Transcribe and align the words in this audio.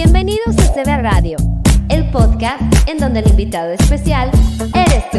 Bienvenidos 0.00 0.56
a 0.58 0.72
CB 0.74 1.02
Radio, 1.02 1.36
el 1.88 2.08
podcast 2.12 2.62
en 2.88 2.98
donde 2.98 3.18
el 3.18 3.30
invitado 3.30 3.72
especial 3.72 4.30
eres 4.72 5.10
tú. 5.10 5.18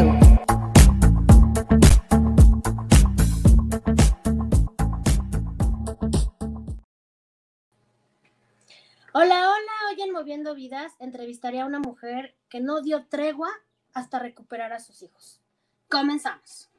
Hola, 9.12 9.50
hola, 9.50 9.72
hoy 9.90 10.00
en 10.00 10.12
Moviendo 10.14 10.54
Vidas 10.54 10.94
entrevistaré 10.98 11.60
a 11.60 11.66
una 11.66 11.80
mujer 11.80 12.34
que 12.48 12.60
no 12.60 12.80
dio 12.80 13.04
tregua 13.04 13.50
hasta 13.92 14.18
recuperar 14.18 14.72
a 14.72 14.80
sus 14.80 15.02
hijos. 15.02 15.42
Comenzamos. 15.90 16.69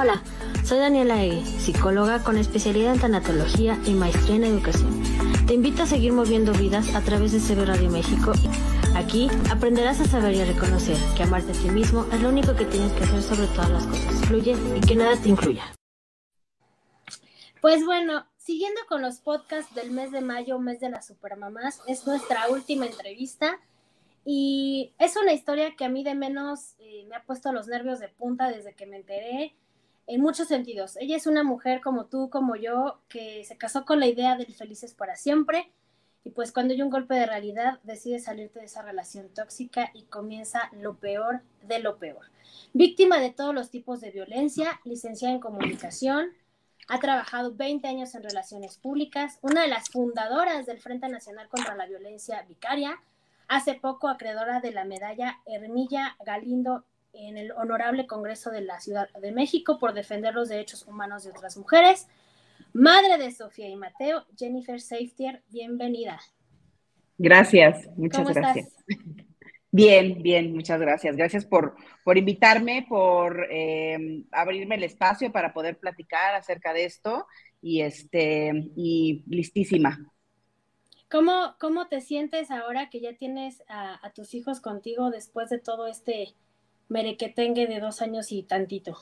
Hola, 0.00 0.22
soy 0.64 0.78
Daniela 0.78 1.24
Egui, 1.24 1.44
psicóloga 1.44 2.22
con 2.22 2.38
especialidad 2.38 2.94
en 2.94 3.00
tanatología 3.00 3.76
y 3.84 3.94
maestría 3.94 4.36
en 4.36 4.44
educación. 4.44 5.02
Te 5.48 5.54
invito 5.54 5.82
a 5.82 5.86
seguir 5.86 6.12
moviendo 6.12 6.52
vidas 6.52 6.94
a 6.94 7.00
través 7.00 7.32
de 7.32 7.40
CB 7.40 7.66
Radio 7.66 7.90
México. 7.90 8.30
Aquí 8.94 9.28
aprenderás 9.50 9.98
a 9.98 10.04
saber 10.04 10.34
y 10.34 10.40
a 10.40 10.44
reconocer 10.44 10.96
que 11.16 11.24
amarte 11.24 11.50
a 11.50 11.54
ti 11.60 11.68
mismo 11.70 12.06
es 12.12 12.20
lo 12.20 12.28
único 12.28 12.54
que 12.54 12.64
tienes 12.64 12.92
que 12.92 13.02
hacer 13.02 13.24
sobre 13.24 13.48
todas 13.48 13.70
las 13.70 13.86
cosas. 13.86 14.24
Fluye 14.26 14.56
y 14.76 14.80
que 14.86 14.94
nada 14.94 15.16
te 15.16 15.30
incluya. 15.30 15.64
Pues 17.60 17.84
bueno, 17.84 18.24
siguiendo 18.36 18.80
con 18.88 19.02
los 19.02 19.18
podcasts 19.18 19.74
del 19.74 19.90
mes 19.90 20.12
de 20.12 20.20
mayo, 20.20 20.60
mes 20.60 20.78
de 20.78 20.90
las 20.90 21.08
supermamás, 21.08 21.82
es 21.88 22.06
nuestra 22.06 22.48
última 22.50 22.86
entrevista 22.86 23.58
y 24.30 24.92
es 24.98 25.16
una 25.16 25.32
historia 25.32 25.74
que 25.74 25.86
a 25.86 25.88
mí 25.88 26.04
de 26.04 26.14
menos 26.14 26.74
eh, 26.80 27.06
me 27.08 27.16
ha 27.16 27.22
puesto 27.24 27.50
los 27.50 27.66
nervios 27.66 27.98
de 27.98 28.10
punta 28.10 28.50
desde 28.50 28.74
que 28.74 28.84
me 28.84 28.98
enteré 28.98 29.54
en 30.06 30.20
muchos 30.20 30.48
sentidos. 30.48 30.98
Ella 30.98 31.16
es 31.16 31.26
una 31.26 31.44
mujer 31.44 31.80
como 31.80 32.04
tú, 32.04 32.28
como 32.28 32.54
yo, 32.54 33.00
que 33.08 33.42
se 33.44 33.56
casó 33.56 33.86
con 33.86 34.00
la 34.00 34.06
idea 34.06 34.36
del 34.36 34.54
felices 34.54 34.92
para 34.92 35.16
siempre 35.16 35.72
y 36.24 36.30
pues 36.32 36.52
cuando 36.52 36.74
hay 36.74 36.82
un 36.82 36.90
golpe 36.90 37.14
de 37.14 37.24
realidad 37.24 37.80
decide 37.84 38.18
salirte 38.18 38.58
de 38.58 38.66
esa 38.66 38.82
relación 38.82 39.30
tóxica 39.30 39.90
y 39.94 40.02
comienza 40.02 40.70
lo 40.78 40.98
peor 40.98 41.40
de 41.62 41.78
lo 41.78 41.96
peor. 41.96 42.26
Víctima 42.74 43.20
de 43.20 43.30
todos 43.30 43.54
los 43.54 43.70
tipos 43.70 44.02
de 44.02 44.10
violencia, 44.10 44.78
licenciada 44.84 45.32
en 45.32 45.40
comunicación, 45.40 46.34
ha 46.86 47.00
trabajado 47.00 47.54
20 47.54 47.88
años 47.88 48.14
en 48.14 48.24
relaciones 48.24 48.76
públicas, 48.76 49.38
una 49.40 49.62
de 49.62 49.68
las 49.68 49.88
fundadoras 49.88 50.66
del 50.66 50.82
Frente 50.82 51.08
Nacional 51.08 51.48
contra 51.48 51.74
la 51.76 51.86
Violencia 51.86 52.42
Vicaria, 52.46 53.00
hace 53.48 53.74
poco 53.74 54.08
acreedora 54.08 54.60
de 54.60 54.72
la 54.72 54.84
medalla 54.84 55.40
Hermilla 55.46 56.16
Galindo 56.24 56.84
en 57.12 57.36
el 57.38 57.50
Honorable 57.52 58.06
Congreso 58.06 58.50
de 58.50 58.60
la 58.60 58.80
Ciudad 58.80 59.08
de 59.20 59.32
México 59.32 59.78
por 59.78 59.94
defender 59.94 60.34
los 60.34 60.48
derechos 60.48 60.86
humanos 60.86 61.24
de 61.24 61.30
otras 61.30 61.56
mujeres. 61.56 62.06
Madre 62.72 63.18
de 63.18 63.32
Sofía 63.32 63.68
y 63.68 63.76
Mateo, 63.76 64.26
Jennifer 64.36 64.80
Safetier, 64.80 65.42
bienvenida. 65.48 66.20
Gracias, 67.16 67.88
muchas 67.96 68.28
gracias. 68.32 68.68
Bien, 69.70 70.22
bien, 70.22 70.54
muchas 70.54 70.80
gracias. 70.80 71.14
Gracias 71.14 71.44
por, 71.44 71.76
por 72.02 72.16
invitarme, 72.16 72.86
por 72.88 73.46
eh, 73.50 74.24
abrirme 74.32 74.76
el 74.76 74.84
espacio 74.84 75.30
para 75.30 75.52
poder 75.52 75.76
platicar 75.76 76.34
acerca 76.34 76.72
de 76.72 76.86
esto 76.86 77.26
y, 77.60 77.82
este, 77.82 78.50
y 78.76 79.24
listísima. 79.28 80.10
¿Cómo, 81.10 81.54
¿Cómo 81.58 81.88
te 81.88 82.00
sientes 82.00 82.50
ahora 82.50 82.90
que 82.90 83.00
ya 83.00 83.14
tienes 83.14 83.62
a, 83.68 84.12
tus 84.14 84.34
hijos 84.34 84.60
contigo 84.60 85.10
después 85.10 85.48
de 85.48 85.58
todo 85.58 85.86
este 85.86 86.34
merequetengue 86.88 87.66
de 87.66 87.80
dos 87.80 88.02
años 88.02 88.30
y 88.30 88.42
tantito? 88.42 88.96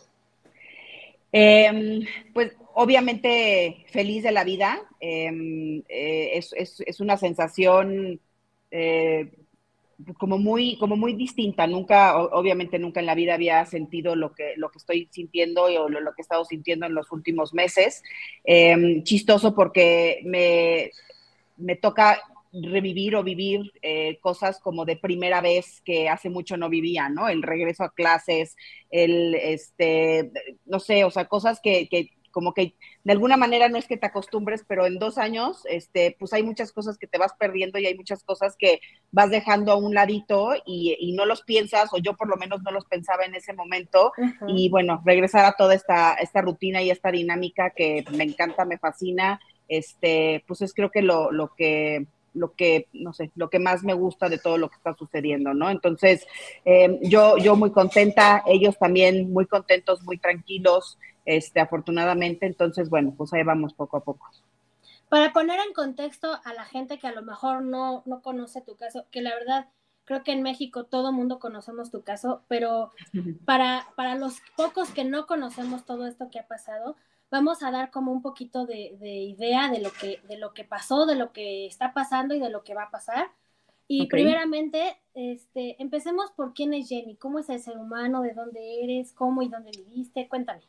Eh, 1.33 2.07
pues 2.33 2.53
obviamente 2.75 3.85
feliz 3.91 4.23
de 4.23 4.33
la 4.33 4.45
vida. 4.45 4.83
Eh, 5.01 5.83
eh, 5.89 6.31
es, 6.35 6.53
es, 6.53 6.81
es, 6.87 7.01
una 7.01 7.17
sensación 7.17 8.21
eh, 8.71 9.31
como 10.19 10.39
muy, 10.39 10.77
como 10.79 10.97
muy 10.97 11.15
distinta. 11.15 11.67
Nunca, 11.67 12.17
obviamente 12.17 12.79
nunca 12.79 13.01
en 13.01 13.07
la 13.07 13.15
vida 13.15 13.35
había 13.35 13.65
sentido 13.67 14.15
lo 14.15 14.33
que, 14.33 14.55
lo 14.57 14.71
que 14.71 14.79
estoy 14.79 15.09
sintiendo 15.11 15.65
o 15.65 15.89
lo, 15.89 16.01
lo 16.01 16.13
que 16.13 16.21
he 16.21 16.23
estado 16.23 16.45
sintiendo 16.45 16.87
en 16.87 16.95
los 16.95 17.11
últimos 17.13 17.55
meses. 17.55 18.03
Em, 18.45 19.03
chistoso 19.03 19.55
porque 19.55 20.21
me, 20.25 20.91
me 21.57 21.77
toca 21.77 22.21
revivir 22.53 23.17
o 23.17 23.23
vivir 23.23 23.73
eh, 23.83 24.19
cosas 24.21 24.61
como 24.61 24.85
de 24.85 24.97
primera 24.97 25.41
vez 25.41 25.81
que 25.83 26.09
hace 26.09 26.31
mucho 26.31 26.57
no 26.57 26.69
vivía, 26.69 27.09
¿no? 27.09 27.29
El 27.29 27.43
regreso 27.43 27.85
a 27.85 27.93
clases, 27.93 28.57
el, 28.91 29.35
este, 29.35 30.31
no 30.65 30.81
sé, 30.81 31.05
o 31.05 31.11
sea, 31.11 31.27
cosas 31.27 31.61
que, 31.63 31.89
que 31.89 32.11
como 32.31 32.53
que 32.53 32.75
de 33.03 33.13
alguna 33.13 33.39
manera 33.39 33.71
no 33.71 33.79
es 33.79 33.87
que 33.87 33.97
te 33.97 34.05
acostumbres, 34.05 34.63
pero 34.69 34.85
en 34.85 34.99
dos 34.99 35.17
años, 35.17 35.63
este, 35.71 36.17
pues 36.19 36.35
hay 36.35 36.43
muchas 36.43 36.71
cosas 36.71 36.99
que 36.99 37.07
te 37.07 37.17
vas 37.17 37.33
perdiendo 37.39 37.79
y 37.79 37.87
hay 37.87 37.97
muchas 37.97 38.23
cosas 38.25 38.57
que 38.59 38.81
vas 39.11 39.31
dejando 39.31 39.73
a 39.73 39.77
un 39.77 39.95
ladito 39.95 40.51
y, 40.67 40.95
y 41.01 41.13
no 41.13 41.25
los 41.25 41.41
piensas, 41.43 41.89
o 41.95 41.97
yo 41.97 42.15
por 42.15 42.29
lo 42.29 42.37
menos 42.37 42.63
no 42.63 42.73
los 42.73 42.85
pensaba 42.85 43.25
en 43.25 43.35
ese 43.35 43.55
momento. 43.55 44.13
Uh 44.19 44.23
-huh. 44.23 44.55
Y 44.55 44.69
bueno, 44.69 45.03
regresar 45.07 45.47
a 45.47 45.53
toda 45.53 45.75
esta, 45.75 46.13
esta 46.15 46.43
rutina 46.43 46.83
y 46.83 46.91
esta 46.91 47.11
dinámica 47.11 47.71
que 47.71 48.05
me 48.13 48.25
encanta, 48.25 48.67
me 48.67 48.77
fascina, 48.77 49.41
este, 49.69 50.45
pues 50.47 50.63
es 50.63 50.75
creo 50.75 50.91
que 50.91 51.03
lo, 51.03 51.31
lo 51.31 51.55
que 51.55 52.07
lo 52.37 52.55
que, 52.55 52.89
no 52.93 53.13
sé, 53.13 53.33
lo 53.35 53.49
que 53.49 53.59
más 53.59 53.83
me 53.83 53.95
gusta 53.95 54.29
de 54.29 54.39
todo 54.39 54.59
lo 54.59 54.69
que 54.69 54.77
está 54.77 54.95
sucediendo, 54.95 55.55
¿no? 55.55 55.71
Entonces, 55.71 56.27
eh, 56.65 56.99
yo, 57.03 57.39
yo 57.39 57.57
muy 57.57 57.73
contenta, 57.73 58.43
ellos 58.47 58.79
también 58.79 59.33
muy 59.33 59.47
contentos, 59.47 60.03
muy 60.03 60.19
tranquilos, 60.19 60.99
este, 61.25 61.61
afortunadamente, 61.61 62.47
entonces, 62.47 62.91
bueno, 62.91 63.15
pues 63.17 63.33
ahí 63.33 63.43
vamos 63.43 63.73
poco 63.73 63.97
a 63.97 64.05
poco. 64.05 64.31
Para 65.09 65.33
poner 65.33 65.61
en 65.67 65.73
contexto 65.73 66.39
a 66.45 66.53
la 66.53 66.65
gente 66.65 66.99
que 66.99 67.07
a 67.07 67.13
lo 67.13 67.23
mejor 67.23 67.63
no, 67.63 68.03
no 68.07 68.23
conoce 68.23 68.61
tu 68.61 68.77
caso, 68.77 69.07
que 69.11 69.23
la 69.23 69.35
verdad 69.35 69.69
creo 70.05 70.23
que 70.23 70.33
en 70.33 70.43
México 70.43 70.85
todo 70.85 71.13
mundo 71.13 71.39
conocemos 71.39 71.91
tu 71.91 72.03
caso, 72.03 72.43
pero 72.49 72.93
para, 73.45 73.89
para 73.97 74.15
los 74.15 74.41
pocos 74.57 74.91
que 74.91 75.05
no 75.05 75.27
conocemos 75.27 75.85
todo 75.85 76.07
esto 76.07 76.29
que 76.31 76.39
ha 76.39 76.47
pasado, 76.47 76.97
vamos 77.31 77.63
a 77.63 77.71
dar 77.71 77.91
como 77.91 78.13
un 78.13 78.23
poquito 78.23 78.67
de, 78.67 78.97
de, 79.01 79.09
idea 79.09 79.71
de 79.71 79.81
lo, 79.81 79.91
que, 79.93 80.21
de 80.29 80.39
lo 80.39 80.55
que 80.55 80.65
pasó, 80.65 81.07
de 81.07 81.17
lo 81.17 81.33
que 81.33 81.67
está 81.67 81.93
pasando 81.93 82.35
y 82.35 82.41
de 82.41 82.51
lo 82.51 82.63
que 82.63 82.75
va 82.75 82.85
a 82.85 82.91
pasar. 82.91 83.31
Y 83.89 84.07
okay. 84.07 84.23
primeramente, 84.23 84.97
este, 85.15 85.81
empecemos 85.81 86.33
por 86.33 86.55
quién 86.55 86.75
es 86.75 86.89
Jenny, 86.89 87.17
cómo 87.17 87.39
es 87.39 87.49
el 87.49 87.61
ser 87.61 87.79
humano, 87.79 88.23
de 88.23 88.33
dónde 88.33 88.83
eres, 88.83 89.13
cómo 89.13 89.43
y 89.43 89.49
dónde 89.49 89.71
viviste, 89.71 90.29
cuéntame. 90.29 90.63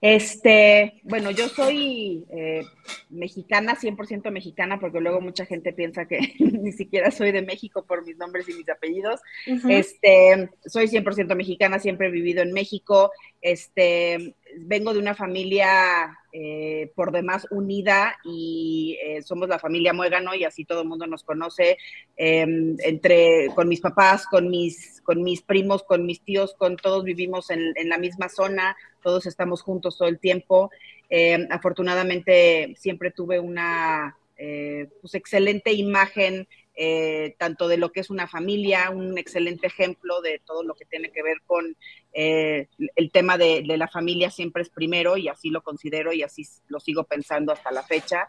Este, 0.00 1.00
bueno, 1.02 1.30
yo 1.30 1.48
soy 1.48 2.24
eh, 2.30 2.62
mexicana, 3.10 3.76
100% 3.76 4.30
mexicana, 4.30 4.80
porque 4.80 5.00
luego 5.00 5.20
mucha 5.20 5.44
gente 5.44 5.74
piensa 5.74 6.06
que 6.06 6.18
ni 6.38 6.72
siquiera 6.72 7.10
soy 7.10 7.32
de 7.32 7.42
México 7.42 7.84
por 7.86 8.06
mis 8.06 8.16
nombres 8.16 8.48
y 8.48 8.54
mis 8.54 8.68
apellidos. 8.68 9.20
Uh 9.46 9.56
-huh. 9.56 9.72
Este, 9.72 10.50
soy 10.64 10.86
100% 10.86 11.34
mexicana, 11.34 11.78
siempre 11.78 12.08
he 12.08 12.10
vivido 12.10 12.42
en 12.42 12.52
México. 12.52 13.10
Este, 13.40 14.34
vengo 14.58 14.92
de 14.92 14.98
una 14.98 15.14
familia 15.14 16.18
eh, 16.32 16.92
por 16.94 17.10
demás 17.10 17.46
unida 17.50 18.16
y 18.24 18.98
eh, 19.02 19.22
somos 19.22 19.48
la 19.48 19.58
familia 19.58 19.92
Muégano 19.92 20.34
y 20.34 20.44
así 20.44 20.64
todo 20.64 20.82
el 20.82 20.88
mundo 20.88 21.06
nos 21.06 21.24
conoce, 21.24 21.78
eh, 22.16 22.46
entre, 22.84 23.48
con 23.54 23.68
mis 23.68 23.80
papás, 23.80 24.26
con 24.26 24.48
mis, 24.50 25.00
con 25.02 25.22
mis 25.22 25.42
primos, 25.42 25.82
con 25.82 26.04
mis 26.04 26.20
tíos, 26.20 26.54
con 26.54 26.76
todos 26.76 27.02
vivimos 27.04 27.50
en, 27.50 27.74
la 27.88 27.98
misma 27.98 28.28
zona, 28.28 28.76
todos 29.02 29.26
estamos 29.26 29.62
juntos 29.62 29.96
todo 29.96 30.08
el 30.08 30.18
tiempo. 30.18 30.70
Eh, 31.08 31.48
afortunadamente 31.50 32.74
siempre 32.76 33.10
tuve 33.10 33.40
una 33.40 34.16
eh, 34.36 34.88
pues, 35.02 35.14
excelente 35.14 35.72
imagen 35.72 36.48
eh, 36.82 37.34
tanto 37.36 37.68
de 37.68 37.76
lo 37.76 37.92
que 37.92 38.00
es 38.00 38.08
una 38.08 38.26
familia, 38.26 38.88
un 38.88 39.18
excelente 39.18 39.66
ejemplo 39.66 40.22
de 40.22 40.40
todo 40.46 40.62
lo 40.62 40.74
que 40.74 40.86
tiene 40.86 41.12
que 41.12 41.22
ver 41.22 41.42
con 41.44 41.76
eh, 42.14 42.68
el 42.96 43.10
tema 43.12 43.36
de, 43.36 43.62
la 43.66 43.86
familia 43.86 44.30
siempre 44.30 44.62
es 44.62 44.70
primero 44.70 45.18
y 45.18 45.28
así 45.28 45.50
lo 45.50 45.62
considero 45.62 46.14
y 46.14 46.22
así 46.22 46.42
lo 46.68 46.80
sigo 46.80 47.04
pensando 47.04 47.52
hasta 47.52 47.70
la 47.70 47.82
fecha. 47.82 48.28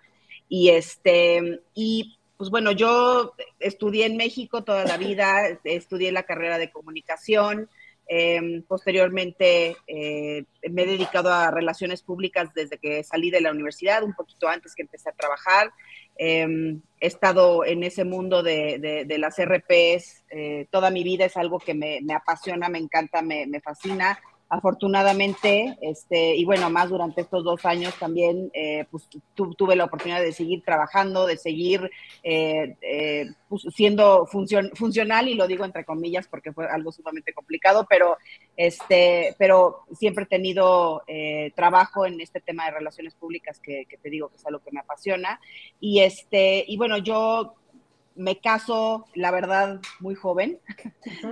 Y 0.49 0.67
este, 0.67 1.61
y 1.73 2.19
pues 2.35 2.49
bueno, 2.49 2.73
yo 2.73 3.35
estudié 3.57 4.05
en 4.05 4.17
México 4.17 4.65
toda 4.65 4.83
la 4.83 4.97
vida, 4.97 5.47
estudié 5.63 6.11
la 6.11 6.23
carrera 6.23 6.57
de 6.57 6.71
comunicación, 6.71 7.69
eh, 8.09 8.61
posteriormente 8.67 9.77
me 9.87 10.81
he 10.81 10.85
dedicado 10.85 11.31
a 11.31 11.51
relaciones 11.51 12.01
públicas 12.01 12.53
desde 12.53 12.77
que 12.79 13.01
salí 13.05 13.31
de 13.31 13.39
la 13.39 13.51
universidad, 13.51 14.03
un 14.03 14.13
poquito 14.13 14.49
antes 14.49 14.75
que 14.75 14.81
empecé 14.81 15.07
a 15.07 15.13
trabajar. 15.13 15.71
Eh, 16.17 16.77
he 17.01 17.07
estado 17.07 17.65
en 17.65 17.83
ese 17.83 18.05
mundo 18.05 18.43
de, 18.43 19.05
las 19.17 19.37
RPs 19.43 20.23
eh, 20.29 20.67
toda 20.69 20.91
mi 20.91 21.03
vida, 21.03 21.25
es 21.25 21.35
algo 21.35 21.57
que 21.59 21.73
me, 21.73 21.99
me 22.01 22.13
apasiona, 22.13 22.69
me 22.69 22.77
encanta, 22.77 23.21
me, 23.21 23.47
me, 23.47 23.59
fascina. 23.59 24.19
Afortunadamente, 24.53 25.77
este, 25.79 26.35
y 26.35 26.43
bueno, 26.43 26.69
más 26.69 26.89
durante 26.89 27.21
estos 27.21 27.41
dos 27.41 27.65
años 27.65 27.97
también, 27.97 28.51
eh, 28.53 28.85
pues 28.91 29.07
tu, 29.33 29.53
tuve 29.53 29.77
la 29.77 29.85
oportunidad 29.85 30.19
de 30.19 30.33
seguir 30.33 30.61
trabajando, 30.65 31.25
de 31.25 31.37
seguir 31.37 31.89
eh, 32.21 32.75
eh, 32.81 33.27
pues, 33.47 33.61
siendo 33.73 34.25
funcion, 34.25 34.69
funcional, 34.75 35.29
y 35.29 35.35
lo 35.35 35.47
digo 35.47 35.63
entre 35.63 35.85
comillas 35.85 36.27
porque 36.27 36.51
fue 36.51 36.67
algo 36.67 36.91
sumamente 36.91 37.31
complicado, 37.31 37.87
pero, 37.89 38.17
este, 38.57 39.37
pero 39.37 39.85
siempre 39.97 40.25
he 40.25 40.27
tenido 40.27 41.03
trabajo 41.55 42.05
en 42.05 42.19
este 42.19 42.41
tema 42.41 42.65
de 42.65 42.71
relaciones 42.71 43.15
públicas 43.15 43.57
que, 43.61 43.85
que, 43.87 43.95
te 43.95 44.09
digo 44.09 44.27
que 44.27 44.35
es 44.35 44.45
algo 44.45 44.59
que 44.59 44.73
me 44.73 44.81
apasiona. 44.81 45.39
Y, 45.79 46.01
este, 46.01 46.65
y 46.67 46.75
bueno, 46.75 46.97
yo 46.97 47.55
me 48.15 48.37
caso, 48.41 49.05
la 49.15 49.31
verdad, 49.31 49.79
muy 50.01 50.15
joven. 50.15 50.59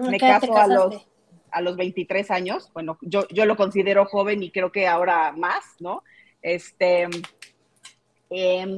me 0.10 0.18
caso 0.18 0.56
a 0.56 0.68
los, 0.68 1.06
a 1.52 1.62
los 1.62 1.76
23 1.78 2.32
años. 2.32 2.70
Bueno, 2.74 2.98
yo, 3.02 3.28
yo 3.30 3.46
lo 3.46 3.56
considero 3.56 4.06
joven 4.06 4.44
y 4.44 4.52
creo 4.52 4.72
que 4.72 4.88
ahora 4.88 5.32
más, 5.32 5.64
¿no? 5.80 6.04
Este, 6.42 7.08
em, 8.30 8.76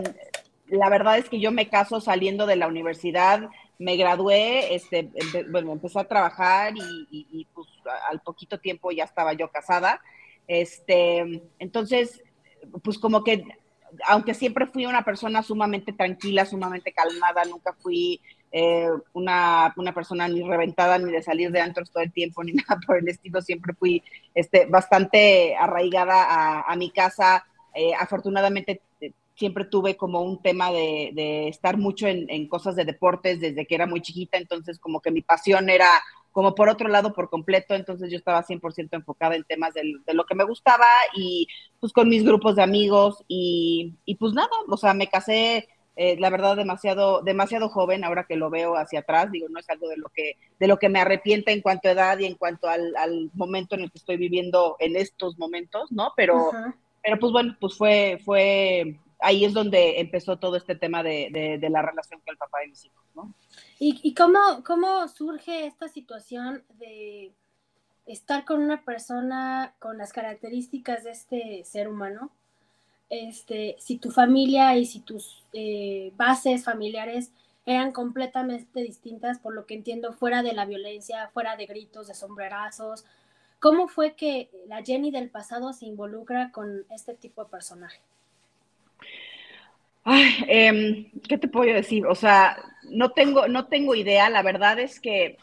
la 0.68 0.90
verdad 0.90 1.18
es 1.18 1.30
que 1.30 1.40
yo 1.40 1.52
me 1.52 1.70
caso 1.70 2.00
saliendo 2.02 2.46
de 2.46 2.56
la 2.56 2.68
universidad, 2.68 3.50
me 3.78 3.98
gradué, 3.98 4.76
este, 4.76 5.10
bueno, 5.50 5.72
empecé 5.74 6.00
a 6.00 6.08
trabajar 6.08 6.74
y, 6.78 7.48
pues 7.54 7.68
al 8.10 8.22
poquito 8.22 8.60
tiempo 8.60 8.92
ya 8.92 9.04
estaba 9.04 9.34
yo 9.34 9.50
casada. 9.50 10.02
Este, 10.48 11.42
entonces, 11.58 12.22
pues 12.84 13.00
como 13.00 13.24
que, 13.24 13.44
aunque 14.08 14.34
siempre 14.34 14.68
fui 14.68 14.86
una 14.86 15.04
persona 15.04 15.42
sumamente 15.42 15.94
tranquila, 15.94 16.46
sumamente 16.46 16.94
calmada, 16.94 17.44
nunca 17.46 17.74
fui 17.74 18.22
eh, 18.52 18.90
una, 19.14 19.74
una, 19.78 19.94
persona 19.94 20.28
ni 20.28 20.44
reventada 20.44 20.98
ni 20.98 21.12
de 21.12 21.24
salir 21.24 21.52
de 21.52 21.62
antros 21.62 21.90
todo 21.92 22.04
el 22.04 22.12
tiempo 22.12 22.44
ni 22.44 22.52
nada 22.54 22.80
por 22.86 22.98
el 22.98 23.08
estilo, 23.08 23.42
siempre 23.42 23.74
fui 23.74 24.04
este, 24.36 24.66
bastante 24.66 25.56
arraigada 25.56 26.62
a, 26.62 26.76
mi 26.76 26.90
casa. 26.92 27.46
Eh, 27.74 27.94
afortunadamente 27.98 28.82
siempre 29.36 29.66
tuve 29.66 29.98
como 29.98 30.22
un 30.22 30.42
tema 30.42 30.72
de, 30.72 31.48
estar 31.48 31.78
mucho 31.78 32.08
en, 32.08 32.48
cosas 32.48 32.76
de 32.76 32.86
deportes 32.86 33.40
desde 33.40 33.66
que 33.66 33.74
era 33.74 33.88
muy 33.88 34.02
chiquita, 34.02 34.38
entonces 34.38 34.78
como 34.78 35.02
que 35.02 35.10
mi 35.10 35.22
pasión 35.22 35.70
era 35.70 35.90
como 36.32 36.54
por 36.54 36.70
otro 36.70 36.88
lado 36.88 37.12
por 37.12 37.30
completo, 37.30 37.74
entonces 37.74 38.12
yo 38.12 38.18
estaba 38.18 38.44
100% 38.46 38.90
enfocada 38.92 39.36
en 39.36 39.44
temas 39.44 39.74
de, 39.74 39.84
lo 40.14 40.26
que 40.26 40.36
me 40.36 40.44
gustaba 40.44 40.86
y 41.16 41.48
pues 41.80 41.92
con 41.92 42.08
mis 42.08 42.24
grupos 42.24 42.56
de 42.56 42.64
amigos 42.64 43.24
y, 43.28 43.96
pues 44.20 44.34
nada, 44.34 44.50
o 44.70 44.78
sea, 44.78 44.94
me 44.94 45.08
casé 45.08 45.68
eh, 45.96 46.18
la 46.20 46.30
verdad 46.30 46.56
demasiado 46.56 47.22
demasiado 47.22 47.70
joven 47.70 48.04
ahora 48.04 48.26
que 48.26 48.36
lo 48.36 48.50
veo 48.50 48.76
hacia 48.76 49.00
atrás 49.00 49.32
digo 49.32 49.48
no 49.50 49.60
es 49.60 49.70
algo 49.70 49.90
de 49.90 49.98
lo 49.98 50.10
que 50.10 50.38
de 50.60 50.68
lo 50.68 50.78
que 50.78 50.90
me 50.90 51.00
arrepienta 51.00 51.52
en 51.52 51.62
cuanto 51.62 51.88
a 51.90 51.92
edad 51.92 52.20
y 52.20 52.26
en 52.26 52.36
cuanto 52.36 52.70
al, 52.70 53.30
momento 53.34 53.76
en 53.76 53.82
el 53.82 53.92
que 53.92 53.98
estoy 53.98 54.18
viviendo 54.18 54.78
en 54.80 54.96
estos 54.96 55.38
momentos 55.38 55.92
no 55.92 56.14
pero 56.16 56.52
pero 57.04 57.20
pues 57.20 57.32
bueno 57.32 57.58
pues 57.60 57.78
fue 57.78 58.20
fue 58.24 58.98
ahí 59.22 59.46
es 59.46 59.54
donde 59.54 60.00
empezó 60.00 60.38
todo 60.38 60.58
este 60.58 60.76
tema 60.76 61.04
de, 61.04 61.60
la 61.70 61.82
relación 61.82 62.20
con 62.22 62.34
el 62.34 62.38
papá 62.38 62.60
de 62.60 62.68
mis 62.68 62.86
hijos, 62.86 63.04
¿no? 63.16 63.34
¿Y, 63.80 64.14
cómo, 64.14 64.40
cómo 64.66 65.08
surge 65.08 65.66
esta 65.66 65.88
situación 65.88 66.64
de 66.70 67.34
estar 68.06 68.46
con 68.46 68.62
una 68.62 68.84
persona 68.84 69.76
con 69.80 69.98
las 69.98 70.12
características 70.12 71.04
de 71.04 71.12
este 71.12 71.64
ser 71.66 71.88
humano? 71.88 72.32
Este, 73.12 73.76
si 73.78 73.98
tu 73.98 74.10
familia 74.10 74.78
y 74.78 74.86
si 74.86 75.02
tus 75.02 75.44
eh, 75.52 76.14
bases 76.16 76.64
familiares 76.64 77.34
eran 77.66 77.92
completamente 77.92 78.82
distintas, 78.82 79.38
por 79.38 79.54
lo 79.54 79.66
que 79.66 79.74
entiendo, 79.74 80.14
fuera 80.14 80.44
de 80.44 80.54
la 80.54 80.66
violencia, 80.66 81.30
fuera 81.34 81.58
de 81.58 81.66
gritos, 81.66 82.08
de 82.08 82.14
sombrerazos. 82.14 83.04
¿Cómo 83.60 83.90
fue 83.90 84.14
que 84.14 84.50
la 84.68 84.82
Jenny 84.82 85.12
del 85.12 85.30
pasado 85.30 85.74
se 85.74 85.88
involucra 85.88 86.52
con 86.54 86.86
este 86.90 87.14
tipo 87.14 87.44
de 87.44 87.50
personaje? 87.50 88.00
Ay, 90.06 90.32
em, 90.48 91.12
¿qué 91.28 91.38
te 91.38 91.50
puedo 91.50 91.72
decir? 91.74 92.08
O 92.08 92.16
sea, 92.16 92.58
no 92.90 93.12
tengo, 93.12 93.50
no 93.50 93.68
tengo 93.68 93.94
idea. 93.94 94.30
La 94.30 94.42
verdad 94.42 94.80
es 94.80 95.02
que 95.02 95.38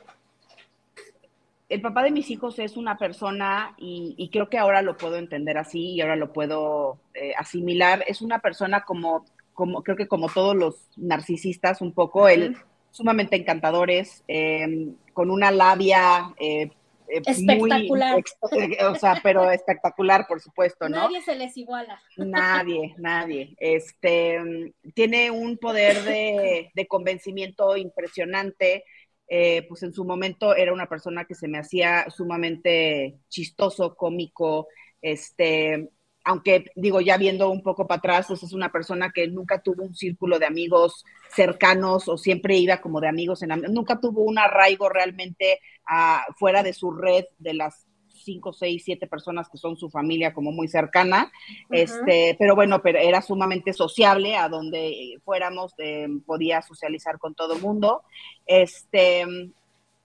el 1.68 1.82
papá 1.82 2.02
de 2.02 2.10
mis 2.10 2.30
hijos 2.30 2.58
es 2.58 2.76
una 2.76 2.96
persona, 2.96 3.74
y, 3.76 4.28
creo 4.32 4.48
que 4.48 4.58
ahora 4.58 4.82
lo 4.82 4.96
puedo 4.96 5.16
entender 5.16 5.58
así 5.58 5.92
y 5.92 6.00
ahora 6.00 6.16
lo 6.16 6.32
puedo 6.32 6.98
eh, 7.14 7.32
asimilar, 7.36 8.04
es 8.06 8.22
una 8.22 8.38
persona 8.38 8.84
como, 8.84 9.24
como, 9.52 9.82
creo 9.82 9.96
que 9.96 10.08
como 10.08 10.28
todos 10.28 10.56
los 10.56 10.76
narcisistas, 10.96 11.80
un 11.80 11.92
poco, 11.92 12.28
él 12.28 12.56
sumamente 12.90 13.36
encantadores, 13.36 14.24
em, 14.26 14.96
con 15.12 15.30
una 15.30 15.50
labia 15.50 16.34
eh, 16.38 16.70
eh, 17.08 17.22
espectacular. 17.24 18.18
Eh, 18.52 18.84
o 18.84 18.94
sea, 18.94 19.20
pero 19.22 19.50
espectacular, 19.50 20.26
por 20.26 20.40
supuesto, 20.40 20.88
¿no? 20.88 20.96
Nadie 20.96 21.22
se 21.22 21.34
les 21.34 21.56
iguala. 21.56 22.00
Nadie, 22.16 22.94
nadie. 22.98 23.54
Este, 23.58 24.74
tiene 24.94 25.30
un 25.30 25.58
poder 25.58 26.02
de, 26.02 26.86
convencimiento 26.88 27.76
impresionante. 27.76 28.84
Eh, 29.28 29.66
pues 29.68 29.82
en 29.82 29.92
su 29.92 30.04
momento 30.04 30.54
era 30.56 30.72
una 30.72 30.88
persona 30.88 31.24
que 31.26 31.34
se 31.34 31.48
me 31.48 31.58
hacía 31.58 32.08
sumamente 32.10 33.18
chistoso, 33.28 33.94
cómico, 33.94 34.68
este, 35.02 35.90
aunque 36.24 36.66
digo, 36.76 37.00
ya 37.00 37.16
viendo 37.16 37.50
un 37.50 37.62
poco 37.62 37.86
para 37.86 37.98
atrás, 37.98 38.26
pues 38.28 38.42
es 38.42 38.52
una 38.52 38.70
persona 38.70 39.10
que 39.14 39.26
nunca 39.28 39.62
tuvo 39.62 39.82
un 39.84 39.94
círculo 39.94 40.38
de 40.38 40.46
amigos 40.46 41.04
cercanos 41.30 42.08
o 42.08 42.18
siempre 42.18 42.56
iba 42.58 42.80
como 42.80 43.00
de 43.00 43.08
amigos 43.08 43.42
en 43.42 43.50
nunca 43.72 44.00
tuvo 44.00 44.22
un 44.22 44.38
arraigo 44.38 44.88
realmente 44.88 45.60
ah, 45.86 46.24
fuera 46.38 46.62
de 46.62 46.72
su 46.72 46.90
red 46.90 47.24
de 47.38 47.54
las 47.54 47.87
cinco, 48.28 48.52
seis, 48.52 48.82
siete 48.84 49.06
personas 49.06 49.48
que 49.48 49.56
son 49.56 49.76
su 49.76 49.88
familia 49.88 50.34
como 50.34 50.52
muy 50.52 50.68
cercana, 50.68 51.32
este, 51.70 52.36
pero 52.38 52.54
bueno, 52.54 52.82
pero 52.82 52.98
era 52.98 53.22
sumamente 53.22 53.72
sociable, 53.72 54.36
a 54.36 54.50
donde 54.50 55.18
fuéramos 55.24 55.72
eh, 55.78 56.08
podía 56.26 56.60
socializar 56.60 57.18
con 57.18 57.34
todo 57.34 57.54
el 57.54 57.62
mundo, 57.62 58.02
este, 58.46 59.24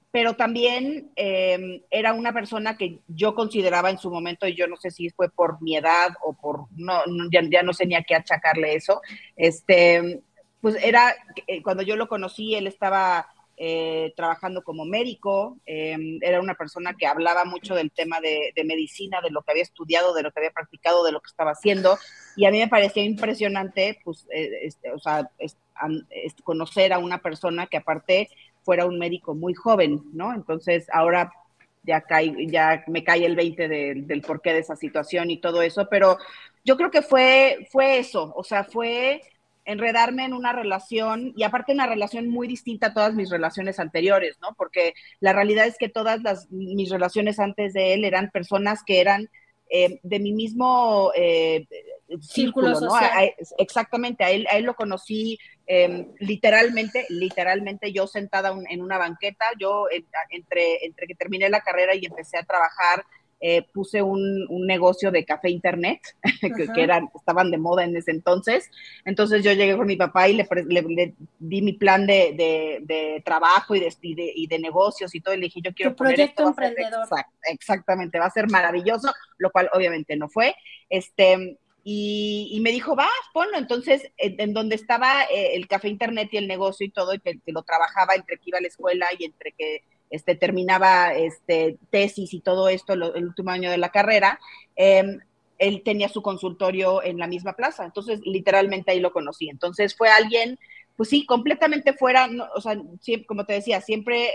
pero 0.09 0.35
también 0.35 1.11
em, 1.15 1.81
era 1.89 2.13
una 2.13 2.31
persona 2.31 2.77
que 2.77 2.99
yo 3.07 3.35
consideraba 3.35 3.89
en 3.89 3.97
su 3.97 4.09
momento, 4.09 4.47
y 4.47 4.55
yo 4.55 4.67
no 4.67 4.77
sé 4.77 4.89
si 4.89 5.09
fue 5.09 5.27
por 5.29 5.61
mi 5.61 5.75
edad 5.75 6.13
o 6.23 6.33
por, 6.33 6.67
no, 6.77 7.01
ya, 7.29 7.63
no 7.63 7.73
sé 7.73 7.85
ni 7.85 7.95
a 7.95 8.03
qué 8.03 8.15
achacarle 8.15 8.75
eso, 8.75 9.01
este, 9.35 10.21
pues 10.61 10.81
era, 10.81 11.13
eh, 11.47 11.61
cuando 11.61 11.83
yo 11.83 11.97
lo 11.97 12.07
conocí, 12.07 12.55
él 12.55 12.67
estaba 12.67 13.27
eh, 13.57 14.13
trabajando 14.15 14.63
como 14.63 14.85
médico, 14.85 15.57
em, 15.65 16.17
era 16.21 16.41
una 16.41 16.55
persona 16.55 16.95
que 16.95 17.05
hablaba 17.05 17.45
mucho 17.45 17.75
del 17.75 17.91
tema 17.91 18.19
de, 18.19 18.51
medicina, 18.65 19.21
de 19.21 19.29
lo 19.29 19.43
que 19.43 19.51
había 19.51 19.63
estudiado, 19.63 20.13
de 20.13 20.23
lo 20.23 20.31
que 20.31 20.39
había 20.39 20.51
practicado, 20.51 21.03
de 21.03 21.11
lo 21.11 21.21
que 21.21 21.29
estaba 21.29 21.51
haciendo, 21.51 21.97
y 22.35 22.45
a 22.45 22.51
mí 22.51 22.59
me 22.59 22.67
parecía 22.67 23.03
impresionante, 23.03 23.99
pues, 24.03 24.27
eh, 24.33 24.59
este, 24.63 24.91
o 24.91 24.99
sea, 24.99 25.29
conocer 26.43 26.93
a 26.93 26.99
una 26.99 27.19
persona 27.19 27.67
que 27.67 27.77
aparte 27.77 28.29
fuera 28.63 28.85
un 28.85 28.97
médico 28.97 29.35
muy 29.35 29.53
joven, 29.53 30.01
¿no? 30.13 30.33
Entonces 30.33 30.87
ahora 30.91 31.31
ya, 31.83 32.01
cae, 32.01 32.33
ya 32.47 32.83
me 32.87 33.03
cae 33.03 33.25
el 33.25 33.35
20 33.35 33.67
del 33.67 34.21
porqué 34.21 34.53
de 34.53 34.59
esa 34.59 34.75
situación 34.75 35.29
y 35.29 35.39
todo 35.39 35.61
eso, 35.61 35.87
pero 35.89 36.17
yo 36.63 36.77
creo 36.77 36.89
que 36.91 37.01
fue, 37.01 37.67
fue 37.71 37.99
eso, 37.99 38.33
o 38.35 38.43
sea, 38.43 38.63
fue 38.63 39.21
enredarme 39.65 40.25
en 40.25 40.33
una 40.33 40.53
relación 40.53 41.33
y 41.35 41.43
aparte 41.43 41.73
una 41.73 41.87
relación 41.87 42.29
muy 42.29 42.47
distinta 42.47 42.87
a 42.87 42.93
todas 42.93 43.13
mis 43.13 43.29
relaciones 43.29 43.79
anteriores, 43.79 44.37
¿no? 44.41 44.53
Porque 44.55 44.93
la 45.19 45.33
realidad 45.33 45.65
es 45.65 45.77
que 45.77 45.89
todas 45.89 46.21
las, 46.21 46.51
mis 46.51 46.89
relaciones 46.89 47.39
antes 47.39 47.73
de 47.73 47.93
él 47.93 48.05
eran 48.05 48.29
personas 48.31 48.83
que 48.85 48.99
eran 48.99 49.29
eh, 49.69 49.99
de 50.03 50.19
mi 50.19 50.33
mismo 50.33 51.11
eh, 51.15 51.65
círculo, 52.21 52.79
¿no? 52.79 52.91
exactamente, 53.57 54.23
a 54.23 54.29
él, 54.29 54.45
a 54.51 54.57
él 54.57 54.65
lo 54.65 54.75
conocí 54.75 55.39
em, 55.65 56.13
literalmente, 56.19 57.07
literalmente 57.09 57.91
yo 57.91 58.05
sentada 58.05 58.55
en 58.69 58.81
una 58.81 58.99
banqueta, 58.99 59.45
yo 59.59 59.87
entre, 60.29 60.85
entre 60.85 61.07
que 61.07 61.15
terminé 61.15 61.49
la 61.49 61.61
carrera 61.61 61.95
y 61.95 62.05
empecé 62.05 62.37
a 62.37 62.43
trabajar, 62.43 63.03
eh, 63.45 63.61
puse 63.73 64.01
un, 64.01 64.47
negocio 64.65 65.11
de 65.11 65.25
café 65.25 65.49
internet, 65.49 65.99
que, 66.73 66.81
eran, 66.81 67.09
estaban 67.13 67.51
de 67.51 67.57
moda 67.57 67.83
en 67.83 67.93
ese 67.97 68.11
entonces. 68.11 68.71
Entonces 69.03 69.43
yo 69.43 69.51
llegué 69.51 69.75
con 69.75 69.85
mi 69.85 69.97
papá 69.97 70.29
y 70.29 70.37
le, 70.37 71.13
di 71.39 71.61
mi 71.61 71.73
plan 71.73 72.07
de, 72.07 73.21
trabajo 73.25 73.75
y 73.75 73.81
de, 73.81 73.93
y 74.01 74.47
de, 74.47 74.59
negocios 74.59 75.13
y 75.13 75.19
todo. 75.19 75.33
Y 75.33 75.39
le 75.39 75.43
dije, 75.47 75.59
yo 75.61 75.73
quiero... 75.73 75.91
Tu 75.91 75.97
proyecto 75.97 76.47
emprendedor. 76.47 77.05
exactamente, 77.43 78.17
va 78.17 78.27
a 78.27 78.31
ser 78.31 78.49
maravilloso, 78.49 79.11
lo 79.37 79.51
cual 79.51 79.69
obviamente 79.73 80.15
no 80.15 80.29
fue. 80.29 80.55
Este, 80.89 81.57
y, 81.83 82.57
me 82.61 82.71
dijo, 82.71 82.95
va, 82.95 83.09
ponlo. 83.33 83.57
Entonces, 83.57 84.09
en, 84.17 84.53
donde 84.53 84.75
estaba 84.75 85.23
eh, 85.23 85.55
el 85.55 85.67
café 85.67 85.89
internet 85.89 86.29
y 86.31 86.37
el 86.37 86.47
negocio 86.47 86.85
y 86.85 86.91
todo, 86.91 87.13
y 87.13 87.19
que, 87.19 87.41
lo 87.47 87.63
trabajaba 87.63 88.15
entre 88.15 88.37
que 88.37 88.43
iba 88.45 88.59
a 88.59 88.61
la 88.61 88.69
escuela 88.69 89.07
y 89.19 89.25
entre 89.25 89.51
que 89.51 89.83
este, 90.13 90.35
terminaba 90.35 91.13
este, 91.13 91.77
tesis 91.89 92.33
y 92.33 92.39
todo 92.39 92.69
esto 92.69 92.93
el 92.93 93.25
último 93.25 93.49
año 93.49 93.71
de 93.71 93.77
la 93.77 93.89
carrera, 93.89 94.39
em, 94.75 95.19
él 95.57 95.81
tenía 95.83 96.07
su 96.09 96.21
consultorio 96.21 97.03
en 97.03 97.17
la 97.17 97.27
misma 97.27 97.53
plaza. 97.53 97.83
Entonces, 97.83 98.21
literalmente 98.23 98.91
ahí 98.91 98.99
lo 98.99 99.11
conocí. 99.11 99.49
Entonces, 99.49 99.95
fue 99.95 100.09
alguien 100.09 100.59
pues 100.95 101.09
sí, 101.09 101.25
completamente 101.25 101.93
fuera, 101.93 102.29
o 102.55 102.61
sea, 102.61 102.79
siempre, 103.01 103.25
como 103.25 103.45
te 103.45 103.53
decía, 103.53 103.81
siempre, 103.81 104.29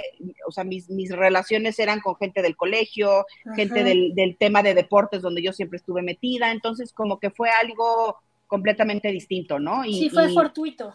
o 0.44 0.50
sea, 0.50 0.64
mis, 0.64 0.90
mis 0.90 1.14
relaciones 1.14 1.78
eran 1.78 2.00
con 2.00 2.16
gente 2.16 2.42
del 2.42 2.56
colegio, 2.56 3.26
gente 3.54 3.84
del, 3.84 4.12
del, 4.16 4.36
tema 4.36 4.60
de 4.64 4.74
deportes 4.74 5.22
donde 5.22 5.40
yo 5.40 5.52
siempre 5.52 5.76
estuve 5.76 6.02
metida, 6.02 6.50
entonces 6.50 6.92
como 6.92 7.20
que 7.20 7.30
fue 7.30 7.48
algo 7.50 8.16
completamente 8.48 9.12
distinto, 9.12 9.60
¿no? 9.60 9.84
Y, 9.84 10.00
sí, 10.00 10.10
fue 10.10 10.32
fortuito. 10.32 10.92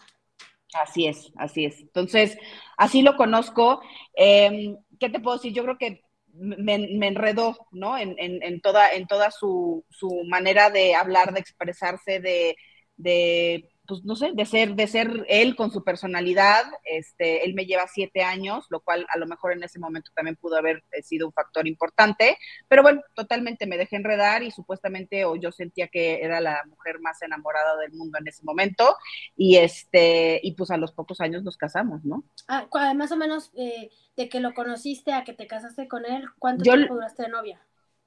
Así 0.82 1.08
es, 1.08 1.32
así 1.38 1.66
es. 1.66 1.80
Entonces, 1.82 2.38
así 2.78 3.02
lo 3.02 3.16
conozco. 3.16 3.82
Em, 4.16 4.78
¿Qué 5.00 5.10
te 5.10 5.20
puedo 5.20 5.38
decir? 5.38 5.54
Yo 5.54 5.64
creo 5.64 5.78
que 5.78 6.02
me, 6.34 6.80
me 6.98 7.08
enredó, 7.08 7.56
¿no? 7.72 7.98
En, 7.98 8.16
en, 8.18 8.42
en, 8.42 8.60
toda, 8.62 8.92
en 8.92 9.06
toda 9.08 9.30
su, 9.32 9.86
su 9.90 10.10
manera 10.28 10.70
de 10.72 10.96
hablar, 10.96 11.34
de 11.34 11.40
expresarse, 11.40 12.20
de, 12.20 12.56
de 12.98 13.70
pues 13.94 14.06
no 14.06 14.16
sé, 14.16 14.32
de 14.34 14.46
ser, 14.46 14.74
de 14.74 14.88
ser 14.88 15.26
él 15.30 15.56
con 15.56 15.72
su 15.72 15.84
personalidad. 15.84 16.64
Este, 16.84 17.46
él 17.46 17.54
me 17.54 17.66
lleva 17.66 17.88
siete 17.88 18.24
años, 18.24 18.66
lo 18.70 18.80
cual 18.80 19.06
a 19.14 19.20
lo 19.20 19.28
mejor 19.28 19.54
en 19.54 19.64
ese 19.64 19.78
momento 19.78 20.12
también 20.16 20.36
pudo 20.36 20.58
haber 20.58 20.84
eh, 20.92 21.04
sido 21.04 21.28
un 21.28 21.34
factor 21.34 21.68
importante. 21.68 22.38
Pero 22.68 22.82
bueno, 22.82 23.02
totalmente 23.14 23.68
me 23.68 23.78
dejé 23.78 23.98
enredar 23.98 24.42
y 24.42 24.50
supuestamente 24.50 25.26
o 25.26 25.36
yo 25.36 25.52
sentía 25.52 25.88
que 25.90 26.24
era 26.24 26.42
la 26.42 26.64
mujer 26.68 27.00
más 27.00 27.22
enamorada 27.22 27.78
del 27.78 27.94
mundo 27.94 28.18
en 28.20 28.28
ese 28.28 28.44
momento. 28.44 28.96
Y 29.36 29.58
este, 29.58 30.40
y 30.42 30.54
pues 30.54 30.72
a 30.72 30.78
los 30.78 30.92
pocos 30.92 31.22
años 31.22 31.44
nos 31.44 31.58
casamos, 31.58 32.04
¿no? 32.04 32.24
Ah, 32.48 32.68
más 32.96 33.12
o 33.12 33.18
menos 33.18 33.52
eh, 33.56 33.92
de 34.18 34.28
que 34.28 34.40
lo 34.40 34.56
conociste 34.56 35.14
a 35.14 35.24
que 35.24 35.34
te 35.34 35.46
casaste 35.46 35.88
con 35.88 36.06
él, 36.06 36.26
¿cuánto 36.40 36.64
tiempo 36.64 36.96
duraste 36.96 37.24
de 37.24 37.30
novia? 37.30 37.62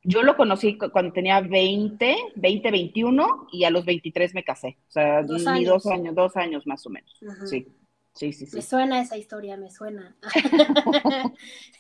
Yo 0.09 0.23
lo 0.23 0.37
conocí 0.37 0.79
cuando 0.79 1.13
tenía 1.13 1.41
20, 1.41 2.17
20, 2.37 2.71
21 2.71 3.49
y 3.51 3.65
a 3.65 3.71
los 3.71 3.85
23 3.85 4.35
me 4.35 4.45
casé. 4.45 4.79
O 4.89 4.91
sea, 4.91 5.23
dos 5.25 5.43
ni 5.43 5.49
años. 5.49 5.83
dos 5.83 5.87
años, 5.87 6.15
dos 6.15 6.37
años 6.37 6.67
más 6.67 6.87
o 6.87 6.91
menos. 6.91 7.19
Sí. 7.45 7.67
Sí, 8.13 8.33
sí, 8.33 8.47
sí. 8.47 8.57
Me 8.57 8.63
suena 8.63 9.01
esa 9.03 9.19
historia, 9.19 9.59
me 9.59 9.71
suena. 9.71 10.17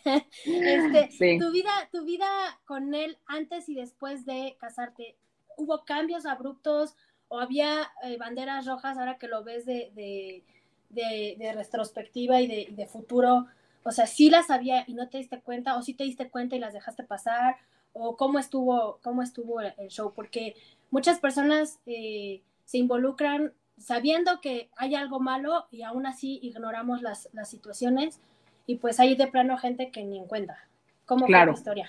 este, 0.04 1.38
tu 1.38 1.50
vida, 1.50 1.71
tu 1.90 2.04
vida 2.04 2.26
con 2.66 2.95
él 2.95 3.16
antes 3.26 3.71
y 3.71 3.75
después 3.75 4.26
de 4.26 4.56
casarte, 4.61 5.16
¿hubo 5.56 5.85
cambios 5.85 6.26
abruptos 6.26 6.95
o 7.28 7.40
había 7.40 7.90
eh, 8.04 8.18
banderas 8.18 8.66
rojas 8.66 8.99
ahora 8.99 9.16
que 9.16 9.28
lo 9.28 9.45
ves 9.45 9.64
de, 9.64 9.92
de, 9.95 11.37
de, 11.38 11.52
retrospectiva 11.54 12.42
y 12.42 12.49
de, 12.49 12.68
de 12.71 12.87
futuro? 12.87 13.47
O 13.83 13.92
sea, 13.92 14.06
¿sí 14.06 14.28
las 14.28 14.50
había 14.50 14.85
y 14.87 14.92
no 14.92 15.09
te 15.09 15.16
diste 15.16 15.40
cuenta 15.40 15.78
o 15.78 15.83
sí 15.83 15.95
te 15.95 16.04
diste 16.04 16.28
cuenta 16.28 16.54
y 16.54 16.59
las 16.59 16.75
dejaste 16.75 17.04
pasar? 17.04 17.56
O 17.99 18.17
cómo 18.17 18.38
estuvo, 18.38 18.99
cómo 19.03 19.23
estuvo 19.23 19.61
el 19.61 19.88
show, 19.88 20.12
porque 20.15 20.55
muchas 20.91 21.19
personas 21.19 21.81
eh, 21.87 22.43
se 22.65 22.79
involucran 22.79 23.53
sabiendo 23.79 24.41
que 24.41 24.71
hay 24.76 24.95
algo 24.95 25.21
malo 25.21 25.67
y 25.71 25.83
aún 25.83 26.07
así 26.07 26.38
ignoramos 26.43 27.03
las, 27.03 27.29
las 27.33 27.50
situaciones 27.50 28.21
y 28.67 28.76
pues 28.76 29.00
hay 29.00 29.17
de 29.17 29.26
plano 29.26 29.57
gente 29.59 29.91
que 29.91 30.03
ni 30.05 30.19
en 30.19 30.26
cuenta. 30.26 30.59
¿Cómo 31.05 31.26
fue 31.26 31.47
la 31.47 31.53
historia? 31.53 31.88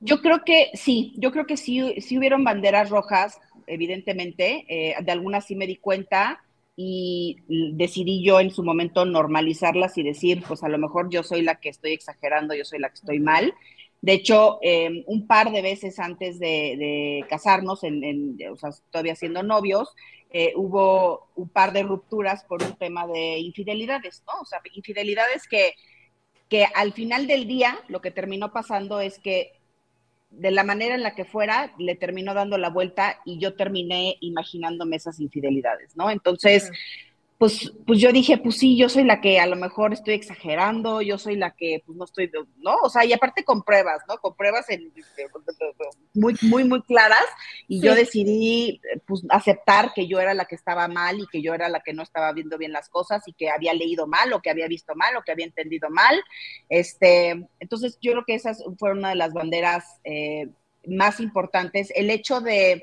Yo 0.00 0.20
creo 0.20 0.44
que 0.44 0.70
sí, 0.74 1.14
yo 1.16 1.32
creo 1.32 1.46
que 1.46 1.56
sí, 1.56 2.00
sí 2.00 2.18
hubieron 2.18 2.44
banderas 2.44 2.90
rojas, 2.90 3.40
evidentemente, 3.66 4.64
eh, 4.68 4.94
de 5.02 5.12
algunas 5.12 5.46
sí 5.46 5.54
me 5.54 5.66
di 5.66 5.76
cuenta 5.76 6.42
y 6.76 7.38
decidí 7.48 8.22
yo 8.22 8.38
en 8.38 8.50
su 8.50 8.62
momento 8.62 9.04
normalizarlas 9.04 9.98
y 9.98 10.04
decir, 10.04 10.44
pues 10.46 10.62
a 10.62 10.68
lo 10.68 10.78
mejor 10.78 11.10
yo 11.10 11.22
soy 11.22 11.42
la 11.42 11.56
que 11.56 11.68
estoy 11.68 11.92
exagerando, 11.92 12.54
yo 12.54 12.64
soy 12.64 12.78
la 12.78 12.88
que 12.88 12.94
estoy 12.94 13.18
mal. 13.18 13.52
De 14.00 14.12
hecho, 14.12 14.58
em, 14.62 15.02
un 15.06 15.26
par 15.26 15.50
de 15.50 15.62
veces 15.62 15.98
antes 15.98 16.38
de, 16.38 17.24
casarnos, 17.28 17.82
en, 17.84 18.36
o 18.50 18.56
sea, 18.56 18.70
todavía 18.90 19.16
siendo 19.16 19.42
novios, 19.42 19.94
eh, 20.30 20.52
hubo 20.56 21.28
un 21.36 21.48
par 21.48 21.72
de 21.72 21.82
rupturas 21.82 22.44
por 22.44 22.62
un 22.62 22.76
tema 22.76 23.06
de 23.06 23.38
infidelidades, 23.38 24.22
¿no? 24.26 24.40
O 24.40 24.44
sea, 24.44 24.60
infidelidades 24.74 25.48
que, 25.48 25.74
que 26.48 26.66
al 26.74 26.92
final 26.92 27.26
del 27.26 27.46
día 27.46 27.78
lo 27.88 28.00
que 28.00 28.10
terminó 28.10 28.52
pasando 28.52 29.00
es 29.00 29.18
que 29.18 29.52
de 30.30 30.50
la 30.50 30.64
manera 30.64 30.94
en 30.94 31.02
la 31.02 31.14
que 31.14 31.24
fuera, 31.24 31.74
le 31.78 31.94
terminó 31.94 32.34
dando 32.34 32.58
la 32.58 32.68
vuelta 32.68 33.20
y 33.24 33.38
yo 33.38 33.54
terminé 33.54 34.18
imaginándome 34.20 34.96
esas 34.96 35.20
infidelidades, 35.20 35.96
¿no? 35.96 36.10
Entonces, 36.10 36.70
pues, 37.38 37.72
pues 37.86 38.00
yo 38.00 38.10
dije, 38.12 38.36
pues 38.36 38.56
sí, 38.56 38.76
yo 38.76 38.88
soy 38.88 39.04
la 39.04 39.20
que 39.20 39.38
a 39.38 39.46
lo 39.46 39.54
mejor 39.54 39.92
estoy 39.92 40.14
exagerando, 40.14 41.00
yo 41.02 41.18
soy 41.18 41.36
la 41.36 41.52
que 41.52 41.84
pues 41.86 41.96
no 41.96 42.04
estoy, 42.04 42.28
¿no? 42.56 42.76
O 42.82 42.90
sea, 42.90 43.04
y 43.04 43.12
aparte 43.12 43.44
con 43.44 43.62
pruebas, 43.62 44.02
¿no? 44.08 44.18
Con 44.18 44.34
pruebas 44.34 44.68
en, 44.70 44.92
muy, 46.14 46.34
muy, 46.42 46.64
muy 46.64 46.82
claras 46.82 47.24
y 47.68 47.80
yo 47.80 47.94
decidí 47.94 48.80
pues 49.06 49.22
aceptar 49.28 49.92
que 49.94 50.08
yo 50.08 50.18
era 50.18 50.34
la 50.34 50.46
que 50.46 50.56
estaba 50.56 50.88
mal 50.88 51.20
y 51.20 51.28
que 51.28 51.40
yo 51.40 51.54
era 51.54 51.68
la 51.68 51.78
que 51.78 51.92
no 51.92 52.02
estaba 52.02 52.32
viendo 52.32 52.58
bien 52.58 52.72
las 52.72 52.88
cosas 52.88 53.22
y 53.28 53.32
que 53.34 53.50
había 53.50 53.72
leído 53.72 54.08
mal 54.08 54.32
o 54.32 54.42
que 54.42 54.50
había 54.50 54.66
visto 54.66 54.96
mal 54.96 55.16
o 55.16 55.22
que 55.22 55.30
había 55.30 55.46
entendido 55.46 55.90
mal. 55.90 56.20
Este, 56.68 57.46
entonces 57.60 57.98
yo 58.02 58.12
creo 58.12 58.24
que 58.26 58.34
esas 58.34 58.64
fueron 58.78 58.98
una 58.98 59.10
de 59.10 59.14
las 59.14 59.32
banderas 59.32 60.00
eh, 60.02 60.48
más 60.88 61.20
importantes. 61.20 61.92
El 61.94 62.10
hecho 62.10 62.40
de 62.40 62.82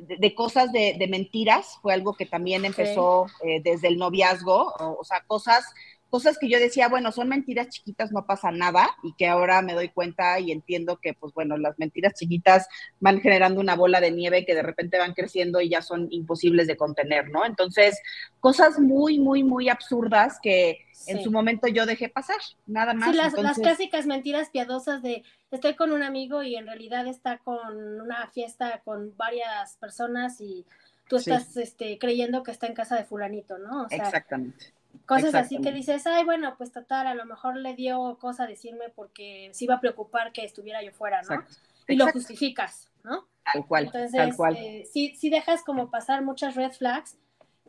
de, 0.00 0.34
cosas 0.34 0.72
de, 0.72 1.06
mentiras, 1.08 1.78
fue 1.82 1.92
algo 1.92 2.14
que 2.14 2.26
también 2.26 2.64
empezó 2.64 3.26
eh, 3.42 3.60
desde 3.62 3.88
el 3.88 3.98
noviazgo, 3.98 4.72
o, 4.78 5.04
sea, 5.04 5.22
cosas, 5.26 5.64
cosas 6.10 6.38
que 6.38 6.48
yo 6.48 6.58
decía, 6.58 6.88
bueno, 6.88 7.12
son 7.12 7.28
mentiras 7.28 7.68
chiquitas, 7.68 8.12
no 8.12 8.26
pasa 8.26 8.50
nada, 8.50 8.90
y 9.02 9.14
que 9.14 9.28
ahora 9.28 9.62
me 9.62 9.74
doy 9.74 9.88
cuenta 9.88 10.38
y 10.40 10.50
entiendo 10.50 10.98
que, 11.00 11.14
pues 11.14 11.32
bueno, 11.32 11.56
las 11.56 11.78
mentiras 11.78 12.14
chiquitas 12.14 12.68
van 12.98 13.20
generando 13.20 13.60
una 13.60 13.76
bola 13.76 14.00
de 14.00 14.10
nieve 14.10 14.44
que 14.44 14.54
de 14.54 14.62
repente 14.62 14.98
van 14.98 15.14
creciendo 15.14 15.60
y 15.60 15.70
ya 15.70 15.82
son 15.82 16.08
imposibles 16.10 16.66
de 16.66 16.76
contener, 16.76 17.30
¿no? 17.30 17.46
Entonces, 17.46 17.98
cosas 18.40 18.78
muy, 18.80 19.18
muy, 19.18 19.44
muy 19.44 19.68
absurdas 19.68 20.38
que 20.42 20.84
en 21.06 21.22
su 21.22 21.30
momento 21.30 21.68
yo 21.68 21.86
dejé 21.86 22.08
pasar, 22.08 22.36
nada 22.66 22.92
más. 22.92 23.10
Sí, 23.10 23.16
las, 23.16 23.32
las 23.34 23.58
clásicas 23.58 24.06
mentiras 24.06 24.50
piadosas 24.50 25.02
de 25.02 25.22
estoy 25.50 25.74
con 25.74 25.92
un 25.92 26.02
amigo 26.02 26.42
y 26.42 26.56
en 26.56 26.66
realidad 26.66 27.06
está 27.06 27.38
con 27.38 28.00
una 28.00 28.28
fiesta 28.28 28.82
con 28.84 29.16
varias 29.16 29.76
personas 29.76 30.40
y 30.40 30.66
tú 31.08 31.16
estás 31.16 31.56
este, 31.56 31.98
creyendo 31.98 32.42
que 32.42 32.50
está 32.50 32.66
en 32.66 32.74
casa 32.74 32.96
de 32.96 33.04
fulanito, 33.04 33.58
¿no? 33.58 33.84
O 33.84 33.88
sea, 33.88 33.98
Exactamente. 33.98 34.72
Cosas 35.06 35.34
así 35.34 35.58
que 35.60 35.72
dices, 35.72 36.06
ay, 36.06 36.24
bueno, 36.24 36.54
pues 36.56 36.72
total, 36.72 37.06
a 37.06 37.14
lo 37.14 37.24
mejor 37.26 37.56
le 37.56 37.74
dio 37.74 38.18
cosa 38.20 38.46
decirme 38.46 38.90
porque 38.94 39.50
se 39.52 39.64
iba 39.64 39.74
a 39.74 39.80
preocupar 39.80 40.32
que 40.32 40.44
estuviera 40.44 40.82
yo 40.82 40.92
fuera, 40.92 41.22
¿no? 41.22 41.44
Y 41.88 41.96
lo 41.96 42.06
justificas, 42.12 42.90
¿no? 43.02 43.26
Tal 43.52 43.66
cual. 43.66 43.86
Entonces, 43.86 44.12
tal 44.12 44.36
cual. 44.36 44.56
Eh, 44.56 44.86
sí, 44.92 45.14
sí 45.16 45.30
dejas 45.30 45.62
como 45.64 45.90
pasar 45.90 46.22
muchas 46.22 46.54
red 46.54 46.70
flags 46.70 47.18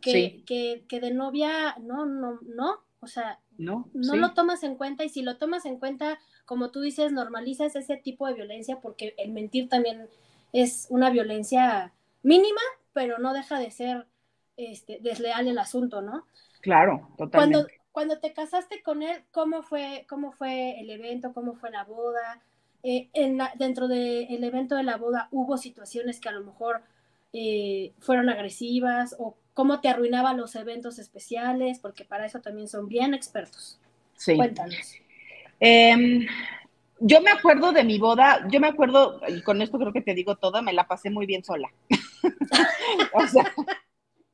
que, 0.01 0.43
que, 0.45 0.85
que 0.87 0.99
de 0.99 1.11
novia, 1.11 1.75
no, 1.79 2.05
no, 2.05 2.39
no, 2.43 2.79
o 2.99 3.07
sea, 3.07 3.39
no, 3.57 3.89
no 3.93 4.15
lo 4.15 4.33
tomas 4.33 4.63
en 4.63 4.75
cuenta 4.75 5.03
y 5.03 5.09
si 5.09 5.21
lo 5.21 5.37
tomas 5.37 5.65
en 5.65 5.77
cuenta, 5.77 6.19
como 6.45 6.69
tú 6.69 6.81
dices, 6.81 7.11
normalizas 7.11 7.75
ese 7.75 7.97
tipo 7.97 8.27
de 8.27 8.33
violencia 8.33 8.79
porque 8.79 9.15
el 9.17 9.31
mentir 9.31 9.69
también 9.69 10.07
es 10.53 10.87
una 10.89 11.09
violencia 11.09 11.93
mínima, 12.23 12.61
pero 12.93 13.17
no 13.17 13.33
deja 13.33 13.59
de 13.59 13.71
ser 13.71 14.07
este, 14.57 14.99
desleal 15.01 15.47
el 15.47 15.57
asunto, 15.57 16.01
¿no? 16.01 16.25
Claro, 16.61 17.09
totalmente. 17.17 17.53
Cuando, 17.53 17.67
cuando 17.91 18.19
te 18.19 18.33
casaste 18.33 18.81
con 18.81 19.03
él, 19.03 19.23
¿cómo 19.31 19.63
fue, 19.63 20.05
cómo 20.07 20.31
fue 20.31 20.79
el 20.79 20.89
evento? 20.89 21.33
¿Cómo 21.33 21.55
fue 21.55 21.71
la 21.71 21.83
boda? 21.83 22.41
Eh, 22.83 23.09
en 23.13 23.39
dentro 23.57 23.87
del 23.87 24.43
evento 24.43 24.75
de 24.75 24.83
la 24.83 24.97
boda, 24.97 25.27
¿hubo 25.31 25.57
situaciones 25.57 26.19
que 26.19 26.29
a 26.29 26.33
lo 26.33 26.43
mejor 26.43 26.81
eh, 27.33 27.93
fueron 27.99 28.29
agresivas 28.29 29.15
o 29.17 29.37
cómo 29.53 29.79
te 29.79 29.89
arruinaban 29.89 30.37
los 30.37 30.55
eventos 30.55 30.99
especiales, 30.99 31.79
porque 31.79 32.03
para 32.03 32.25
eso 32.25 32.41
también 32.41 32.67
son 32.67 32.87
bien 32.87 33.13
expertos. 33.13 33.79
Sí. 34.15 34.35
Cuéntanos. 34.35 34.95
Em, 35.59 36.27
yo 36.99 37.21
me 37.21 37.31
acuerdo 37.31 37.71
de 37.71 37.83
mi 37.83 37.99
boda, 37.99 38.47
yo 38.49 38.59
me 38.59 38.67
acuerdo, 38.67 39.21
y 39.27 39.41
con 39.41 39.61
esto 39.61 39.77
creo 39.77 39.93
que 39.93 40.01
te 40.01 40.13
digo 40.13 40.35
todo, 40.35 40.61
me 40.61 40.73
la 40.73 40.87
pasé 40.87 41.09
muy 41.09 41.25
bien 41.25 41.43
sola. 41.43 41.71
o 43.13 43.27
sea, 43.27 43.53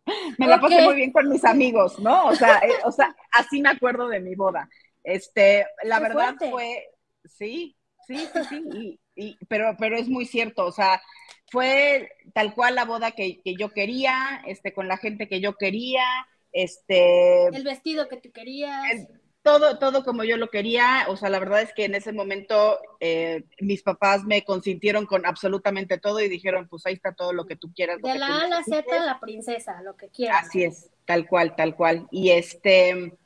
me 0.38 0.48
la 0.48 0.60
pasé 0.60 0.82
muy 0.84 0.96
bien 0.96 1.12
con 1.12 1.30
mis 1.30 1.44
amigos, 1.44 2.00
¿no? 2.00 2.26
O 2.28 2.36
sea, 2.36 2.58
eh, 2.60 2.72
o 2.86 2.92
sea, 2.92 3.16
así 3.32 3.62
me 3.62 3.70
acuerdo 3.70 4.08
de 4.08 4.20
mi 4.20 4.36
boda. 4.36 4.70
Este, 5.04 5.66
la 5.84 6.00
verdad 6.00 6.36
fue, 6.38 6.86
sí, 7.26 7.76
sí, 8.08 8.28
sí, 8.34 8.40
sí, 8.50 9.00
y, 9.16 9.38
pero, 9.48 9.76
pero 9.80 9.98
es 9.98 10.08
muy 10.08 10.26
cierto, 10.26 10.66
o 10.66 10.72
sea, 10.72 11.02
fue 11.50 12.12
tal 12.34 12.54
cual 12.54 12.76
la 12.76 12.86
boda 12.86 13.12
que, 13.12 13.42
yo 13.58 13.70
quería, 13.70 14.42
este, 14.46 14.74
con 14.74 14.88
la 14.88 14.98
gente 14.98 15.28
que 15.28 15.40
yo 15.40 15.56
quería, 15.56 16.04
este... 16.52 17.48
El 17.48 17.64
vestido 17.64 18.08
que 18.08 18.18
tú 18.18 18.32
querías. 18.32 19.08
Todo, 19.48 19.80
todo 19.80 20.04
como 20.04 20.25
yo 20.25 20.36
lo 20.36 20.50
quería, 20.50 21.06
o 21.08 21.16
sea, 21.16 21.30
la 21.30 21.39
verdad 21.39 21.62
es 21.62 21.74
que 21.74 21.86
en 21.86 21.96
ese 21.96 22.12
momento 22.12 22.77
eh, 23.00 23.46
mis 23.62 23.82
papás 23.82 24.25
me 24.25 24.44
consintieron 24.44 25.06
con 25.06 25.25
absolutamente 25.25 25.98
todo 25.98 26.20
y 26.20 26.27
dijeron, 26.27 26.68
pues 26.68 26.86
ahí 26.86 26.96
está 26.96 27.13
todo 27.13 27.32
lo 27.32 27.46
que 27.46 27.56
tú 27.56 27.72
quieras. 27.74 28.01
De 28.01 28.20
la 28.20 28.27
A 28.27 28.42
a 28.42 28.48
la 28.50 28.63
Z, 28.66 28.84
la 29.06 29.22
princesa, 29.22 29.82
lo 29.84 29.96
que 29.96 30.10
quieras. 30.10 30.48
Así 30.48 30.63
es, 30.66 30.92
tal 31.06 31.27
cual, 31.27 31.56
tal 31.56 31.77
cual. 31.77 32.08
Y 32.12 32.32
este, 32.32 33.18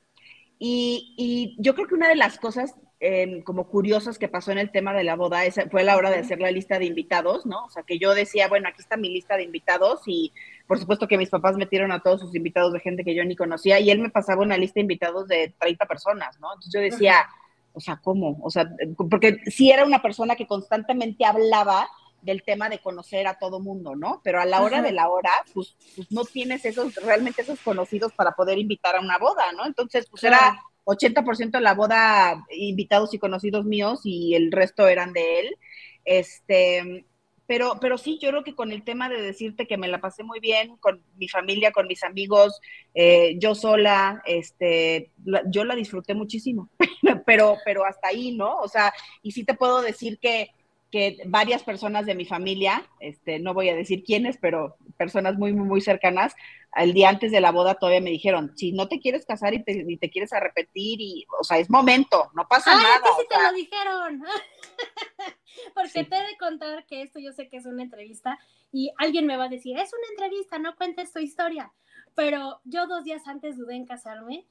y, 0.60 1.16
y 1.18 1.56
yo 1.58 1.74
creo 1.74 1.88
que 1.88 1.96
una 1.96 2.10
de 2.10 2.16
las 2.16 2.38
cosas 2.38 2.76
Em, 3.04 3.42
como 3.42 3.68
curiosas 3.68 4.20
que 4.20 4.28
pasó 4.28 4.52
en 4.52 4.60
el 4.60 4.70
tema 4.70 4.94
de 4.94 5.04
la 5.04 5.16
boda, 5.16 5.44
esa 5.44 5.68
fue 5.72 5.84
la 5.84 5.98
hora 5.98 6.12
de 6.12 6.20
hacer 6.20 6.40
la 6.40 6.52
lista 6.52 6.78
de 6.78 6.86
invitados, 6.86 7.48
¿no? 7.48 7.66
O 7.66 7.70
sea, 7.72 7.82
que 7.82 7.98
yo 7.98 8.14
decía, 8.14 8.48
bueno, 8.48 8.70
aquí 8.70 8.80
está 8.80 8.96
mi 8.96 9.10
lista 9.10 9.38
de 9.38 9.44
invitados 9.44 10.02
y 10.06 10.32
por 10.68 10.78
supuesto 10.78 11.08
que 11.08 11.18
mis 11.18 11.32
papás 11.32 11.58
metieron 11.58 11.92
a 11.92 12.02
todos 12.04 12.22
sus 12.22 12.36
invitados 12.36 12.74
de 12.74 12.80
gente 12.80 13.04
que 13.04 13.16
yo 13.16 13.26
ni 13.26 13.36
conocía 13.36 13.80
y 13.80 13.90
él 13.90 13.98
me 13.98 14.12
pasaba 14.12 14.44
una 14.44 14.56
lista 14.56 14.76
de 14.76 14.82
invitados 14.82 15.28
de 15.28 15.52
30 15.60 15.84
personas, 15.88 16.40
¿no? 16.40 16.54
Entonces 16.54 16.72
yo 16.72 16.80
decía, 16.80 17.26
o 17.74 17.80
sea, 17.80 18.00
¿cómo? 18.04 18.38
O 18.44 18.52
sea, 18.52 18.70
porque 19.10 19.40
sí 19.48 19.72
era 19.72 19.84
una 19.84 20.04
persona 20.04 20.36
que 20.36 20.46
constantemente 20.46 21.26
hablaba 21.26 21.90
del 22.22 22.44
tema 22.44 22.70
de 22.70 22.78
conocer 22.78 23.26
a 23.26 23.40
todo 23.40 23.60
mundo, 23.60 23.96
¿no? 23.96 24.22
Pero 24.24 24.40
a 24.40 24.46
la 24.46 24.62
hora 24.62 24.84
de 24.84 24.92
la 24.92 25.10
hora, 25.10 25.32
pues, 25.56 25.76
pues, 25.96 26.12
no 26.12 26.24
tienes 26.24 26.66
esos, 26.66 26.94
realmente 26.98 27.42
esos 27.42 27.60
conocidos 27.62 28.14
para 28.14 28.34
poder 28.34 28.60
invitar 28.60 28.96
a 28.96 29.00
una 29.00 29.18
boda, 29.18 29.52
¿no? 29.54 29.66
Entonces, 29.66 30.08
pues 30.08 30.24
era 30.24 30.62
80% 30.86 31.52
de 31.52 31.62
la 31.62 31.74
boda 31.74 32.46
invitados 32.52 33.14
y 33.14 33.20
conocidos 33.20 33.66
míos 33.66 34.02
y 34.04 34.36
el 34.36 34.52
resto 34.52 34.88
eran 34.88 35.14
de 35.14 35.40
él. 35.40 35.58
Este, 36.06 37.06
pero, 37.52 37.80
pero 37.82 37.98
sí, 37.98 38.18
yo 38.22 38.30
creo 38.30 38.44
que 38.46 38.56
con 38.56 38.72
el 38.72 38.84
tema 38.84 39.10
de 39.10 39.22
decirte 39.22 39.68
que 39.68 39.78
me 39.78 39.90
la 39.90 40.00
pasé 40.00 40.24
muy 40.24 40.40
bien 40.40 40.78
con 40.78 41.04
mi 41.18 41.28
familia, 41.28 41.74
con 41.74 41.86
mis 41.86 42.02
amigos, 42.02 42.62
eh, 42.94 43.36
yo 43.40 43.56
sola, 43.56 44.22
este, 44.26 45.12
yo 45.48 45.66
la 45.66 45.76
disfruté 45.76 46.14
muchísimo, 46.14 46.70
pero, 47.26 47.58
pero 47.66 47.84
hasta 47.84 48.08
ahí, 48.08 48.38
¿no? 48.38 48.58
O 48.60 48.70
sea, 48.70 48.94
y 49.22 49.32
sí 49.32 49.44
te 49.44 49.54
puedo 49.54 49.82
decir 49.82 50.18
que 50.20 50.52
que 50.92 51.18
varias 51.26 51.64
personas 51.64 52.06
de 52.06 52.16
mi 52.16 52.26
familia, 52.26 52.84
este, 53.00 53.40
no 53.40 53.54
voy 53.54 53.70
a 53.70 53.76
decir 53.76 54.04
quiénes, 54.04 54.38
pero 54.38 54.76
personas 54.98 55.38
muy, 55.38 55.54
muy, 55.54 55.66
muy 55.66 55.82
cercanas, 55.82 56.36
el 56.76 56.94
día 56.94 57.10
antes 57.10 57.32
de 57.32 57.42
la 57.42 57.52
boda 57.52 57.76
todavía 57.76 58.02
me 58.02 58.10
dijeron, 58.10 58.52
si 58.56 58.74
no 58.74 58.88
te 58.88 59.00
quieres 59.00 59.26
casar 59.26 59.54
y 59.54 59.64
te, 59.64 59.86
te 60.00 60.10
quieres 60.10 60.34
arrepentir, 60.34 61.00
y, 61.02 61.26
o 61.40 61.44
sea, 61.44 61.58
es 61.58 61.70
momento, 61.70 62.30
no 62.36 62.48
pasa 62.48 62.76
nada. 62.76 63.02
Ah, 63.04 63.10
sí 63.18 63.26
te 63.30 63.42
lo 63.42 63.54
dijeron. 63.54 64.24
Porque 65.74 66.04
te 66.04 66.16
he 66.16 66.28
de 66.28 66.38
contar 66.38 66.86
que 66.86 67.02
esto 67.02 67.20
yo 67.20 67.34
sé 67.34 67.48
que 67.48 67.58
es 67.58 67.66
una 67.66 67.84
entrevista 67.84 68.38
y 68.72 68.92
alguien 68.98 69.26
me 69.26 69.38
va 69.38 69.46
a 69.46 69.50
decir, 69.50 69.78
es 69.78 69.92
una 69.94 70.08
entrevista, 70.12 70.60
no 70.60 70.76
cuentes 70.76 71.12
tu 71.12 71.20
historia. 71.20 71.72
Pero 72.16 72.60
yo 72.66 72.88
dos 72.88 73.04
días 73.04 73.28
antes 73.28 73.58
dudé 73.58 73.76
en 73.76 73.86
casarme, 73.86 74.46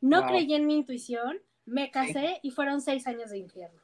no 0.00 0.26
creí 0.26 0.52
en 0.54 0.66
mi 0.66 0.74
intuición, 0.74 1.40
me 1.64 1.90
casé 1.90 2.40
y 2.42 2.50
fueron 2.50 2.80
seis 2.80 3.06
años 3.06 3.30
de 3.30 3.38
infierno. 3.38 3.80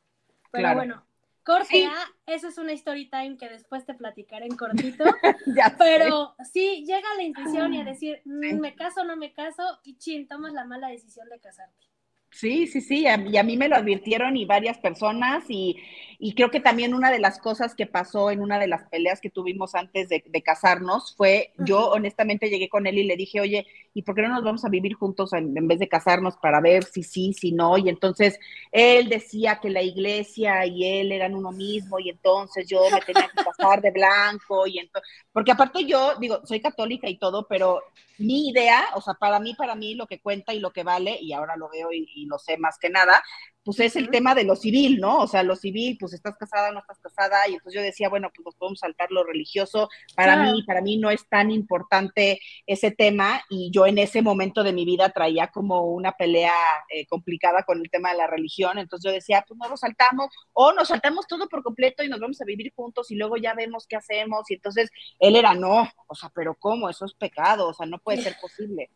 Pero 0.51 0.75
bueno, 0.75 1.05
Corte 1.51 1.89
eso 2.27 2.49
es 2.49 2.59
una 2.59 2.73
story 2.73 3.11
time 3.11 3.37
que 3.37 3.49
después 3.49 3.85
te 3.85 3.95
platicaré 3.95 4.47
en 4.47 4.57
cortito. 4.57 5.05
pero 5.79 6.35
sí, 6.53 6.85
llega 6.87 7.15
la 7.17 7.23
intuición 7.23 7.75
y 7.75 7.81
a 7.81 7.85
decir, 7.85 8.21
mm, 8.25 8.61
me 8.61 8.75
caso 8.75 9.01
o 9.01 9.05
no 9.05 9.17
me 9.17 9.33
caso, 9.33 9.63
y 9.85 9.97
chin, 9.99 10.29
tomas 10.29 10.53
la 10.53 10.65
mala 10.65 10.89
decisión 10.89 11.29
de 11.29 11.41
casarte. 11.41 11.91
Sí, 12.33 12.69
sí, 12.69 12.81
sí, 12.81 13.01
y 13.01 13.37
a 13.37 13.43
mí 13.43 13.57
me 13.57 13.69
lo 13.69 13.75
advirtieron 13.75 14.37
y 14.37 14.45
varias 14.45 14.79
personas 14.79 15.45
y, 15.49 15.77
y, 16.21 16.35
creo 16.35 16.53
que 16.53 16.61
también 16.61 16.95
una 16.95 17.11
de 17.11 17.19
las 17.19 17.41
cosas 17.41 17.75
que 17.75 17.87
pasó 17.87 18.31
en 18.31 18.41
una 18.41 18.61
de 18.61 18.69
las 18.69 18.89
peleas 18.89 19.21
que 19.21 19.31
tuvimos 19.31 19.75
antes 19.75 20.09
de, 20.09 20.23
casarnos 20.45 21.17
fue, 21.17 21.53
yo 21.59 21.91
honestamente 21.91 22.49
llegué 22.49 22.69
con 22.69 22.87
él 22.87 22.99
y 22.99 23.03
le 23.03 23.17
dije, 23.17 23.41
oye, 23.41 23.67
¿y 23.93 24.03
por 24.03 24.15
qué 24.15 24.23
no 24.23 24.29
nos 24.29 24.45
vamos 24.45 24.65
a 24.65 24.69
vivir 24.69 24.95
juntos 24.95 25.33
en, 25.33 25.55
vez 25.67 25.79
de 25.79 25.89
casarnos 25.89 26.37
para 26.37 26.61
ver 26.61 26.85
si 26.85 27.03
sí, 27.03 27.33
si 27.33 27.53
no? 27.53 27.77
Y 27.79 27.89
entonces 27.89 28.39
él 28.73 29.09
decía 29.09 29.59
que 29.61 29.71
la 29.71 29.83
iglesia 29.83 30.65
y 30.67 31.01
él 31.01 31.13
eran 31.13 31.35
uno 31.35 31.53
mismo 31.53 31.99
y 31.99 32.11
entonces 32.11 32.67
yo 32.69 32.83
me 32.93 33.01
tenía 33.01 33.29
que 33.29 33.45
casar 33.45 33.81
de 33.81 33.91
blanco 33.91 34.67
y 34.67 34.79
entonces, 34.79 35.11
porque 35.33 35.53
aparte 35.53 35.85
yo, 35.85 36.17
digo, 36.19 36.41
soy 36.45 36.61
católica 36.61 37.09
y 37.09 37.19
todo, 37.19 37.47
pero 37.49 37.83
mi 38.19 38.49
idea, 38.51 38.85
o 38.95 39.01
sea, 39.01 39.15
para 39.15 39.41
mí, 39.41 39.55
para 39.55 39.75
mí 39.75 39.95
lo 39.95 40.07
que 40.07 40.21
cuenta 40.21 40.53
y 40.55 40.61
lo 40.61 40.73
que 40.73 40.83
vale, 40.83 41.19
y 41.21 41.33
ahora 41.33 41.57
lo 41.57 41.69
veo 41.71 41.93
y, 41.93 42.09
y 42.15 42.27
lo 42.27 42.39
sé 42.39 42.59
más 42.59 42.79
que 42.79 42.91
nada, 42.91 43.23
pues 43.65 43.81
es 43.81 43.97
el 43.97 44.11
tema 44.11 44.35
de 44.35 44.45
lo 44.45 44.57
civil, 44.57 45.01
¿no? 45.01 45.19
O 45.19 45.27
sea, 45.27 45.43
lo 45.43 45.55
civil, 45.55 45.97
pues 46.01 46.15
estás 46.15 46.37
casada, 46.37 46.73
no 46.73 46.81
estás 46.81 46.99
casada, 46.99 47.47
y 47.49 47.55
entonces 47.55 47.75
yo 47.75 47.83
decía, 47.83 48.09
bueno, 48.09 48.31
pues 48.35 48.45
nos 48.45 48.55
podemos 48.57 48.79
saltar 48.79 49.11
lo 49.11 49.25
religioso. 49.25 49.89
Para 50.17 50.43
mí, 50.43 50.63
para 50.63 50.81
mí 50.81 50.97
no 50.97 51.11
es 51.11 51.29
tan 51.29 51.51
importante 51.51 52.41
ese 52.67 52.91
tema, 52.91 53.43
y 53.51 53.71
yo 53.71 53.87
en 53.87 53.99
ese 53.99 54.23
momento 54.23 54.63
de 54.63 54.73
mi 54.73 54.85
vida 54.85 55.11
traía 55.11 55.49
como 55.49 55.83
una 55.85 56.13
pelea 56.13 56.55
eh, 56.89 57.07
complicada 57.07 57.63
con 57.65 57.81
el 57.81 57.91
tema 57.91 58.13
de 58.13 58.19
la 58.19 58.27
religión, 58.27 58.79
entonces 58.79 59.09
yo 59.09 59.15
decía, 59.15 59.45
pues 59.47 59.59
no 59.59 59.69
lo 59.69 59.77
saltamos, 59.77 60.29
o 60.53 60.73
nos 60.73 60.89
saltamos 60.89 61.27
todo 61.27 61.49
por 61.49 61.63
completo 61.63 62.03
y 62.03 62.09
nos 62.09 62.21
vamos 62.21 62.41
a 62.41 62.45
vivir 62.45 62.73
juntos 62.75 63.11
y 63.11 63.17
luego 63.17 63.37
ya 63.37 63.55
vemos 63.55 63.87
qué 63.87 63.97
hacemos, 63.97 64.51
y 64.51 64.55
entonces 64.55 64.91
él 65.19 65.37
era, 65.37 65.55
no, 65.55 65.89
o 66.07 66.15
sea, 66.15 66.31
pero 66.35 66.55
¿cómo? 66.55 66.89
Eso 66.89 67.05
es 67.05 67.15
pecado, 67.15 67.69
o 67.69 67.75
sea, 67.75 67.87
no 67.87 67.99
puede 67.99 68.23
ser 68.23 68.37
posible. 68.41 68.91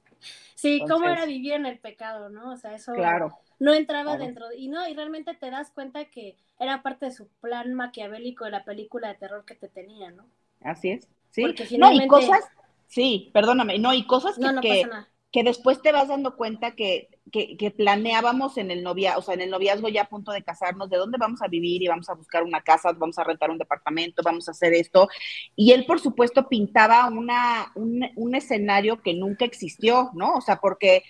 Sí, 0.55 0.83
¿cómo 0.89 1.09
era 1.09 1.27
vivir 1.27 1.53
en 1.53 1.67
el 1.67 1.79
pecado, 1.79 2.29
no? 2.29 2.53
O 2.53 2.57
sea, 2.57 2.75
eso... 2.75 2.93
Claro 2.93 3.39
no 3.59 3.73
entraba 3.73 4.17
dentro, 4.17 4.47
y 4.57 4.69
no, 4.69 4.87
y 4.89 4.95
realmente 4.95 5.35
te 5.35 5.51
das 5.51 5.71
cuenta 5.71 6.05
que 6.07 6.37
era 6.59 6.83
parte 6.83 7.07
de 7.07 7.13
su 7.13 7.29
plan 7.41 7.75
maquiavélico 7.75 8.45
de 8.45 8.51
la 8.51 8.65
película 8.65 9.09
de 9.09 9.15
terror 9.15 9.45
que 9.45 9.55
te 9.55 9.69
tenía, 9.69 10.11
¿no? 10.11 10.27
Así 10.63 10.91
es, 10.91 11.09
sí. 11.31 11.45
No, 11.79 11.93
y 11.93 12.07
cosas, 12.07 12.41
sí, 12.87 13.31
perdóname, 13.33 13.79
no, 13.79 13.93
y 13.95 14.07
cosas 14.07 14.37
que, 14.61 14.89
que, 15.31 15.45
después 15.45 15.81
te 15.83 15.93
vas 15.93 16.09
dando 16.09 16.37
cuenta 16.37 16.73
que, 16.73 17.09
que, 17.33 17.71
planeábamos 17.77 18.59
en 18.59 18.71
el 18.71 18.83
novia, 18.83 19.17
o 19.19 19.23
sea, 19.23 19.35
en 19.35 19.41
el 19.41 19.51
noviazgo 19.51 19.89
ya 19.89 20.03
a 20.03 20.09
punto 20.09 20.31
de 20.33 20.43
casarnos, 20.43 20.91
de 20.91 20.99
dónde 20.99 21.19
vamos 21.19 21.43
a 21.43 21.49
vivir 21.49 21.83
y 21.83 21.89
vamos 21.89 22.09
a 22.09 22.15
buscar 22.15 22.43
una 22.43 22.61
casa, 22.61 22.93
vamos 22.93 23.19
a 23.19 23.25
rentar 23.25 23.51
un 23.51 23.59
departamento, 23.59 24.23
vamos 24.23 24.49
a 24.49 24.53
hacer 24.53 24.73
esto. 24.75 25.09
Y 25.57 25.73
él, 25.73 25.85
por 25.87 26.01
supuesto, 26.01 26.49
pintaba 26.49 27.09
una, 27.09 27.73
un, 27.75 28.09
un 28.17 28.35
escenario 28.35 29.03
que 29.03 29.15
nunca 29.15 29.45
existió, 29.45 30.11
¿no? 30.15 30.35
O 30.35 30.41
sea, 30.41 30.57
porque 30.61 31.03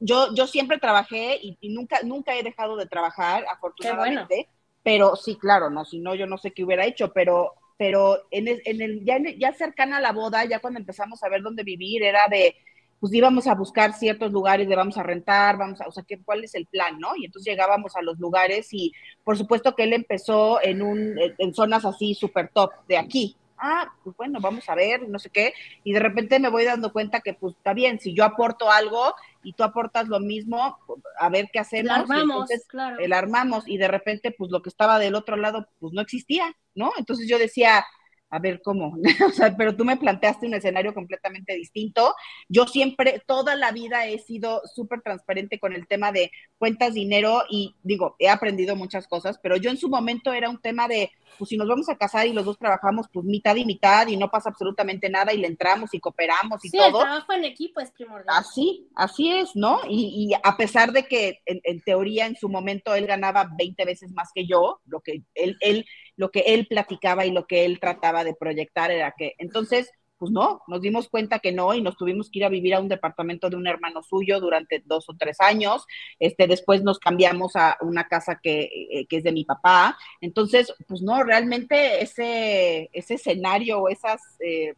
yo, 0.00 0.34
yo 0.34 0.46
siempre 0.46 0.78
trabajé 0.78 1.38
y, 1.40 1.68
nunca, 1.70 2.00
nunca 2.02 2.36
he 2.36 2.42
dejado 2.42 2.76
de 2.76 2.86
trabajar, 2.86 3.44
afortunadamente. 3.48 4.48
Pero 4.82 5.14
sí, 5.16 5.36
claro, 5.36 5.70
no, 5.70 5.84
si 5.84 6.00
no, 6.00 6.14
yo 6.14 6.26
no 6.26 6.38
sé 6.38 6.50
qué 6.50 6.64
hubiera 6.64 6.84
hecho, 6.84 7.12
pero, 7.12 7.54
pero 7.78 8.18
en 8.32 8.48
el, 8.48 8.62
en 8.64 8.82
el, 8.82 9.04
ya, 9.04 9.18
ya 9.38 9.52
cercana 9.52 9.98
a 9.98 10.00
la 10.00 10.12
boda, 10.12 10.44
ya 10.44 10.58
cuando 10.58 10.80
empezamos 10.80 11.22
a 11.22 11.28
ver 11.28 11.40
dónde 11.40 11.62
vivir, 11.62 12.02
era 12.02 12.26
de, 12.28 12.56
pues 13.02 13.12
íbamos 13.14 13.48
a 13.48 13.56
buscar 13.56 13.94
ciertos 13.94 14.30
lugares 14.30 14.68
de 14.68 14.76
vamos 14.76 14.96
a 14.96 15.02
rentar, 15.02 15.58
vamos 15.58 15.80
a, 15.80 15.88
o 15.88 15.90
sea, 15.90 16.04
¿qué, 16.06 16.20
¿cuál 16.22 16.44
es 16.44 16.54
el 16.54 16.66
plan, 16.66 17.00
no? 17.00 17.16
Y 17.16 17.24
entonces 17.24 17.50
llegábamos 17.50 17.96
a 17.96 18.00
los 18.00 18.16
lugares 18.20 18.68
y 18.70 18.92
por 19.24 19.36
supuesto 19.36 19.74
que 19.74 19.82
él 19.82 19.92
empezó 19.92 20.62
en 20.62 20.82
un, 20.82 21.16
en 21.18 21.52
zonas 21.52 21.84
así 21.84 22.14
súper 22.14 22.50
top 22.54 22.70
de 22.86 22.98
aquí, 22.98 23.36
ah, 23.58 23.92
pues 24.04 24.16
bueno, 24.16 24.38
vamos 24.40 24.68
a 24.68 24.76
ver, 24.76 25.08
no 25.08 25.18
sé 25.18 25.30
qué, 25.30 25.52
y 25.82 25.92
de 25.92 25.98
repente 25.98 26.38
me 26.38 26.48
voy 26.48 26.64
dando 26.64 26.92
cuenta 26.92 27.18
que 27.22 27.34
pues 27.34 27.56
está 27.56 27.74
bien, 27.74 27.98
si 27.98 28.14
yo 28.14 28.22
aporto 28.22 28.70
algo 28.70 29.12
y 29.42 29.52
tú 29.54 29.64
aportas 29.64 30.06
lo 30.06 30.20
mismo, 30.20 30.78
a 31.18 31.28
ver 31.28 31.50
qué 31.52 31.58
hacemos. 31.58 31.96
El 31.96 32.02
armamos, 32.02 32.50
claro. 32.68 33.00
El 33.00 33.12
armamos 33.12 33.66
y 33.66 33.78
de 33.78 33.88
repente 33.88 34.30
pues 34.30 34.52
lo 34.52 34.62
que 34.62 34.68
estaba 34.68 35.00
del 35.00 35.16
otro 35.16 35.34
lado 35.34 35.66
pues 35.80 35.92
no 35.92 36.02
existía, 36.02 36.54
¿no? 36.76 36.92
Entonces 36.96 37.26
yo 37.28 37.36
decía, 37.36 37.84
a 38.32 38.38
ver 38.38 38.62
cómo, 38.62 38.96
o 39.26 39.30
sea, 39.30 39.54
pero 39.56 39.76
tú 39.76 39.84
me 39.84 39.98
planteaste 39.98 40.46
un 40.46 40.54
escenario 40.54 40.94
completamente 40.94 41.54
distinto. 41.54 42.14
Yo 42.48 42.66
siempre, 42.66 43.22
toda 43.26 43.54
la 43.56 43.72
vida 43.72 44.06
he 44.06 44.18
sido 44.18 44.62
súper 44.74 45.02
transparente 45.02 45.58
con 45.58 45.74
el 45.74 45.86
tema 45.86 46.12
de 46.12 46.30
cuentas, 46.56 46.94
dinero 46.94 47.42
y 47.50 47.76
digo, 47.82 48.16
he 48.18 48.30
aprendido 48.30 48.74
muchas 48.74 49.06
cosas, 49.06 49.38
pero 49.42 49.56
yo 49.58 49.70
en 49.70 49.76
su 49.76 49.90
momento 49.90 50.32
era 50.32 50.48
un 50.48 50.58
tema 50.62 50.88
de, 50.88 51.10
pues 51.38 51.48
si 51.48 51.56
nos 51.56 51.68
vamos 51.68 51.88
a 51.88 51.96
casar 51.96 52.26
y 52.26 52.32
los 52.32 52.44
dos 52.44 52.58
trabajamos, 52.58 53.06
pues 53.12 53.24
mitad 53.24 53.56
y 53.56 53.64
mitad 53.64 54.06
y 54.06 54.16
no 54.16 54.30
pasa 54.30 54.50
absolutamente 54.50 55.08
nada 55.08 55.32
y 55.32 55.38
le 55.38 55.46
entramos 55.46 55.92
y 55.94 56.00
cooperamos 56.00 56.64
y 56.64 56.70
todo. 56.70 56.82
Sí, 56.82 56.86
el 56.86 56.92
trabajo 56.92 57.32
en 57.32 57.44
equipo 57.44 57.80
es 57.80 57.90
primordial. 57.90 58.36
Así, 58.36 58.88
así 58.94 59.30
es, 59.30 59.54
¿no? 59.54 59.80
Y, 59.88 60.30
y 60.30 60.34
a 60.42 60.56
pesar 60.56 60.92
de 60.92 61.04
que 61.04 61.40
en, 61.46 61.60
en, 61.64 61.80
teoría 61.82 62.26
en 62.26 62.36
su 62.36 62.48
momento 62.48 62.94
él 62.94 63.06
ganaba 63.06 63.48
20 63.58 63.84
veces 63.84 64.12
más 64.12 64.30
que 64.34 64.46
yo, 64.46 64.80
lo 64.86 65.00
que 65.00 65.22
él, 65.34 65.56
él 65.60 65.86
lo 66.16 66.30
que 66.30 66.40
él 66.40 66.66
platicaba 66.68 67.26
y 67.26 67.30
lo 67.30 67.46
que 67.46 67.64
él 67.64 67.80
trataba 67.80 68.24
de 68.24 68.34
proyectar 68.34 68.90
era 68.90 69.14
que, 69.16 69.34
entonces, 69.38 69.90
pues 70.22 70.30
no, 70.30 70.62
nos 70.68 70.80
dimos 70.80 71.08
cuenta 71.08 71.40
que 71.40 71.50
no 71.50 71.74
y 71.74 71.82
nos 71.82 71.96
tuvimos 71.96 72.30
que 72.30 72.38
ir 72.38 72.44
a 72.44 72.48
vivir 72.48 72.76
a 72.76 72.80
un 72.80 72.86
departamento 72.86 73.50
de 73.50 73.56
un 73.56 73.66
hermano 73.66 74.04
suyo 74.04 74.38
durante 74.38 74.80
dos 74.86 75.08
o 75.08 75.16
tres 75.18 75.40
años. 75.40 75.84
Este, 76.20 76.46
después 76.46 76.84
nos 76.84 77.00
cambiamos 77.00 77.56
a 77.56 77.76
una 77.80 78.06
casa 78.06 78.38
que, 78.40 78.70
eh, 78.92 79.06
que 79.08 79.16
es 79.16 79.24
de 79.24 79.32
mi 79.32 79.44
papá. 79.44 79.98
Entonces, 80.20 80.72
pues 80.86 81.02
no, 81.02 81.24
realmente 81.24 82.04
ese, 82.04 82.88
ese 82.92 83.14
escenario, 83.14 83.88
esas 83.88 84.20
eh, 84.38 84.76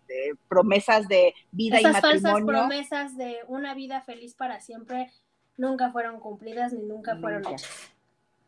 promesas 0.49 1.09
de 1.09 1.35
vida 1.51 1.79
y 1.79 1.83
matrimonio. 1.83 2.17
Esas 2.17 2.23
falsas 2.23 2.47
promesas 2.47 3.17
de 3.19 3.37
una 3.47 3.75
vida 3.75 4.01
feliz 4.01 4.33
para 4.35 4.61
siempre 4.61 5.11
nunca 5.59 5.93
fueron 5.93 6.21
cumplidas 6.21 6.73
ni 6.73 6.85
nunca, 6.85 7.17
fueron 7.17 7.43
hechas. 7.43 7.93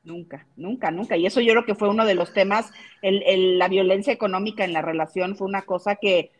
Nunca, 0.03 0.47
nunca, 0.57 0.91
nunca. 0.91 1.19
Y 1.19 1.27
eso 1.27 1.43
yo 1.43 1.53
creo 1.53 1.67
que 1.67 1.75
fue 1.75 1.91
uno 1.91 2.07
de 2.07 2.15
los 2.15 2.33
temas, 2.33 2.73
el, 3.03 3.23
el, 3.27 3.59
la 3.59 3.69
violencia 3.69 4.15
económica 4.15 4.65
en 4.65 4.73
la 4.73 4.81
relación 4.81 5.37
fue 5.37 5.47
una 5.47 5.61
cosa 5.61 5.97
que 5.97 6.31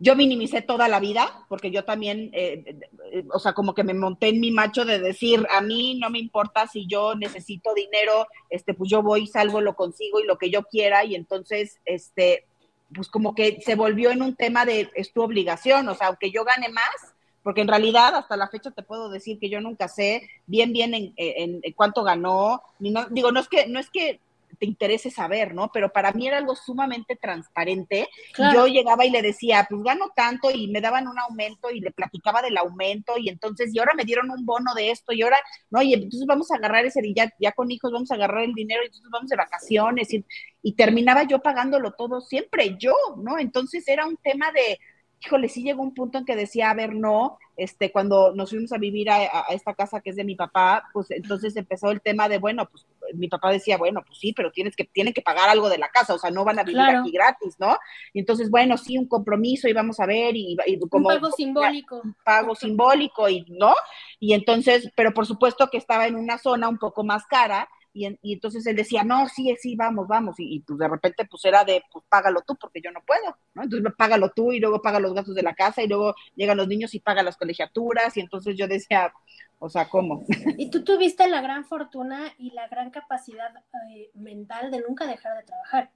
yo 0.00 0.14
minimicé 0.14 0.62
toda 0.62 0.88
la 0.88 1.00
vida, 1.00 1.44
porque 1.48 1.70
yo 1.70 1.84
también, 1.84 2.30
eh, 2.32 2.78
eh, 3.12 3.24
o 3.32 3.38
sea, 3.40 3.52
como 3.52 3.74
que 3.74 3.82
me 3.82 3.94
monté 3.94 4.28
en 4.28 4.40
mi 4.40 4.52
macho 4.52 4.84
de 4.84 5.00
decir, 5.00 5.44
a 5.50 5.60
mí 5.60 5.98
no 5.98 6.08
me 6.08 6.20
importa 6.20 6.68
si 6.68 6.86
yo 6.86 7.16
necesito 7.16 7.74
dinero, 7.74 8.28
este, 8.48 8.74
pues 8.74 8.88
yo 8.90 9.02
voy, 9.02 9.26
salgo, 9.26 9.60
lo 9.60 9.74
consigo 9.74 10.20
y 10.20 10.26
lo 10.26 10.38
que 10.38 10.50
yo 10.50 10.62
quiera, 10.62 11.04
y 11.04 11.16
entonces, 11.16 11.80
este, 11.84 12.46
pues 12.94 13.08
como 13.08 13.34
que 13.34 13.60
se 13.60 13.74
volvió 13.74 14.10
en 14.10 14.22
un 14.22 14.36
tema 14.36 14.64
de, 14.64 14.88
es 14.94 15.12
tu 15.12 15.22
obligación, 15.22 15.88
o 15.88 15.94
sea, 15.96 16.08
aunque 16.08 16.30
yo 16.30 16.44
gane 16.44 16.68
más, 16.68 17.14
porque 17.42 17.62
en 17.62 17.68
realidad 17.68 18.14
hasta 18.14 18.36
la 18.36 18.48
fecha 18.48 18.70
te 18.70 18.82
puedo 18.84 19.08
decir 19.08 19.40
que 19.40 19.48
yo 19.48 19.60
nunca 19.60 19.88
sé 19.88 20.28
bien 20.46 20.72
bien 20.72 20.92
en, 20.94 21.12
en, 21.16 21.60
cuánto 21.74 22.04
ganó, 22.04 22.62
ni 22.78 22.90
no, 22.90 23.06
digo, 23.10 23.32
no 23.32 23.40
es 23.40 23.48
que, 23.48 23.66
no 23.66 23.80
es 23.80 23.90
que 23.90 24.20
te 24.58 24.66
interese 24.66 25.10
saber, 25.10 25.54
¿no? 25.54 25.70
Pero 25.72 25.90
para 25.90 26.12
mí 26.12 26.26
era 26.26 26.38
algo 26.38 26.54
sumamente 26.54 27.16
transparente. 27.16 28.08
Yo 28.52 28.66
llegaba 28.66 29.04
y 29.06 29.10
le 29.10 29.22
decía, 29.22 29.66
pues 29.68 29.82
gano 29.82 30.10
tanto 30.14 30.50
y 30.50 30.68
me 30.68 30.80
daban 30.80 31.06
un 31.06 31.18
aumento 31.18 31.70
y 31.70 31.80
le 31.80 31.90
platicaba 31.90 32.42
del 32.42 32.56
aumento 32.56 33.14
y 33.18 33.28
entonces, 33.28 33.74
y 33.74 33.78
ahora 33.78 33.94
me 33.94 34.04
dieron 34.04 34.30
un 34.30 34.44
bono 34.44 34.74
de 34.74 34.90
esto 34.90 35.12
y 35.12 35.22
ahora, 35.22 35.38
no, 35.70 35.82
y 35.82 35.94
entonces 35.94 36.26
vamos 36.26 36.50
a 36.50 36.56
agarrar 36.56 36.84
ese, 36.84 37.00
y 37.04 37.14
ya, 37.14 37.32
ya 37.38 37.52
con 37.52 37.70
hijos 37.70 37.92
vamos 37.92 38.10
a 38.10 38.14
agarrar 38.14 38.44
el 38.44 38.54
dinero 38.54 38.82
y 38.82 38.86
entonces 38.86 39.10
vamos 39.10 39.30
de 39.30 39.36
vacaciones 39.36 40.12
y, 40.12 40.24
y 40.62 40.72
terminaba 40.72 41.22
yo 41.24 41.40
pagándolo 41.40 41.92
todo 41.92 42.20
siempre, 42.20 42.76
yo, 42.78 42.94
¿no? 43.16 43.38
Entonces 43.38 43.86
era 43.88 44.06
un 44.06 44.16
tema 44.16 44.50
de, 44.52 44.78
híjole, 45.24 45.48
sí 45.48 45.62
llegó 45.62 45.82
un 45.82 45.94
punto 45.94 46.18
en 46.18 46.24
que 46.24 46.36
decía, 46.36 46.70
a 46.70 46.74
ver, 46.74 46.94
no, 46.94 47.38
este, 47.56 47.90
cuando 47.90 48.32
nos 48.34 48.50
fuimos 48.50 48.72
a 48.72 48.78
vivir 48.78 49.10
a, 49.10 49.42
esta 49.50 49.74
casa 49.74 50.00
que 50.00 50.10
es 50.10 50.16
de 50.16 50.24
mi 50.24 50.36
papá, 50.36 50.88
pues 50.92 51.10
entonces 51.10 51.56
empezó 51.56 51.90
el 51.90 52.00
tema 52.00 52.28
de, 52.28 52.38
bueno, 52.38 52.68
pues 52.70 52.86
mi 53.14 53.28
papá 53.28 53.50
decía, 53.50 53.76
bueno, 53.76 54.02
pues 54.06 54.18
sí, 54.18 54.32
pero 54.32 54.52
tienes 54.52 54.76
que, 54.76 54.84
tienen 54.84 55.12
que 55.12 55.22
pagar 55.22 55.48
algo 55.48 55.68
de 55.68 55.78
la 55.78 55.88
casa, 55.88 56.14
o 56.14 56.18
sea, 56.18 56.30
no 56.30 56.44
van 56.44 56.58
a 56.58 56.62
vivir 56.62 56.80
aquí 56.80 57.10
gratis, 57.10 57.56
¿no? 57.58 57.76
Y 58.12 58.20
entonces, 58.20 58.50
bueno, 58.50 58.76
sí, 58.76 58.96
un 58.96 59.08
compromiso 59.08 59.66
y 59.68 59.72
vamos 59.72 59.98
a 59.98 60.06
ver 60.06 60.36
y, 60.36 60.56
como... 60.88 61.08
Un 61.08 61.14
pago 61.14 61.32
simbólico. 61.32 62.00
Un 62.04 62.14
pago 62.24 62.54
simbólico 62.54 63.28
y, 63.28 63.44
¿no? 63.48 63.74
Y 64.20 64.34
entonces, 64.34 64.90
pero 64.94 65.12
por 65.12 65.26
supuesto 65.26 65.68
que 65.68 65.78
estaba 65.78 66.06
en 66.06 66.16
una 66.16 66.38
zona 66.38 66.68
un 66.68 66.78
poco 66.78 67.02
más 67.02 67.26
cara 67.26 67.68
y, 67.92 68.32
entonces 68.32 68.66
él 68.66 68.76
decía, 68.76 69.02
no, 69.02 69.28
sí, 69.28 69.54
sí, 69.60 69.76
vamos, 69.76 70.06
vamos. 70.06 70.36
Y, 70.38 70.60
pues 70.60 70.78
de 70.78 70.88
repente 70.88 71.26
pues 71.28 71.44
era 71.44 71.64
de, 71.64 71.82
pues 71.92 72.04
págalo 72.08 72.42
tú 72.46 72.56
porque 72.56 72.80
yo 72.82 72.90
no 72.92 73.02
puedo, 73.06 73.36
¿no? 73.54 73.62
Entonces 73.64 73.92
págalo 73.96 74.30
tú 74.30 74.52
y 74.52 74.60
luego 74.60 74.82
paga 74.82 75.00
los 75.00 75.14
gastos 75.14 75.34
de 75.34 75.42
la 75.42 75.54
casa 75.54 75.82
y 75.82 75.88
luego 75.88 76.14
llegan 76.34 76.56
los 76.56 76.68
niños 76.68 76.94
y 76.94 77.00
paga 77.00 77.22
las 77.22 77.36
colegiaturas 77.36 78.16
y 78.16 78.20
entonces 78.20 78.56
yo 78.56 78.68
decía, 78.68 79.12
o 79.58 79.68
sea, 79.68 79.88
¿cómo? 79.88 80.24
Y 80.56 80.70
tú 80.70 80.84
tuviste 80.84 81.28
la 81.28 81.40
gran 81.40 81.64
fortuna 81.64 82.32
y 82.38 82.52
la 82.52 82.68
gran 82.68 82.90
capacidad 82.90 83.52
eh, 83.90 84.10
mental 84.14 84.70
de 84.70 84.80
nunca 84.80 85.06
dejar 85.06 85.36
de 85.36 85.44
trabajar. 85.44 85.90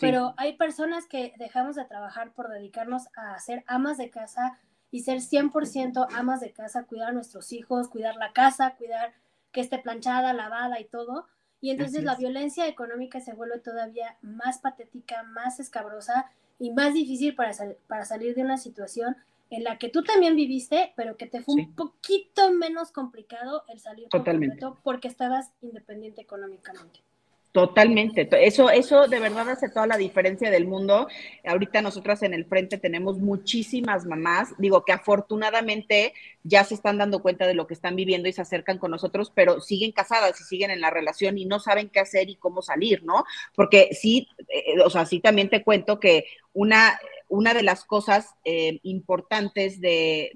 Pero 0.00 0.34
hay 0.38 0.56
personas 0.56 1.06
que 1.06 1.34
dejamos 1.38 1.76
de 1.76 1.84
trabajar 1.84 2.32
por 2.32 2.48
dedicarnos 2.48 3.08
a 3.14 3.38
ser 3.38 3.62
amas 3.66 3.98
de 3.98 4.10
casa 4.10 4.58
y 4.90 5.00
ser 5.00 5.18
100% 5.18 6.06
amas 6.14 6.40
de 6.40 6.52
casa, 6.52 6.84
cuidar 6.84 7.10
a 7.10 7.12
nuestros 7.12 7.52
hijos, 7.52 7.88
cuidar 7.88 8.16
la 8.16 8.32
casa, 8.32 8.74
cuidar 8.76 9.12
que 9.52 9.60
esté 9.60 9.78
planchada, 9.78 10.32
lavada 10.32 10.80
y 10.80 10.84
todo. 10.84 11.26
Y 11.60 11.70
entonces 11.70 12.02
la 12.02 12.16
violencia 12.16 12.66
económica 12.66 13.20
se 13.20 13.34
vuelve 13.34 13.60
todavía 13.60 14.16
más 14.20 14.58
patética, 14.58 15.22
más 15.22 15.60
escabrosa 15.60 16.26
y 16.58 16.72
más 16.72 16.94
difícil 16.94 17.36
para, 17.36 17.52
para 17.86 18.04
salir 18.04 18.34
de 18.34 18.42
una 18.42 18.58
situación 18.58 19.16
en 19.52 19.64
la 19.64 19.78
que 19.78 19.90
tú 19.90 20.02
también 20.02 20.34
viviste, 20.34 20.92
pero 20.96 21.16
que 21.18 21.26
te 21.26 21.42
fue 21.42 21.54
un 21.56 21.74
poquito 21.74 22.50
menos 22.52 22.90
complicado 22.90 23.64
el 23.68 23.80
salir 23.80 24.08
Totalmente. 24.08 24.64
porque 24.82 25.08
estabas 25.08 25.52
independiente 25.60 26.22
económicamente. 26.22 27.00
Totalmente, 27.52 28.26
eso, 28.46 28.70
eso 28.70 29.08
de 29.08 29.20
verdad 29.20 29.50
hace 29.50 29.68
toda 29.68 29.86
la 29.86 29.98
diferencia 29.98 30.50
del 30.50 30.66
mundo. 30.66 31.06
Ahorita 31.44 31.82
nosotras 31.82 32.22
en 32.22 32.32
el 32.32 32.46
frente 32.46 32.78
tenemos 32.78 33.18
muchísimas 33.18 34.06
mamás, 34.06 34.54
digo 34.56 34.86
que 34.86 34.92
afortunadamente 34.92 36.14
ya 36.44 36.64
se 36.64 36.72
están 36.72 36.96
dando 36.96 37.20
cuenta 37.20 37.46
de 37.46 37.52
lo 37.52 37.66
que 37.66 37.74
están 37.74 37.94
viviendo 37.94 38.26
y 38.26 38.32
se 38.32 38.40
acercan 38.40 38.78
con 38.78 38.90
nosotros, 38.90 39.30
pero 39.34 39.60
siguen 39.60 39.92
casadas 39.92 40.40
y 40.40 40.44
siguen 40.44 40.70
en 40.70 40.80
la 40.80 40.88
relación 40.88 41.36
y 41.36 41.44
no 41.44 41.60
saben 41.60 41.90
qué 41.90 42.00
hacer 42.00 42.30
y 42.30 42.36
cómo 42.36 42.62
salir, 42.62 43.04
¿no? 43.04 43.24
Porque 43.54 43.90
sí, 43.92 44.28
eh, 44.48 44.80
o 44.82 44.88
sea, 44.88 45.04
sí 45.04 45.20
también 45.20 45.50
te 45.50 45.62
cuento 45.62 46.00
que 46.00 46.24
una, 46.54 46.98
una 47.28 47.52
de 47.52 47.62
las 47.62 47.84
cosas 47.84 48.34
eh, 48.46 48.80
importantes 48.82 49.78
de, 49.78 50.30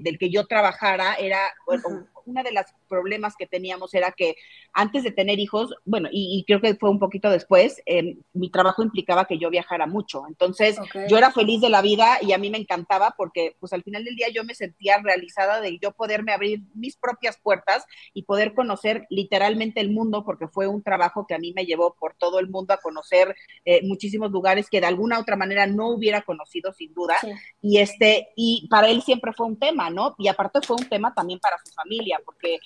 del 0.00 0.18
que 0.18 0.30
yo 0.30 0.48
trabajara 0.48 1.14
era, 1.14 1.38
bueno, 1.64 2.08
una 2.24 2.42
de 2.42 2.50
los 2.50 2.64
problemas 2.86 3.34
que 3.36 3.46
teníamos 3.46 3.94
era 3.94 4.12
que 4.12 4.36
antes 4.72 5.04
de 5.04 5.10
tener 5.10 5.38
hijos, 5.38 5.74
bueno, 5.84 6.08
y, 6.12 6.44
creo 6.46 6.60
que 6.60 6.74
fue 6.74 6.90
un 6.90 6.98
poquito 6.98 7.30
después, 7.30 7.82
em, 7.86 8.18
mi 8.32 8.50
trabajo 8.50 8.82
implicaba 8.82 9.26
que 9.26 9.38
yo 9.38 9.50
viajara 9.50 9.86
mucho. 9.86 10.24
Entonces, 10.28 10.76
yo 11.08 11.18
era 11.18 11.32
feliz 11.32 11.60
de 11.60 11.70
la 11.70 11.82
vida 11.82 12.18
y 12.22 12.32
a 12.32 12.38
mí 12.38 12.50
me 12.50 12.58
encantaba 12.58 13.14
porque, 13.16 13.56
pues 13.58 13.72
al 13.72 13.82
final 13.82 14.04
del 14.04 14.16
día 14.16 14.28
yo 14.28 14.44
me 14.44 14.54
sentía 14.54 14.98
realizada 15.02 15.60
de 15.60 15.78
yo 15.78 15.92
poderme 15.92 16.32
abrir 16.32 16.60
mis 16.74 16.96
propias 16.96 17.38
puertas 17.38 17.84
y 18.14 18.22
poder 18.22 18.54
conocer 18.54 19.06
literalmente 19.10 19.80
el 19.80 19.90
mundo, 19.90 20.24
porque 20.24 20.48
fue 20.48 20.66
un 20.66 20.82
trabajo 20.82 21.26
que 21.26 21.34
a 21.34 21.38
mí 21.38 21.52
me 21.54 21.66
llevó 21.66 21.94
por 21.98 22.14
todo 22.14 22.38
el 22.38 22.48
mundo 22.48 22.74
a 22.74 22.78
conocer 22.78 23.34
eh, 23.64 23.80
muchísimos 23.86 24.30
lugares 24.30 24.68
que 24.70 24.80
de 24.80 24.86
alguna 24.86 25.18
otra 25.18 25.36
manera 25.36 25.66
no 25.66 25.88
hubiera 25.88 26.22
conocido 26.22 26.72
sin 26.72 26.92
duda. 26.94 27.16
Y 27.60 27.78
este, 27.78 28.28
y 28.36 28.68
para 28.68 28.88
él 28.88 29.02
siempre 29.02 29.32
fue 29.32 29.46
un 29.46 29.58
tema, 29.58 29.90
¿no? 29.90 30.14
Y 30.18 30.28
aparte 30.28 30.60
fue 30.62 30.76
un 30.76 30.88
tema 30.88 31.14
también 31.14 31.40
para 31.40 31.56
su 31.64 31.72
familia 31.72 32.20
porque 32.24 32.54
eh, 32.54 32.60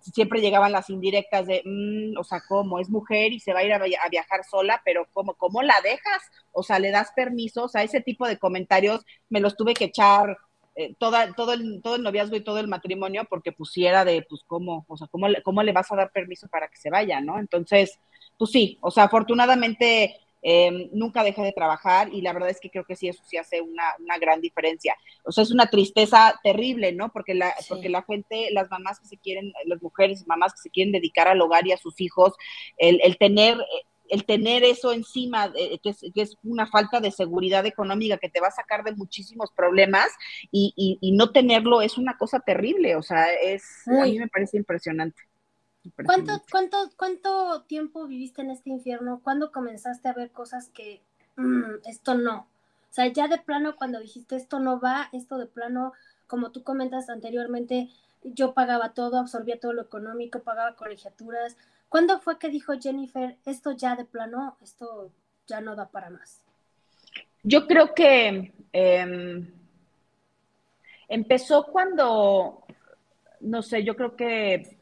siempre 0.00 0.40
llegaban 0.40 0.72
las 0.72 0.90
indirectas 0.90 1.46
de, 1.46 1.62
mm, 1.64 2.18
o 2.18 2.24
sea, 2.24 2.42
¿cómo? 2.48 2.78
Es 2.78 2.88
mujer 2.90 3.32
y 3.32 3.40
se 3.40 3.52
va 3.52 3.60
a 3.60 3.64
ir 3.64 3.72
a, 3.72 4.08
viajar 4.10 4.44
sola, 4.44 4.80
pero 4.84 5.06
¿cómo, 5.12 5.34
¿cómo 5.34 5.62
la 5.62 5.80
dejas? 5.82 6.22
O 6.52 6.62
sea, 6.62 6.78
¿le 6.78 6.90
das 6.90 7.12
permiso? 7.14 7.64
O 7.64 7.68
sea, 7.68 7.82
ese 7.82 8.00
tipo 8.00 8.26
de 8.26 8.38
comentarios 8.38 9.04
me 9.28 9.40
los 9.40 9.56
tuve 9.56 9.74
que 9.74 9.86
echar 9.86 10.36
eh, 10.76 10.94
toda, 10.98 11.32
todo, 11.34 11.52
el, 11.52 11.80
todo 11.82 11.96
el 11.96 12.02
noviazgo 12.02 12.36
y 12.36 12.44
todo 12.44 12.58
el 12.58 12.68
matrimonio 12.68 13.24
porque 13.28 13.52
pusiera 13.52 14.04
de, 14.04 14.22
pues, 14.28 14.42
¿cómo? 14.46 14.84
O 14.88 14.96
sea, 14.96 15.06
¿cómo, 15.08 15.28
¿cómo 15.44 15.62
le 15.62 15.72
vas 15.72 15.90
a 15.92 15.96
dar 15.96 16.10
permiso 16.10 16.48
para 16.48 16.68
que 16.68 16.76
se 16.76 16.90
vaya, 16.90 17.20
no? 17.20 17.38
Entonces, 17.38 17.98
pues 18.38 18.50
sí, 18.50 18.78
o 18.80 18.90
sea, 18.90 19.04
afortunadamente 19.04 20.16
Em, 20.46 20.90
nunca 20.92 21.24
dejé 21.24 21.40
de 21.40 21.52
trabajar 21.52 22.12
y 22.12 22.20
la 22.20 22.34
verdad 22.34 22.50
es 22.50 22.60
que 22.60 22.68
creo 22.68 22.84
que 22.84 22.96
sí, 22.96 23.08
eso 23.08 23.22
sí 23.26 23.38
hace 23.38 23.62
una, 23.62 24.18
gran 24.20 24.42
diferencia. 24.42 24.94
O 25.24 25.32
sea, 25.32 25.42
es 25.42 25.50
una 25.50 25.70
tristeza 25.70 26.38
terrible, 26.44 26.92
¿no? 26.92 27.10
Porque 27.10 27.32
la, 27.32 27.54
porque 27.66 27.88
la 27.88 28.02
gente, 28.02 28.48
las 28.52 28.70
mamás 28.70 29.00
que 29.00 29.06
se 29.06 29.16
quieren, 29.16 29.54
las 29.64 29.82
mujeres, 29.82 30.26
mamás 30.26 30.52
que 30.52 30.60
se 30.60 30.68
quieren 30.70 30.92
dedicar 30.92 31.28
al 31.28 31.40
hogar 31.40 31.66
y 31.66 31.72
a 31.72 31.78
sus 31.78 31.98
hijos, 31.98 32.34
el, 32.76 33.16
tener 33.16 33.56
el 34.10 34.26
tener 34.26 34.64
eso 34.64 34.92
encima, 34.92 35.50
que, 35.82 35.94
es, 36.14 36.36
una 36.42 36.66
falta 36.66 37.00
de 37.00 37.10
seguridad 37.10 37.64
económica 37.64 38.18
que 38.18 38.28
te 38.28 38.40
va 38.40 38.48
a 38.48 38.50
sacar 38.50 38.84
de 38.84 38.92
muchísimos 38.92 39.50
problemas 39.56 40.08
y, 40.52 40.98
no 41.16 41.32
tenerlo 41.32 41.80
es 41.80 41.96
una 41.96 42.18
cosa 42.18 42.40
terrible, 42.40 42.96
o 42.96 43.02
sea, 43.02 43.32
es, 43.32 43.88
a 43.88 44.04
mí 44.04 44.18
me 44.18 44.28
parece 44.28 44.58
impresionante. 44.58 45.22
¿Cuánto, 46.04 46.42
cuánto, 46.50 46.90
¿Cuánto 46.96 47.62
tiempo 47.62 48.06
viviste 48.06 48.42
en 48.42 48.50
este 48.50 48.70
infierno? 48.70 49.20
¿Cuándo 49.22 49.52
comenzaste 49.52 50.08
a 50.08 50.14
ver 50.14 50.30
cosas 50.30 50.68
que 50.68 51.02
mm, 51.36 51.86
esto 51.86 52.14
no? 52.14 52.48
O 52.90 52.94
sea, 52.94 53.08
ya 53.08 53.28
de 53.28 53.38
plano 53.38 53.76
cuando 53.76 54.00
dijiste 54.00 54.36
esto 54.36 54.60
no 54.60 54.80
va, 54.80 55.08
esto 55.12 55.36
de 55.36 55.46
plano, 55.46 55.92
como 56.26 56.52
tú 56.52 56.62
comentas 56.62 57.10
anteriormente, 57.10 57.90
yo 58.22 58.54
pagaba 58.54 58.94
todo, 58.94 59.18
absorbía 59.18 59.60
todo 59.60 59.72
lo 59.74 59.82
económico, 59.82 60.42
pagaba 60.42 60.76
colegiaturas. 60.76 61.56
¿Cuándo 61.88 62.20
fue 62.20 62.38
que 62.38 62.48
dijo 62.48 62.72
Jennifer, 62.80 63.36
esto 63.44 63.72
ya 63.72 63.96
de 63.96 64.04
plano, 64.04 64.56
esto 64.62 65.10
ya 65.46 65.60
no 65.60 65.76
da 65.76 65.90
para 65.90 66.08
más? 66.08 66.40
Yo 67.42 67.66
creo 67.66 67.94
que 67.94 68.54
em, 68.72 69.52
empezó 71.08 71.64
cuando, 71.64 72.64
no 73.40 73.60
sé, 73.60 73.84
yo 73.84 73.94
creo 73.96 74.16
que 74.16 74.78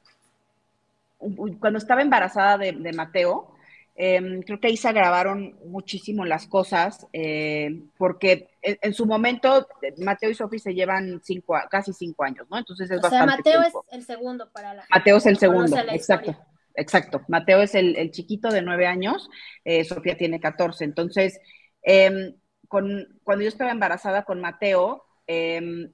cuando 1.60 1.78
estaba 1.78 2.02
embarazada 2.02 2.58
de, 2.58 2.92
Mateo, 2.92 3.54
em, 3.94 4.42
creo 4.42 4.60
que 4.60 4.68
ahí 4.68 4.76
se 4.76 4.88
agravaron 4.88 5.56
muchísimo 5.66 6.24
las 6.24 6.46
cosas, 6.46 7.06
eh, 7.12 7.82
porque 7.98 8.50
en, 8.62 8.92
su 8.94 9.06
momento 9.06 9.66
Mateo 9.98 10.30
y 10.30 10.34
Sofi 10.34 10.58
se 10.58 10.74
llevan 10.74 11.20
cinco, 11.22 11.56
casi 11.70 11.92
cinco 11.92 12.24
años, 12.24 12.46
¿no? 12.50 12.58
Entonces 12.58 12.90
es 12.90 13.04
o 13.04 13.08
sea, 13.08 13.26
Mateo 13.26 13.62
es 13.62 13.72
el 13.90 14.04
segundo 14.04 14.50
para 14.50 14.74
la 14.74 14.84
Mateo 14.90 15.16
es 15.16 15.26
el 15.26 15.38
segundo, 15.38 15.76
exacto. 15.92 16.36
Exacto, 16.74 17.20
Mateo 17.28 17.60
es 17.60 17.74
el, 17.74 18.10
chiquito 18.12 18.48
de 18.48 18.62
nueve 18.62 18.86
años, 18.86 19.28
eh, 19.64 19.84
Sofía 19.84 20.16
tiene 20.16 20.40
catorce. 20.40 20.84
Entonces, 20.84 21.38
em, 21.82 22.34
con, 22.66 23.20
cuando 23.22 23.42
yo 23.42 23.48
estaba 23.48 23.70
embarazada 23.70 24.24
con 24.24 24.40
Mateo, 24.40 25.04
em, 25.26 25.92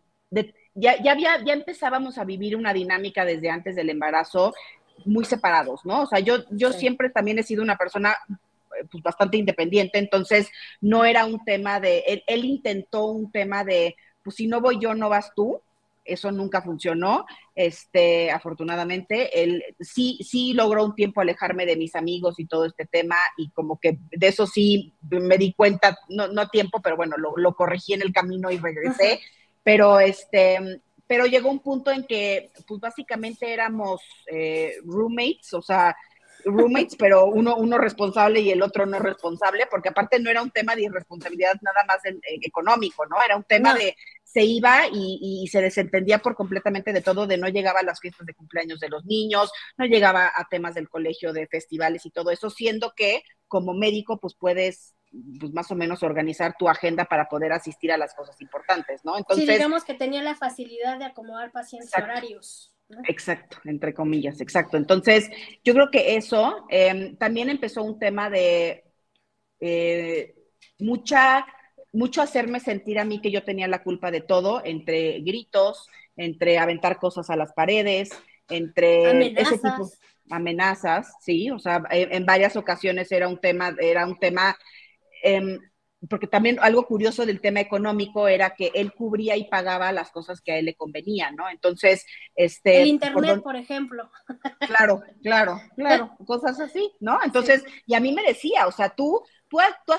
ya, 0.75 1.03
ya, 1.03 1.13
había, 1.13 1.45
ya 1.45 1.55
empezábamos 1.55 2.19
a 2.19 2.25
vivir 2.25 2.55
una 2.55 2.73
dinámica 2.73 3.25
desde 3.25 3.51
antes 3.51 3.75
del 3.75 3.91
embarazo 3.91 4.55
muy 5.05 5.25
separados, 5.25 5.85
¿no? 5.85 6.03
O 6.03 6.07
sea, 6.07 6.21
yo, 6.21 6.45
yo 6.51 6.73
siempre 6.73 7.11
también 7.11 7.39
he 7.39 7.43
sido 7.43 7.63
una 7.63 7.77
persona 7.77 8.17
eh, 8.31 8.85
pues, 8.91 9.03
bastante 9.03 9.37
independiente, 9.37 9.99
entonces 9.99 10.49
no 10.81 11.05
era 11.05 11.25
un 11.25 11.45
tema 11.45 11.81
de, 11.81 12.23
él, 12.27 12.45
intentó 12.45 13.07
un 13.07 13.31
tema 13.31 13.65
de, 13.65 13.97
pues 14.23 14.37
si 14.37 14.47
no 14.47 14.61
voy 14.61 14.79
yo, 14.81 14.95
no 14.95 15.09
vas 15.09 15.33
tú, 15.35 15.61
eso 16.05 16.33
nunca 16.33 16.63
funcionó, 16.63 17.27
este, 17.55 18.31
afortunadamente, 18.31 19.43
él 19.43 19.63
sí, 19.79 20.19
sí 20.23 20.55
logró 20.55 20.85
un 20.85 20.95
tiempo 20.95 21.21
alejarme 21.21 21.67
de 21.67 21.77
mis 21.77 21.95
amigos 21.95 22.39
y 22.39 22.47
todo 22.47 22.65
este 22.65 22.87
tema, 22.87 23.17
y 23.37 23.51
como 23.51 23.79
que 23.79 23.99
de 24.11 24.29
eso 24.29 24.47
sí 24.47 24.95
me 25.11 25.37
di 25.37 25.53
cuenta, 25.53 25.99
no, 26.09 26.29
no 26.29 26.49
tiempo, 26.49 26.81
pero 26.81 26.97
bueno, 26.97 27.17
lo, 27.19 27.37
lo 27.37 27.55
corregí 27.55 27.93
en 27.93 28.03
el 28.03 28.13
camino 28.13 28.51
y 28.51 28.57
regresé, 28.57 29.21
pero 29.63 30.01
este, 30.01 30.81
pero 31.09 31.27
llegó 31.27 31.51
un 31.51 31.61
punto 31.61 31.91
en 31.91 32.05
que, 32.05 32.51
pues 32.67 32.81
básicamente 32.81 33.53
éramos 33.53 34.03
eh, 34.27 34.75
roommates, 34.85 35.55
o 35.55 35.63
sea, 35.63 35.97
roommates, 36.45 36.97
pero 36.99 37.27
uno, 37.27 37.57
uno 37.57 37.79
responsable 37.79 38.41
y 38.41 38.51
el 38.51 38.63
otro 38.63 38.87
no 38.87 38.99
responsable, 38.99 39.67
porque 39.71 39.89
aparte 39.89 40.21
no 40.21 40.31
era 40.31 40.43
un 40.43 40.51
tema 40.51 40.77
de 40.77 40.83
irresponsabilidad 40.83 41.55
nada 41.63 41.83
más 41.87 42.03
económico, 42.43 43.07
¿no? 43.07 43.17
Era 43.25 43.37
un 43.37 43.45
tema 43.45 43.75
de 43.75 43.97
se 44.23 44.43
iba 44.45 44.83
y, 44.93 45.49
se 45.51 45.63
desentendía 45.63 46.19
por 46.19 46.35
completamente 46.35 46.93
de 46.93 47.01
todo, 47.01 47.27
de 47.27 47.39
no 47.39 47.49
llegaba 47.49 47.81
a 47.81 47.85
las 47.85 47.99
fiestas 47.99 48.27
de 48.27 48.35
cumpleaños 48.35 48.79
de 48.79 48.91
los 48.91 49.07
niños, 49.07 49.51
no 49.79 49.87
llegaba 49.87 50.31
a 50.35 50.47
temas 50.51 50.75
del 50.75 50.91
colegio, 50.91 51.33
de 51.33 51.47
festivales 51.47 52.05
y 52.05 52.11
todo 52.11 52.31
eso, 52.31 52.51
siendo 52.51 52.93
que 52.95 53.23
como 53.49 53.73
médico, 53.73 54.21
pues 54.21 54.35
puedes 54.35 54.95
pues 55.41 55.53
más 55.53 55.71
o 55.71 55.75
menos 55.75 56.03
organizar 56.03 56.55
tu 56.59 56.69
agenda 56.69 57.05
para 57.05 57.29
poder 57.29 57.53
asistir 57.53 57.91
a 57.93 57.97
las 57.97 58.15
cosas 58.15 58.41
importantes, 58.41 59.05
¿no? 59.05 59.17
Entonces, 59.17 59.47
sí, 59.47 59.53
digamos 59.53 59.85
que 59.85 59.95
tenía 59.95 60.23
la 60.23 60.35
facilidad 60.35 60.99
de 60.99 61.07
acomodar 61.07 61.51
pacientes 61.51 61.93
horarios. 61.97 62.75
Exacto, 63.07 63.59
entre 63.65 63.93
comillas, 63.93 64.41
exacto. 64.41 64.77
Entonces, 64.77 65.31
yo 65.65 65.75
creo 65.75 65.91
que 65.91 66.17
eso 66.17 66.67
em, 66.71 67.17
también 67.17 67.51
empezó 67.51 67.83
un 67.83 67.99
tema 67.99 68.31
de 68.31 68.85
eh, 69.61 70.35
mucha, 70.79 71.47
mucho 71.93 72.23
hacerme 72.23 72.61
sentir 72.61 72.99
a 72.99 73.05
mí 73.05 73.21
que 73.21 73.31
yo 73.31 73.45
tenía 73.45 73.69
la 73.69 73.83
culpa 73.83 74.11
de 74.11 74.23
todo, 74.23 74.63
entre 74.65 75.21
gritos, 75.21 75.89
entre 76.17 76.59
aventar 76.59 76.99
cosas 76.99 77.29
a 77.31 77.37
las 77.37 77.53
paredes, 77.53 78.11
entre 78.49 79.11
amenazas. 79.11 79.53
ese 79.53 79.59
tipo 79.59 79.91
amenazas, 80.31 81.15
sí, 81.21 81.51
o 81.51 81.59
sea, 81.59 81.83
en, 81.91 82.27
varias 82.27 82.57
ocasiones 82.57 83.11
era 83.13 83.29
un 83.29 83.39
tema, 83.39 83.75
era 83.81 84.07
un 84.07 84.19
tema, 84.19 84.57
em, 85.23 85.59
porque 86.09 86.29
también 86.29 86.59
algo 86.61 86.87
curioso 86.87 87.27
del 87.27 87.41
tema 87.41 87.61
económico 87.61 88.29
era 88.29 88.55
que 88.55 88.71
él 88.75 88.93
cubría 88.93 89.37
y 89.37 89.49
pagaba 89.49 89.91
las 89.91 90.11
cosas 90.11 90.41
que 90.41 90.53
a 90.53 90.59
él 90.59 90.67
le 90.67 90.77
convenían, 90.77 91.35
¿no? 91.35 91.49
Entonces, 91.49 92.07
este... 92.37 92.83
El 92.83 92.89
internet, 92.89 93.43
por, 93.43 93.57
ejemplo. 93.57 94.09
Claro, 94.61 95.03
claro, 95.23 95.61
claro, 95.75 96.17
cosas 96.27 96.61
así, 96.61 96.93
¿no? 97.01 97.19
Entonces, 97.25 97.65
y 97.87 97.95
a 97.95 98.01
mí 98.01 98.13
me 98.13 98.23
decía, 98.23 98.69
o 98.69 98.73
sea, 98.73 98.91
tú 98.91 99.23
tú, 99.49 99.59
tú 99.87 99.93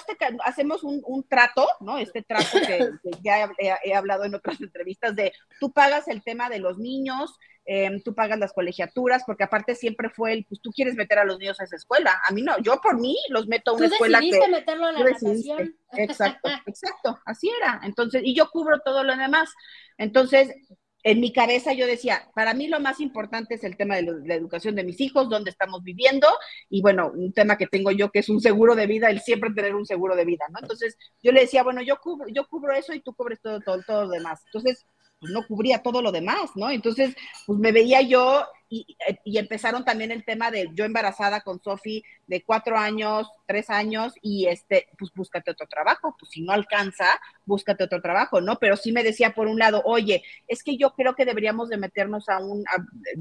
hacemos 0.46 0.84
un, 0.84 1.24
trato, 1.28 1.68
¿no? 1.80 1.98
Este 1.98 2.22
trato 2.22 2.60
que, 2.66 2.90
ya 3.24 3.52
he, 3.58 3.94
hablado 3.94 4.24
en 4.24 4.36
otras 4.36 4.60
entrevistas 4.62 5.16
de 5.16 5.34
tú 5.60 5.72
pagas 5.72 6.08
el 6.08 6.24
tema 6.24 6.50
de 6.50 6.60
los 6.60 6.78
niños, 6.78 7.36
em, 7.66 8.02
tú 8.02 8.16
pagas 8.16 8.40
las 8.40 8.54
colegiaturas, 8.54 9.24
porque 9.26 9.44
aparte 9.44 9.76
siempre 9.76 10.10
fue 10.10 10.34
el, 10.34 10.46
pues 10.46 10.62
tú 10.62 10.72
quieres 10.72 10.96
meter 10.96 11.20
a 11.20 11.26
los 11.26 11.38
niños 11.40 11.60
a 11.60 11.64
esa 11.64 11.76
escuela. 11.76 12.20
A 12.28 12.32
mí 12.32 12.42
no, 12.42 12.58
yo 12.60 12.80
por 12.82 13.00
mí 13.00 13.18
los 13.30 13.48
meto 13.48 13.72
a 13.72 13.74
una 13.76 13.88
escuela 13.88 14.20
que... 14.20 14.48
meterlo 14.48 14.86
a 14.86 14.92
la 14.92 15.04
natación. 15.04 15.76
Exacto, 15.94 16.50
exacto, 16.66 17.20
así 17.26 17.50
era. 17.62 17.82
Entonces, 17.84 18.22
y 18.24 18.36
yo 18.36 18.50
cubro 18.50 18.80
todo 18.80 19.04
lo 19.04 19.16
demás. 19.16 19.50
Entonces, 19.98 20.56
en 21.04 21.20
mi 21.20 21.32
cabeza 21.32 21.74
yo 21.74 21.88
decía, 21.88 22.30
para 22.36 22.54
mí 22.54 22.68
lo 22.68 22.80
más 22.80 23.00
importante 23.00 23.56
es 23.56 23.64
el 23.64 23.78
tema 23.78 23.96
de 23.96 24.04
la 24.26 24.36
educación 24.36 24.76
de 24.76 24.84
mis 24.84 25.00
hijos, 25.00 25.30
dónde 25.30 25.50
estamos 25.50 25.84
viviendo, 25.84 26.28
y 26.70 26.82
bueno, 26.82 27.12
un 27.14 27.32
tema 27.32 27.58
que 27.58 27.68
tengo 27.68 27.92
yo 27.92 28.12
que 28.12 28.20
es 28.20 28.30
un 28.30 28.42
seguro 28.42 28.76
de 28.76 28.88
vida, 28.88 29.10
el 29.10 29.22
siempre 29.22 29.52
tener 29.52 29.76
un 29.76 29.86
seguro 29.86 30.16
de 30.16 30.26
vida, 30.26 30.46
¿no? 30.50 30.60
Entonces 30.62 30.98
yo 31.24 31.32
le 31.32 31.42
decía, 31.42 31.64
bueno, 31.64 31.82
yo 31.82 31.98
cubro, 32.00 32.28
yo 32.28 32.48
cubro 32.48 32.74
eso 32.74 32.94
y 32.94 33.02
tú 33.02 33.14
cubres 33.14 33.40
todo, 33.42 33.62
todo, 33.62 33.82
todo 33.86 34.04
lo 34.06 34.10
demás. 34.10 34.42
Entonces, 34.46 34.86
pues 35.20 35.32
no 35.32 35.46
cubría 35.46 35.82
todo 35.82 36.02
lo 36.02 36.12
demás, 36.12 36.52
¿no? 36.56 36.70
Entonces, 36.70 37.16
pues 37.46 37.60
me 37.60 37.72
veía 37.72 38.02
yo 38.02 38.46
y, 38.70 38.98
y 39.24 39.38
empezaron 39.38 39.84
también 39.84 40.12
el 40.12 40.24
tema 40.24 40.52
de 40.52 40.70
yo 40.74 40.86
embarazada 40.86 41.42
con 41.42 41.62
Sofi 41.62 42.04
de 42.28 42.44
cuatro 42.44 42.78
años, 42.78 43.28
tres 43.48 43.70
años, 43.72 44.14
y 44.22 44.46
este, 44.46 44.88
pues 44.98 45.12
búscate 45.16 45.52
otro 45.52 45.68
trabajo, 45.68 46.16
pues 46.20 46.32
si 46.32 46.42
no 46.42 46.52
alcanza, 46.52 47.08
búscate 47.46 47.84
otro 47.84 48.02
trabajo, 48.02 48.42
¿no? 48.42 48.60
Pero 48.60 48.78
sí 48.78 48.92
me 48.92 49.04
decía 49.04 49.34
por 49.34 49.48
un 49.48 49.58
lado, 49.58 49.82
oye, 49.86 50.24
es 50.48 50.64
que 50.64 50.78
yo 50.78 50.94
creo 50.94 51.16
que 51.16 51.26
deberíamos 51.26 51.70
de 51.70 51.78
meternos 51.78 52.30
a 52.30 52.38
un, 52.40 52.64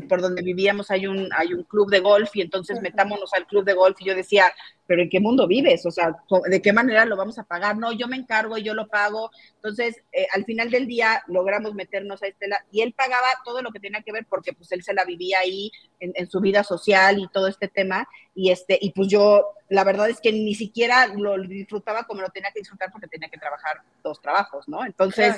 por 0.09 0.21
donde 0.21 0.43
vivíamos 0.43 0.91
hay 0.91 1.07
un, 1.07 1.31
hay 1.35 1.55
un 1.55 1.63
club 1.65 1.91
de 1.91 2.01
golf 2.01 2.35
y 2.35 2.43
entonces 2.43 2.81
metámonos 2.83 3.33
al 3.33 3.47
club 3.47 3.65
de 3.65 3.73
golf 3.73 3.97
y 4.01 4.05
yo 4.05 4.15
decía, 4.15 4.53
pero 4.87 5.03
¿en 5.03 5.11
qué 5.11 5.21
mundo 5.21 5.47
vives? 5.47 5.85
O 5.85 5.91
sea, 5.91 6.17
¿de 6.49 6.63
qué 6.63 6.73
manera 6.73 7.05
lo 7.05 7.17
vamos 7.17 7.39
a 7.39 7.45
pagar? 7.45 7.77
No, 7.77 7.93
yo 7.93 8.09
me 8.09 8.17
encargo 8.17 8.57
y 8.57 8.63
yo 8.63 8.73
lo 8.73 8.89
pago. 8.89 9.31
Entonces, 9.57 10.03
eh, 10.13 10.27
al 10.33 10.47
final 10.47 10.71
del 10.71 10.87
día 10.87 11.23
logramos 11.27 11.75
meternos 11.75 12.23
a 12.23 12.27
Estela 12.27 12.65
y 12.73 12.81
él 12.81 12.95
pagaba 12.95 13.29
todo 13.45 13.61
lo 13.61 13.71
que 13.71 13.81
tenía 13.81 14.03
que 14.03 14.13
ver 14.13 14.27
porque 14.29 14.55
pues 14.55 14.73
él 14.73 14.83
se 14.83 14.95
la 14.95 15.05
vivía 15.05 15.38
ahí 15.39 15.71
en, 16.01 16.13
en 16.15 16.31
su 16.31 16.41
vida 16.41 16.65
social 16.65 17.19
y 17.19 17.29
todo 17.29 17.49
este 17.49 17.69
tema. 17.69 18.09
Y 18.35 18.51
este, 18.51 18.79
y 18.81 18.91
pues 18.93 19.09
yo 19.09 19.55
la 19.69 19.85
verdad 19.85 20.09
es 20.09 20.21
que 20.21 20.33
ni 20.33 20.55
siquiera 20.55 21.09
lo 21.09 21.37
disfrutaba 21.39 22.05
como 22.05 22.23
lo 22.23 22.31
tenía 22.31 22.51
que 22.53 22.61
disfrutar 22.61 22.91
porque 22.91 23.07
tenía 23.07 23.29
que 23.29 23.39
trabajar 23.39 23.83
dos 24.03 24.21
trabajos, 24.21 24.67
¿no? 24.67 24.85
Entonces, 24.85 25.37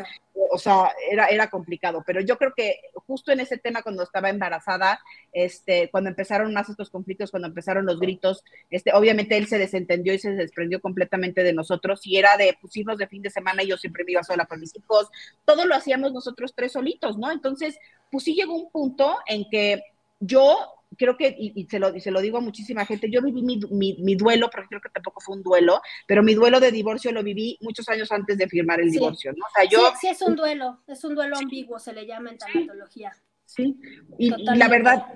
o 0.53 0.59
sea, 0.59 0.93
era, 1.11 1.27
era 1.27 1.51
complicado, 1.51 2.05
pero 2.07 2.21
yo 2.21 2.39
creo 2.39 2.53
que 2.57 2.81
justo 3.07 3.33
en 3.33 3.41
ese 3.41 3.59
tema 3.59 3.83
cuando 3.83 4.05
estaba 4.05 4.31
embarazada, 4.31 5.01
este, 5.33 5.91
cuando 5.91 6.11
empezaron 6.11 6.55
más 6.55 6.69
estos 6.69 6.91
conflictos, 6.91 7.33
cuando 7.33 7.49
empezaron 7.49 7.87
los 7.87 7.99
gritos, 7.99 8.45
este, 8.71 8.93
obviamente 8.93 9.37
él 9.37 9.49
se 9.49 9.59
desentendió 9.59 10.15
y 10.15 10.21
se 10.21 10.31
desprendió 10.31 10.81
completamente 10.81 11.43
de 11.43 11.53
nosotros. 11.53 12.01
Y 12.05 12.17
era 12.17 12.37
de 12.37 12.57
pues, 12.61 12.77
irnos 12.77 12.99
de 12.99 13.09
fin 13.09 13.23
de 13.23 13.31
semana 13.31 13.65
y 13.65 13.69
yo 13.69 13.77
siempre 13.77 14.05
me 14.05 14.13
iba 14.13 14.23
sola 14.23 14.47
con 14.47 14.61
mis 14.61 14.77
hijos, 14.77 15.09
todo 15.45 15.65
lo 15.65 15.75
hacíamos 15.75 16.13
nosotros 16.13 16.53
tres 16.55 16.73
solitos, 16.73 17.19
¿no? 17.19 17.33
Entonces, 17.33 17.79
pues 18.13 18.25
sí 18.25 18.35
llegó 18.35 18.55
un 18.55 18.71
punto 18.71 19.19
en 19.27 19.49
que 19.51 19.83
yo 20.21 20.57
creo 20.97 21.17
que, 21.17 21.35
y, 21.39 21.67
se 21.67 21.79
lo, 21.79 21.99
se 21.99 22.11
lo 22.11 22.21
digo 22.21 22.39
a 22.39 22.43
muchísima 22.43 22.85
gente, 22.85 23.11
yo 23.11 23.23
viví 23.23 23.43
mi, 23.43 23.59
mi, 23.99 24.15
duelo, 24.15 24.51
porque 24.51 24.69
creo 24.69 24.81
que 24.81 24.91
tampoco 24.91 25.21
fue 25.21 25.37
un 25.37 25.43
duelo, 25.43 25.81
pero 26.07 26.23
mi 26.23 26.35
duelo 26.35 26.61
de 26.61 26.73
divorcio 26.73 27.13
lo 27.13 27.23
viví 27.23 27.59
muchos 27.61 27.89
años 27.89 28.11
antes 28.13 28.37
de 28.37 28.49
firmar 28.49 28.81
el 28.81 28.91
divorcio, 28.91 29.33
¿no? 29.33 29.45
O 29.47 29.51
sea, 29.55 29.65
yo... 29.65 29.91
Sí, 29.93 29.99
sí, 30.03 30.09
es 30.09 30.23
un 30.23 30.37
duelo, 30.37 30.81
es 30.87 31.03
un 31.05 31.15
duelo 31.15 31.37
ambiguo, 31.37 31.79
se 31.79 31.93
le 31.93 32.07
llama 32.07 32.31
en 32.31 32.39
tanatología. 32.39 33.13
Sí, 33.53 33.77
y, 34.17 34.31
la 34.31 34.69
verdad, 34.69 35.07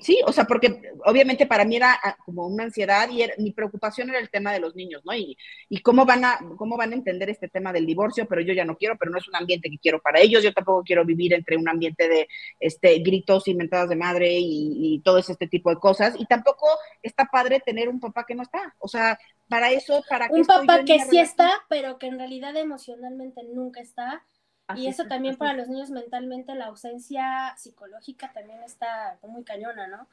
sí, 0.00 0.20
o 0.24 0.32
sea, 0.32 0.44
porque 0.44 0.92
obviamente 1.06 1.44
para 1.46 1.64
mí 1.64 1.74
era 1.74 1.98
ah, 2.00 2.16
como 2.24 2.46
una 2.46 2.62
ansiedad 2.62 3.08
y 3.10 3.24
mi 3.42 3.50
preocupación 3.50 4.10
era 4.10 4.20
el 4.20 4.30
tema 4.30 4.52
de 4.52 4.60
los 4.60 4.76
niños, 4.76 5.02
¿no? 5.04 5.12
Y, 5.12 5.36
y 5.68 5.80
cómo, 5.82 6.06
van 6.06 6.24
a, 6.24 6.38
cómo 6.56 6.76
van 6.76 6.92
a 6.92 6.94
entender 6.94 7.30
este 7.30 7.48
tema 7.48 7.72
del 7.72 7.86
divorcio, 7.86 8.28
pero 8.28 8.42
yo 8.42 8.54
ya 8.54 8.64
no 8.64 8.76
quiero, 8.76 8.96
pero 8.96 9.10
no 9.10 9.18
es 9.18 9.26
un 9.26 9.34
ambiente 9.34 9.68
que 9.68 9.78
quiero 9.78 10.00
para 10.00 10.20
ellos, 10.20 10.44
yo 10.44 10.54
tampoco 10.54 10.84
quiero 10.84 11.04
vivir 11.04 11.34
entre 11.34 11.56
un 11.56 11.68
ambiente 11.68 12.08
de 12.08 12.28
este, 12.60 13.00
gritos 13.00 13.48
y 13.48 13.54
mentadas 13.54 13.88
de 13.88 13.96
madre 13.96 14.38
y, 14.38 14.94
y 14.94 15.00
todo 15.00 15.18
ese 15.18 15.34
tipo 15.34 15.70
de 15.70 15.80
cosas, 15.80 16.14
y 16.16 16.26
tampoco 16.26 16.68
está 17.02 17.24
padre 17.24 17.58
tener 17.58 17.88
un 17.88 17.98
papá 17.98 18.24
que 18.24 18.36
no 18.36 18.44
está, 18.44 18.72
o 18.78 18.86
sea, 18.86 19.18
para 19.48 19.72
eso, 19.72 20.04
para 20.08 20.28
que... 20.28 20.34
Un 20.34 20.46
papá 20.46 20.84
que 20.84 21.00
sí 21.00 21.18
está, 21.18 21.50
pero 21.68 21.98
que 21.98 22.06
en 22.06 22.18
realidad 22.18 22.56
emocionalmente 22.56 23.42
nunca 23.52 23.80
está 23.80 24.22
y 24.76 24.86
eso 24.86 25.04
también 25.06 25.36
para 25.36 25.54
los 25.54 25.68
niños 25.68 25.90
mentalmente, 25.90 26.54
la 26.54 26.66
ausencia 26.66 27.54
psicológica 27.56 28.32
también 28.32 28.62
está 28.62 29.18
muy 29.22 29.44
cañona, 29.44 29.86
¿no? 29.86 30.06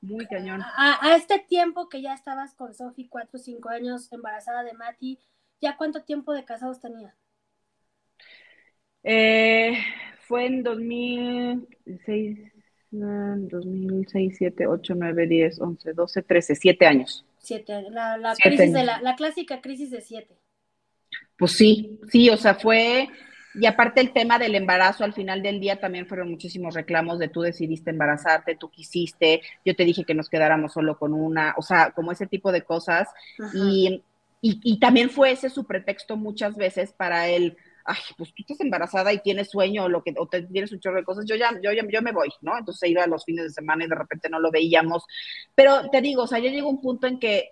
Muy 0.00 0.26
cañón. 0.26 0.62
A, 0.62 1.14
este 1.16 1.38
tiempo 1.38 1.88
que 1.88 2.00
ya 2.00 2.14
estabas 2.14 2.54
con 2.54 2.74
Sofi, 2.74 3.06
cuatro 3.08 3.38
o 3.38 3.42
cinco 3.42 3.68
años, 3.68 4.10
embarazada 4.12 4.62
de 4.62 4.72
Mati, 4.72 5.18
¿ya 5.60 5.76
cuánto 5.76 6.02
tiempo 6.02 6.32
de 6.32 6.44
casados 6.44 6.80
tenía? 6.80 7.14
Eh, 9.02 9.78
fue 10.22 10.46
en 10.46 10.62
2006, 10.62 12.38
2006, 12.90 14.34
7, 14.38 14.66
8, 14.66 14.94
9, 14.96 15.26
10, 15.26 15.60
11, 15.60 15.92
12, 15.92 16.22
13, 16.22 16.54
7 16.54 16.86
años. 16.86 17.24
Siete, 17.38 17.82
la, 17.90 18.18
la, 18.18 18.34
crisis 18.36 18.72
De 18.72 18.84
la, 18.84 19.00
la 19.00 19.16
clásica 19.16 19.60
crisis 19.60 19.90
de 19.90 20.02
siete. 20.02 20.36
Pues 21.36 21.52
sí, 21.52 21.98
sí, 22.10 22.28
o 22.28 22.36
sea, 22.36 22.54
fue 22.54 23.08
y 23.54 23.66
aparte 23.66 24.00
el 24.00 24.12
tema 24.12 24.38
del 24.38 24.54
embarazo, 24.54 25.04
al 25.04 25.12
final 25.12 25.42
del 25.42 25.60
día 25.60 25.80
también 25.80 26.06
fueron 26.06 26.30
muchísimos 26.30 26.74
reclamos 26.74 27.18
de 27.18 27.28
tú 27.28 27.40
decidiste 27.40 27.90
embarazarte, 27.90 28.56
tú 28.56 28.70
quisiste, 28.70 29.42
yo 29.64 29.74
te 29.74 29.84
dije 29.84 30.04
que 30.04 30.14
nos 30.14 30.28
quedáramos 30.28 30.72
solo 30.72 30.98
con 30.98 31.12
una, 31.12 31.54
o 31.56 31.62
sea, 31.62 31.90
como 31.90 32.12
ese 32.12 32.26
tipo 32.26 32.52
de 32.52 32.62
cosas. 32.62 33.08
Y, 33.52 34.02
y, 34.40 34.78
también 34.78 35.10
fue 35.10 35.32
ese 35.32 35.50
su 35.50 35.66
pretexto 35.66 36.16
muchas 36.16 36.56
veces 36.56 36.92
para 36.92 37.28
él, 37.28 37.56
ay, 37.84 37.98
pues 38.16 38.30
tú 38.30 38.36
estás 38.42 38.60
embarazada 38.60 39.12
y 39.12 39.18
tienes 39.18 39.50
sueño 39.50 39.84
o, 39.84 39.88
lo 39.88 40.02
que, 40.02 40.14
o 40.16 40.26
te, 40.28 40.42
tienes 40.42 40.72
un 40.72 40.80
chorro 40.80 40.96
de 40.96 41.04
cosas, 41.04 41.26
yo 41.26 41.36
ya, 41.36 41.50
yo, 41.62 41.72
yo 41.72 42.02
me 42.02 42.12
voy, 42.12 42.30
¿no? 42.40 42.56
Entonces 42.56 42.88
iba 42.88 43.02
a 43.04 43.06
los 43.06 43.24
fines 43.24 43.44
de 43.44 43.50
semana 43.50 43.84
y 43.84 43.88
de 43.88 43.96
repente 43.96 44.30
no 44.30 44.38
lo 44.38 44.50
veíamos. 44.50 45.04
Pero 45.54 45.90
te 45.90 46.00
digo, 46.00 46.22
o 46.22 46.26
sea, 46.26 46.38
ya 46.38 46.50
llegó 46.50 46.70
un 46.70 46.80
punto 46.80 47.06
en 47.06 47.18
que 47.18 47.50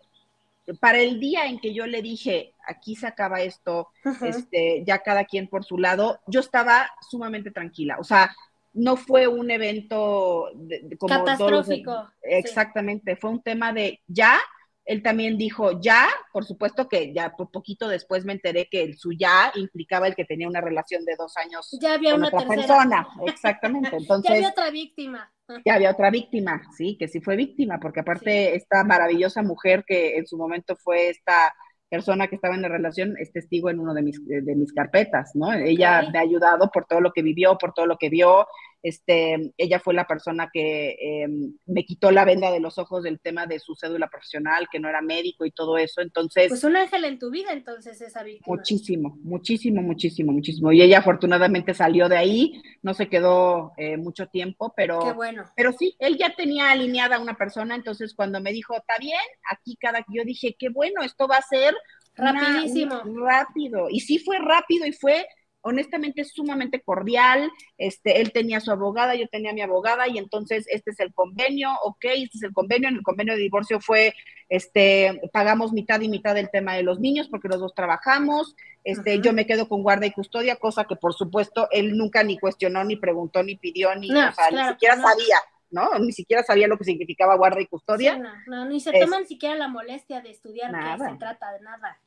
para 0.81 0.99
el 0.99 1.21
día 1.21 1.47
en 1.47 1.59
que 1.59 1.73
yo 1.73 1.87
le 1.87 2.03
dije, 2.03 2.55
aquí 2.67 2.95
se 2.97 3.07
acaba 3.07 3.41
esto, 3.41 3.89
este, 4.23 4.85
ya 4.87 4.99
cada 4.99 5.25
quien 5.25 5.49
por 5.49 5.65
su 5.65 5.79
lado, 5.79 6.21
yo 6.27 6.41
estaba 6.41 6.91
sumamente 7.09 7.51
tranquila. 7.51 7.97
O 7.99 8.05
sea, 8.05 8.35
no 8.73 8.97
fue 8.97 9.27
un 9.27 9.51
evento 9.51 10.51
como 10.99 11.25
catastrófico. 11.25 12.11
exactamente, 12.23 13.17
fue 13.17 13.31
un 13.31 13.43
tema 13.43 13.73
de 13.73 14.01
ya. 14.07 14.39
Él 14.85 15.03
también 15.03 15.37
dijo 15.37 15.81
ya, 15.83 16.09
por 16.33 16.47
supuesto 16.47 16.89
que 16.89 17.13
ya 17.13 17.37
por 17.37 17.51
poquito 17.51 17.89
después 17.89 18.25
me 18.25 18.33
enteré 18.33 18.69
que 18.71 18.83
el 18.83 18.97
su 18.97 19.13
ya 19.13 19.53
implicaba 19.55 20.07
el 20.07 20.15
que 20.15 20.25
tenía 20.25 20.49
una 20.49 20.63
relación 20.63 21.05
de 21.05 21.15
dos 21.15 21.37
años 21.37 21.69
ya 21.79 21.93
había 21.93 22.13
con 22.13 22.21
una 22.21 22.29
otra 22.29 22.49
persona. 22.49 23.09
Exactamente. 23.27 23.95
Entonces, 23.95 24.31
ya 24.31 24.37
había 24.37 24.49
otra 24.49 24.71
víctima. 24.71 25.31
Ya 25.65 25.75
había 25.75 25.91
otra 25.91 26.11
víctima, 26.11 26.63
sí, 26.77 26.97
que 26.99 27.09
sí 27.09 27.21
fue 27.21 27.37
víctima, 27.37 27.79
porque 27.81 28.01
aparte 28.01 28.55
esta 28.55 28.85
maravillosa 28.85 29.43
mujer 29.43 29.85
que 29.87 30.17
en 30.17 30.27
su 30.27 30.37
momento 30.37 30.77
fue 30.77 31.09
esta 31.09 31.55
persona 31.89 32.29
que 32.29 32.35
estaba 32.35 32.55
en 32.55 32.63
la 32.63 32.69
relación 32.69 33.17
es 33.19 33.33
testigo 33.33 33.71
en 33.71 33.81
uno 33.81 33.95
de 33.95 34.03
mis, 34.03 34.25
de, 34.27 34.55
mis 34.55 34.73
carpetas, 34.73 35.31
¿no? 35.35 35.53
Ella 35.53 36.09
me 36.13 36.19
ha 36.19 36.23
ayudado 36.23 36.71
por 36.71 36.85
todo 36.85 37.01
lo 37.01 37.13
que 37.13 37.23
vivió, 37.23 37.57
por 37.57 37.73
todo 37.73 37.87
lo 37.87 37.97
que 37.97 38.11
vio, 38.11 38.47
este, 38.83 39.53
ella 39.57 39.81
fue 39.81 39.95
la 39.95 40.07
persona 40.07 40.51
que 40.53 40.97
em, 41.01 41.55
me 41.67 41.85
quitó 41.85 42.11
la 42.11 42.25
venda 42.25 42.51
de 42.51 42.61
los 42.61 42.79
ojos 42.79 43.03
del 43.03 43.21
tema 43.21 43.47
de 43.47 43.59
su 43.59 43.75
cédula 43.75 44.09
profesional, 44.09 44.69
que 44.71 44.79
no 44.79 44.89
era 44.89 45.01
médico 45.01 45.45
y 45.45 45.51
todo 45.51 45.79
eso, 45.79 46.01
entonces... 46.01 46.49
Pues 46.49 46.65
un 46.65 46.77
ángel 46.77 47.05
en 47.05 47.19
tu 47.19 47.31
vida, 47.31 47.53
entonces, 47.53 48.01
esa 48.01 48.23
víctima. 48.23 48.57
Muchísimo, 48.57 49.19
muchísimo, 49.23 49.83
muchísimo, 49.83 50.33
muchísimo. 50.33 50.73
Y 50.73 50.83
ella 50.83 50.99
afortunadamente 50.99 51.75
salió 51.75 52.09
de 52.09 52.17
ahí, 52.17 52.63
no 52.83 52.95
se 52.95 53.09
quedó 53.09 53.73
eh, 53.77 53.97
mucho 53.97 54.27
tiempo, 54.29 54.73
pero... 54.77 55.01
Qué 55.01 55.13
bueno. 55.13 55.45
Pero 55.57 55.73
sí, 55.73 55.97
él 55.99 56.17
ya 56.17 56.35
tenía 56.35 56.71
alineada 56.71 57.17
a 57.17 57.21
una 57.21 57.37
persona, 57.37 57.75
entonces 57.75 58.15
cuando 58.15 58.41
me 58.41 58.53
dijo, 58.53 58.77
está 58.77 58.95
bien, 58.99 59.21
aquí 59.51 59.77
cada... 59.77 60.05
Yo 60.09 60.23
dije, 60.25 60.57
qué 60.59 60.69
bueno, 60.69 61.03
esto 61.03 61.27
va 61.27 61.37
a 61.37 61.43
ser... 61.43 61.75
Rapidísimo. 62.15 63.01
rápido. 63.25 63.87
Y 63.91 64.01
sí 64.01 64.19
fue 64.19 64.39
rápido 64.39 64.87
y 64.87 64.93
fue 64.93 65.25
honestamente 65.69 66.25
sumamente 66.25 66.81
cordial, 66.81 67.51
este, 67.77 68.21
él 68.21 68.33
tenía 68.33 68.61
su 68.61 68.71
abogada, 68.71 69.15
yo 69.15 69.29
tenía 69.29 69.53
mi 69.53 69.61
abogada 69.61 70.09
y 70.09 70.19
entonces 70.19 70.67
este 70.69 70.91
es 70.91 71.01
el 71.01 71.13
convenio, 71.13 71.71
ok, 71.85 72.05
este 72.05 72.39
es 72.39 72.43
el 72.43 72.53
convenio, 72.53 72.89
en 72.89 72.97
el 72.97 73.03
convenio 73.03 73.35
de 73.35 73.41
divorcio 73.41 73.81
fue, 73.81 74.15
este, 74.49 75.21
pagamos 75.33 75.73
mitad 75.73 76.01
y 76.01 76.09
mitad 76.09 76.35
del 76.35 76.51
tema 76.51 76.75
de 76.75 76.83
los 76.83 77.01
niños 77.01 77.29
porque 77.29 77.49
los 77.49 77.61
dos 77.61 77.75
trabajamos, 77.75 78.57
este, 78.85 79.21
yo 79.21 79.33
me 79.33 79.47
quedo 79.47 79.69
con 79.69 79.83
guarda 79.83 80.07
y 80.07 80.13
custodia, 80.13 80.57
cosa 80.57 80.85
que 80.85 80.97
por 80.97 81.15
supuesto 81.15 81.69
él 81.71 81.97
nunca 81.97 82.23
ni 82.23 82.39
cuestionó, 82.39 82.83
ni 82.85 82.97
preguntó, 82.97 83.43
ni 83.43 83.57
pidió, 83.57 83.95
ni, 83.95 84.11
o 84.11 84.33
sea, 84.33 84.51
ni 84.51 84.73
siquiera 84.73 84.97
sabía, 84.97 85.37
¿no? 85.71 85.99
Ni 85.99 86.13
siquiera 86.13 86.43
sabía 86.43 86.69
lo 86.69 86.79
que 86.79 86.85
significaba 86.85 87.37
guarda 87.37 87.61
y 87.61 87.67
custodia. 87.67 88.17
no, 88.17 88.33
no, 88.47 88.65
ni 88.65 88.81
se 88.81 88.99
toman 88.99 89.27
siquiera 89.27 89.55
la 89.55 89.69
molestia 89.69 90.23
de 90.23 90.31
estudiar 90.31 90.73
nada. 90.73 91.07
qué 91.07 91.13
se 91.13 91.19
trata, 91.19 91.53
de 91.53 91.61
nada. 91.61 92.01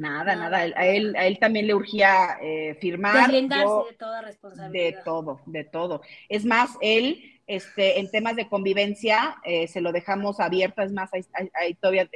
Nada, 0.00 0.34
nada. 0.34 0.56
A, 0.56 0.86
él, 0.86 1.14
a 1.14 1.26
él 1.26 1.38
también 1.38 1.66
le 1.66 1.74
urgía 1.74 2.38
eh, 2.40 2.74
firmar. 2.80 3.26
Deslindarse 3.26 3.90
de 3.90 3.96
toda 3.98 4.22
responsabilidad. 4.22 4.72
De 4.72 5.02
todo, 5.04 5.40
de 5.44 5.64
todo. 5.64 6.00
Es 6.30 6.46
más, 6.46 6.70
él, 6.80 7.22
este, 7.46 8.00
en 8.00 8.10
temas 8.10 8.34
de 8.34 8.48
convivencia, 8.48 9.36
eh, 9.44 9.68
se 9.68 9.82
lo 9.82 9.92
dejamos 9.92 10.40
abierto. 10.40 10.80
Es 10.80 10.90
más, 10.90 11.10
ahí, 11.12 11.74
todavía 11.74 12.08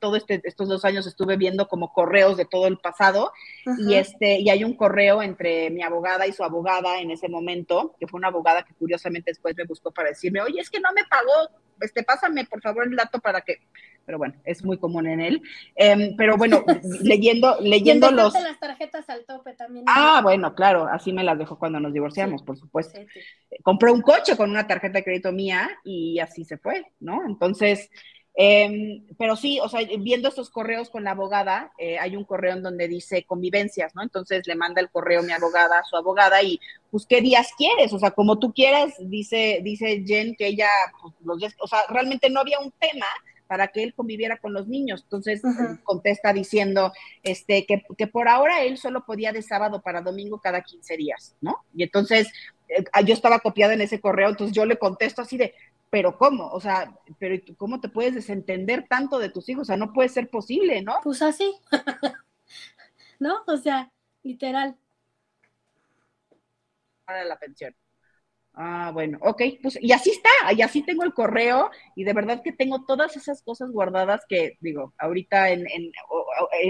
en 0.00 0.08
todos 0.08 0.18
este, 0.18 0.40
estos 0.44 0.68
dos 0.68 0.84
años 0.84 1.06
estuve 1.06 1.36
viendo 1.36 1.68
como 1.68 1.92
correos 1.92 2.36
de 2.36 2.46
todo 2.46 2.66
el 2.66 2.78
pasado 2.78 3.32
y 3.78 3.94
este 3.94 4.40
y 4.40 4.48
hay 4.48 4.64
un 4.64 4.74
correo 4.74 5.22
entre 5.22 5.70
mi 5.70 5.82
abogada 5.82 6.26
y 6.26 6.32
su 6.32 6.42
abogada 6.42 7.00
en 7.00 7.10
ese 7.10 7.28
momento 7.28 7.94
que 8.00 8.06
fue 8.06 8.18
una 8.18 8.28
abogada 8.28 8.64
que 8.64 8.74
curiosamente 8.74 9.30
después 9.30 9.54
me 9.56 9.64
buscó 9.64 9.90
para 9.90 10.08
decirme 10.08 10.40
oye 10.40 10.60
es 10.60 10.70
que 10.70 10.80
no 10.80 10.90
me 10.94 11.04
pagó 11.04 11.50
este 11.80 12.02
pásame 12.02 12.46
por 12.46 12.62
favor 12.62 12.86
el 12.86 12.96
dato 12.96 13.20
para 13.20 13.42
que 13.42 13.58
pero 14.06 14.18
bueno 14.18 14.34
es 14.44 14.64
muy 14.64 14.78
común 14.78 15.06
en 15.06 15.20
él. 15.20 15.42
Em, 15.76 16.16
pero 16.16 16.36
bueno 16.36 16.64
leyendo 17.02 17.58
leyendo 17.60 18.10
los 18.10 18.32
las 18.34 18.58
tarjetas 18.58 19.08
al 19.08 19.24
tope 19.24 19.52
también. 19.52 19.84
Ah 19.86 20.20
bueno 20.22 20.54
claro 20.54 20.88
así 20.90 21.12
me 21.12 21.22
las 21.22 21.38
dejó 21.38 21.58
cuando 21.58 21.78
nos 21.78 21.92
divorciamos 21.92 22.42
por 22.42 22.56
supuesto. 22.56 22.98
Compró 23.62 23.92
un 23.92 24.00
coche 24.00 24.36
con 24.36 24.50
una 24.50 24.66
tarjeta 24.66 24.98
de 24.98 25.04
crédito 25.04 25.30
mía 25.32 25.70
y 25.84 26.18
así 26.18 26.44
se 26.44 26.58
fue 26.58 26.86
no 26.98 27.24
entonces 27.26 27.90
Em, 28.34 29.04
pero 29.18 29.36
sí, 29.36 29.58
o 29.60 29.68
sea, 29.68 29.80
viendo 29.98 30.28
estos 30.28 30.50
correos 30.50 30.88
con 30.88 31.04
la 31.04 31.10
abogada, 31.10 31.72
eh, 31.78 31.98
hay 31.98 32.16
un 32.16 32.24
correo 32.24 32.54
en 32.54 32.62
donde 32.62 32.88
dice 32.88 33.24
convivencias, 33.24 33.94
¿no? 33.94 34.02
Entonces 34.02 34.46
le 34.46 34.54
manda 34.54 34.80
el 34.80 34.90
correo 34.90 35.22
mi 35.22 35.32
abogada 35.32 35.80
a 35.80 35.84
su 35.84 35.96
abogada 35.96 36.42
y, 36.42 36.60
pues, 36.90 37.06
¿qué 37.06 37.20
días 37.20 37.50
quieres? 37.58 37.92
O 37.92 37.98
sea, 37.98 38.12
como 38.12 38.38
tú 38.38 38.52
quieras, 38.52 38.94
dice, 38.98 39.60
dice 39.62 40.04
Jen 40.06 40.36
que 40.36 40.46
ella, 40.46 40.68
pues, 41.02 41.14
los, 41.24 41.54
o 41.60 41.66
sea, 41.66 41.80
realmente 41.88 42.30
no 42.30 42.40
había 42.40 42.60
un 42.60 42.72
tema 42.72 43.06
para 43.50 43.66
que 43.66 43.82
él 43.82 43.94
conviviera 43.94 44.38
con 44.38 44.52
los 44.52 44.68
niños. 44.68 45.02
Entonces 45.02 45.42
contesta 45.82 46.32
diciendo 46.32 46.92
este, 47.24 47.66
que, 47.66 47.82
que, 47.98 48.06
por 48.06 48.28
ahora 48.28 48.62
él 48.62 48.78
solo 48.78 49.04
podía 49.04 49.32
de 49.32 49.42
sábado 49.42 49.82
para 49.82 50.02
domingo 50.02 50.40
cada 50.40 50.62
15 50.62 50.96
días, 50.96 51.34
¿no? 51.40 51.56
Y 51.74 51.82
entonces 51.82 52.28
eh, 52.68 52.84
yo 53.04 53.12
estaba 53.12 53.40
copiada 53.40 53.74
en 53.74 53.80
ese 53.80 54.00
correo, 54.00 54.28
entonces 54.28 54.54
yo 54.54 54.64
le 54.64 54.78
contesto 54.78 55.22
así 55.22 55.36
de, 55.36 55.54
pero 55.90 56.16
¿cómo? 56.16 56.48
O 56.48 56.60
sea, 56.60 56.96
pero 57.18 57.36
¿cómo 57.56 57.80
te 57.80 57.88
puedes 57.88 58.14
desentender 58.14 58.86
tanto 58.88 59.18
de 59.18 59.28
tus 59.28 59.48
hijos? 59.48 59.62
O 59.62 59.64
sea, 59.66 59.76
no 59.76 59.92
puede 59.92 60.08
ser 60.08 60.30
posible, 60.30 60.82
¿no? 60.82 60.94
Pues 61.02 61.20
así, 61.20 61.52
¿no? 63.18 63.42
O 63.46 63.56
sea, 63.56 63.92
literal. 64.22 64.76
Para 67.04 67.24
la 67.24 67.38
pensión. 67.38 67.74
Ah, 68.54 68.90
bueno, 68.92 69.18
ok, 69.22 69.42
pues 69.62 69.78
y 69.80 69.92
así 69.92 70.10
está, 70.10 70.52
y 70.52 70.60
así 70.60 70.82
tengo 70.82 71.04
el 71.04 71.14
correo 71.14 71.70
y 71.94 72.02
de 72.02 72.12
verdad 72.12 72.42
que 72.42 72.52
tengo 72.52 72.84
todas 72.84 73.16
esas 73.16 73.42
cosas 73.42 73.70
guardadas 73.70 74.22
que 74.28 74.58
digo, 74.60 74.92
ahorita 74.98 75.50
en, 75.50 75.66
en 75.70 75.92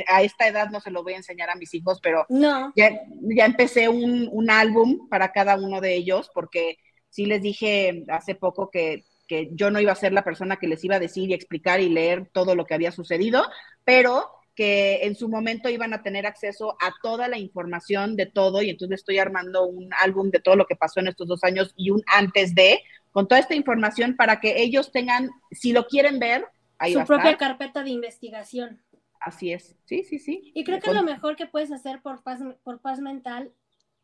a 0.09 0.23
esta 0.23 0.47
edad 0.47 0.69
no 0.71 0.81
se 0.81 0.91
lo 0.91 1.03
voy 1.03 1.15
a 1.15 1.17
enseñar 1.17 1.49
a 1.49 1.57
mis 1.57 1.73
hijos, 1.73 1.99
pero 2.03 2.27
no. 2.29 2.73
ya, 2.77 3.01
ya 3.35 3.47
empecé 3.47 3.89
un, 3.89 4.29
un 4.31 4.51
álbum 4.51 5.09
para 5.09 5.33
cada 5.33 5.57
uno 5.57 5.81
de 5.81 5.95
ellos 5.95 6.31
porque 6.35 6.77
sí 7.09 7.25
les 7.25 7.43
dije 7.43 8.05
hace 8.09 8.35
poco 8.35 8.71
que 8.71 9.05
que 9.31 9.49
yo 9.53 9.71
no 9.71 9.81
iba 9.81 9.93
a 9.93 9.95
ser 9.95 10.13
la 10.13 10.25
persona 10.25 10.57
que 10.57 10.67
les 10.67 10.85
iba 10.85 10.97
a 10.97 10.99
decir 10.99 11.31
y 11.31 11.35
explicar 11.35 11.81
y 11.81 11.89
leer 11.89 12.29
todo 12.33 12.57
lo 12.57 12.67
que 12.67 12.75
había 12.75 12.91
sucedido, 12.91 13.45
pero 13.85 14.29
que 14.57 15.05
en 15.05 15.15
su 15.15 15.29
momento 15.29 15.69
iban 15.69 15.95
a 15.95 16.03
tener 16.03 16.27
acceso 16.27 16.77
a 16.81 16.93
toda 17.01 17.29
la 17.29 17.39
información 17.39 18.17
de 18.17 18.27
todo 18.27 18.61
y 18.61 18.71
entonces 18.71 18.99
estoy 18.99 19.19
armando 19.19 19.69
un 19.69 19.89
álbum 20.01 20.33
de 20.33 20.41
todo 20.41 20.57
lo 20.57 20.67
que 20.67 20.75
pasó 20.75 20.99
en 20.99 21.07
estos 21.07 21.29
dos 21.29 21.45
años 21.45 21.73
y 21.77 21.91
un 21.91 22.03
antes 22.13 22.57
de, 22.57 22.81
con 23.13 23.29
toda 23.29 23.41
esta 23.41 23.55
información 23.55 24.17
para 24.17 24.41
que 24.41 24.61
ellos 24.61 24.91
tengan, 24.91 25.31
si 25.53 25.73
lo 25.73 25.87
quieren 25.87 26.19
ver, 26.19 26.45
ahí 26.79 26.95
su 26.95 27.05
propia 27.05 27.37
carpeta 27.37 27.85
de 27.85 27.91
investigación. 27.91 28.83
Así 29.21 29.53
es, 29.53 29.77
sí, 29.85 30.03
sí, 30.03 30.19
sí. 30.19 30.51
Y 30.57 30.65
creo 30.65 30.81
que 30.81 30.91
es 30.91 30.97
lo 30.97 31.05
mejor 31.05 31.37
que 31.37 31.47
puedes 31.47 31.71
hacer 31.71 32.03
por 32.03 32.25
paz, 32.25 32.41
por 32.65 32.81
paz 32.81 32.99
mental 32.99 33.53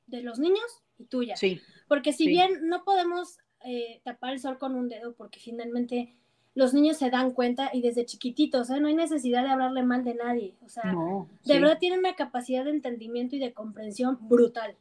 de 0.06 0.22
los 0.22 0.38
niños 0.38 0.84
y 0.98 1.06
tuya. 1.06 1.34
Sí. 1.34 1.60
Porque 1.88 2.12
si 2.12 2.28
bien 2.28 2.68
no 2.68 2.84
podemos 2.84 3.38
eh, 3.66 4.00
tapar 4.04 4.32
el 4.32 4.40
sol 4.40 4.58
con 4.58 4.74
un 4.74 4.88
dedo 4.88 5.14
porque 5.14 5.40
finalmente 5.40 6.14
los 6.54 6.72
niños 6.72 6.96
se 6.96 7.10
dan 7.10 7.32
cuenta 7.32 7.70
y 7.72 7.82
desde 7.82 8.06
chiquititos, 8.06 8.70
¿eh? 8.70 8.80
no 8.80 8.88
hay 8.88 8.94
necesidad 8.94 9.42
de 9.42 9.50
hablarle 9.50 9.82
mal 9.82 10.04
de 10.04 10.14
nadie. 10.14 10.54
O 10.64 10.70
sea, 10.70 10.94
de 11.44 11.60
verdad 11.60 11.78
tienen 11.78 11.98
una 11.98 12.14
capacidad 12.14 12.64
de 12.64 12.70
entendimiento 12.70 13.36
y 13.36 13.38
de 13.38 13.52
comprensión 13.52 14.18
brutal. 14.22 14.74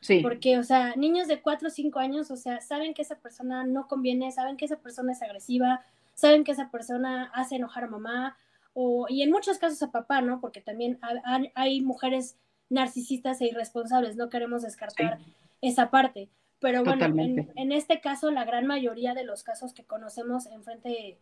Sí. 0.00 0.20
Porque, 0.20 0.58
o 0.58 0.62
sea, 0.62 0.94
niños 0.96 1.28
de 1.28 1.42
4 1.42 1.68
o 1.68 1.70
5 1.70 1.98
años, 1.98 2.30
o 2.30 2.36
sea, 2.36 2.60
saben 2.60 2.94
que 2.94 3.02
esa 3.02 3.16
persona 3.16 3.64
no 3.64 3.88
conviene, 3.88 4.32
saben 4.32 4.56
que 4.56 4.64
esa 4.64 4.76
persona 4.76 5.12
es 5.12 5.20
agresiva, 5.20 5.84
saben 6.14 6.44
que 6.44 6.52
esa 6.52 6.70
persona 6.70 7.30
hace 7.34 7.56
enojar 7.56 7.84
a 7.84 7.88
mamá, 7.88 8.36
o, 8.72 9.06
y 9.08 9.22
en 9.22 9.30
muchos 9.30 9.58
casos 9.58 9.82
a 9.82 9.90
papá, 9.90 10.20
¿no? 10.20 10.40
Porque 10.40 10.60
también 10.60 10.98
hay, 11.54 11.80
mujeres 11.80 12.36
narcisistas 12.70 13.40
e 13.40 13.46
irresponsables, 13.46 14.16
no 14.16 14.28
queremos 14.28 14.62
descartar 14.62 15.18
esa 15.60 15.90
parte. 15.90 16.28
Pero 16.60 16.84
bueno, 16.84 17.04
en, 17.04 17.72
este 17.72 18.00
caso, 18.00 18.30
la 18.30 18.44
gran 18.44 18.66
mayoría 18.66 19.14
de 19.14 19.24
los 19.24 19.42
casos 19.44 19.72
que 19.72 19.84
conocemos 19.84 20.46
en, 20.46 20.64
frente, 20.64 21.18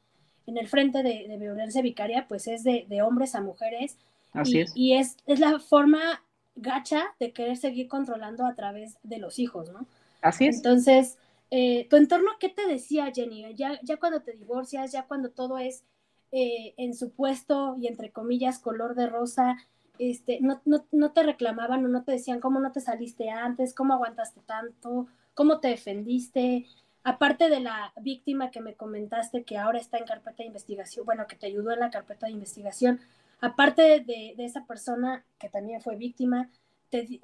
en 0.46 0.56
el 0.56 0.66
frente 0.66 1.02
de, 1.02 1.36
violencia 1.38 1.82
vicaria, 1.82 2.26
pues 2.26 2.46
es 2.46 2.64
de, 2.64 3.02
hombres 3.02 3.34
a 3.34 3.42
mujeres. 3.42 3.98
Así 4.32 4.56
y, 4.56 4.60
es. 4.60 4.72
Y 4.74 4.94
es, 4.94 5.16
es 5.26 5.40
la 5.40 5.58
forma 5.58 6.22
gacha 6.54 7.04
de 7.20 7.32
querer 7.32 7.56
seguir 7.56 7.86
controlando 7.88 8.46
a 8.46 8.54
través 8.54 8.96
de 9.02 9.18
los 9.18 9.38
hijos, 9.38 9.70
¿no? 9.70 9.86
Así 10.22 10.46
es. 10.46 10.56
Entonces, 10.56 11.18
eh, 11.50 11.86
¿tu 11.88 11.96
entorno 11.96 12.30
qué 12.40 12.48
te 12.48 12.66
decía, 12.66 13.12
Jenny? 13.14 13.54
Ya, 13.54 13.78
ya 13.82 13.98
cuando 13.98 14.22
te 14.22 14.32
divorcias, 14.32 14.90
ya 14.90 15.06
cuando 15.06 15.30
todo 15.30 15.58
es 15.58 15.84
eh, 16.32 16.74
en 16.76 16.94
su 16.94 17.10
puesto 17.10 17.76
y 17.80 17.86
entre 17.86 18.10
comillas 18.10 18.58
color 18.58 18.94
de 18.94 19.06
rosa, 19.06 19.58
este, 19.98 20.40
no, 20.40 20.60
no, 20.64 20.86
no 20.92 21.12
te 21.12 21.22
reclamaban 21.22 21.84
o 21.84 21.88
no 21.88 22.02
te 22.02 22.12
decían 22.12 22.40
cómo 22.40 22.58
no 22.58 22.72
te 22.72 22.80
saliste 22.80 23.30
antes, 23.30 23.74
cómo 23.74 23.94
aguantaste 23.94 24.40
tanto, 24.40 25.06
cómo 25.36 25.60
te 25.60 25.68
defendiste, 25.68 26.66
aparte 27.04 27.48
de 27.48 27.60
la 27.60 27.92
víctima 28.00 28.50
que 28.50 28.60
me 28.60 28.74
comentaste 28.74 29.44
que 29.44 29.58
ahora 29.58 29.78
está 29.78 29.98
en 29.98 30.06
carpeta 30.06 30.38
de 30.38 30.46
investigación, 30.46 31.06
bueno, 31.06 31.28
que 31.28 31.36
te 31.36 31.46
ayudó 31.46 31.70
en 31.70 31.80
la 31.80 31.90
carpeta 31.90 32.26
de 32.26 32.32
investigación, 32.32 32.98
aparte 33.40 34.00
de, 34.00 34.34
esa 34.38 34.66
persona 34.66 35.24
que 35.38 35.48
también 35.48 35.80
fue 35.80 35.94
víctima, 35.94 36.50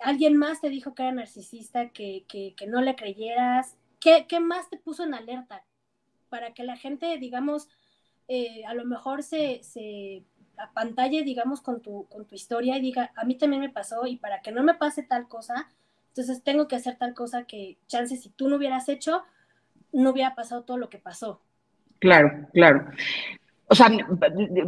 alguien 0.00 0.36
más 0.36 0.60
te 0.60 0.68
dijo 0.68 0.94
que 0.94 1.02
era 1.02 1.12
narcisista, 1.12 1.88
que, 1.88 2.24
que, 2.28 2.54
que 2.54 2.66
no 2.68 2.80
le 2.80 2.94
creyeras, 2.94 3.76
¿Qué, 4.02 4.26
¿qué, 4.28 4.40
más 4.40 4.68
te 4.68 4.78
puso 4.78 5.04
en 5.04 5.14
alerta? 5.14 5.64
Para 6.28 6.52
que 6.54 6.64
la 6.64 6.76
gente, 6.76 7.18
digamos, 7.18 7.68
eh, 8.26 8.64
a 8.66 8.74
lo 8.74 8.84
mejor 8.84 9.22
se, 9.22 9.62
se 9.62 10.24
apantalle, 10.56 11.22
digamos, 11.22 11.60
con 11.60 11.80
tu, 11.80 12.08
con 12.08 12.26
tu 12.26 12.34
historia 12.34 12.76
y 12.76 12.80
diga, 12.80 13.12
a 13.14 13.24
mí 13.24 13.36
también 13.36 13.62
me 13.62 13.70
pasó 13.70 14.06
y 14.06 14.16
para 14.16 14.42
que 14.42 14.50
no 14.50 14.64
me 14.64 14.74
pase 14.74 15.04
tal 15.04 15.28
cosa, 15.28 15.70
entonces 16.12 16.44
tengo 16.44 16.68
que 16.68 16.76
hacer 16.76 16.98
tal 16.98 17.14
cosa 17.14 17.44
que, 17.44 17.78
chance, 17.86 18.18
si 18.18 18.28
tú 18.28 18.50
no 18.50 18.56
hubieras 18.56 18.90
hecho, 18.90 19.22
no 19.92 20.10
hubiera 20.10 20.34
pasado 20.34 20.62
todo 20.62 20.76
lo 20.76 20.90
que 20.90 20.98
pasó. 20.98 21.40
Claro, 22.00 22.48
claro. 22.52 22.90
O 23.66 23.74
sea, 23.74 23.90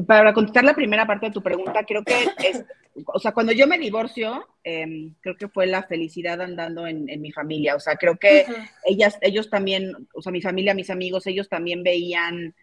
para 0.07 0.33
contestar 0.33 0.65
la 0.65 0.75
primera 0.75 1.07
parte 1.07 1.27
de 1.27 1.33
tu 1.33 1.43
pregunta, 1.43 1.85
creo 1.85 2.03
que 2.03 2.15
es, 2.39 2.65
o 3.05 3.19
sea, 3.19 3.33
cuando 3.33 3.53
yo 3.53 3.67
me 3.67 3.79
divorcio, 3.79 4.49
em, 4.63 5.15
creo 5.21 5.37
que 5.37 5.49
fue 5.49 5.67
la 5.67 5.83
felicidad 5.83 6.41
andando 6.41 6.87
en, 6.87 7.05
mi 7.21 7.31
familia. 7.31 7.77
O 7.77 7.81
sea, 7.81 7.97
creo 7.97 8.17
que 8.17 8.47
ellas, 8.87 9.19
ellos 9.21 9.51
también, 9.51 10.09
o 10.15 10.23
sea, 10.23 10.33
mi 10.33 10.41
familia, 10.41 10.73
mis 10.73 10.89
amigos, 10.89 11.27
ellos 11.27 11.51
también 11.51 11.83
veían 11.83 12.55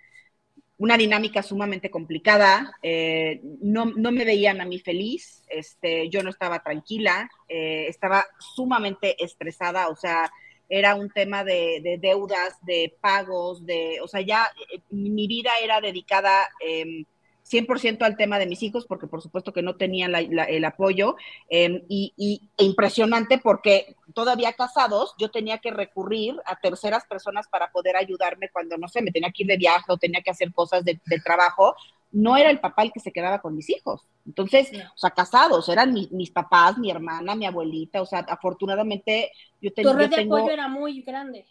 una 0.81 0.97
dinámica 0.97 1.43
sumamente 1.43 1.91
complicada, 1.91 2.75
eh, 2.81 3.39
no, 3.61 3.85
me 3.85 4.25
veían 4.25 4.61
a 4.61 4.65
mí 4.65 4.79
feliz, 4.79 5.43
este, 5.47 6.09
yo 6.09 6.23
no 6.23 6.31
estaba 6.31 6.63
tranquila, 6.63 7.29
eh, 7.47 7.85
estaba 7.87 8.25
sumamente 8.39 9.23
estresada, 9.23 9.89
o 9.89 9.95
sea, 9.95 10.31
era 10.67 10.95
un 10.95 11.11
tema 11.11 11.43
de, 11.43 11.99
deudas, 12.01 12.57
de 12.65 12.97
pagos, 12.99 13.63
de, 13.63 13.99
o 14.01 14.07
sea, 14.07 14.21
ya 14.21 14.51
eh, 14.73 14.81
mi 14.89 15.27
vida 15.27 15.51
era 15.61 15.81
dedicada 15.81 16.49
em, 16.59 17.05
100% 17.51 18.03
al 18.03 18.15
tema 18.15 18.39
de 18.39 18.45
mis 18.47 18.63
hijos, 18.63 18.85
porque 18.85 19.07
por 19.07 19.21
supuesto 19.21 19.51
que 19.51 19.61
no 19.61 19.75
tenían 19.75 20.15
el 20.15 20.65
apoyo, 20.65 21.15
em, 21.49 21.83
y, 21.89 22.41
e 22.57 22.63
impresionante 22.63 23.37
porque 23.37 23.95
todavía 24.13 24.53
casados 24.53 25.13
yo 25.17 25.29
tenía 25.29 25.57
que 25.57 25.71
recurrir 25.71 26.35
a 26.45 26.55
terceras 26.55 27.05
personas 27.05 27.47
para 27.47 27.71
poder 27.71 27.95
ayudarme 27.95 28.49
cuando, 28.49 28.77
no 28.77 28.87
sé, 28.87 29.01
me 29.01 29.11
tenía 29.11 29.31
que 29.31 29.43
ir 29.43 29.47
de 29.47 29.57
viaje 29.57 29.85
o 29.89 29.97
tenía 29.97 30.21
que 30.21 30.31
hacer 30.31 30.53
cosas 30.53 30.85
de, 30.85 30.99
trabajo, 31.23 31.75
no 32.11 32.35
era 32.37 32.49
el 32.49 32.59
papá 32.59 32.83
el 32.83 32.91
que 32.91 32.99
se 32.99 33.11
quedaba 33.11 33.39
con 33.39 33.55
mis 33.55 33.69
hijos. 33.69 34.07
Entonces, 34.25 34.71
o 34.73 34.97
sea, 34.97 35.11
casados, 35.11 35.67
eran 35.69 35.93
mis 35.93 36.31
papás, 36.31 36.77
mi 36.77 36.89
hermana, 36.89 37.35
mi 37.35 37.45
abuelita, 37.45 38.01
o 38.01 38.05
sea, 38.05 38.19
afortunadamente 38.19 39.31
yo, 39.61 39.71
tenía... 39.73 39.91
Tu 39.91 39.97
red 39.97 40.09
de 40.09 40.21
apoyo 40.23 40.49
era 40.49 40.67
muy 40.67 41.01
grande 41.01 41.45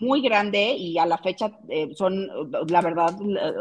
muy 0.00 0.20
grande 0.22 0.74
y 0.74 0.98
a 0.98 1.06
la 1.06 1.18
fecha 1.18 1.58
eh, 1.68 1.90
son, 1.94 2.28
la 2.68 2.80
verdad, 2.80 3.14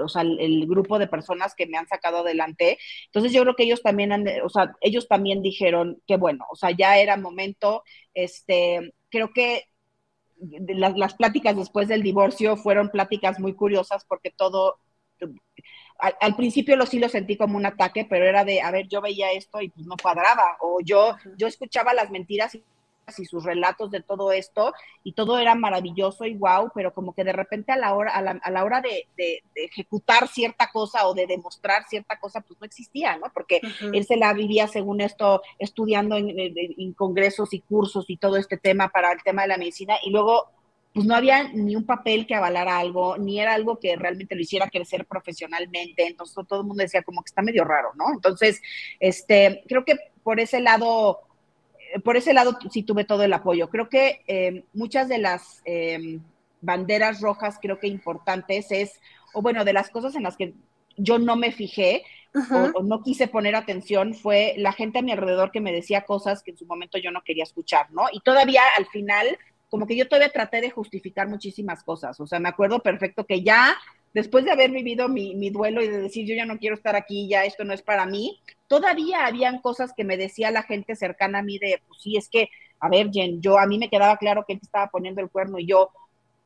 o 0.04 0.08
sea, 0.08 0.22
el, 0.24 0.66
grupo 0.68 1.00
de 1.00 1.08
personas 1.08 1.56
que 1.56 1.68
me 1.68 1.78
han 1.78 1.88
sacado 1.88 2.20
adelante. 2.20 2.78
Entonces 3.06 3.32
yo 3.32 3.42
creo 3.44 3.56
que 3.56 3.64
ellos 3.64 3.82
también 3.82 4.12
han, 4.12 4.26
o 4.44 4.50
sea, 4.50 4.74
ellos 4.82 5.08
también 5.08 5.42
dijeron 5.42 6.02
que 6.08 6.18
bueno, 6.18 6.46
o 6.50 6.56
sea, 6.56 6.72
ya 6.72 6.98
era 6.98 7.18
momento, 7.18 7.84
este, 8.14 8.94
creo 9.10 9.32
que 9.34 9.66
las, 10.68 11.14
pláticas 11.16 11.56
después 11.56 11.88
del 11.88 12.04
divorcio 12.04 12.58
fueron 12.58 12.90
pláticas 12.90 13.40
muy 13.40 13.54
curiosas 13.54 14.06
porque 14.06 14.32
todo, 14.32 14.80
al, 16.00 16.36
principio 16.36 16.76
lo 16.76 16.86
sí 16.86 17.00
lo 17.00 17.10
sentí 17.10 17.38
como 17.38 17.58
un 17.58 17.66
ataque, 17.66 18.06
pero 18.10 18.26
era 18.26 18.44
de, 18.44 18.62
a 18.62 18.72
ver, 18.72 18.88
yo 18.88 19.02
veía 19.02 19.32
esto 19.32 19.62
y 19.62 19.70
pues 19.70 19.86
no 19.86 19.96
cuadraba, 20.02 20.58
o 20.62 20.80
yo, 20.84 21.16
yo 21.38 21.48
escuchaba 21.48 21.94
las 21.94 22.12
mentiras 22.12 22.56
y 22.56 22.64
y 23.18 23.26
sus 23.26 23.44
relatos 23.44 23.92
de 23.92 24.02
todo 24.02 24.32
esto 24.32 24.74
y 25.04 25.14
todo 25.14 25.38
era 25.38 25.56
maravilloso 25.56 26.26
y 26.26 26.36
wow, 26.36 26.72
pero 26.74 26.94
como 26.94 27.14
que 27.14 27.24
de 27.24 27.34
repente 27.34 27.72
a 27.72 27.78
la 27.78 27.94
hora, 27.94 28.12
a 28.12 28.52
la, 28.52 28.64
hora 28.64 28.82
de, 28.82 29.08
ejecutar 29.56 30.28
cierta 30.28 30.70
cosa 30.72 31.08
o 31.08 31.14
de 31.14 31.28
demostrar 31.28 31.84
cierta 31.88 32.20
cosa, 32.20 32.42
pues 32.42 32.60
no 32.60 32.66
existía, 32.66 33.18
¿no? 33.18 33.28
Porque 33.34 33.62
él 33.94 34.06
se 34.06 34.18
la 34.18 34.34
vivía 34.34 34.68
según 34.68 35.02
esto 35.02 35.42
estudiando 35.60 36.16
en, 36.16 36.34
en, 36.38 36.94
congresos 36.94 37.54
y 37.54 37.62
cursos 37.62 38.06
y 38.08 38.18
todo 38.18 38.38
este 38.38 38.58
tema 38.58 38.90
para 38.90 39.12
el 39.12 39.22
tema 39.24 39.44
de 39.44 39.50
la 39.50 39.58
medicina 39.58 39.96
y 40.04 40.10
luego 40.10 40.50
pues 40.94 41.08
no 41.08 41.16
había 41.16 41.52
ni 41.52 41.76
un 41.76 41.86
papel 41.88 42.28
que 42.28 42.36
avalara 42.36 42.78
algo, 42.78 43.18
ni 43.18 43.40
era 43.40 43.56
algo 43.56 43.80
que 43.80 43.96
realmente 43.96 44.36
lo 44.36 44.42
hiciera 44.42 44.70
crecer 44.70 45.08
profesionalmente, 45.08 46.06
entonces 46.06 46.36
todo 46.48 46.62
el 46.62 46.68
mundo 46.68 46.84
decía 46.84 47.02
como 47.02 47.24
que 47.24 47.30
está 47.30 47.42
medio 47.42 47.64
raro, 47.64 47.94
¿no? 47.96 48.14
Entonces, 48.14 48.62
este, 49.00 49.64
creo 49.68 49.84
que 49.86 49.96
por 50.22 50.40
ese 50.40 50.62
lado 50.62 51.22
por 52.04 52.18
ese 52.18 52.34
lado 52.34 52.58
sí 52.72 52.84
tuve 52.84 53.04
todo 53.04 53.24
el 53.24 53.34
apoyo. 53.34 53.70
Creo 53.70 53.90
que 53.90 54.22
eh, 54.28 54.64
muchas 54.74 55.10
de 55.10 55.18
las 55.18 55.62
eh, 55.66 56.20
banderas 56.62 57.22
rojas, 57.22 57.60
creo 57.62 57.80
que 57.80 57.88
importantes 57.88 58.72
es, 58.72 59.00
o 59.34 59.42
bueno, 59.42 59.66
de 59.66 59.74
las 59.74 59.90
cosas 59.90 60.16
en 60.16 60.24
las 60.24 60.38
que 60.38 60.54
yo 60.98 61.20
no 61.20 61.36
me 61.36 61.52
fijé 61.52 62.04
o, 62.76 62.82
no 62.82 63.04
quise 63.04 63.28
poner 63.28 63.56
atención 63.56 64.16
fue 64.16 64.56
la 64.58 64.74
gente 64.74 65.00
a 65.00 65.02
mi 65.04 65.12
alrededor 65.12 65.52
que 65.52 65.62
me 65.62 65.72
decía 65.72 66.02
cosas 66.02 66.42
que 66.42 66.52
en 66.52 66.58
su 66.58 66.66
momento 66.66 66.98
yo 66.98 67.12
no 67.12 67.22
quería 67.24 67.44
escuchar, 67.44 67.92
¿no? 67.92 68.06
Y 68.12 68.22
todavía 68.22 68.62
al 68.78 68.88
final, 68.88 69.38
como 69.70 69.86
que 69.86 69.96
yo 69.96 70.08
todavía 70.08 70.32
traté 70.32 70.62
de 70.62 70.72
justificar 70.72 71.28
muchísimas 71.28 71.84
cosas. 71.84 72.20
O 72.20 72.26
sea, 72.26 72.40
me 72.40 72.50
acuerdo 72.50 72.80
perfecto 72.80 73.26
que 73.26 73.44
ya 73.44 73.76
después 74.14 74.46
de 74.46 74.52
haber 74.52 74.72
vivido 74.72 75.10
mi, 75.10 75.36
mi, 75.36 75.50
duelo 75.50 75.82
y 75.82 75.88
de 75.88 75.98
decir 75.98 76.26
yo 76.28 76.36
ya 76.36 76.46
no 76.46 76.58
quiero 76.58 76.76
estar 76.76 76.96
aquí, 76.96 77.28
ya 77.28 77.46
esto 77.46 77.64
no 77.64 77.74
es 77.74 77.82
para 77.82 78.06
mí, 78.06 78.40
todavía 78.68 79.26
habían 79.26 79.60
cosas 79.60 79.92
que 79.96 80.04
me 80.04 80.18
decía 80.18 80.52
la 80.52 80.64
gente 80.64 80.96
cercana 80.96 81.40
a 81.40 81.44
mí 81.44 81.58
de, 81.58 81.82
pues 81.88 82.02
sí, 82.02 82.16
es 82.18 82.30
que, 82.30 82.50
a 82.80 82.90
ver, 82.90 83.10
Jen, 83.12 83.42
yo 83.42 83.58
a 83.58 83.66
mí 83.66 83.78
me 83.78 83.90
quedaba 83.90 84.18
claro 84.18 84.46
que 84.48 84.54
él 84.54 84.60
estaba 84.62 84.88
poniendo 84.88 85.22
el 85.22 85.30
cuerno 85.30 85.60
y 85.60 85.66
yo, 85.66 85.90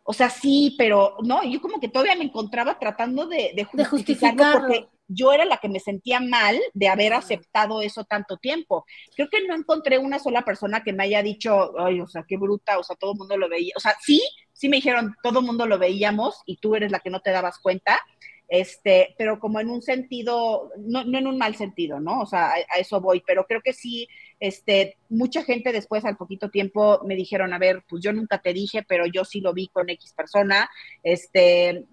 o 0.04 0.14
sea, 0.14 0.30
sí, 0.30 0.76
pero 0.78 1.18
no, 1.24 1.44
yo 1.44 1.60
como 1.62 1.80
que 1.80 1.90
todavía 1.90 2.16
me 2.16 2.24
encontraba 2.24 2.80
tratando 2.80 3.28
de, 3.28 3.52
de 3.54 3.86
justificarlo, 3.86 4.60
porque 4.60 4.88
yo 5.08 5.32
era 5.32 5.46
la 5.46 5.58
que 5.58 5.70
me 5.70 5.80
sentía 5.80 6.20
mal 6.20 6.60
de 6.74 6.90
haber 6.90 7.14
aceptado 7.14 7.82
eso 7.82 8.04
tanto 8.04 8.38
tiempo. 8.38 8.86
Creo 9.16 9.30
que 9.30 9.48
no 9.48 9.56
encontré 9.56 9.98
una 9.98 10.20
sola 10.20 10.44
persona 10.44 10.84
que 10.84 10.94
me 10.94 11.04
haya 11.04 11.24
dicho, 11.24 11.80
ay, 11.80 12.02
o 12.02 12.08
sea, 12.08 12.26
qué 12.28 12.38
bruta, 12.38 12.78
o 12.78 12.84
sea, 12.84 12.96
todo 12.96 13.14
el 13.14 13.18
mundo 13.18 13.38
lo 13.38 13.50
veía. 13.50 13.74
O 13.76 13.80
sea, 13.80 13.96
sí, 14.02 14.22
sí 14.54 14.70
me 14.70 14.78
dijeron, 14.78 15.16
todo 15.24 15.40
el 15.40 15.46
mundo 15.46 15.66
lo 15.66 15.78
veíamos 15.78 16.42
y 16.46 16.58
tú 16.58 16.76
eres 16.76 16.92
la 16.92 17.00
que 17.00 17.10
no 17.10 17.22
te 17.22 17.32
dabas 17.32 17.60
cuenta, 17.60 18.00
este, 18.48 19.14
pero 19.18 19.40
como 19.40 19.60
en 19.60 19.70
un 19.70 19.82
sentido, 19.82 20.72
no, 20.78 21.04
no 21.04 21.18
en 21.18 21.28
un 21.28 21.38
mal 21.38 21.56
sentido, 21.56 22.00
¿no? 22.00 22.22
O 22.22 22.26
sea, 22.26 22.52
a, 22.52 22.80
eso 22.80 23.02
voy, 23.02 23.22
pero 23.26 23.46
creo 23.46 23.62
que 23.62 23.74
sí, 23.74 24.08
este, 24.40 24.97
mucha 25.10 25.44
gente 25.44 25.72
después, 25.72 26.06
al 26.06 26.18
poquito 26.18 26.50
tiempo, 26.50 27.02
me 27.06 27.16
dijeron, 27.16 27.54
a 27.54 27.60
ver, 27.60 27.84
pues 27.88 28.04
yo 28.04 28.14
nunca 28.14 28.40
te 28.40 28.54
dije, 28.54 28.84
pero 28.88 29.06
yo 29.06 29.26
sí 29.26 29.42
lo 29.42 29.54
vi 29.54 29.68
con 29.68 29.90
X 29.90 30.14
persona, 30.14 30.70
este, 31.04 31.86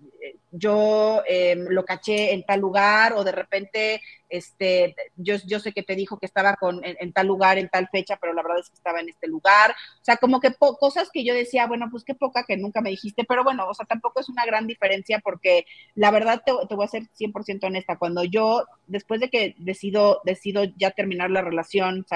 yo 0.57 1.23
em, 1.27 1.67
lo 1.69 1.85
caché 1.85 2.33
en 2.33 2.45
tal 2.45 2.61
lugar 2.61 3.12
o 3.15 3.25
de 3.25 3.33
repente, 3.33 4.01
este, 4.29 4.95
yo, 5.17 5.37
yo 5.47 5.59
sé 5.59 5.73
que 5.73 5.83
te 5.83 5.97
dijo 5.97 6.19
que 6.19 6.27
estaba 6.27 6.55
con, 6.55 6.81
en, 6.85 7.12
tal 7.12 7.27
lugar, 7.27 7.59
en 7.59 7.69
tal 7.69 7.89
fecha, 7.91 8.17
pero 8.21 8.33
la 8.33 8.43
verdad 8.43 8.61
es 8.61 8.69
que 8.69 8.77
estaba 8.77 9.01
en 9.01 9.09
este 9.09 9.27
lugar. 9.27 9.73
O 9.73 10.05
sea, 10.05 10.17
como 10.17 10.41
que 10.41 10.55
cosas 10.55 11.11
que 11.12 11.25
yo 11.25 11.35
decía, 11.35 11.67
bueno, 11.67 11.89
pues 11.91 12.05
qué 12.05 12.15
poca 12.15 12.45
que 12.45 12.57
nunca 12.57 12.81
me 12.81 12.91
dijiste, 12.91 13.25
pero 13.25 13.43
bueno, 13.43 13.67
o 13.69 13.75
sea, 13.75 13.85
tampoco 13.87 14.21
es 14.21 14.29
una 14.29 14.47
gran 14.47 14.67
diferencia 14.67 15.21
porque 15.25 15.67
la 15.95 16.11
verdad 16.12 16.43
te, 16.45 16.53
te 16.69 16.75
voy 16.75 16.85
a 16.85 16.89
ser 16.89 17.03
100% 17.19 17.65
honesta. 17.65 17.99
Cuando 17.99 18.23
yo, 18.23 18.65
después 18.87 19.21
de 19.21 19.31
que 19.31 19.57
decido, 19.59 20.21
decido 20.25 20.65
ya 20.77 20.93
terminar 20.93 21.31
la 21.31 21.43
relación, 21.43 22.07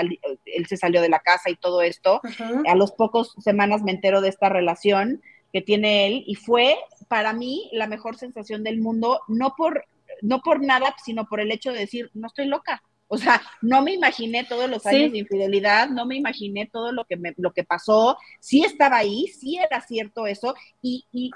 él 0.44 0.66
se 0.66 0.76
salió 0.76 0.87
de 0.90 1.08
la 1.08 1.20
casa 1.20 1.50
y 1.50 1.56
todo 1.56 1.82
esto, 1.82 2.20
a 2.66 2.74
los 2.74 2.92
pocos 2.92 3.34
semanas 3.38 3.82
me 3.82 3.92
entero 3.92 4.20
de 4.20 4.28
esta 4.28 4.48
relación 4.48 5.22
que 5.52 5.62
tiene 5.62 6.06
él 6.06 6.24
y 6.26 6.34
fue 6.34 6.76
para 7.08 7.32
mí 7.32 7.70
la 7.72 7.86
mejor 7.86 8.16
sensación 8.16 8.62
del 8.64 8.80
mundo, 8.80 9.20
no 9.28 9.54
por, 9.56 9.84
no 10.22 10.40
por 10.40 10.64
nada, 10.64 10.94
sino 11.04 11.26
por 11.26 11.40
el 11.40 11.52
hecho 11.52 11.72
de 11.72 11.80
decir, 11.80 12.10
no 12.14 12.26
estoy 12.26 12.46
loca. 12.46 12.82
O 13.10 13.16
sea, 13.16 13.40
no 13.62 13.82
me 13.82 13.94
imaginé 13.94 14.44
todos 14.44 14.68
los 14.68 14.84
años 14.84 15.12
de 15.12 15.18
infidelidad, 15.18 15.88
no 15.88 16.04
me 16.04 16.16
imaginé 16.16 16.66
todo 16.70 16.92
lo 16.92 17.06
que, 17.06 17.16
me, 17.16 17.32
lo 17.38 17.54
que 17.54 17.64
pasó, 17.64 18.18
sí 18.38 18.62
estaba 18.62 18.98
ahí, 18.98 19.26
sí 19.28 19.56
era 19.56 19.80
cierto 19.80 20.26
eso, 20.26 20.54
y, 20.82 21.06
y, 21.10 21.30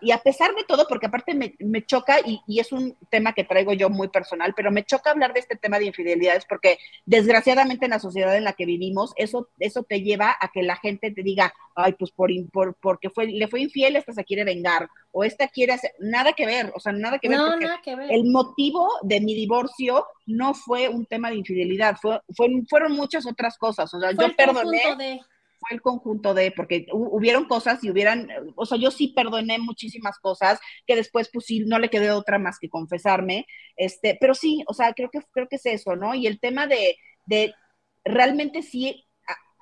y, 0.00 0.10
a 0.10 0.18
pesar 0.18 0.52
de 0.56 0.64
todo, 0.64 0.86
porque 0.88 1.06
aparte 1.06 1.34
me, 1.34 1.54
me 1.60 1.86
choca, 1.86 2.16
y, 2.24 2.40
es 2.58 2.72
un 2.72 2.96
tema 3.08 3.34
que 3.34 3.44
traigo 3.44 3.72
yo 3.72 3.88
muy 3.88 4.08
personal, 4.08 4.52
pero 4.56 4.72
me 4.72 4.84
choca 4.84 5.10
hablar 5.10 5.32
de 5.32 5.40
este 5.40 5.56
tema 5.56 5.78
de 5.78 5.86
infidelidades, 5.86 6.44
porque 6.44 6.78
desgraciadamente 7.06 7.86
en 7.86 7.92
la 7.92 8.00
sociedad 8.00 8.36
en 8.36 8.44
la 8.44 8.54
que 8.54 8.66
vivimos, 8.66 9.12
eso, 9.16 9.48
eso 9.60 9.84
te 9.84 10.02
lleva 10.02 10.36
a 10.40 10.48
que 10.48 10.64
la 10.64 10.76
gente 10.76 11.12
te 11.12 11.22
diga, 11.22 11.54
ay, 11.76 11.92
pues 11.92 12.10
por, 12.10 12.30
por 12.50 12.74
porque 12.80 13.10
fue, 13.10 13.26
le 13.26 13.46
fue 13.46 13.60
infiel, 13.60 13.94
esta 13.94 14.12
se 14.12 14.24
quiere 14.24 14.42
vengar, 14.42 14.88
o 15.12 15.22
esta 15.22 15.46
quiere 15.46 15.74
hacer, 15.74 15.92
nada 16.00 16.32
que 16.32 16.46
ver, 16.46 16.72
o 16.74 16.80
sea, 16.80 16.92
nada 16.92 17.18
que 17.20 17.28
ver, 17.28 17.38
porque 17.38 17.96
el 18.10 18.24
motivo 18.24 18.88
de 19.02 19.20
mi 19.20 19.34
divorcio 19.34 20.04
no 20.26 20.54
fue 20.54 20.88
un 20.88 21.06
tema 21.06 21.30
de 21.30 21.36
infidelidad, 21.36 21.96
fue, 22.00 22.20
fueron 22.68 22.92
muchas 22.92 23.26
otras 23.26 23.58
cosas, 23.58 23.92
o 23.94 24.00
sea, 24.00 24.12
yo 24.12 24.34
perdoné. 24.36 25.20
Fue 25.64 25.76
el 25.76 25.80
conjunto 25.80 26.34
de, 26.34 26.50
porque 26.50 26.86
hubieron 26.92 27.44
cosas 27.44 27.84
y 27.84 27.90
hubieran, 27.90 28.28
o 28.56 28.66
sea, 28.66 28.78
yo 28.78 28.90
sí 28.90 29.12
perdoné 29.14 29.60
muchísimas 29.60 30.18
cosas 30.18 30.58
que 30.88 30.96
después, 30.96 31.30
pues 31.32 31.46
sí, 31.46 31.60
no 31.60 31.78
le 31.78 31.88
quedé 31.88 32.10
otra 32.10 32.40
más 32.40 32.58
que 32.58 32.68
confesarme, 32.68 33.46
este, 33.76 34.18
pero 34.20 34.34
sí, 34.34 34.64
o 34.66 34.74
sea, 34.74 34.92
creo 34.92 35.08
que, 35.08 35.20
creo 35.30 35.46
que 35.48 35.56
es 35.56 35.66
eso, 35.66 35.94
¿no? 35.94 36.16
Y 36.16 36.26
el 36.26 36.40
tema 36.40 36.66
de, 36.66 36.96
de 37.26 37.54
realmente 38.04 38.62
sí 38.62 39.04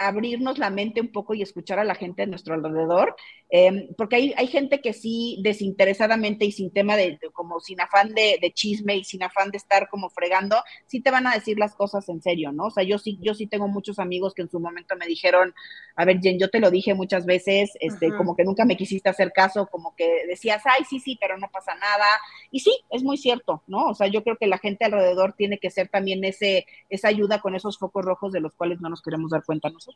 abrirnos 0.01 0.59
la 0.59 0.71
mente 0.71 1.03
un 1.03 1.13
poco 1.13 1.35
y 1.35 1.43
escuchar 1.43 1.79
a 1.79 1.85
la 1.85 1.95
gente 1.95 2.23
a 2.23 2.27
nuestro 2.27 2.55
alrededor, 2.55 3.15
em, 3.51 3.87
porque 3.99 4.17
hay, 4.17 4.35
hay, 4.39 4.47
gente 4.47 4.81
que 4.81 4.95
sí 4.95 5.39
desinteresadamente 5.43 6.47
y 6.47 6.53
sin 6.53 6.73
tema 6.73 6.97
de, 6.97 7.19
como 7.35 7.61
sin 7.61 7.83
afán 7.83 8.15
de, 8.15 8.39
chisme 8.55 8.97
y 8.97 9.05
sin 9.05 9.23
afán 9.23 9.51
de 9.51 9.59
estar 9.59 9.91
como 9.91 10.09
fregando, 10.09 10.57
sí 10.87 11.03
te 11.03 11.11
van 11.11 11.27
a 11.27 11.35
decir 11.35 11.59
las 11.59 11.75
cosas 11.75 12.09
en 12.09 12.23
serio, 12.23 12.51
¿no? 12.51 12.67
O 12.67 12.71
sea, 12.71 12.83
yo 12.83 12.97
sí, 12.97 13.19
yo 13.21 13.35
sí 13.35 13.47
tengo 13.47 13.69
muchos 13.69 13.99
amigos 13.99 14.33
que 14.33 14.41
en 14.43 14.51
su 14.51 14.59
momento 14.59 14.97
me 14.97 15.07
dijeron, 15.07 15.55
a 15.97 16.07
ver, 16.07 16.19
Jen, 16.23 16.39
yo 16.39 16.49
te 16.49 16.61
lo 16.61 16.71
dije 16.71 16.95
muchas 16.95 17.27
veces, 17.27 17.71
este, 17.81 18.11
como 18.17 18.35
que 18.35 18.45
nunca 18.45 18.65
me 18.65 18.79
quisiste 18.79 19.11
hacer 19.11 19.33
caso, 19.33 19.67
como 19.67 19.95
que 19.97 20.27
decías, 20.27 20.63
ay, 20.65 20.85
sí, 20.89 20.99
sí, 20.99 21.19
pero 21.21 21.37
no 21.37 21.51
pasa 21.53 21.75
nada. 21.75 22.07
Y 22.51 22.61
sí, 22.61 22.73
es 22.91 23.03
muy 23.03 23.19
cierto, 23.19 23.63
¿no? 23.67 23.89
O 23.89 23.95
sea, 23.95 24.07
yo 24.07 24.23
creo 24.25 24.37
que 24.37 24.47
la 24.47 24.59
gente 24.59 24.87
alrededor 24.87 25.35
tiene 25.35 25.59
que 25.59 25.71
ser 25.71 25.89
también 25.89 26.25
ese, 26.25 26.65
esa 26.89 27.09
ayuda 27.09 27.41
con 27.41 27.55
esos 27.55 27.79
focos 27.79 28.05
rojos 28.05 28.33
de 28.33 28.41
los 28.41 28.55
cuales 28.55 28.81
no 28.81 28.89
nos 28.89 29.03
queremos 29.03 29.31
dar 29.31 29.45
cuenta 29.45 29.69
nosotros. 29.69 29.90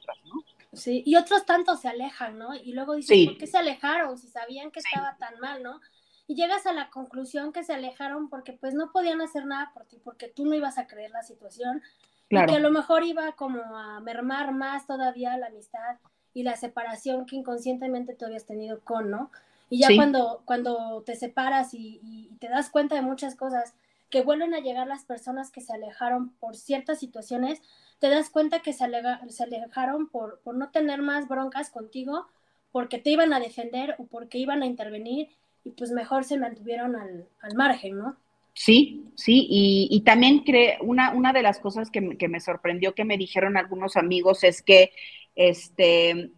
Sí, 0.72 1.02
y 1.06 1.16
otros 1.16 1.46
tantos 1.46 1.80
se 1.80 1.88
alejan, 1.88 2.38
¿no? 2.38 2.54
Y 2.54 2.72
luego 2.72 2.94
dicen, 2.94 3.26
¿por 3.26 3.38
qué 3.38 3.46
se 3.46 3.58
alejaron? 3.58 4.18
Si 4.18 4.28
sabían 4.28 4.70
que 4.70 4.80
estaba 4.80 5.16
tan 5.16 5.38
mal, 5.38 5.62
¿no? 5.62 5.80
Y 6.26 6.34
llegas 6.34 6.66
a 6.66 6.72
la 6.72 6.90
conclusión 6.90 7.52
que 7.52 7.64
se 7.64 7.74
alejaron 7.74 8.28
porque 8.28 8.54
pues 8.54 8.74
no 8.74 8.90
podían 8.92 9.20
hacer 9.20 9.46
nada 9.46 9.70
por 9.72 9.84
ti, 9.84 9.98
porque 10.02 10.28
tú 10.28 10.46
no 10.46 10.54
ibas 10.54 10.78
a 10.78 10.86
creer 10.86 11.10
la 11.10 11.22
situación. 11.22 11.82
Y 12.30 12.46
que 12.46 12.56
a 12.56 12.58
lo 12.58 12.70
mejor 12.70 13.04
iba 13.04 13.32
como 13.32 13.60
a 13.76 14.00
mermar 14.00 14.52
más 14.52 14.86
todavía 14.86 15.36
la 15.36 15.46
amistad 15.46 15.98
y 16.32 16.42
la 16.42 16.56
separación 16.56 17.26
que 17.26 17.36
inconscientemente 17.36 18.14
tú 18.14 18.24
habías 18.24 18.46
tenido 18.46 18.80
con, 18.80 19.10
¿no? 19.10 19.30
Y 19.70 19.80
ya 19.80 19.88
cuando, 19.94 20.42
cuando 20.44 21.02
te 21.02 21.14
separas 21.16 21.74
y, 21.74 22.00
y, 22.02 22.36
te 22.38 22.48
das 22.48 22.70
cuenta 22.70 22.94
de 22.94 23.02
muchas 23.02 23.36
cosas, 23.36 23.74
que 24.14 24.22
vuelven 24.22 24.54
a 24.54 24.60
llegar 24.60 24.86
las 24.86 25.04
personas 25.04 25.50
que 25.50 25.60
se 25.60 25.72
alejaron 25.72 26.30
por 26.38 26.54
ciertas 26.54 27.00
situaciones, 27.00 27.60
te 27.98 28.08
das 28.08 28.30
cuenta 28.30 28.60
que 28.60 28.72
se, 28.72 28.84
alejaron 28.84 30.08
por, 30.08 30.38
por 30.44 30.54
no 30.54 30.70
tener 30.70 31.02
más 31.02 31.26
broncas 31.26 31.68
contigo, 31.68 32.28
porque 32.70 32.98
te 32.98 33.10
iban 33.10 33.32
a 33.32 33.40
defender 33.40 33.96
o 33.98 34.06
porque 34.06 34.38
iban 34.38 34.62
a 34.62 34.66
intervenir 34.66 35.30
y 35.64 35.70
pues 35.70 35.90
mejor 35.90 36.22
se 36.22 36.38
mantuvieron 36.38 36.94
al, 36.94 37.26
al 37.40 37.56
margen, 37.56 37.98
¿no? 37.98 38.16
Sí, 38.52 39.04
sí, 39.16 39.48
y, 39.50 39.88
y 39.90 40.02
también 40.02 40.44
cree, 40.44 40.78
una, 40.80 41.12
una 41.12 41.32
de 41.32 41.42
las 41.42 41.58
cosas 41.58 41.90
que, 41.90 42.16
que, 42.16 42.28
me 42.28 42.38
sorprendió 42.38 42.94
que 42.94 43.04
me 43.04 43.18
dijeron 43.18 43.56
algunos 43.56 43.96
amigos 43.96 44.44
es 44.44 44.62
que 44.62 44.92
este 45.34 46.30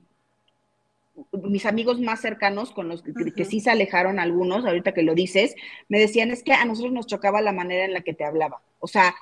mis 1.33 1.67
amigos 1.67 2.01
más 2.01 2.21
cercanos, 2.21 2.71
con 2.71 2.89
los 2.89 3.03
que, 3.03 3.13
que, 3.35 3.45
sí 3.45 3.61
se 3.61 3.71
alejaron 3.71 4.19
algunos, 4.19 4.65
ahorita 4.65 4.93
que 4.93 5.03
lo 5.03 5.15
dices, 5.15 5.55
me 5.89 5.99
decían 5.99 6.31
es 6.31 6.43
que 6.43 6.53
a 6.53 6.65
nosotros 6.65 6.93
nos 6.93 7.07
chocaba 7.07 7.41
la 7.41 7.53
manera 7.53 7.85
en 7.85 7.93
la 7.93 8.03
que 8.03 8.15
te 8.15 8.25
hablaba. 8.25 8.61
O 8.81 8.87
sea, 8.87 9.15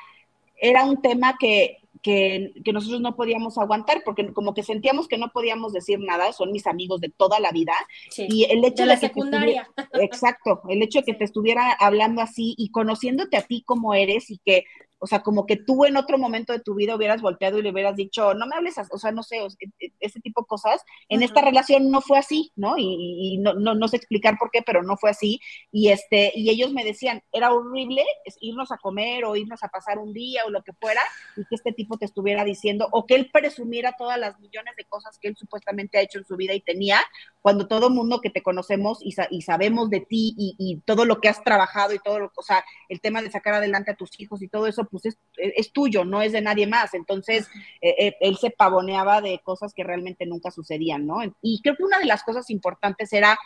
era 0.57 0.85
un 0.85 1.01
tema 1.01 1.37
que, 1.39 1.79
que, 2.03 2.53
nosotros 2.73 3.01
no 3.01 3.17
podíamos 3.17 3.57
aguantar, 3.59 4.03
porque 4.05 4.33
como 4.33 4.55
que 4.55 4.63
sentíamos 4.63 5.09
que 5.09 5.19
no 5.19 5.31
podíamos 5.33 5.73
decir 5.73 5.99
nada, 6.01 6.33
son 6.33 6.53
mis 6.53 6.67
amigos 6.67 7.01
de 7.01 7.09
toda 7.09 7.41
la 7.41 7.51
vida. 7.51 7.73
Y 8.17 8.45
el 8.45 8.65
hecho 8.65 8.83
de, 8.83 8.91
la 8.91 8.97
secundaria. 8.99 9.69
exacto, 9.95 10.63
el 10.69 10.83
hecho 10.83 11.01
de 11.01 11.05
que 11.07 11.15
te 11.19 11.25
estuviera 11.25 11.73
hablando 11.73 12.21
así 12.21 12.55
y 12.59 12.71
conociéndote 12.71 13.37
a 13.37 13.43
ti 13.43 13.63
como 13.65 13.95
eres 13.95 14.31
y 14.31 14.39
que 14.39 14.65
o 14.99 15.07
sea, 15.07 15.23
como 15.23 15.47
que 15.47 15.57
tú 15.57 15.85
en 15.85 15.97
otro 15.97 16.19
momento 16.19 16.53
de 16.53 16.61
tu 16.61 16.75
vida 16.75 16.97
hubieras 16.97 17.21
volteado 17.21 17.59
y 17.59 17.63
le 17.63 17.71
hubieras 17.71 17.97
dicho, 17.97 18.35
no 18.35 18.47
me 18.47 18.57
hables, 18.57 18.77
o 18.91 18.99
sea, 18.99 19.13
no 19.13 19.23
sé, 19.23 19.37
e, 19.37 19.87
e, 19.87 19.93
ese 20.01 20.21
tipo 20.21 20.43
de 20.43 20.47
cosas. 20.47 20.83
En 21.09 21.23
esta 21.23 21.43
relación 21.43 21.91
no 21.91 22.01
fue 22.01 22.19
así, 22.19 22.53
¿no? 22.57 22.75
Y, 22.79 23.39
no, 23.39 23.55
no, 23.55 23.89
sé 23.89 23.97
explicar 23.97 24.39
por 24.39 24.51
qué, 24.51 24.63
pero 24.63 24.83
no 24.83 24.97
fue 24.97 25.11
así. 25.11 25.41
Y, 25.71 25.89
este, 25.89 26.33
y 26.35 26.49
ellos 26.51 26.73
me 26.73 26.85
decían, 26.85 27.23
era 27.33 27.53
horrible 27.53 28.03
irnos 28.41 28.73
a 28.73 28.79
comer 28.79 29.25
o 29.25 29.37
irnos 29.37 29.63
a 29.63 29.69
pasar 29.69 29.99
un 29.99 30.13
día 30.13 30.43
o 30.47 30.51
lo 30.51 30.63
que 30.63 30.73
fuera, 30.73 31.01
y 31.37 31.45
que 31.45 31.55
este 31.55 31.73
tipo 31.73 31.99
te 31.99 32.07
estuviera 32.07 32.45
diciendo, 32.45 32.89
o 32.93 33.07
que 33.07 33.15
él 33.15 33.31
presumiera 33.33 33.95
todas 33.99 34.19
las 34.19 34.39
millones 34.41 34.75
de 34.77 34.85
cosas 34.85 35.19
que 35.19 35.29
él 35.29 35.37
supuestamente 35.37 35.99
ha 35.99 36.03
hecho 36.03 36.19
en 36.19 36.25
su 36.25 36.37
vida 36.37 36.55
y 36.55 36.61
tenía, 36.61 36.99
cuando 37.43 37.67
todo 37.67 37.91
mundo 37.91 38.21
que 38.21 38.31
te 38.31 38.43
conocemos 38.43 38.99
y, 39.03 39.15
y 39.31 39.43
sabemos 39.43 39.91
de 39.91 40.01
ti 40.01 40.35
y, 40.39 40.57
y, 40.59 40.81
todo 40.87 41.05
lo 41.05 41.21
que 41.21 41.29
has 41.29 41.43
trabajado 41.45 41.95
y 41.95 41.99
todo, 41.99 42.19
lo, 42.19 42.33
o 42.37 42.43
sea, 42.43 42.65
el 42.89 43.01
tema 43.01 43.23
de 43.23 43.31
sacar 43.31 43.55
adelante 43.55 43.91
a 43.91 43.97
tus 43.97 44.19
hijos 44.19 44.43
y 44.43 44.49
todo 44.49 44.67
eso, 44.67 44.89
pues 45.01 45.17
es, 45.37 45.73
tuyo, 45.73 46.05
no 46.05 46.23
es 46.23 46.33
de 46.33 46.41
nadie 46.41 46.67
más. 46.67 46.95
Entonces, 46.95 47.49
eh, 47.81 47.95
eh, 47.99 48.17
él 48.21 48.37
se 48.37 48.51
pavoneaba 48.51 49.21
de 49.21 49.41
cosas 49.43 49.75
que 49.75 49.85
realmente 49.85 50.27
nunca 50.27 50.51
sucedían, 50.51 51.07
¿no? 51.07 51.19
Y 51.43 51.61
creo 51.63 51.77
que 51.77 51.85
una 51.85 51.99
de 51.99 52.07
las 52.07 52.23
cosas 52.23 52.51
importantes 52.51 53.13
era 53.13 53.39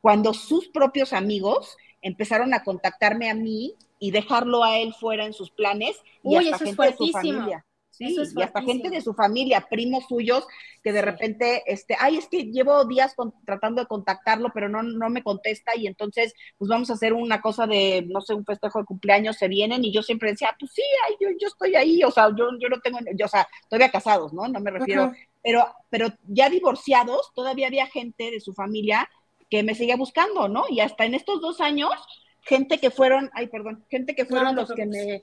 cuando 0.00 0.34
sus 0.34 0.68
propios 0.68 1.12
amigos 1.12 1.76
empezaron 2.02 2.54
a 2.54 2.62
contactarme 2.64 3.30
a 3.30 3.34
mí 3.34 3.74
y 3.98 4.10
dejarlo 4.10 4.64
a 4.64 4.78
él 4.78 4.94
fuera 4.94 5.24
en 5.24 5.32
sus 5.32 5.50
planes 5.50 5.96
y 6.22 6.36
Uy, 6.36 6.48
hasta 6.48 6.66
gente 6.66 6.82
de 6.82 6.96
su 6.96 7.08
familia. 7.08 7.64
Sí, 8.08 8.16
y 8.36 8.42
hasta 8.42 8.62
gente 8.62 8.90
de 8.90 9.00
su 9.00 9.14
familia, 9.14 9.66
primos 9.68 10.04
suyos, 10.08 10.46
que 10.82 10.92
de 10.92 11.02
repente, 11.02 11.62
este, 11.66 11.96
ay, 11.98 12.18
es 12.18 12.28
que 12.28 12.44
llevo 12.44 12.84
días 12.84 13.14
tratando 13.44 13.82
de 13.82 13.86
contactarlo, 13.86 14.50
pero 14.52 14.68
no, 14.68 14.82
no 14.82 15.10
me 15.10 15.22
contesta, 15.22 15.72
y 15.76 15.86
entonces, 15.86 16.34
pues 16.58 16.68
vamos 16.68 16.90
a 16.90 16.94
hacer 16.94 17.12
una 17.12 17.40
cosa 17.40 17.66
de, 17.66 18.06
no 18.08 18.20
sé, 18.20 18.34
un 18.34 18.44
festejo 18.44 18.80
de 18.80 18.84
cumpleaños, 18.84 19.36
se 19.36 19.48
vienen, 19.48 19.84
y 19.84 19.92
yo 19.92 20.02
siempre 20.02 20.30
decía, 20.30 20.50
ah, 20.52 20.56
pues 20.58 20.72
sí, 20.72 20.82
ay, 21.08 21.16
yo, 21.20 21.28
yo 21.40 21.48
estoy 21.48 21.74
ahí, 21.76 22.02
o 22.02 22.10
sea, 22.10 22.28
yo, 22.36 22.48
yo 22.58 22.68
no 22.68 22.80
tengo, 22.80 22.98
yo, 23.14 23.26
o 23.26 23.28
sea, 23.28 23.46
todavía 23.68 23.90
casados, 23.90 24.32
¿no? 24.32 24.48
No 24.48 24.60
me 24.60 24.70
refiero, 24.70 25.12
pero, 25.42 25.66
pero 25.90 26.08
ya 26.26 26.48
divorciados, 26.48 27.32
todavía 27.34 27.66
había 27.66 27.86
gente 27.86 28.30
de 28.30 28.40
su 28.40 28.52
familia 28.54 29.08
que 29.50 29.62
me 29.62 29.74
seguía 29.74 29.96
buscando, 29.96 30.48
¿no? 30.48 30.64
Y 30.70 30.80
hasta 30.80 31.04
en 31.04 31.14
estos 31.14 31.40
dos 31.40 31.60
años, 31.60 31.92
gente 32.40 32.78
que 32.78 32.90
fueron, 32.90 33.30
ay, 33.34 33.48
perdón, 33.48 33.84
gente 33.90 34.14
que 34.14 34.24
fueron 34.24 34.56
los 34.56 34.72
que 34.72 34.86
me 34.86 35.22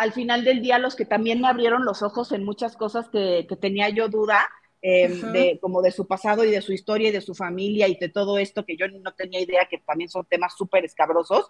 al 0.00 0.12
final 0.14 0.44
del 0.44 0.62
día 0.62 0.78
los 0.78 0.96
que 0.96 1.04
también 1.04 1.42
me 1.42 1.48
abrieron 1.48 1.84
los 1.84 2.02
ojos 2.02 2.32
en 2.32 2.42
muchas 2.42 2.74
cosas 2.74 3.10
que, 3.10 3.46
tenía 3.60 3.90
yo 3.90 4.08
duda, 4.08 4.48
em, 4.80 5.30
de, 5.32 5.58
como 5.60 5.82
de 5.82 5.90
su 5.90 6.06
pasado 6.06 6.42
y 6.42 6.50
de 6.50 6.62
su 6.62 6.72
historia 6.72 7.10
y 7.10 7.12
de 7.12 7.20
su 7.20 7.34
familia 7.34 7.86
y 7.86 7.96
de 7.96 8.08
todo 8.08 8.38
esto 8.38 8.64
que 8.64 8.78
yo 8.78 8.88
no 8.88 9.12
tenía 9.12 9.42
idea 9.42 9.68
que 9.70 9.76
también 9.76 10.08
son 10.08 10.24
temas 10.24 10.54
súper 10.56 10.86
escabrosos, 10.86 11.46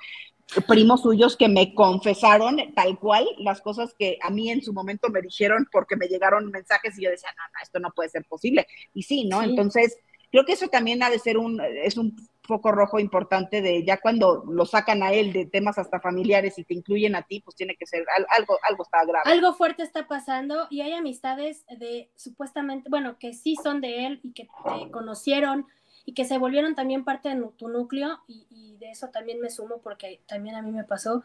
primos 0.67 1.03
suyos 1.03 1.37
que 1.37 1.49
me 1.49 1.73
confesaron 1.77 2.57
tal 2.75 2.99
cual 2.99 3.25
las 3.39 3.61
cosas 3.61 3.95
que 3.97 4.19
a 4.21 4.31
mí 4.31 4.51
en 4.51 4.63
su 4.63 4.73
momento 4.73 5.11
me 5.11 5.23
dijeron 5.23 5.69
porque 5.71 5.95
me 5.95 6.09
llegaron 6.09 6.51
mensajes 6.51 6.99
y 6.99 7.05
yo 7.05 7.11
decía, 7.11 7.31
no, 7.37 7.45
no, 7.45 7.63
esto 7.63 7.79
no 7.79 7.93
puede 7.93 8.09
ser 8.09 8.25
posible. 8.25 8.67
Y 8.95 9.05
sí, 9.05 9.27
¿no? 9.27 9.45
Entonces, 9.45 9.97
creo 10.33 10.45
que 10.45 10.55
eso 10.55 10.67
también 10.67 11.05
ha 11.05 11.11
de 11.11 11.21
ser 11.21 11.39
un, 11.39 11.61
es 11.85 11.97
un 11.97 12.17
foco 12.51 12.73
rojo 12.73 12.99
importante 12.99 13.63
de 13.63 13.85
ya 13.85 13.99
cuando 14.01 14.45
lo 14.45 14.67
sacan 14.67 15.03
a 15.05 15.13
él 15.13 15.33
de 15.33 15.47
temas 15.47 15.79
hasta 15.79 16.01
familiares 16.01 16.59
y 16.59 16.65
te 16.65 16.75
incluyen 16.75 17.15
a 17.15 17.23
ti, 17.23 17.41
pues 17.41 17.55
tiene 17.55 17.77
que 17.77 17.87
ser 17.87 18.05
algo, 18.37 18.59
algo 18.69 18.83
está 18.83 19.05
grave. 19.05 19.31
Algo 19.31 19.55
fuerte 19.55 19.85
está 19.85 20.09
pasando 20.09 20.67
y 20.69 20.81
hay 20.81 20.93
amistades 20.93 21.65
de 21.79 22.11
supuestamente, 22.17 22.91
bueno, 22.91 23.17
que 23.19 23.33
sí 23.33 23.55
son 23.63 23.81
de 23.81 24.07
él 24.07 24.21
y 24.25 24.33
que 24.33 24.49
te 24.65 24.91
conocieron 24.91 25.67
y 26.05 26.15
que 26.15 26.25
se 26.25 26.39
volvieron 26.39 26.75
también 26.75 27.05
parte 27.05 27.29
de 27.29 27.41
tu 27.57 27.69
núcleo 27.69 28.19
y, 28.27 28.47
y 28.51 28.77
de 28.79 28.91
eso 28.91 29.11
también 29.11 29.41
me 29.41 29.51
sumo 29.51 29.81
porque 29.81 30.21
también 30.27 30.57
a 30.57 30.63
mí 30.63 30.73
me 30.73 30.85
pasó 30.85 31.23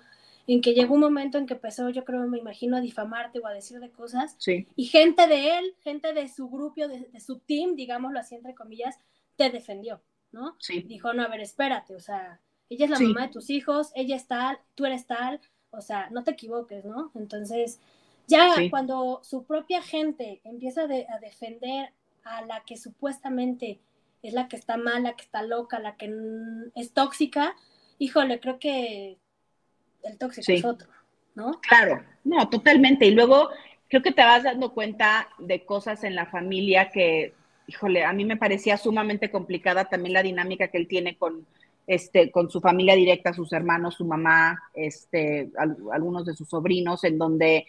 en 0.47 0.61
que 0.61 0.73
llegó 0.73 0.93
un 0.93 1.01
momento 1.01 1.37
en 1.39 1.47
que 1.47 1.55
empezó, 1.55 1.89
yo 1.89 2.05
creo, 2.05 2.27
me 2.27 2.37
imagino, 2.37 2.77
a 2.77 2.81
difamarte 2.81 3.39
o 3.39 3.47
a 3.47 3.53
decir 3.53 3.79
de 3.79 3.89
cosas. 3.89 4.35
Sí. 4.37 4.67
Y 4.75 4.85
gente 4.85 5.27
de 5.27 5.57
él, 5.57 5.75
gente 5.81 6.13
de 6.13 6.29
su 6.29 6.47
grupo, 6.49 6.87
de, 6.87 7.07
de, 7.11 7.19
su 7.19 7.39
team, 7.39 7.75
digámoslo 7.75 8.19
así, 8.19 8.35
entre 8.35 8.53
comillas, 8.53 8.99
te 9.35 9.49
defendió, 9.49 10.01
¿no? 10.31 10.55
Sí. 10.59 10.81
Dijo, 10.81 11.13
no, 11.13 11.23
a 11.23 11.27
ver, 11.27 11.41
espérate, 11.41 11.95
o 11.95 11.99
sea, 11.99 12.39
ella 12.69 12.85
es 12.85 12.91
la 12.91 12.99
mamá 12.99 13.21
de 13.23 13.33
tus 13.33 13.49
hijos, 13.49 13.91
ella 13.95 14.15
es 14.15 14.27
tal, 14.27 14.59
tú 14.75 14.85
eres 14.85 15.05
tal, 15.05 15.39
o 15.71 15.81
sea, 15.81 16.09
no 16.09 16.23
te 16.23 16.31
equivoques, 16.31 16.85
¿no? 16.85 17.11
Entonces, 17.15 17.79
ya 18.27 18.55
cuando 18.69 19.21
su 19.23 19.43
propia 19.43 19.81
gente 19.81 20.41
empieza 20.43 20.83
a 20.83 21.19
defender 21.19 21.91
a 22.23 22.41
la 22.41 22.63
que 22.65 22.77
supuestamente 22.77 23.79
es 24.23 24.33
la 24.33 24.47
que 24.47 24.55
está 24.55 24.77
mala, 24.77 25.15
que 25.15 25.23
está 25.23 25.43
loca, 25.43 25.79
la 25.79 25.95
que 25.95 26.11
es 26.73 26.91
tóxica, 26.93 27.55
híjole, 27.99 28.39
creo 28.39 28.57
que 28.57 29.17
el 30.03 30.17
tóxico 30.17 30.51
es 30.51 30.65
otro, 30.65 30.89
¿no? 31.35 31.59
Claro, 31.61 32.03
no, 32.23 32.49
totalmente. 32.49 33.05
Y 33.05 33.11
luego 33.11 33.49
creo 33.87 34.01
que 34.01 34.11
te 34.11 34.23
vas 34.23 34.43
dando 34.43 34.73
cuenta 34.73 35.29
de 35.37 35.63
cosas 35.63 36.03
en 36.03 36.15
la 36.15 36.25
familia 36.25 36.89
que, 36.91 37.35
híjole, 37.67 38.03
a 38.03 38.13
mí 38.13 38.25
me 38.25 38.37
parecía 38.37 38.77
sumamente 38.77 39.31
complicada 39.31 39.85
también 39.85 40.13
la 40.13 40.23
dinámica 40.23 40.67
que 40.67 40.77
él 40.77 40.87
tiene 40.87 41.17
con, 41.17 41.45
este, 41.87 42.31
con 42.31 42.49
su 42.49 42.61
familia 42.61 42.95
directa, 42.95 43.33
sus 43.33 43.53
hermanos, 43.53 43.95
su 43.95 44.05
mamá, 44.05 44.61
este, 44.73 45.49
algunos 45.91 46.25
de 46.25 46.33
sus 46.33 46.49
sobrinos, 46.49 47.03
en 47.03 47.17
donde 47.17 47.65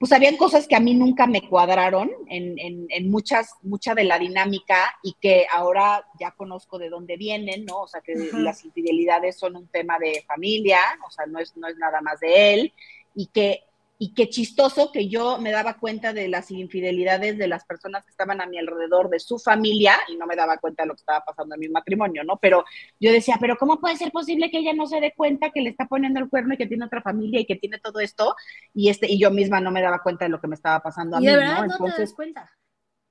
pues 0.00 0.12
habían 0.12 0.38
cosas 0.38 0.66
que 0.66 0.76
a 0.76 0.80
mí 0.80 0.94
nunca 0.94 1.26
me 1.26 1.46
cuadraron 1.46 2.10
en, 2.26 2.54
en, 2.88 3.10
muchas, 3.10 3.56
mucha 3.60 3.94
de 3.94 4.04
la 4.04 4.18
dinámica 4.18 4.96
y 5.02 5.14
que 5.20 5.44
ahora 5.52 6.06
ya 6.18 6.30
conozco 6.30 6.78
de 6.78 6.88
dónde 6.88 7.18
vienen, 7.18 7.66
¿no? 7.66 7.82
O 7.82 7.86
sea, 7.86 8.00
que 8.00 8.14
las 8.32 8.64
infidelidades 8.64 9.38
son 9.38 9.56
un 9.56 9.66
tema 9.66 9.98
de 9.98 10.24
familia, 10.26 10.78
o 11.06 11.10
sea, 11.10 11.26
no 11.26 11.38
es, 11.38 11.54
no 11.58 11.68
es 11.68 11.76
nada 11.76 12.00
más 12.00 12.18
de 12.18 12.54
él, 12.54 12.72
y 13.14 13.26
que 13.26 13.64
y 14.02 14.14
qué 14.14 14.30
chistoso 14.30 14.90
que 14.90 15.10
yo 15.10 15.36
me 15.36 15.50
daba 15.50 15.74
cuenta 15.74 16.14
de 16.14 16.26
las 16.26 16.50
infidelidades 16.50 17.36
de 17.36 17.46
las 17.46 17.66
personas 17.66 18.02
que 18.02 18.10
estaban 18.10 18.40
a 18.40 18.46
mi 18.46 18.56
alrededor, 18.56 19.10
de 19.10 19.20
su 19.20 19.38
familia, 19.38 19.94
y 20.08 20.16
no 20.16 20.26
me 20.26 20.36
daba 20.36 20.56
cuenta 20.56 20.84
de 20.84 20.86
lo 20.86 20.94
que 20.94 21.00
estaba 21.00 21.22
pasando 21.22 21.54
en 21.54 21.60
mi 21.60 21.68
matrimonio, 21.68 22.24
¿no? 22.24 22.38
Pero 22.38 22.64
yo 22.98 23.12
decía, 23.12 23.36
pero 23.38 23.58
¿cómo 23.58 23.78
puede 23.78 23.98
ser 23.98 24.10
posible 24.10 24.50
que 24.50 24.60
ella 24.60 24.72
no 24.72 24.86
se 24.86 25.02
dé 25.02 25.12
cuenta 25.14 25.50
que 25.50 25.60
le 25.60 25.68
está 25.68 25.84
poniendo 25.84 26.18
el 26.18 26.30
cuerno 26.30 26.54
y 26.54 26.56
que 26.56 26.66
tiene 26.66 26.86
otra 26.86 27.02
familia 27.02 27.40
y 27.40 27.44
que 27.44 27.56
tiene 27.56 27.78
todo 27.78 28.00
esto? 28.00 28.34
Y 28.72 28.88
este 28.88 29.06
y 29.06 29.20
yo 29.20 29.30
misma 29.30 29.60
no 29.60 29.70
me 29.70 29.82
daba 29.82 30.02
cuenta 30.02 30.24
de 30.24 30.30
lo 30.30 30.40
que 30.40 30.48
me 30.48 30.54
estaba 30.54 30.80
pasando 30.80 31.18
a 31.18 31.20
y 31.20 31.24
mí, 31.24 31.30
de 31.30 31.36
verdad 31.36 31.66
¿no? 31.66 31.86
no 31.86 31.94
te 31.94 32.00
das 32.00 32.14
cuenta. 32.14 32.50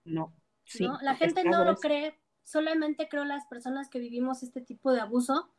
No. 0.06 0.34
Sí, 0.66 0.86
¿no? 0.86 0.98
La 1.04 1.16
gente 1.16 1.44
no 1.44 1.66
lo 1.66 1.76
cree, 1.76 2.20
solamente 2.42 3.08
creo 3.08 3.26
las 3.26 3.46
personas 3.46 3.92
que 3.92 4.00
vivimos 4.00 4.42
este 4.42 4.62
tipo 4.62 4.92
de 4.92 5.02
abuso. 5.02 5.54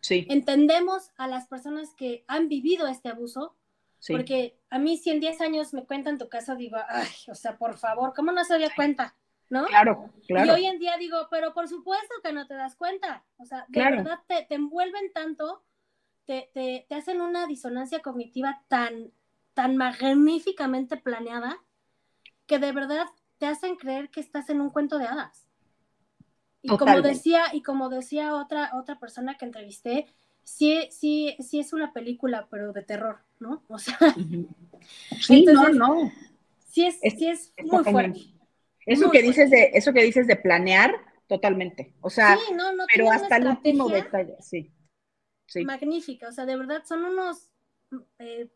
Sí. 0.00 0.26
Entendemos 0.30 1.10
a 1.18 1.28
las 1.28 1.48
personas 1.48 1.94
que 1.94 2.24
han 2.28 2.48
vivido 2.48 2.86
este 2.86 3.10
abuso 3.10 3.59
porque 4.08 4.58
a 4.70 4.78
mí 4.78 4.96
si 4.96 5.10
en 5.10 5.20
10 5.20 5.40
años 5.40 5.74
me 5.74 5.84
cuentan 5.84 6.18
tu 6.18 6.28
caso, 6.28 6.56
digo, 6.56 6.76
ay, 6.88 7.08
o 7.28 7.34
sea, 7.34 7.56
por 7.56 7.76
favor, 7.76 8.12
¿cómo 8.14 8.32
no 8.32 8.44
se 8.44 8.58
dio 8.58 8.68
cuenta? 8.74 9.16
¿No? 9.48 9.66
Claro, 9.66 10.10
claro. 10.26 10.46
Y 10.46 10.50
hoy 10.50 10.66
en 10.66 10.78
día 10.78 10.96
digo, 10.96 11.26
pero 11.30 11.52
por 11.52 11.68
supuesto 11.68 12.14
que 12.22 12.32
no 12.32 12.46
te 12.46 12.54
das 12.54 12.76
cuenta. 12.76 13.24
O 13.36 13.44
sea, 13.44 13.66
de 13.68 13.82
verdad 13.82 14.20
te, 14.28 14.44
te, 14.44 14.54
envuelven 14.54 15.12
tanto, 15.12 15.64
te, 16.24 16.50
te, 16.54 16.86
te, 16.88 16.94
hacen 16.94 17.20
una 17.20 17.46
disonancia 17.46 18.00
cognitiva 18.00 18.62
tan, 18.68 19.12
tan 19.54 19.76
magníficamente 19.76 20.96
planeada, 20.96 21.58
que 22.46 22.58
de 22.60 22.72
verdad 22.72 23.06
te 23.38 23.46
hacen 23.46 23.76
creer 23.76 24.10
que 24.10 24.20
estás 24.20 24.50
en 24.50 24.60
un 24.60 24.70
cuento 24.70 24.98
de 24.98 25.06
hadas. 25.06 25.50
Y 26.62 26.76
como 26.76 27.00
decía, 27.00 27.44
y 27.52 27.62
como 27.62 27.88
decía 27.88 28.34
otra, 28.34 28.70
otra 28.74 28.98
persona 28.98 29.36
que 29.36 29.46
entrevisté, 29.46 30.06
sí, 30.42 30.88
sí, 30.90 31.36
sí 31.40 31.58
es 31.58 31.72
una 31.72 31.92
película, 31.92 32.48
pero 32.50 32.72
de 32.72 32.82
terror, 32.82 33.20
¿no? 33.40 33.64
O 33.68 33.78
sea, 33.78 33.98
sí, 35.20 35.44
no, 35.44 35.68
no. 35.70 36.12
Sí 36.68 36.86
es, 36.86 37.00
sí 37.00 37.26
es, 37.26 37.52
muy 37.64 37.82
fuerte. 37.82 38.20
Eso 38.86 39.10
que 39.10 39.22
dices 39.22 39.50
de, 39.50 39.70
eso 39.74 39.92
que 39.92 40.04
dices 40.04 40.26
de 40.26 40.36
planear, 40.36 40.94
totalmente. 41.26 41.94
O 42.00 42.10
sea, 42.10 42.38
pero 42.92 43.10
hasta 43.10 43.36
el 43.36 43.48
último 43.48 43.88
detalle, 43.88 44.36
sí. 44.40 44.70
sí. 45.46 45.64
Magnífica, 45.64 46.28
o 46.28 46.32
sea, 46.32 46.46
de 46.46 46.56
verdad 46.56 46.82
son 46.84 47.04
unos 47.04 47.50
eh, 48.18 48.48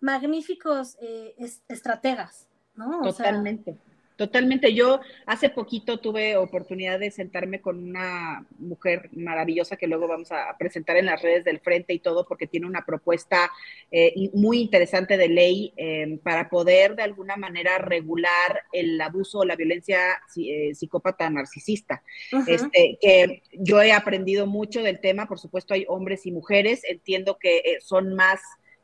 magníficos 0.00 0.96
eh, 1.00 1.34
estrategas, 1.68 2.48
¿no? 2.74 3.00
Totalmente. 3.02 3.78
Totalmente. 4.20 4.74
Yo 4.74 5.00
hace 5.24 5.48
poquito 5.48 5.98
tuve 5.98 6.36
oportunidad 6.36 6.98
de 7.00 7.10
sentarme 7.10 7.62
con 7.62 7.82
una 7.82 8.46
mujer 8.58 9.08
maravillosa 9.12 9.78
que 9.78 9.86
luego 9.86 10.08
vamos 10.08 10.30
a 10.30 10.54
presentar 10.58 10.98
en 10.98 11.06
las 11.06 11.22
redes 11.22 11.42
del 11.42 11.58
frente 11.58 11.94
y 11.94 12.00
todo, 12.00 12.26
porque 12.26 12.46
tiene 12.46 12.66
una 12.66 12.84
propuesta 12.84 13.50
eh, 13.90 14.12
muy 14.34 14.60
interesante 14.60 15.16
de 15.16 15.28
ley 15.30 15.72
em, 15.78 16.18
para 16.18 16.50
poder 16.50 16.96
de 16.96 17.02
alguna 17.02 17.36
manera 17.36 17.78
regular 17.78 18.64
el 18.72 19.00
abuso 19.00 19.38
o 19.38 19.46
la 19.46 19.56
violencia 19.56 19.98
eh, 20.36 20.74
psicópata 20.74 21.30
narcisista. 21.30 22.02
este, 22.46 22.98
que 23.00 23.42
yo 23.54 23.80
he 23.80 23.92
aprendido 23.92 24.46
mucho 24.46 24.82
del 24.82 25.00
tema, 25.00 25.28
por 25.28 25.38
supuesto 25.38 25.72
hay 25.72 25.86
hombres 25.88 26.26
y 26.26 26.30
mujeres, 26.30 26.82
entiendo 26.84 27.38
que 27.40 27.56
eh, 27.56 27.78
son 27.80 28.14
más 28.14 28.38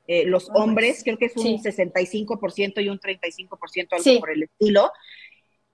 los 0.08 0.48
hombres, 0.54 1.02
creo 1.02 1.18
que 1.18 1.24
es 1.24 1.36
un 1.36 1.60
65% 1.60 2.80
y 2.80 2.88
un 2.88 3.00
35%, 3.00 3.88
algo 3.90 4.20
por 4.20 4.30
el 4.30 4.44
estilo. 4.44 4.92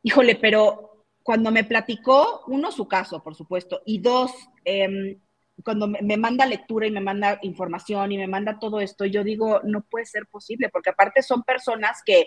Híjole, 0.02 0.36
pero 0.36 1.04
cuando 1.22 1.50
me 1.50 1.64
platicó, 1.64 2.42
uno, 2.48 2.72
su 2.72 2.88
caso, 2.88 3.22
por 3.22 3.34
supuesto, 3.34 3.82
y 3.86 3.98
dos, 3.98 4.32
em, 4.64 5.18
cuando 5.64 5.86
me, 5.86 6.16
manda 6.16 6.46
lectura 6.46 6.86
y 6.86 6.90
me 6.90 7.00
manda 7.00 7.38
información 7.42 8.10
y 8.10 8.18
me 8.18 8.26
manda 8.26 8.58
todo 8.58 8.80
esto, 8.80 9.04
yo 9.04 9.22
digo, 9.22 9.60
no 9.64 9.82
puede 9.82 10.06
ser 10.06 10.26
posible, 10.26 10.68
porque 10.70 10.90
aparte 10.90 11.22
son 11.22 11.42
personas 11.42 12.02
que 12.04 12.26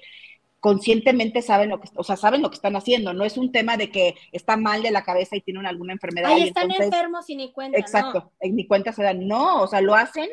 conscientemente 0.60 1.42
saben 1.42 1.70
lo 1.70 1.80
que, 1.80 1.90
o 1.96 2.04
sea, 2.04 2.16
saben 2.16 2.42
lo 2.42 2.50
que 2.50 2.56
están 2.56 2.76
haciendo, 2.76 3.14
no 3.14 3.26
es 3.26 3.38
un 3.38 3.52
tema 3.52 3.78
de 3.78 3.92
que 3.92 4.16
está 4.32 4.58
mal 4.58 4.82
de 4.82 4.92
la 4.92 5.04
cabeza 5.04 5.36
y 5.36 5.42
tienen 5.42 5.66
alguna 5.66 5.94
enfermedad. 5.94 6.32
Ahí 6.32 6.48
están 6.48 6.72
enfermos 6.72 7.30
y 7.30 7.36
ni 7.36 7.52
cuenta. 7.52 7.78
Exacto, 7.78 8.32
en 8.40 8.56
ni 8.56 8.66
cuenta 8.66 8.92
se 8.92 9.04
dan, 9.04 9.28
no, 9.28 9.62
o 9.62 9.68
sea, 9.68 9.82
lo 9.82 9.96
hacen 9.96 10.30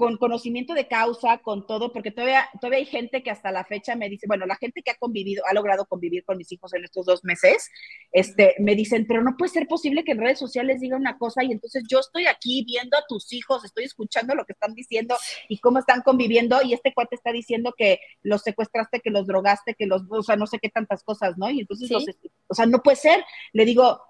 con 0.00 0.16
conocimiento 0.16 0.72
de 0.72 0.88
causa, 0.88 1.36
con 1.42 1.66
todo, 1.66 1.92
porque 1.92 2.10
todavía, 2.10 2.48
todavía 2.58 2.78
hay 2.78 2.86
gente 2.86 3.22
que 3.22 3.30
hasta 3.30 3.52
la 3.52 3.66
fecha 3.66 3.96
me 3.96 4.08
dice, 4.08 4.26
bueno, 4.26 4.46
la 4.46 4.56
gente 4.56 4.80
que 4.80 4.92
ha 4.92 4.94
convivido, 4.94 5.44
ha 5.46 5.52
logrado 5.52 5.84
convivir 5.84 6.24
con 6.24 6.38
mis 6.38 6.50
hijos 6.52 6.72
en 6.72 6.84
estos 6.84 7.04
dos 7.04 7.22
meses, 7.22 7.68
este, 8.10 8.54
me 8.60 8.74
dicen, 8.74 9.04
pero 9.06 9.22
no 9.22 9.36
puede 9.36 9.52
ser 9.52 9.66
posible 9.66 10.02
que 10.02 10.12
en 10.12 10.20
redes 10.20 10.38
sociales 10.38 10.80
diga 10.80 10.96
una 10.96 11.18
cosa 11.18 11.44
y 11.44 11.52
entonces 11.52 11.84
yo 11.86 11.98
estoy 11.98 12.28
aquí 12.28 12.64
viendo 12.64 12.96
a 12.96 13.04
tus 13.06 13.30
hijos, 13.34 13.62
estoy 13.62 13.84
escuchando 13.84 14.34
lo 14.34 14.46
que 14.46 14.54
están 14.54 14.72
diciendo 14.72 15.18
y 15.50 15.58
cómo 15.58 15.78
están 15.78 16.00
conviviendo 16.00 16.62
y 16.62 16.72
este 16.72 16.94
cuate 16.94 17.16
está 17.16 17.30
diciendo 17.30 17.74
que 17.76 18.00
los 18.22 18.40
secuestraste, 18.40 19.00
que 19.00 19.10
los 19.10 19.26
drogaste, 19.26 19.74
que 19.74 19.84
los, 19.84 20.04
o 20.08 20.22
sea, 20.22 20.36
no 20.36 20.46
sé 20.46 20.58
qué 20.60 20.70
tantas 20.70 21.04
cosas, 21.04 21.36
¿no? 21.36 21.50
Y 21.50 21.60
entonces, 21.60 21.90
los, 21.90 22.06
o 22.48 22.54
sea, 22.54 22.64
no 22.64 22.82
puede 22.82 22.96
ser. 22.96 23.22
Le 23.52 23.66
digo, 23.66 24.00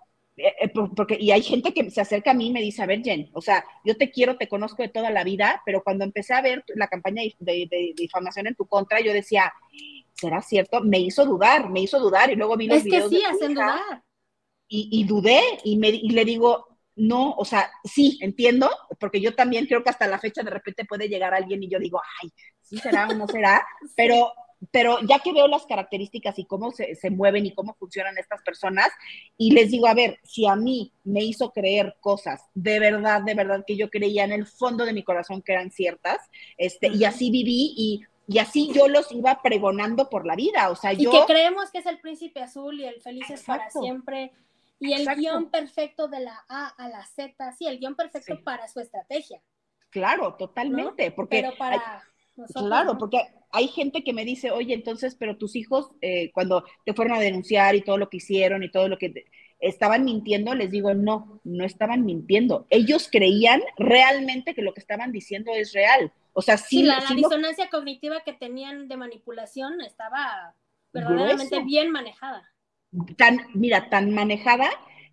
porque, 0.97 1.17
y 1.21 1.31
hay 1.31 1.43
gente 1.43 1.73
que 1.73 1.91
se 1.91 2.01
acerca 2.01 2.31
a 2.31 2.35
mí 2.35 2.49
y 2.49 2.53
me 2.53 2.61
dice, 2.61 2.83
a 2.83 2.87
ver, 2.87 3.03
Jen, 3.03 3.31
o 3.33 3.41
sea, 3.41 3.65
yo 3.85 3.97
te 3.97 4.11
quiero, 4.11 4.37
te 4.37 4.49
conozco 4.49 4.83
de 4.83 4.89
toda 4.89 5.11
la 5.11 5.25
vida, 5.25 5.63
pero 5.65 5.83
cuando 5.83 6.05
empecé 6.05 6.35
a 6.35 6.43
ver 6.43 6.65
la 6.75 6.89
campaña 6.89 7.23
de, 7.39 7.93
difamación 7.97 8.47
en 8.47 8.55
tu 8.55 8.67
contra, 8.67 9.01
yo 9.01 9.13
decía, 9.13 9.53
¿será 10.15 10.43
cierto? 10.43 10.81
Me 10.81 10.99
hizo 10.99 11.25
dudar, 11.25 11.69
me 11.71 11.81
hizo 11.81 11.99
dudar, 11.99 12.31
y 12.31 12.37
luego 12.37 12.57
vi 12.57 12.67
los 12.67 12.79
es 12.79 12.85
que 12.85 13.09
sí, 13.09 13.23
hacen 13.25 13.55
dudar. 13.55 14.03
Y, 14.73 15.03
dudé, 15.03 15.41
y, 15.65 15.77
me, 15.79 15.89
y 15.89 16.11
le 16.11 16.25
digo, 16.25 16.79
no, 16.95 17.33
o 17.33 17.45
sea, 17.45 17.71
sí, 17.83 18.19
entiendo, 18.21 18.71
porque 19.01 19.21
yo 19.21 19.35
también 19.35 19.67
creo 19.67 19.83
que 19.83 19.91
hasta 19.91 20.07
la 20.07 20.21
fecha 20.21 20.43
de 20.43 20.51
repente 20.51 20.85
puede 20.85 21.09
llegar 21.09 21.35
alguien 21.35 21.63
y 21.63 21.69
yo 21.69 21.81
digo, 21.81 22.01
ay, 22.23 22.31
sí 22.61 22.79
será 22.79 23.09
o 23.09 23.15
no 23.15 23.27
será, 23.27 23.67
pero 23.97 24.33
pero 24.71 24.99
ya 25.01 25.21
que 25.21 25.33
veo 25.33 25.49
las 25.49 25.65
características 25.67 26.39
y 26.39 26.45
cómo 26.45 26.71
se, 26.71 26.97
mueven 27.11 27.47
y 27.47 27.55
cómo 27.55 27.75
funcionan 27.75 28.19
estas 28.19 28.43
personas, 28.43 28.89
y 29.37 29.53
les 29.53 29.71
digo, 29.71 29.87
a 29.87 29.95
ver, 29.95 30.19
si 30.23 30.47
a 30.47 30.57
mí 30.57 30.93
me 31.05 31.25
hizo 31.25 31.51
creer 31.51 31.97
cosas 32.01 32.43
de 32.55 32.79
verdad, 32.79 33.23
de 33.23 33.35
verdad 33.35 33.65
que 33.67 33.77
yo 33.77 33.89
creía 33.91 34.25
en 34.25 34.33
el 34.33 34.47
fondo 34.47 34.85
de 34.85 34.93
mi 34.93 35.03
corazón 35.03 35.43
que 35.43 35.53
eran 35.53 35.71
ciertas, 35.71 36.19
este, 36.59 36.89
y 36.89 37.05
así 37.05 37.31
viví 37.31 37.73
y, 37.77 38.03
y 38.27 38.39
así 38.39 38.71
yo 38.73 38.87
los 38.87 39.11
iba 39.13 39.41
pregonando 39.43 40.11
por 40.11 40.27
la 40.27 40.37
vida, 40.37 40.71
o 40.71 40.77
sea, 40.77 40.93
y 40.93 41.05
yo... 41.05 41.11
que 41.11 41.25
creemos 41.27 41.71
que 41.71 41.79
es 41.79 41.87
el 41.87 41.99
príncipe 42.01 42.43
azul 42.43 42.79
y 42.79 42.85
el 42.85 43.01
felices 43.01 43.43
para 43.45 43.71
siempre, 43.71 44.33
y 44.79 44.93
el 44.93 45.07
guion 45.15 45.51
perfecto 45.51 46.09
de 46.09 46.21
la 46.21 46.45
A 46.49 46.69
a 46.69 46.89
la 46.89 47.05
Z, 47.07 47.53
sí, 47.53 47.67
el 47.67 47.79
guion 47.79 47.95
perfecto 47.95 48.43
para 48.43 48.69
su 48.69 48.81
estrategia. 48.81 49.43
Claro, 49.91 50.35
totalmente, 50.35 51.11
porque... 51.11 51.43
Pero 51.43 51.57
para... 51.57 52.03
Claro, 52.55 52.99
porque 52.99 53.21
hay 53.53 53.69
gente 53.69 54.05
que 54.05 54.13
me 54.13 54.25
dice, 54.25 54.51
oye, 54.51 54.75
entonces, 54.75 55.17
pero 55.19 55.37
tus 55.37 55.57
hijos, 55.57 55.91
eh, 56.01 56.31
cuando 56.33 56.65
te 56.85 56.95
fueron 56.95 57.17
a 57.17 57.21
denunciar 57.21 57.75
y 57.75 57.83
todo 57.83 57.99
lo 57.99 58.09
que 58.09 58.19
hicieron 58.19 58.63
y 58.63 58.71
todo 58.71 58.89
lo 58.89 58.99
que 58.99 59.25
estaban 59.59 60.05
mintiendo, 60.05 60.55
les 60.55 60.71
digo, 60.71 60.95
no, 60.95 61.41
no 61.45 61.65
estaban 61.65 62.05
mintiendo. 62.05 62.67
Ellos 62.71 63.09
creían 63.11 63.61
realmente 63.77 64.55
que 64.55 64.63
lo 64.63 64.73
que 64.73 64.81
estaban 64.81 65.13
diciendo 65.13 65.53
es 65.55 65.73
real. 65.73 66.13
O 66.33 66.43
sea, 66.43 66.57
sí. 66.57 66.83
la, 66.83 67.03
disonancia 67.15 67.69
cognitiva 67.71 68.23
que 68.25 68.33
tenían 68.33 68.89
de 68.89 68.97
manipulación 68.97 69.81
estaba 69.81 70.55
verdaderamente 70.93 71.63
bien 71.65 71.91
manejada. 71.91 72.49
Tan, 73.17 73.39
mira, 73.55 73.91
tan 73.91 74.13
manejada 74.13 74.69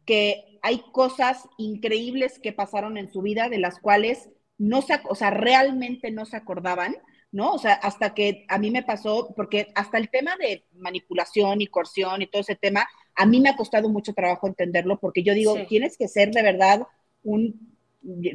que 0.06 0.60
hay 0.62 0.82
cosas 0.92 1.48
increíbles 1.58 2.40
que 2.40 2.54
pasaron 2.54 2.98
en 2.98 3.12
su 3.12 3.22
vida 3.22 3.50
de 3.50 3.60
las 3.60 3.80
cuales 3.80 4.30
no 4.58 4.82
se, 4.82 5.00
o 5.10 5.16
sea, 5.16 5.30
realmente 5.30 6.12
no 6.12 6.26
se 6.26 6.38
acordaban 6.38 6.96
¿no? 7.38 7.54
O 7.54 7.60
sea, 7.60 7.74
hasta 7.74 8.16
que 8.16 8.46
a 8.48 8.58
mí 8.58 8.72
me 8.72 8.82
pasó, 8.82 9.32
porque 9.36 9.68
hasta 9.76 10.00
el 10.00 10.10
tema 10.10 10.36
de 10.38 10.66
manipulación 10.74 11.62
y 11.62 11.68
coerción 11.68 12.24
y 12.24 12.26
todo 12.26 12.42
ese 12.42 12.56
tema, 12.56 12.88
a 13.14 13.28
mí 13.28 13.40
me 13.40 13.50
ha 13.50 13.56
costado 13.56 13.90
mucho 13.90 14.12
trabajo 14.14 14.48
entenderlo, 14.48 15.00
porque 15.00 15.22
yo 15.22 15.36
digo, 15.36 15.56
tienes 15.70 15.98
que 16.00 16.08
ser 16.08 16.32
de 16.32 16.42
verdad 16.42 16.88
un, 17.22 17.78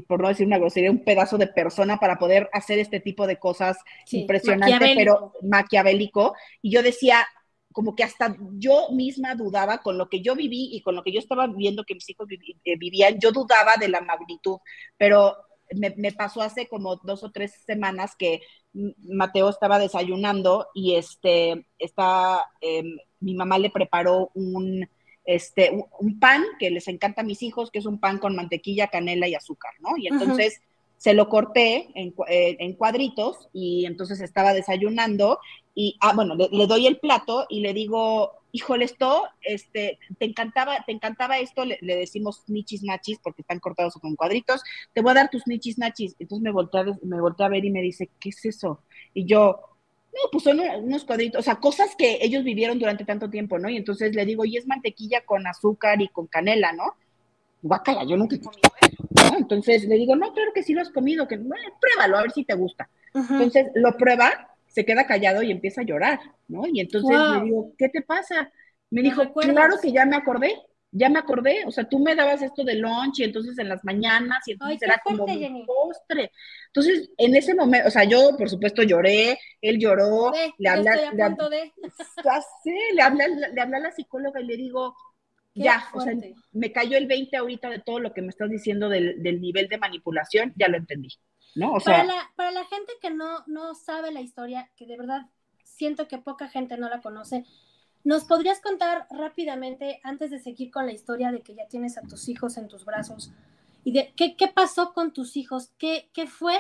por 0.07 0.23
no 0.23 0.29
decir 0.29 0.47
una 0.47 0.59
grosería, 0.59 0.93
un 0.93 1.03
pedazo 1.03 1.37
de 1.37 1.49
persona 1.49 1.99
para 1.99 2.17
poder 2.17 2.49
hacer 2.53 2.79
este 2.79 3.01
tipo 3.01 3.27
de 3.27 3.41
cosas 3.41 3.77
impresionantes, 4.13 4.93
pero 4.95 5.33
maquiavélico. 5.43 6.37
Y 6.61 6.71
yo 6.71 6.85
decía, 6.85 7.27
como 7.73 7.97
que 7.97 8.05
hasta 8.05 8.37
yo 8.53 8.91
misma 8.93 9.35
dudaba 9.35 9.79
con 9.79 9.99
lo 9.99 10.09
que 10.09 10.21
yo 10.21 10.37
viví 10.37 10.69
y 10.77 10.81
con 10.81 10.95
lo 10.95 11.03
que 11.03 11.11
yo 11.11 11.19
estaba 11.19 11.49
viendo 11.49 11.83
que 11.83 11.95
mis 11.95 12.09
hijos 12.09 12.29
eh, 12.31 12.77
vivían, 12.79 13.19
yo 13.19 13.33
dudaba 13.33 13.77
de 13.81 13.89
la 13.89 14.01
magnitud, 14.01 14.59
pero 14.97 15.35
me, 15.75 16.13
pasó 16.13 16.43
hace 16.43 16.69
como 16.69 16.97
dos 16.97 17.23
o 17.25 17.31
tres 17.31 17.63
semanas 17.67 18.15
que 18.17 18.41
Mateo 18.73 19.49
estaba 19.49 19.79
desayunando 19.79 20.69
y 20.75 20.95
este, 20.95 21.67
está, 21.79 22.47
em, 22.61 22.97
mi 23.21 23.35
mamá 23.35 23.59
le 23.59 23.71
preparó 23.71 24.31
un, 24.35 24.89
este, 25.25 25.71
un, 25.99 26.19
pan 26.19 26.43
que 26.59 26.71
les 26.71 26.89
encanta 26.89 27.23
a 27.23 27.25
mis 27.25 27.43
hijos, 27.43 27.71
que 27.71 27.79
es 27.79 27.87
un 27.87 28.01
pan 28.01 28.19
con 28.19 28.35
mantequilla, 28.35 28.89
canela 28.89 29.29
y 29.29 29.35
azúcar, 29.35 29.73
¿no? 29.81 29.97
Y 29.97 30.09
entonces 30.09 30.61
se 31.03 31.15
lo 31.15 31.29
corté 31.29 31.89
en, 31.97 32.15
eh, 32.29 32.57
en, 32.61 32.75
cuadritos 32.75 33.49
y 33.53 33.87
entonces 33.87 34.21
estaba 34.21 34.55
desayunando 34.55 35.41
y, 35.75 35.97
ah, 36.01 36.13
bueno, 36.15 36.37
le, 36.37 36.67
doy 36.69 36.87
el 36.87 37.01
plato 37.01 37.45
y 37.49 37.59
le 37.59 37.75
digo, 37.75 38.31
híjole, 38.53 38.85
esto, 38.85 39.25
este, 39.41 39.99
te 40.21 40.27
encantaba, 40.27 40.85
te 40.87 40.93
encantaba 40.93 41.41
esto, 41.41 41.65
le, 41.65 41.77
decimos 41.83 42.45
nichis 42.47 42.85
nachis 42.85 43.19
porque 43.21 43.43
están 43.43 43.59
cortados 43.59 43.95
con 43.95 44.15
cuadritos, 44.15 44.63
te 44.93 45.01
voy 45.01 45.11
a 45.11 45.15
dar 45.15 45.29
tus 45.29 45.45
nichis 45.49 45.77
nachis. 45.77 46.15
Entonces 46.21 46.45
me 46.45 46.53
volteé, 46.53 46.85
me 47.03 47.21
volteé 47.21 47.47
a 47.47 47.49
ver 47.49 47.65
y 47.65 47.73
me 47.73 47.83
dice, 47.83 48.09
¿qué 48.21 48.29
es 48.29 48.45
eso? 48.45 48.85
Y 49.13 49.25
yo, 49.25 49.59
no, 50.13 50.21
pues 50.31 50.45
son 50.45 50.61
unos 50.61 51.05
cuadritos, 51.05 51.41
o 51.41 51.43
sea, 51.43 51.57
cosas 51.57 51.97
que 51.99 52.19
ellos 52.23 52.45
vivieron 52.45 52.79
durante 52.79 53.05
tanto 53.05 53.29
tiempo, 53.29 53.59
¿no? 53.59 53.69
Y 53.69 53.77
entonces 53.77 54.15
le 54.15 54.25
digo, 54.25 54.45
y 54.45 54.57
es 54.57 54.69
mantequilla 54.69 55.25
con 55.25 55.49
azúcar 55.49 56.01
y 56.01 56.07
con 56.07 56.29
canela, 56.29 56.73
¿no? 56.73 56.95
Guacala, 57.63 58.05
yo 58.05 58.17
nunca 58.17 58.37
he 58.37 58.41
comido 58.41 58.71
eso, 58.81 59.09
¿no? 59.11 59.39
Entonces 59.39 59.85
le 59.85 59.97
digo, 59.97 60.17
no, 60.17 60.33
claro 60.33 60.53
que 60.53 60.63
sí 60.63 60.75
lo 60.75 60.83
has 60.83 60.91
comido, 60.91 61.27
que 61.29 61.39
pruébalo, 61.39 62.19
a 62.19 62.23
ver 62.23 62.33
si 62.33 62.45
te 62.45 62.55
gusta. 62.55 62.89
Entonces 63.15 63.69
lo 63.75 63.97
prueba 63.97 64.49
se 64.67 64.85
queda 64.85 65.07
callado 65.07 65.43
y 65.43 65.51
empieza 65.51 65.83
a 65.83 65.85
llorar, 65.85 66.19
¿no? 66.49 66.67
Y 66.67 66.81
entonces 66.81 67.25
le 67.29 67.41
digo, 67.41 67.73
¿qué 67.79 67.89
te 67.89 68.03
pasa? 68.03 68.51
Me 68.91 69.03
dijo, 69.03 69.23
claro 69.35 69.77
que 69.81 69.93
ya 69.93 70.07
me 70.07 70.17
acordé, 70.17 70.55
ya 70.91 71.09
me 71.09 71.19
acordé, 71.19 71.65
o 71.67 71.71
sea, 71.71 71.85
tú 71.89 71.99
me 71.99 72.15
dabas 72.15 72.43
esto 72.43 72.65
de 72.65 72.75
lunch 72.75 73.21
y 73.21 73.25
entonces 73.25 73.59
en 73.59 73.69
las 73.69 73.85
mañanas 73.85 74.47
y 74.47 74.53
entonces 74.53 74.83
era 74.83 75.01
como 75.05 75.27
postre. 75.65 76.31
Entonces, 76.69 77.11
en 77.17 77.35
ese 77.37 77.55
momento, 77.55 77.89
o 77.89 77.91
sea, 77.91 78.05
yo 78.05 78.37
por 78.37 78.49
supuesto 78.51 78.83
lloré, 78.83 79.39
él 79.61 79.79
lloró, 79.79 80.33
le 80.59 80.69
habla, 80.69 80.97
le, 80.97 81.23
le 82.95 83.03
habla, 83.03 83.27
le 83.29 83.61
habla 83.61 83.77
a 83.79 83.81
la 83.81 83.93
psicóloga 83.93 84.41
y 84.41 84.47
le 84.47 84.57
digo, 84.57 84.95
ya, 85.55 85.85
o 85.93 86.01
sea, 86.01 86.15
me 86.53 86.73
cayó 86.73 86.97
el 86.97 87.07
20 87.07 87.37
ahorita 87.37 87.69
de 87.69 87.79
todo 87.79 87.99
lo 87.99 88.13
que 88.13 88.23
me 88.23 88.29
estás 88.29 88.51
diciendo 88.51 88.89
del, 88.89 89.23
del 89.23 89.41
nivel 89.41 89.69
de 89.69 89.79
manipulación, 89.79 90.53
ya 90.57 90.69
lo 90.69 90.77
entendí 90.77 91.09
para, 91.85 92.05
la, 92.05 92.33
para 92.37 92.51
la 92.51 92.65
gente 92.65 92.93
que 93.01 93.11
no, 93.11 93.45
no 93.47 93.75
sabe 93.75 94.11
la 94.11 94.21
historia, 94.21 94.71
que 94.77 94.87
de 94.87 94.97
verdad 94.97 95.27
siento 95.65 96.09
que 96.09 96.19
poca 96.19 96.49
gente 96.49 96.77
no 96.77 96.89
la 96.89 97.01
conoce, 97.01 97.45
¿nos 98.05 98.25
podrías 98.25 98.61
contar 98.61 99.07
rápidamente, 99.11 100.01
antes 100.03 100.31
de 100.31 100.39
seguir 100.39 100.71
con 100.71 100.87
la 100.87 100.93
historia 100.93 101.31
de 101.31 101.43
que 101.43 101.55
ya 101.55 101.67
tienes 101.69 101.99
a 101.99 102.03
tus 102.03 102.29
hijos 102.29 102.57
en 102.57 102.69
tus 102.69 102.85
brazos, 102.85 103.33
y 103.85 103.93
de 103.93 104.13
qué, 104.17 104.37
qué 104.37 104.49
pasó 104.49 104.93
con 104.93 105.13
tus 105.13 105.37
hijos? 105.37 105.73
¿Qué, 105.79 106.09
¿Qué 106.13 106.27
fue 106.27 106.59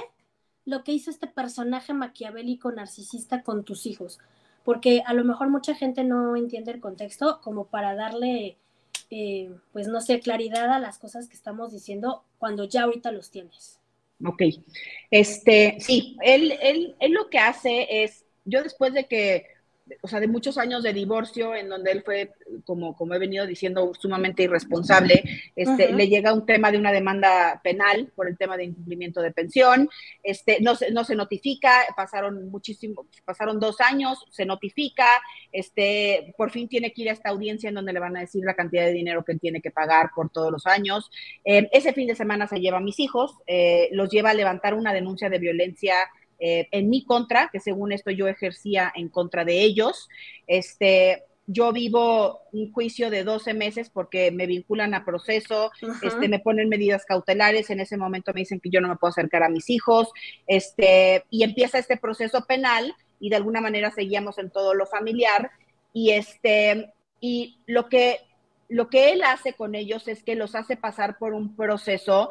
lo 0.65 0.85
que 0.85 0.93
hizo 0.93 1.11
este 1.11 1.27
personaje 1.27 1.95
maquiavélico 1.95 2.73
narcisista 2.73 3.43
con 3.43 3.65
tus 3.65 3.87
hijos? 3.87 4.19
Porque 4.65 5.03
a 5.07 5.15
lo 5.15 5.25
mejor 5.25 5.49
mucha 5.49 5.75
gente 5.75 6.05
no 6.05 6.37
entiende 6.37 6.73
el 6.73 6.81
contexto 6.81 7.41
como 7.41 7.67
para 7.67 7.95
darle, 7.95 8.59
eh, 9.15 9.51
pues 9.73 9.89
no 9.89 10.01
sé, 10.01 10.21
claridad 10.21 10.73
a 10.73 10.79
las 10.79 10.99
cosas 10.99 11.29
que 11.29 11.37
estamos 11.37 11.71
diciendo 11.71 12.25
cuando 12.39 12.65
ya 12.65 12.85
ahorita 12.85 13.13
los 13.13 13.31
tienes. 13.31 13.79
Ok. 14.25 14.43
Este, 15.11 15.77
sí, 15.81 16.17
él, 16.23 16.59
él, 16.63 16.97
él 16.99 17.13
lo 17.13 17.29
que 17.29 17.39
hace 17.39 18.05
es, 18.05 18.25
yo 18.47 18.63
después 18.63 18.95
de 18.95 19.07
que 19.07 19.47
o 20.01 20.09
sea, 20.09 20.21
de 20.21 20.29
muchos 20.29 20.59
años 20.59 20.83
de 20.83 20.93
divorcio, 20.93 21.55
en 21.55 21.69
donde 21.69 21.93
él 21.93 22.03
fue, 22.03 22.33
como, 22.65 22.97
como 22.97 23.15
he 23.15 23.19
venido 23.19 23.47
diciendo, 23.47 23.93
sumamente 23.99 24.43
irresponsable, 24.45 25.23
este, 25.57 25.93
le 25.93 26.09
llega 26.09 26.33
un 26.33 26.47
tema 26.47 26.71
de 26.71 26.79
una 26.79 26.93
demanda 26.93 27.61
penal 27.63 28.11
por 28.15 28.29
el 28.29 28.37
tema 28.37 28.57
de 28.57 28.65
incumplimiento 28.65 29.21
de 29.21 29.33
pensión, 29.33 29.89
este, 30.23 30.59
no, 30.61 30.75
se, 30.75 30.91
no 30.91 31.05
se 31.05 31.15
notifica, 31.15 31.87
pasaron 31.97 32.51
muchísimo, 32.51 33.07
pasaron 33.25 33.61
dos 33.61 33.81
años, 33.81 34.25
se 34.31 34.47
notifica, 34.47 35.07
este, 35.51 36.35
por 36.37 36.51
fin 36.51 36.69
tiene 36.69 36.93
que 36.93 37.03
ir 37.03 37.11
a 37.11 37.13
esta 37.13 37.31
audiencia 37.31 37.69
en 37.69 37.75
donde 37.75 37.93
le 37.93 38.01
van 38.01 38.17
a 38.17 38.21
decir 38.21 38.45
la 38.45 38.55
cantidad 38.55 38.85
de 38.85 38.93
dinero 38.93 39.25
que 39.25 39.35
tiene 39.37 39.61
que 39.61 39.71
pagar 39.71 40.11
por 40.15 40.31
todos 40.31 40.51
los 40.51 40.67
años. 40.67 41.11
Eh, 41.45 41.69
ese 41.73 41.93
fin 41.93 42.07
de 42.07 42.15
semana 42.15 42.47
se 42.47 42.61
lleva 42.61 42.79
a 42.79 42.81
mis 42.81 42.99
hijos, 43.01 43.37
eh, 43.47 43.89
los 43.93 44.11
lleva 44.11 44.31
a 44.31 44.35
levantar 44.35 44.75
una 44.75 44.93
denuncia 44.93 45.29
de 45.29 45.39
violencia 45.39 45.95
eh, 46.45 46.67
en 46.73 46.91
mi 46.91 47.05
contra, 47.05 47.51
que 47.53 47.61
según 47.61 47.93
esto 47.93 48.11
yo 48.11 48.27
ejercía 48.27 48.93
en 48.97 49.09
contra 49.09 49.45
de 49.45 49.63
ellos. 49.63 50.09
Este, 50.49 51.23
yo 51.47 51.73
vivo 51.73 52.41
un 52.51 52.73
juicio 52.73 53.11
de 53.11 53.23
12 53.23 53.55
meses 53.55 53.91
porque 53.91 54.33
me 54.33 54.49
vinculan 54.49 54.93
a 54.93 55.05
proceso, 55.05 55.71
este, 56.03 56.29
me 56.29 56.41
ponen 56.41 56.69
medidas 56.69 57.05
cautelares, 57.05 57.71
en 57.71 57.79
ese 57.79 57.97
momento 57.97 58.33
me 58.35 58.41
dicen 58.41 58.59
que 58.59 58.71
yo 58.71 58.81
no 58.81 58.89
me 58.89 58.97
puedo 58.97 59.11
acercar 59.11 59.45
a 59.45 59.49
mis 59.49 59.71
hijos, 59.71 60.11
este, 60.49 61.25
y 61.31 61.45
empieza 61.45 61.79
este 61.79 61.97
proceso 61.97 62.45
penal 62.45 62.93
y 63.21 63.31
de 63.31 63.37
alguna 63.37 63.61
manera 63.61 63.93
seguíamos 63.93 64.37
en 64.39 64.51
todo 64.51 64.75
lo 64.75 64.87
familiar 64.87 65.53
y 65.93 66.11
este, 66.11 66.93
y 67.21 67.61
lo 67.67 67.89
que, 67.89 68.19
lo 68.69 68.89
que 68.89 69.13
él 69.13 69.23
hace 69.23 69.53
con 69.53 69.77
ellos 69.77 70.09
es 70.09 70.25
que 70.25 70.35
los 70.35 70.57
hace 70.57 70.77
pasar 70.77 71.19
por 71.19 71.35
un 71.35 71.55
proceso 71.55 72.31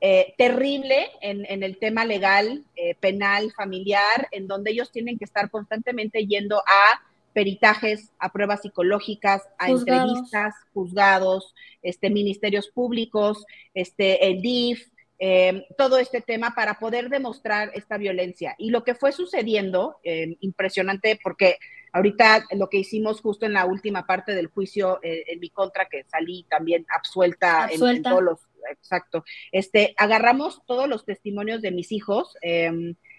eh, 0.00 0.34
terrible 0.36 1.10
en, 1.20 1.62
el 1.62 1.78
tema 1.78 2.04
legal, 2.04 2.64
eh, 2.76 2.94
penal, 3.00 3.52
familiar, 3.56 4.28
en 4.30 4.46
donde 4.46 4.70
ellos 4.70 4.92
tienen 4.92 5.18
que 5.18 5.24
estar 5.24 5.50
constantemente 5.50 6.26
yendo 6.26 6.58
a 6.58 7.02
peritajes, 7.32 8.12
a 8.18 8.32
pruebas 8.32 8.62
psicológicas, 8.62 9.42
a 9.58 9.68
entrevistas, 9.68 10.54
juzgados, 10.72 11.54
este, 11.82 12.08
ministerios 12.08 12.68
públicos, 12.68 13.44
este, 13.74 14.26
el 14.26 14.40
DIF, 14.40 14.88
eh, 15.18 15.66
todo 15.78 15.98
este 15.98 16.20
tema 16.20 16.54
para 16.54 16.78
poder 16.78 17.08
demostrar 17.08 17.70
esta 17.74 17.96
violencia. 17.96 18.54
Y 18.58 18.70
lo 18.70 18.84
que 18.84 18.94
fue 18.94 19.12
sucediendo, 19.12 19.96
eh, 20.04 20.36
impresionante, 20.40 21.18
porque 21.22 21.56
ahorita 21.92 22.44
lo 22.52 22.68
que 22.68 22.78
hicimos 22.78 23.22
justo 23.22 23.46
en 23.46 23.54
la 23.54 23.64
última 23.64 24.06
parte 24.06 24.34
del 24.34 24.48
juicio 24.48 24.98
eh, 25.02 25.24
en 25.28 25.40
mi 25.40 25.48
contra, 25.48 25.86
que 25.86 26.04
salí 26.04 26.44
también 26.50 26.84
absuelta, 26.94 27.68
En, 27.70 28.02
todos 28.02 28.22
los, 28.22 28.40
exacto, 28.70 29.24
este, 29.52 29.94
agarramos 29.96 30.62
todos 30.66 30.88
los 30.88 31.04
testimonios 31.04 31.62
de 31.62 31.70
mis 31.70 31.92
hijos 31.92 32.36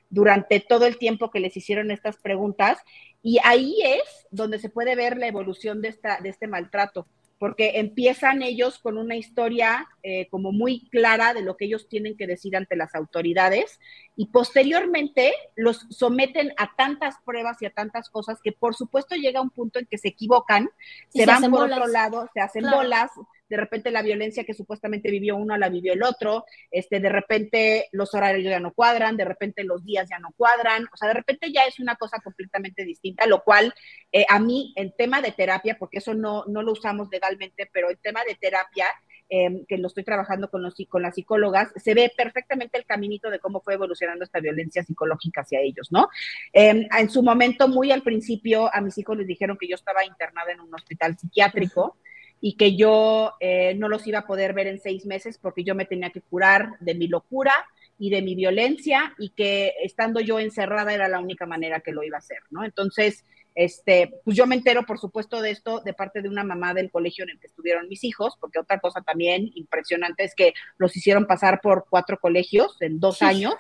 durante 0.10 0.60
todo 0.60 0.86
el 0.86 0.98
tiempo 0.98 1.32
que 1.32 1.40
les 1.40 1.58
hicieron 1.58 1.92
estas 1.92 2.18
preguntas 2.18 2.80
y 3.22 3.40
ahí 3.44 3.78
es 3.84 4.28
donde 4.32 4.60
se 4.60 4.70
puede 4.70 4.96
ver 4.96 5.18
la 5.18 5.28
evolución 5.28 5.82
de, 5.82 5.90
esta, 5.90 6.20
de 6.22 6.30
este 6.30 6.48
maltrato, 6.48 7.08
porque 7.40 7.74
empiezan 7.76 8.42
ellos 8.42 8.80
con 8.80 8.98
una 8.98 9.16
historia 9.16 9.88
eh, 10.02 10.28
como 10.30 10.52
muy 10.52 10.88
clara 10.90 11.34
de 11.34 11.42
lo 11.42 11.58
que 11.58 11.66
ellos 11.66 11.88
tienen 11.88 12.16
que 12.16 12.26
decir 12.26 12.56
ante 12.56 12.76
las 12.76 12.96
autoridades 12.96 13.80
y 14.16 14.28
posteriormente 14.28 15.34
los 15.56 15.86
someten 15.90 16.54
a 16.58 16.76
tantas 16.76 17.16
pruebas 17.26 17.62
y 17.62 17.66
a 17.66 17.72
tantas 17.72 18.10
cosas 18.10 18.40
que 18.42 18.54
por 18.54 18.76
supuesto 18.76 19.16
llega 19.16 19.42
un 19.42 19.52
punto 19.52 19.78
en 19.78 19.86
que 19.86 19.98
se 19.98 20.08
equivocan, 20.08 20.70
se, 21.10 21.26
van 21.26 21.52
por 21.52 21.70
otro 21.70 21.88
lado, 21.88 22.30
se 22.34 22.40
hacen 22.40 22.64
bolas, 22.72 23.12
de 23.50 23.58
repente 23.58 23.92
la 23.92 24.02
violencia 24.02 24.44
que 24.44 24.54
supuestamente 24.54 25.12
vivió 25.12 25.36
uno 25.36 25.58
la 25.58 25.70
vivió 25.70 25.94
el 25.94 26.04
otro, 26.04 26.46
este, 26.72 27.00
de 27.00 27.10
repente 27.10 27.88
los 27.92 28.14
horarios 28.14 28.44
ya 28.44 28.60
no 28.60 28.74
cuadran, 28.74 29.18
de 29.18 29.26
repente 29.26 29.64
los 29.64 29.84
días 29.84 30.08
ya 30.10 30.20
no 30.20 30.30
cuadran, 30.36 30.86
o 30.94 30.98
sea, 30.98 31.08
de 31.08 31.16
repente 31.16 31.52
ya 31.52 31.64
es 31.66 31.80
una 31.80 31.96
cosa 31.96 32.20
completamente 32.24 32.84
distinta, 32.84 33.26
lo 33.26 33.44
cual 33.44 33.74
eh, 34.12 34.26
a 34.30 34.40
mí 34.40 34.74
en 34.76 34.94
tema 34.96 35.22
de 35.22 35.32
terapia, 35.32 35.78
porque 35.80 36.00
eso 36.00 36.14
no, 36.14 36.44
no 36.48 36.62
lo 36.62 36.74
usamos 36.74 37.08
legalmente, 37.12 37.70
pero 37.72 37.90
en 37.90 37.98
tema 37.98 38.24
de 38.26 38.36
terapia, 38.36 38.88
em, 39.30 39.66
que 39.66 39.78
lo 39.78 39.88
estoy 39.88 40.04
trabajando 40.04 40.50
con, 40.50 40.64
los, 40.64 40.76
con 40.88 41.02
las 41.02 41.16
psicólogas, 41.16 41.72
se 41.76 41.94
ve 41.94 42.12
perfectamente 42.16 42.78
el 42.78 42.86
caminito 42.86 43.30
de 43.30 43.40
cómo 43.40 43.62
fue 43.62 43.74
evolucionando 43.74 44.24
esta 44.24 44.40
violencia 44.40 44.84
psicológica 44.84 45.42
hacia 45.42 45.60
ellos, 45.60 45.92
¿no? 45.92 46.10
Em, 46.54 46.88
en 46.98 47.10
su 47.10 47.22
momento, 47.24 47.68
muy 47.68 47.92
al 47.92 48.04
principio, 48.04 48.74
a 48.74 48.82
mis 48.82 48.98
hijos 48.98 49.18
les 49.18 49.28
dijeron 49.28 49.58
que 49.58 49.68
yo 49.68 49.76
estaba 49.76 50.06
internada 50.06 50.52
en 50.52 50.62
un 50.62 50.74
hospital 50.74 51.18
psiquiátrico 51.18 51.98
y 52.40 52.56
que 52.56 52.76
yo 52.76 53.34
eh, 53.40 53.76
no 53.76 53.90
los 53.90 54.06
iba 54.08 54.20
a 54.20 54.28
poder 54.28 54.54
ver 54.54 54.68
en 54.68 54.80
seis 54.80 55.06
meses 55.06 55.38
porque 55.38 55.64
yo 55.64 55.76
me 55.76 55.86
tenía 55.86 56.12
que 56.12 56.22
curar 56.22 56.74
de 56.80 56.96
mi 56.96 57.08
locura 57.08 57.54
y 58.00 58.10
de 58.10 58.22
mi 58.22 58.36
violencia 58.36 59.16
y 59.18 59.30
que 59.30 59.74
estando 59.84 60.20
yo 60.20 60.40
encerrada 60.40 60.94
era 60.94 61.08
la 61.08 61.20
única 61.20 61.46
manera 61.46 61.80
que 61.80 61.92
lo 61.92 62.04
iba 62.04 62.18
a 62.18 62.20
hacer, 62.20 62.40
¿no? 62.52 62.64
Entonces, 62.64 63.26
este, 63.56 64.14
pues 64.24 64.38
yo 64.38 64.46
me 64.46 64.54
entero, 64.54 64.86
por 64.86 65.00
supuesto, 65.00 65.42
de 65.42 65.50
esto 65.50 65.82
de 65.82 65.94
parte 65.94 66.22
de 66.22 66.30
una 66.30 66.44
mamá 66.44 66.76
del 66.76 66.92
colegio 66.92 67.24
en 67.24 67.32
el 67.32 67.40
que 67.40 67.48
estuvieron 67.48 67.90
mis 67.90 68.04
hijos, 68.04 68.38
porque 68.40 68.60
otra 68.60 68.80
cosa 68.80 69.02
también 69.02 69.50
impresionante 69.56 70.24
es 70.24 70.36
que 70.36 70.54
los 70.78 70.96
hicieron 70.96 71.26
pasar 71.26 71.60
por 71.60 71.88
cuatro 71.90 72.20
colegios 72.20 72.78
en 72.82 73.00
dos 73.00 73.24
años 73.24 73.56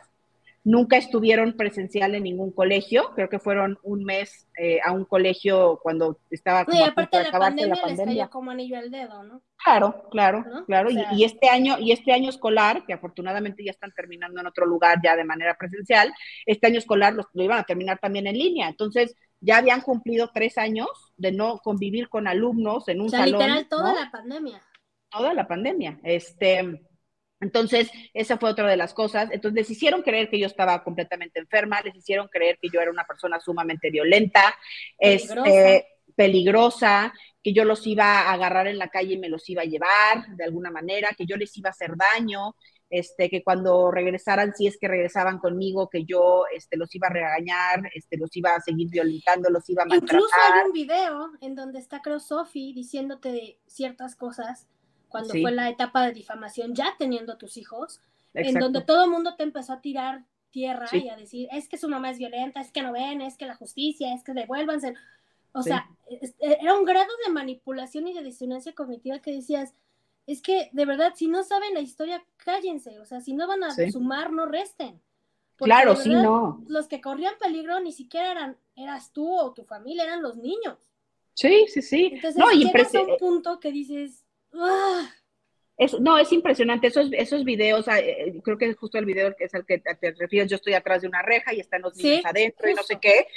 Nunca 0.67 0.97
estuvieron 0.97 1.53
presencial 1.53 2.13
en 2.13 2.23
ningún 2.23 2.51
colegio, 2.51 3.13
creo 3.15 3.29
que 3.29 3.39
fueron 3.39 3.79
un 3.83 4.03
mes 4.03 4.49
eh, 4.57 4.79
a 4.83 4.91
un 4.91 5.05
colegio 5.05 5.79
cuando 5.81 6.19
estaba 6.29 6.65
como 6.65 6.77
y 6.77 6.83
aparte 6.83 7.19
de 7.19 7.23
la 7.23 7.31
pandemia, 7.31 7.75
la 7.75 7.81
pandemia. 7.81 8.23
Les 8.23 8.29
como 8.29 8.51
anillo 8.51 8.77
al 8.77 8.91
dedo, 8.91 9.23
¿no? 9.23 9.41
Claro, 9.63 10.09
claro, 10.11 10.43
claro. 10.65 10.89
y, 10.91 11.23
este 11.23 11.47
año, 11.47 11.77
y 11.79 11.93
este 11.93 12.11
año 12.11 12.29
escolar, 12.29 12.85
que 12.85 12.91
afortunadamente 12.91 13.63
ya 13.63 13.71
están 13.71 13.93
terminando 13.93 14.41
en 14.41 14.47
otro 14.47 14.65
lugar 14.65 14.99
ya 15.01 15.15
de 15.15 15.23
manera 15.23 15.55
presencial, 15.57 16.13
este 16.45 16.67
año 16.67 16.79
escolar 16.79 17.13
lo 17.13 17.43
iban 17.43 17.59
a 17.59 17.63
terminar 17.63 17.99
también 17.99 18.27
en 18.27 18.37
línea. 18.37 18.67
Entonces, 18.67 19.15
ya 19.39 19.57
habían 19.59 19.79
cumplido 19.79 20.31
tres 20.33 20.57
años 20.57 20.89
de 21.15 21.31
no 21.31 21.59
convivir 21.59 22.09
con 22.09 22.27
alumnos 22.27 22.89
en 22.89 22.99
un 22.99 23.07
o 23.07 23.09
sea, 23.09 23.19
salón. 23.19 23.39
Literal, 23.39 23.67
toda 23.69 23.93
la 23.93 24.11
pandemia. 24.11 24.61
Toda 25.09 25.33
la 25.33 25.47
pandemia. 25.47 25.99
Este, 26.03 26.86
entonces, 27.39 27.89
esa 28.13 28.37
fue 28.37 28.49
otra 28.49 28.67
de 28.67 28.77
las 28.77 28.93
cosas. 28.93 29.29
Entonces, 29.31 29.55
les 29.55 29.69
hicieron 29.69 30.01
creer 30.01 30.29
que 30.29 30.39
yo 30.39 30.47
estaba 30.47 30.83
completamente 30.83 31.39
enferma, 31.39 31.81
les 31.81 31.95
hicieron 31.95 32.27
creer 32.27 32.57
que 32.61 32.69
yo 32.69 32.81
era 32.81 32.89
una 32.89 33.05
persona 33.05 33.39
sumamente 33.39 33.91
violenta, 33.91 34.55
peligrosa, 34.97 35.45
este, 35.45 35.87
peligrosa 36.15 37.13
que 37.43 37.53
yo 37.53 37.63
los 37.63 37.85
iba 37.85 38.21
a 38.21 38.33
agarrar 38.33 38.67
en 38.67 38.79
la 38.79 38.89
calle 38.89 39.13
y 39.13 39.19
me 39.19 39.29
los 39.29 39.47
iba 39.49 39.61
a 39.61 39.65
llevar 39.65 40.27
de 40.35 40.43
alguna 40.43 40.71
manera, 40.71 41.09
que 41.15 41.25
yo 41.25 41.37
les 41.37 41.55
iba 41.57 41.69
a 41.69 41.71
hacer 41.71 41.91
daño, 41.95 42.55
este, 42.89 43.29
que 43.29 43.43
cuando 43.43 43.91
regresaran, 43.91 44.53
si 44.55 44.65
es 44.65 44.77
que 44.77 44.87
regresaban 44.87 45.37
conmigo, 45.37 45.89
que 45.89 46.05
yo 46.05 46.45
este, 46.53 46.75
los 46.75 46.93
iba 46.95 47.07
a 47.07 47.13
regañar, 47.13 47.83
este, 47.93 48.17
los 48.17 48.35
iba 48.35 48.55
a 48.55 48.61
seguir 48.61 48.89
violentando, 48.89 49.49
los 49.49 49.69
iba 49.69 49.83
a 49.83 49.85
maltratar. 49.85 50.15
Incluso 50.15 50.35
hay 50.41 50.65
un 50.65 50.73
video 50.73 51.31
en 51.41 51.55
donde 51.55 51.79
está, 51.79 52.01
creo, 52.01 52.19
Sophie 52.19 52.73
diciéndote 52.73 53.59
ciertas 53.67 54.15
cosas 54.15 54.67
cuando 55.09 55.33
fue 55.33 55.51
la 55.51 55.69
etapa 55.69 56.05
de 56.05 56.13
difamación, 56.13 56.75
ya 56.75 56.95
teniendo 56.97 57.37
tus 57.37 57.57
hijos, 57.57 58.01
en 58.33 58.55
donde 58.55 58.81
todo 58.81 59.05
el 59.05 59.09
mundo 59.09 59.35
te 59.35 59.43
empezó 59.43 59.73
a 59.73 59.81
tirar 59.81 60.25
tierra 60.51 60.87
y 60.91 61.09
a 61.09 61.15
decir, 61.15 61.47
es 61.51 61.67
que 61.67 61.77
su 61.77 61.89
mamá 61.89 62.09
es 62.09 62.17
violenta, 62.17 62.61
es 62.61 62.71
que 62.71 62.81
no 62.81 62.91
ven, 62.91 63.21
es 63.21 63.37
que 63.37 63.45
la 63.45 63.55
justicia, 63.55 64.13
es 64.13 64.23
que 64.23 64.33
devuélvanse. 64.33 64.93
O 65.53 65.61
sea, 65.63 65.89
e, 66.09 66.33
era 66.39 66.73
un 66.75 66.85
grado 66.85 67.11
de 67.25 67.31
manipulación 67.31 68.07
y 68.07 68.13
de 68.13 68.23
disonancia 68.23 68.73
cognitiva 68.73 69.19
que 69.19 69.31
decías, 69.31 69.73
es 70.25 70.41
que 70.41 70.69
de 70.73 70.85
verdad, 70.85 71.13
si 71.15 71.27
no 71.27 71.43
saben 71.43 71.73
la 71.73 71.79
historia, 71.79 72.23
cállense, 72.37 72.99
o 72.99 73.05
sea, 73.05 73.21
si 73.21 73.33
no 73.33 73.47
van 73.47 73.63
a 73.63 73.71
sumar, 73.91 74.31
no 74.31 74.45
resten. 74.45 75.01
claro, 75.57 75.95
sí, 75.95 76.09
no. 76.09 76.63
Los 76.67 76.87
que 76.87 77.01
corrían 77.01 77.33
peligro 77.39 77.79
ni 77.79 77.91
siquiera 77.91 78.31
eran, 78.31 78.57
eras 78.75 79.11
tú 79.13 79.31
o 79.33 79.53
tu 79.53 79.63
familia, 79.63 80.03
eran 80.03 80.21
los 80.21 80.37
niños. 80.37 80.77
Sí, 81.33 81.65
sí, 81.67 81.81
sí. 81.81 82.09
Entonces, 82.13 82.37
no, 82.37 82.51
llegas 82.51 82.93
a 82.95 83.01
un 83.01 83.17
punto 83.17 83.59
que 83.59 83.71
dices, 83.71 84.25
es, 85.77 85.99
no, 85.99 86.17
es 86.17 86.31
impresionante. 86.31 86.87
Esos, 86.87 87.09
esos 87.13 87.43
videos, 87.43 87.87
ah, 87.87 87.99
eh, 87.99 88.29
eh, 88.29 88.41
creo 88.43 88.57
que 88.57 88.65
es 88.65 88.75
justo 88.75 88.97
el 88.97 89.05
video 89.05 89.35
que 89.35 89.45
es 89.45 89.53
al 89.53 89.65
que 89.65 89.77
te 89.77 90.11
refieres. 90.11 90.49
Yo 90.49 90.55
estoy 90.55 90.73
atrás 90.73 91.03
de 91.03 91.07
una 91.07 91.21
reja 91.21 91.53
y 91.53 91.59
están 91.59 91.83
los 91.83 91.95
niños 91.95 92.25
adentro 92.25 92.69
y 92.69 92.73
no 92.73 92.81
sé 92.81 92.97
qué. 92.99 93.27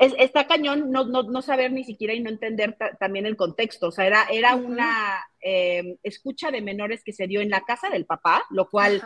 Es, 0.00 0.12
está 0.18 0.48
cañón 0.48 0.90
no, 0.90 1.06
no, 1.06 1.22
no, 1.22 1.40
saber 1.40 1.70
ni 1.70 1.84
siquiera 1.84 2.14
y 2.14 2.20
no 2.20 2.30
entender 2.30 2.76
también 2.98 3.26
el 3.26 3.36
contexto. 3.36 3.88
O 3.88 3.92
sea, 3.92 4.06
era, 4.06 4.26
era 4.30 4.56
una 4.56 5.24
em, 5.40 5.96
escucha 6.02 6.50
de 6.50 6.62
menores 6.62 7.04
que 7.04 7.12
se 7.12 7.28
dio 7.28 7.40
en 7.40 7.50
la 7.50 7.60
casa 7.60 7.88
del 7.90 8.06
papá, 8.06 8.44
lo 8.50 8.68
cual. 8.68 9.02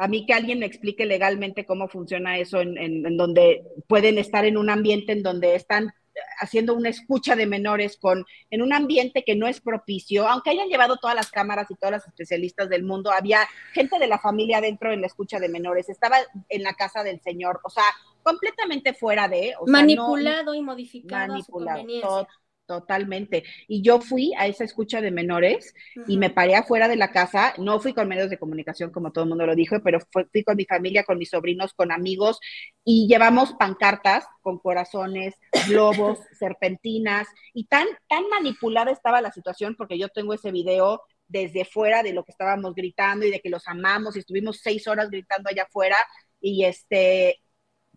A 0.00 0.06
mí 0.06 0.26
que 0.26 0.32
alguien 0.32 0.60
me 0.60 0.66
explique 0.66 1.06
legalmente 1.06 1.66
cómo 1.66 1.88
funciona 1.88 2.38
eso, 2.38 2.60
en, 2.60 2.78
en 2.78 3.16
donde 3.16 3.64
pueden 3.88 4.16
estar 4.16 4.44
en 4.44 4.56
un 4.56 4.70
ambiente 4.70 5.10
en 5.10 5.24
donde 5.24 5.56
están 5.56 5.92
haciendo 6.40 6.74
una 6.74 6.88
escucha 6.88 7.36
de 7.36 7.46
menores 7.46 7.96
con, 7.96 8.24
en 8.50 8.62
un 8.62 8.72
ambiente 8.72 9.24
que 9.24 9.36
no 9.36 9.46
es 9.46 9.60
propicio, 9.60 10.28
aunque 10.28 10.50
hayan 10.50 10.68
llevado 10.68 10.96
todas 10.96 11.16
las 11.16 11.30
cámaras 11.30 11.70
y 11.70 11.74
todas 11.74 11.92
las 11.92 12.06
especialistas 12.06 12.68
del 12.68 12.84
mundo, 12.84 13.10
había 13.10 13.40
gente 13.72 13.98
de 13.98 14.06
la 14.06 14.18
familia 14.18 14.60
dentro 14.60 14.92
en 14.92 15.00
la 15.00 15.06
escucha 15.06 15.38
de 15.38 15.48
menores, 15.48 15.88
estaba 15.88 16.18
en 16.48 16.62
la 16.62 16.74
casa 16.74 17.02
del 17.02 17.20
señor, 17.20 17.60
o 17.64 17.70
sea, 17.70 17.84
completamente 18.22 18.94
fuera 18.94 19.28
de... 19.28 19.54
manipulado 19.66 20.54
y 20.54 20.62
modificado. 20.62 21.28
Manipulado, 21.28 22.26
Totalmente. 22.68 23.44
Y 23.66 23.80
yo 23.80 23.98
fui 23.98 24.34
a 24.36 24.46
esa 24.46 24.62
escucha 24.62 25.00
de 25.00 25.10
menores 25.10 25.72
y 26.06 26.18
me 26.18 26.28
paré 26.28 26.54
afuera 26.54 26.86
de 26.86 26.96
la 26.96 27.10
casa. 27.12 27.54
No 27.56 27.80
fui 27.80 27.94
con 27.94 28.06
medios 28.08 28.28
de 28.28 28.38
comunicación, 28.38 28.90
como 28.90 29.10
todo 29.10 29.24
el 29.24 29.30
mundo 29.30 29.46
lo 29.46 29.54
dijo, 29.54 29.76
pero 29.82 30.00
fui 30.12 30.44
con 30.44 30.54
mi 30.54 30.66
familia, 30.66 31.02
con 31.02 31.16
mis 31.16 31.30
sobrinos, 31.30 31.72
con 31.72 31.90
amigos 31.90 32.38
y 32.84 33.08
llevamos 33.08 33.54
pancartas 33.54 34.26
con 34.42 34.58
corazones, 34.58 35.34
globos, 35.66 36.18
serpentinas 36.38 37.26
y 37.54 37.64
tan, 37.64 37.86
tan 38.06 38.28
manipulada 38.28 38.90
estaba 38.90 39.22
la 39.22 39.32
situación 39.32 39.74
porque 39.74 39.98
yo 39.98 40.10
tengo 40.10 40.34
ese 40.34 40.52
video 40.52 41.00
desde 41.26 41.64
fuera 41.64 42.02
de 42.02 42.12
lo 42.12 42.22
que 42.22 42.32
estábamos 42.32 42.74
gritando 42.74 43.24
y 43.24 43.30
de 43.30 43.40
que 43.40 43.48
los 43.48 43.66
amamos 43.66 44.14
y 44.14 44.18
estuvimos 44.18 44.60
seis 44.62 44.86
horas 44.86 45.08
gritando 45.08 45.48
allá 45.48 45.62
afuera 45.62 45.96
y 46.38 46.66
este 46.66 47.40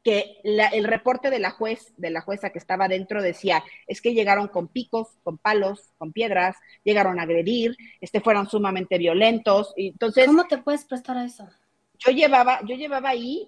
que 0.04 0.38
el 0.44 0.84
reporte 0.84 1.30
de 1.30 1.40
la 1.40 1.52
juez, 1.52 1.94
de 1.98 2.10
la 2.10 2.22
jueza 2.22 2.50
que 2.50 2.58
estaba 2.58 2.88
dentro 2.88 3.22
decía, 3.22 3.64
es 3.86 4.02
que 4.02 4.14
llegaron 4.14 4.48
con 4.48 4.68
picos, 4.68 5.10
con 5.24 5.38
palos, 5.38 5.92
con 5.98 6.12
piedras, 6.12 6.56
llegaron 6.84 7.20
a 7.20 7.24
agredir, 7.24 7.78
este 8.00 8.20
fueron 8.20 8.50
sumamente 8.50 8.98
violentos, 8.98 9.74
y 9.76 9.90
entonces 9.90 10.26
¿Cómo 10.26 10.48
te 10.48 10.58
puedes 10.58 10.86
prestar 10.86 11.18
a 11.18 11.26
eso? 11.26 11.48
Yo 12.00 12.12
llevaba, 12.12 12.62
yo 12.66 12.76
llevaba 12.76 13.10
ahí 13.10 13.48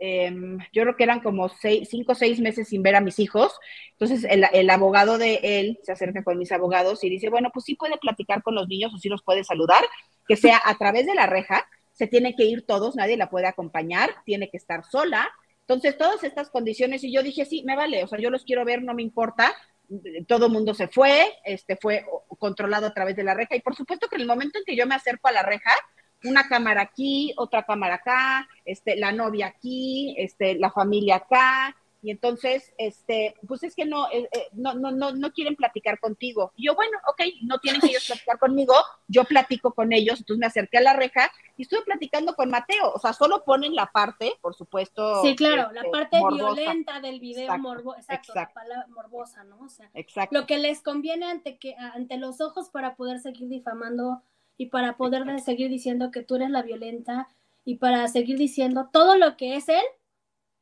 em, 0.00 0.58
yo 0.72 0.82
creo 0.82 0.96
que 0.96 1.04
eran 1.04 1.20
como 1.20 1.48
seis, 1.48 1.88
cinco 1.88 2.12
o 2.12 2.14
seis 2.16 2.40
meses 2.40 2.68
sin 2.68 2.82
ver 2.82 2.96
a 2.96 3.00
mis 3.00 3.18
hijos. 3.20 3.52
Entonces 3.92 4.26
el, 4.28 4.70
abogado 4.70 5.18
de 5.18 5.40
él 5.42 5.78
se 5.82 5.92
acerca 5.92 6.24
con 6.24 6.36
mis 6.36 6.50
abogados 6.50 7.04
y 7.04 7.10
dice, 7.10 7.30
bueno, 7.30 7.50
pues 7.54 7.64
sí 7.64 7.76
puede 7.76 7.96
platicar 7.98 8.42
con 8.42 8.56
los 8.56 8.68
niños 8.68 8.92
o 8.92 8.98
sí 8.98 9.08
los 9.08 9.22
puede 9.22 9.44
saludar, 9.44 9.84
que 10.26 10.36
sea 10.36 10.60
a 10.64 10.76
través 10.76 11.06
de 11.06 11.14
la 11.14 11.26
reja, 11.26 11.66
se 11.98 12.06
tiene 12.06 12.36
que 12.36 12.44
ir 12.44 12.64
todos, 12.64 12.94
nadie 12.94 13.16
la 13.16 13.28
puede 13.28 13.48
acompañar, 13.48 14.10
tiene 14.24 14.50
que 14.50 14.56
estar 14.56 14.84
sola. 14.84 15.28
Entonces, 15.62 15.98
todas 15.98 16.22
estas 16.22 16.48
condiciones, 16.48 17.02
y 17.02 17.12
yo 17.12 17.24
dije, 17.24 17.44
sí, 17.44 17.64
me 17.66 17.74
vale, 17.74 18.04
o 18.04 18.06
sea, 18.06 18.20
yo 18.20 18.30
los 18.30 18.44
quiero 18.44 18.64
ver, 18.64 18.82
no 18.84 18.94
me 18.94 19.02
importa, 19.02 19.52
todo 20.28 20.46
el 20.46 20.52
mundo 20.52 20.74
se 20.74 20.86
fue, 20.86 21.34
este 21.44 21.76
fue 21.76 22.06
controlado 22.38 22.86
a 22.86 22.94
través 22.94 23.16
de 23.16 23.24
la 23.24 23.34
reja, 23.34 23.56
y 23.56 23.60
por 23.60 23.74
supuesto 23.74 24.06
que 24.08 24.14
en 24.14 24.22
el 24.22 24.28
momento 24.28 24.58
en 24.58 24.64
que 24.64 24.76
yo 24.76 24.86
me 24.86 24.94
acerco 24.94 25.26
a 25.26 25.32
la 25.32 25.42
reja, 25.42 25.72
una 26.22 26.48
cámara 26.48 26.82
aquí, 26.82 27.34
otra 27.36 27.64
cámara 27.64 27.96
acá, 27.96 28.48
este, 28.64 28.96
la 28.96 29.10
novia 29.10 29.48
aquí, 29.48 30.14
este, 30.18 30.54
la 30.54 30.70
familia 30.70 31.16
acá, 31.16 31.76
y 32.00 32.10
entonces, 32.10 32.72
este, 32.78 33.34
pues 33.46 33.64
es 33.64 33.74
que 33.74 33.84
no, 33.84 34.08
eh, 34.10 34.28
eh, 34.32 34.46
no, 34.52 34.74
no, 34.74 34.92
no, 34.92 35.12
no 35.12 35.32
quieren 35.32 35.56
platicar 35.56 35.98
contigo. 35.98 36.52
Y 36.54 36.66
yo, 36.66 36.76
bueno, 36.76 36.96
ok, 37.08 37.22
no 37.42 37.58
tienen 37.58 37.80
que 37.80 37.88
ellos 37.88 38.06
platicar 38.06 38.38
conmigo, 38.38 38.74
yo 39.08 39.24
platico 39.24 39.72
con 39.72 39.92
ellos, 39.92 40.20
entonces 40.20 40.38
me 40.38 40.46
acerqué 40.46 40.78
a 40.78 40.82
la 40.82 40.92
reja 40.92 41.30
y 41.56 41.62
estuve 41.62 41.82
platicando 41.82 42.34
con 42.34 42.50
Mateo, 42.50 42.92
o 42.94 42.98
sea, 43.00 43.12
solo 43.12 43.42
ponen 43.44 43.74
la 43.74 43.86
parte, 43.86 44.32
por 44.40 44.54
supuesto. 44.54 45.22
Sí, 45.22 45.34
claro, 45.34 45.72
la 45.72 45.80
este, 45.80 45.90
parte 45.90 46.18
violenta 46.32 47.00
del 47.00 47.18
video 47.18 47.58
morbo, 47.58 47.96
exacto, 47.96 48.32
La 48.34 48.52
palabra 48.52 48.86
morbosa, 48.88 49.42
¿no? 49.42 49.58
O 49.60 49.68
sea, 49.68 49.90
exacto. 49.94 50.38
lo 50.38 50.46
que 50.46 50.58
les 50.58 50.82
conviene 50.82 51.26
ante, 51.26 51.58
que, 51.58 51.74
ante 51.76 52.16
los 52.16 52.40
ojos 52.40 52.70
para 52.70 52.94
poder 52.94 53.18
seguir 53.18 53.48
difamando 53.48 54.22
y 54.56 54.66
para 54.66 54.96
poder 54.96 55.40
seguir 55.40 55.68
diciendo 55.68 56.12
que 56.12 56.22
tú 56.22 56.36
eres 56.36 56.50
la 56.50 56.62
violenta 56.62 57.28
y 57.64 57.76
para 57.76 58.06
seguir 58.08 58.38
diciendo 58.38 58.88
todo 58.92 59.16
lo 59.16 59.36
que 59.36 59.56
es 59.56 59.68
él, 59.68 59.84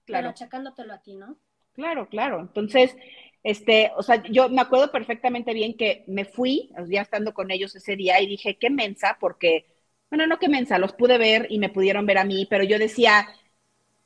claro. 0.07 0.29
achacándotelo 0.31 0.95
a 0.95 1.03
ti, 1.03 1.17
¿no? 1.17 1.37
Claro, 1.75 2.09
claro. 2.09 2.41
Entonces, 2.41 2.97
este, 3.43 3.93
o 3.97 4.03
sea, 4.03 4.23
yo 4.25 4.49
me 4.49 4.63
acuerdo 4.63 4.91
perfectamente 4.91 5.53
bien 5.53 5.77
que 5.77 6.05
me 6.09 6.25
fui, 6.25 6.71
ya 6.89 7.03
estando 7.03 7.35
con 7.35 7.51
ellos 7.51 7.75
ese 7.77 7.97
día, 7.97 8.21
y 8.21 8.27
dije, 8.27 8.57
qué 8.59 8.71
mensa, 8.71 9.19
porque, 9.21 9.67
bueno, 10.11 10.27
no 10.27 10.39
qué 10.39 10.49
mensa, 10.49 10.79
los 10.79 10.95
pude 10.95 11.19
ver 11.19 11.47
y 11.51 11.59
me 11.59 11.69
pudieron 11.69 12.07
ver 12.07 12.19
a 12.19 12.25
mí, 12.25 12.47
pero 12.49 12.65
yo 12.65 12.79
decía, 12.79 13.29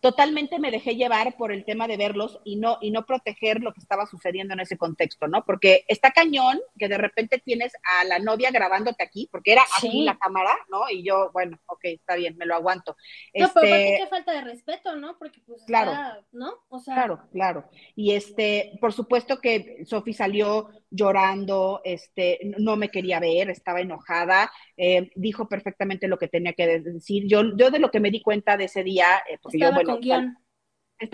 totalmente 0.01 0.59
me 0.59 0.71
dejé 0.71 0.97
llevar 0.97 1.37
por 1.37 1.53
el 1.53 1.65
tema 1.65 1.87
de 1.87 1.97
verlos 1.97 2.41
y 2.45 2.57
no, 2.57 2.79
y 2.81 2.91
no 2.91 3.05
proteger 3.05 3.61
lo 3.61 3.73
que 3.73 3.81
estaba 3.81 4.07
sucediendo 4.07 4.55
en 4.55 4.61
ese 4.61 4.79
contexto, 4.79 5.29
¿no? 5.29 5.45
Porque 5.45 5.85
está 5.89 6.11
cañón 6.11 6.59
que 6.79 6.89
de 6.89 6.97
repente 6.97 7.39
tienes 7.39 7.73
a 7.85 8.05
la 8.05 8.19
novia 8.19 8.51
grabándote 8.51 9.03
aquí, 9.03 9.29
porque 9.31 9.53
era 9.53 9.63
así 9.77 10.03
la 10.03 10.19
cámara, 10.19 10.57
¿no? 10.71 10.89
Y 10.91 11.03
yo, 11.05 11.31
bueno, 11.33 11.59
ok, 11.67 11.85
está 11.85 12.17
bien, 12.17 12.37
me 12.39 12.47
lo 12.47 12.55
aguanto. 12.55 12.97
No, 13.35 13.51
pero 13.55 13.67
este 13.67 13.99
qué 14.03 14.07
falta 14.09 14.33
de 14.33 14.41
respeto, 14.41 14.97
¿no? 14.97 15.19
Porque 15.19 15.41
pues 15.47 15.63
claro, 15.65 15.93
¿no? 16.33 16.55
O 16.69 16.79
sea, 16.79 16.95
claro, 16.95 17.21
claro. 17.33 17.71
Y 17.95 18.13
este, 18.15 18.79
por 18.81 18.93
supuesto 18.93 19.41
que 19.41 19.85
Sofi 19.85 20.15
salió 20.15 20.71
llorando, 20.91 21.81
este, 21.85 22.41
no 22.59 22.77
me 22.77 22.91
quería 22.91 23.21
ver, 23.21 23.49
estaba 23.49 23.81
enojada, 23.81 24.51
eh, 24.77 25.11
dijo 25.15 25.49
perfectamente 25.49 26.09
lo 26.09 26.19
que 26.19 26.29
tenía 26.29 26.53
que 26.53 26.81
decir. 26.81 27.25
Yo, 27.27 27.57
yo 27.57 27.71
de 27.71 27.79
lo 27.79 27.91
que 27.91 28.01
me 28.01 28.11
di 28.11 28.21
cuenta 28.21 28.57
de 28.57 28.65
ese 28.65 28.83
día, 28.83 29.23
eh, 29.31 29.39
porque 29.41 29.59
yo, 29.59 29.73
bueno, 29.73 29.90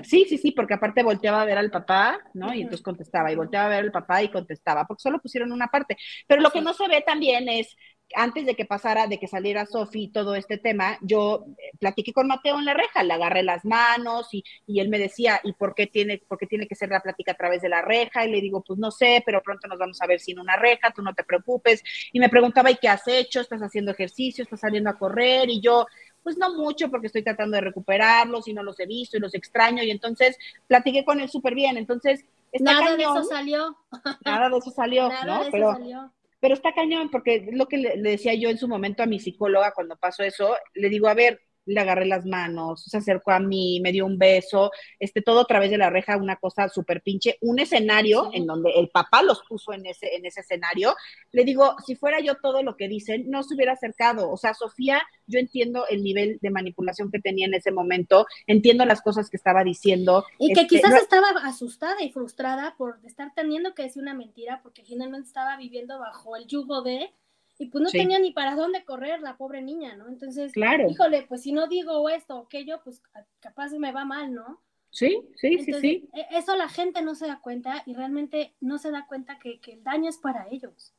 Sí, 0.03 0.25
sí, 0.29 0.37
sí, 0.37 0.51
porque 0.51 0.75
aparte 0.75 1.05
volteaba 1.05 1.43
a 1.43 1.45
ver 1.45 1.59
al 1.59 1.71
papá, 1.71 2.19
¿no? 2.35 2.53
Y 2.53 2.63
entonces 2.63 2.83
contestaba, 2.83 3.31
y 3.31 3.37
volteaba 3.37 3.67
a 3.67 3.69
ver 3.69 3.85
al 3.85 3.93
papá 3.93 4.21
y 4.21 4.31
contestaba, 4.31 4.85
porque 4.85 5.03
solo 5.03 5.21
pusieron 5.21 5.53
una 5.53 5.69
parte. 5.69 5.97
Pero 6.27 6.43
lo 6.43 6.51
que 6.51 6.61
no 6.61 6.75
se 6.75 6.89
ve 6.89 7.03
también 7.07 7.49
es 7.49 7.77
antes 8.15 8.47
de 8.47 8.55
que 8.55 8.65
pasara, 8.65 9.07
de 9.07 9.19
que 9.19 9.27
saliera 9.27 9.67
Sofi 9.67 10.09
todo 10.09 10.35
este 10.35 10.59
tema, 10.59 10.99
yo 11.03 11.45
eh, 11.59 11.71
platiqué 11.79 12.13
con 12.13 12.27
Mateo 12.29 12.59
en 12.59 12.65
la 12.65 12.75
reja, 12.75 13.03
le 13.03 13.13
agarré 13.13 13.43
las 13.43 13.65
manos 13.65 14.29
y, 14.33 14.45
y, 14.67 14.81
él 14.81 14.89
me 14.89 14.99
decía, 14.99 15.41
¿y 15.43 15.53
por 15.55 15.75
qué, 15.75 15.87
tiene, 15.87 16.23
por 16.29 16.39
qué 16.39 16.47
tiene 16.47 16.67
que 16.67 16.75
ser 16.75 16.91
la 16.91 17.01
plática 17.01 17.33
a 17.33 17.37
través 17.37 17.63
de 17.63 17.69
la 17.69 17.83
reja? 17.83 18.25
Y 18.25 18.31
le 18.31 18.41
digo, 18.41 18.63
pues 18.63 18.79
no 18.79 18.91
sé, 18.91 19.23
pero 19.27 19.43
pronto 19.43 19.67
nos 19.69 19.79
vamos 19.79 20.01
a 20.01 20.07
ver 20.07 20.21
sin 20.21 20.39
una 20.39 20.57
reja, 20.57 20.93
tú 20.95 21.03
no 21.03 21.15
te 21.15 21.25
preocupes. 21.25 21.83
Y 22.13 22.21
me 22.21 22.29
preguntaba, 22.29 22.71
¿y 22.71 22.77
qué 22.77 22.89
has 22.89 23.07
hecho? 23.09 23.41
¿Estás 23.41 23.61
haciendo 23.61 23.91
ejercicio? 23.93 24.45
¿Estás 24.45 24.61
saliendo 24.61 24.91
a 24.91 24.99
correr? 24.99 25.49
Y 25.51 25.61
yo, 25.61 25.87
pues 26.27 26.39
no 26.39 26.53
mucho 26.57 26.91
porque 26.91 27.07
estoy 27.07 27.23
tratando 27.23 27.55
de 27.55 27.61
recuperarlos 27.61 28.49
y 28.49 28.53
no 28.53 28.65
los 28.65 28.81
he 28.81 28.87
visto 28.87 29.17
y 29.17 29.21
los 29.21 29.33
extraño. 29.33 29.85
Y 29.85 29.93
entonces 29.93 30.37
platiqué 30.67 31.05
con 31.05 31.21
él 31.21 31.31
súper 31.31 31.55
bien. 31.55 31.77
Entonces, 31.77 32.25
nada 32.59 32.97
de 32.97 33.05
eso 33.05 33.23
salió. 33.23 33.77
Nada 34.25 34.49
de 34.51 34.59
eso 34.59 34.73
salió, 34.73 35.09
¿no? 35.25 35.43
pero, 35.53 35.75
salió 35.75 36.13
pero 36.41 36.55
está 36.55 36.75
cañón, 36.75 37.11
porque 37.13 37.49
lo 37.53 37.69
que 37.69 37.77
le, 37.79 37.97
decía 38.03 38.35
yo 38.35 38.51
en 38.51 38.59
su 38.59 38.67
momento 38.67 39.05
a 39.05 39.07
mi 39.07 39.21
psicóloga 39.21 39.71
cuando 39.73 39.95
pasó 39.95 40.25
eso, 40.25 40.57
le 40.75 40.89
digo, 40.89 41.07
a 41.07 41.15
ver, 41.15 41.41
le 41.67 41.81
agarré 41.81 42.07
las 42.07 42.25
manos, 42.25 42.85
se 42.85 42.97
acercó 42.97 43.33
a 43.33 43.41
mí, 43.41 43.81
me 43.81 43.93
dio 43.93 44.07
un 44.07 44.19
beso, 44.19 44.71
este, 44.99 45.21
todo 45.21 45.41
a 45.41 45.47
través 45.47 45.71
de 45.71 45.79
la 45.79 45.91
reja, 45.91 46.17
una 46.17 46.37
cosa 46.37 46.69
súper 46.69 47.03
pinche, 47.03 47.37
un 47.41 47.59
escenario 47.59 48.31
en 48.33 48.47
donde 48.47 48.71
el 48.71 48.89
papá 48.89 49.23
los 49.23 49.43
puso 49.49 49.73
en 49.73 49.85
ese, 49.87 50.15
en 50.15 50.25
ese 50.25 50.41
escenario. 50.41 50.95
Le 51.33 51.45
digo, 51.45 51.77
si 51.85 51.97
fuera 51.97 52.21
yo 52.21 52.37
todo 52.37 52.63
lo 52.63 52.77
que 52.77 52.89
dicen, 52.89 53.31
no 53.31 53.43
se 53.43 53.55
hubiera 53.55 53.73
acercado. 53.73 54.31
O 54.31 54.37
sea, 54.37 54.55
Sofía, 54.55 55.03
yo 55.27 55.39
entiendo 55.39 55.87
el 55.89 56.03
nivel 56.03 56.39
de 56.41 56.51
manipulación 56.51 57.11
que 57.11 57.19
tenía 57.19 57.47
en 57.47 57.55
ese 57.55 57.73
momento, 57.73 58.27
entiendo 58.47 58.85
las 58.85 59.03
cosas 59.03 59.29
que 59.29 59.37
estaba 59.37 59.65
diciendo. 59.65 60.25
Y 60.39 60.53
que 60.53 60.63
este, 60.63 60.77
quizás 60.77 60.95
estaba 60.95 61.29
asustada 61.45 62.03
y 62.03 62.13
frustrada 62.13 62.75
por 62.79 62.99
estar 63.05 63.33
teniendo 63.35 63.75
que 63.75 63.83
decir 63.83 64.03
una 64.03 64.15
mentira, 64.15 64.61
porque 64.63 64.85
finalmente 64.85 65.27
estaba 65.27 65.57
viviendo 65.57 65.99
bajo 65.99 66.37
el 66.37 66.47
yugo 66.47 66.83
de 66.83 67.13
y 67.59 67.67
pues 67.67 67.83
no 67.83 67.91
tenía 67.91 68.19
ni 68.19 68.33
para 68.33 68.55
dónde 68.55 68.85
correr 68.85 69.21
la 69.23 69.37
pobre 69.37 69.63
niña, 69.63 69.97
¿no? 69.97 70.09
Entonces, 70.09 70.53
claro. 70.53 70.91
híjole, 70.91 71.23
pues 71.23 71.43
si 71.43 71.53
no 71.53 71.67
digo 71.69 72.09
esto 72.11 72.37
o 72.37 72.45
aquello, 72.45 72.81
pues 72.85 73.03
capaz 73.41 73.73
me 73.73 73.93
va 73.93 74.05
mal, 74.05 74.35
¿no? 74.35 74.61
Sí, 74.91 75.23
sí, 75.37 75.59
sí, 75.59 75.73
sí. 75.75 76.09
E, 76.13 76.39
eso 76.39 76.55
la 76.57 76.69
gente 76.69 77.03
no 77.03 77.15
se 77.15 77.27
da 77.27 77.41
cuenta 77.41 77.83
y 77.87 77.95
realmente 77.95 78.55
no 78.61 78.79
se 78.79 78.91
da 78.91 79.07
cuenta 79.07 79.39
que, 79.39 79.61
el 79.67 79.83
daño 79.83 80.09
es 80.09 80.19
para 80.19 80.49
ellos. 80.51 80.95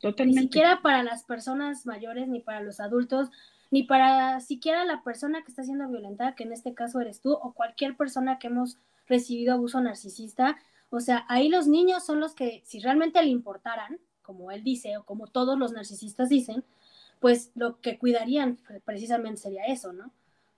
Totalmente. 0.00 0.40
Ni 0.40 0.46
siquiera 0.46 0.82
para 0.82 1.02
las 1.02 1.24
personas 1.24 1.86
mayores, 1.86 2.28
ni 2.28 2.40
para 2.40 2.60
los 2.60 2.80
adultos, 2.80 3.30
ni 3.70 3.84
para 3.84 4.40
siquiera 4.40 4.84
la 4.84 5.02
persona 5.02 5.42
que 5.42 5.50
está 5.50 5.62
siendo 5.62 5.88
violentada, 5.88 6.34
que 6.34 6.44
en 6.44 6.52
este 6.52 6.74
caso 6.74 7.00
eres 7.00 7.20
tú, 7.20 7.32
o 7.32 7.54
cualquier 7.54 7.96
persona 7.96 8.38
que 8.38 8.48
hemos 8.48 8.78
recibido 9.06 9.54
abuso 9.54 9.80
narcisista. 9.80 10.56
O 10.90 11.00
sea, 11.00 11.24
ahí 11.28 11.48
los 11.48 11.68
niños 11.68 12.04
son 12.04 12.20
los 12.20 12.34
que, 12.34 12.62
si 12.66 12.80
realmente 12.80 13.22
le 13.22 13.30
importaran, 13.30 13.98
como 14.22 14.50
él 14.50 14.64
dice, 14.64 14.96
o 14.96 15.04
como 15.04 15.26
todos 15.26 15.58
los 15.58 15.72
narcisistas 15.72 16.28
dicen, 16.28 16.64
pues 17.20 17.50
lo 17.54 17.80
que 17.80 17.98
cuidarían 17.98 18.58
precisamente 18.84 19.40
sería 19.40 19.64
eso, 19.64 19.92
¿no? 19.92 20.12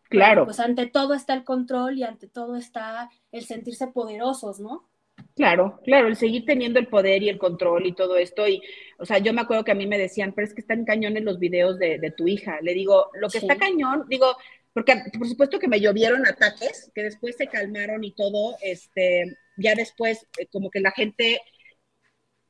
Claro. 0.08 0.44
pues 0.44 0.60
ante 0.60 0.86
todo 0.86 1.14
está 1.14 1.34
el 1.34 1.44
control 1.44 1.98
y 1.98 2.04
ante 2.04 2.28
todo 2.28 2.56
está 2.56 3.10
el 3.32 3.44
sentirse 3.44 3.88
poderosos, 3.88 4.60
¿no? 4.60 4.86
Claro, 5.34 5.80
claro, 5.84 6.06
el 6.06 6.16
seguir 6.16 6.44
teniendo 6.44 6.78
el 6.78 6.86
poder 6.86 7.22
y 7.22 7.28
el 7.28 7.38
control 7.38 7.86
y 7.86 7.92
todo 7.92 8.16
esto. 8.16 8.46
Y, 8.46 8.62
o 8.98 9.04
sea, 9.04 9.18
yo 9.18 9.32
me 9.32 9.40
acuerdo 9.40 9.64
que 9.64 9.72
a 9.72 9.76
mí 9.76 9.86
me 9.86 9.98
decían, 9.98 10.32
pero 10.32 10.46
es 10.46 10.54
que 10.54 10.60
están 10.60 10.84
cañones 10.84 11.24
los 11.24 11.40
videos 11.40 11.78
de, 11.78 12.14
tu 12.16 12.28
hija. 12.28 12.60
Le 12.62 12.74
digo, 12.74 13.10
lo 13.14 13.28
que 13.28 13.38
está 13.38 13.56
cañón, 13.56 14.04
digo, 14.08 14.36
porque 14.72 14.94
por 15.18 15.28
supuesto 15.28 15.58
que 15.58 15.68
me 15.68 15.80
llovieron 15.80 16.26
ataques, 16.26 16.90
que 16.94 17.02
después 17.02 17.36
se 17.36 17.48
calmaron 17.48 18.04
y 18.04 18.12
todo, 18.12 18.56
este, 18.62 19.36
ya 19.56 19.74
después 19.74 20.26
eh, 20.38 20.46
como 20.52 20.70
que 20.70 20.80
la 20.80 20.92
gente 20.92 21.40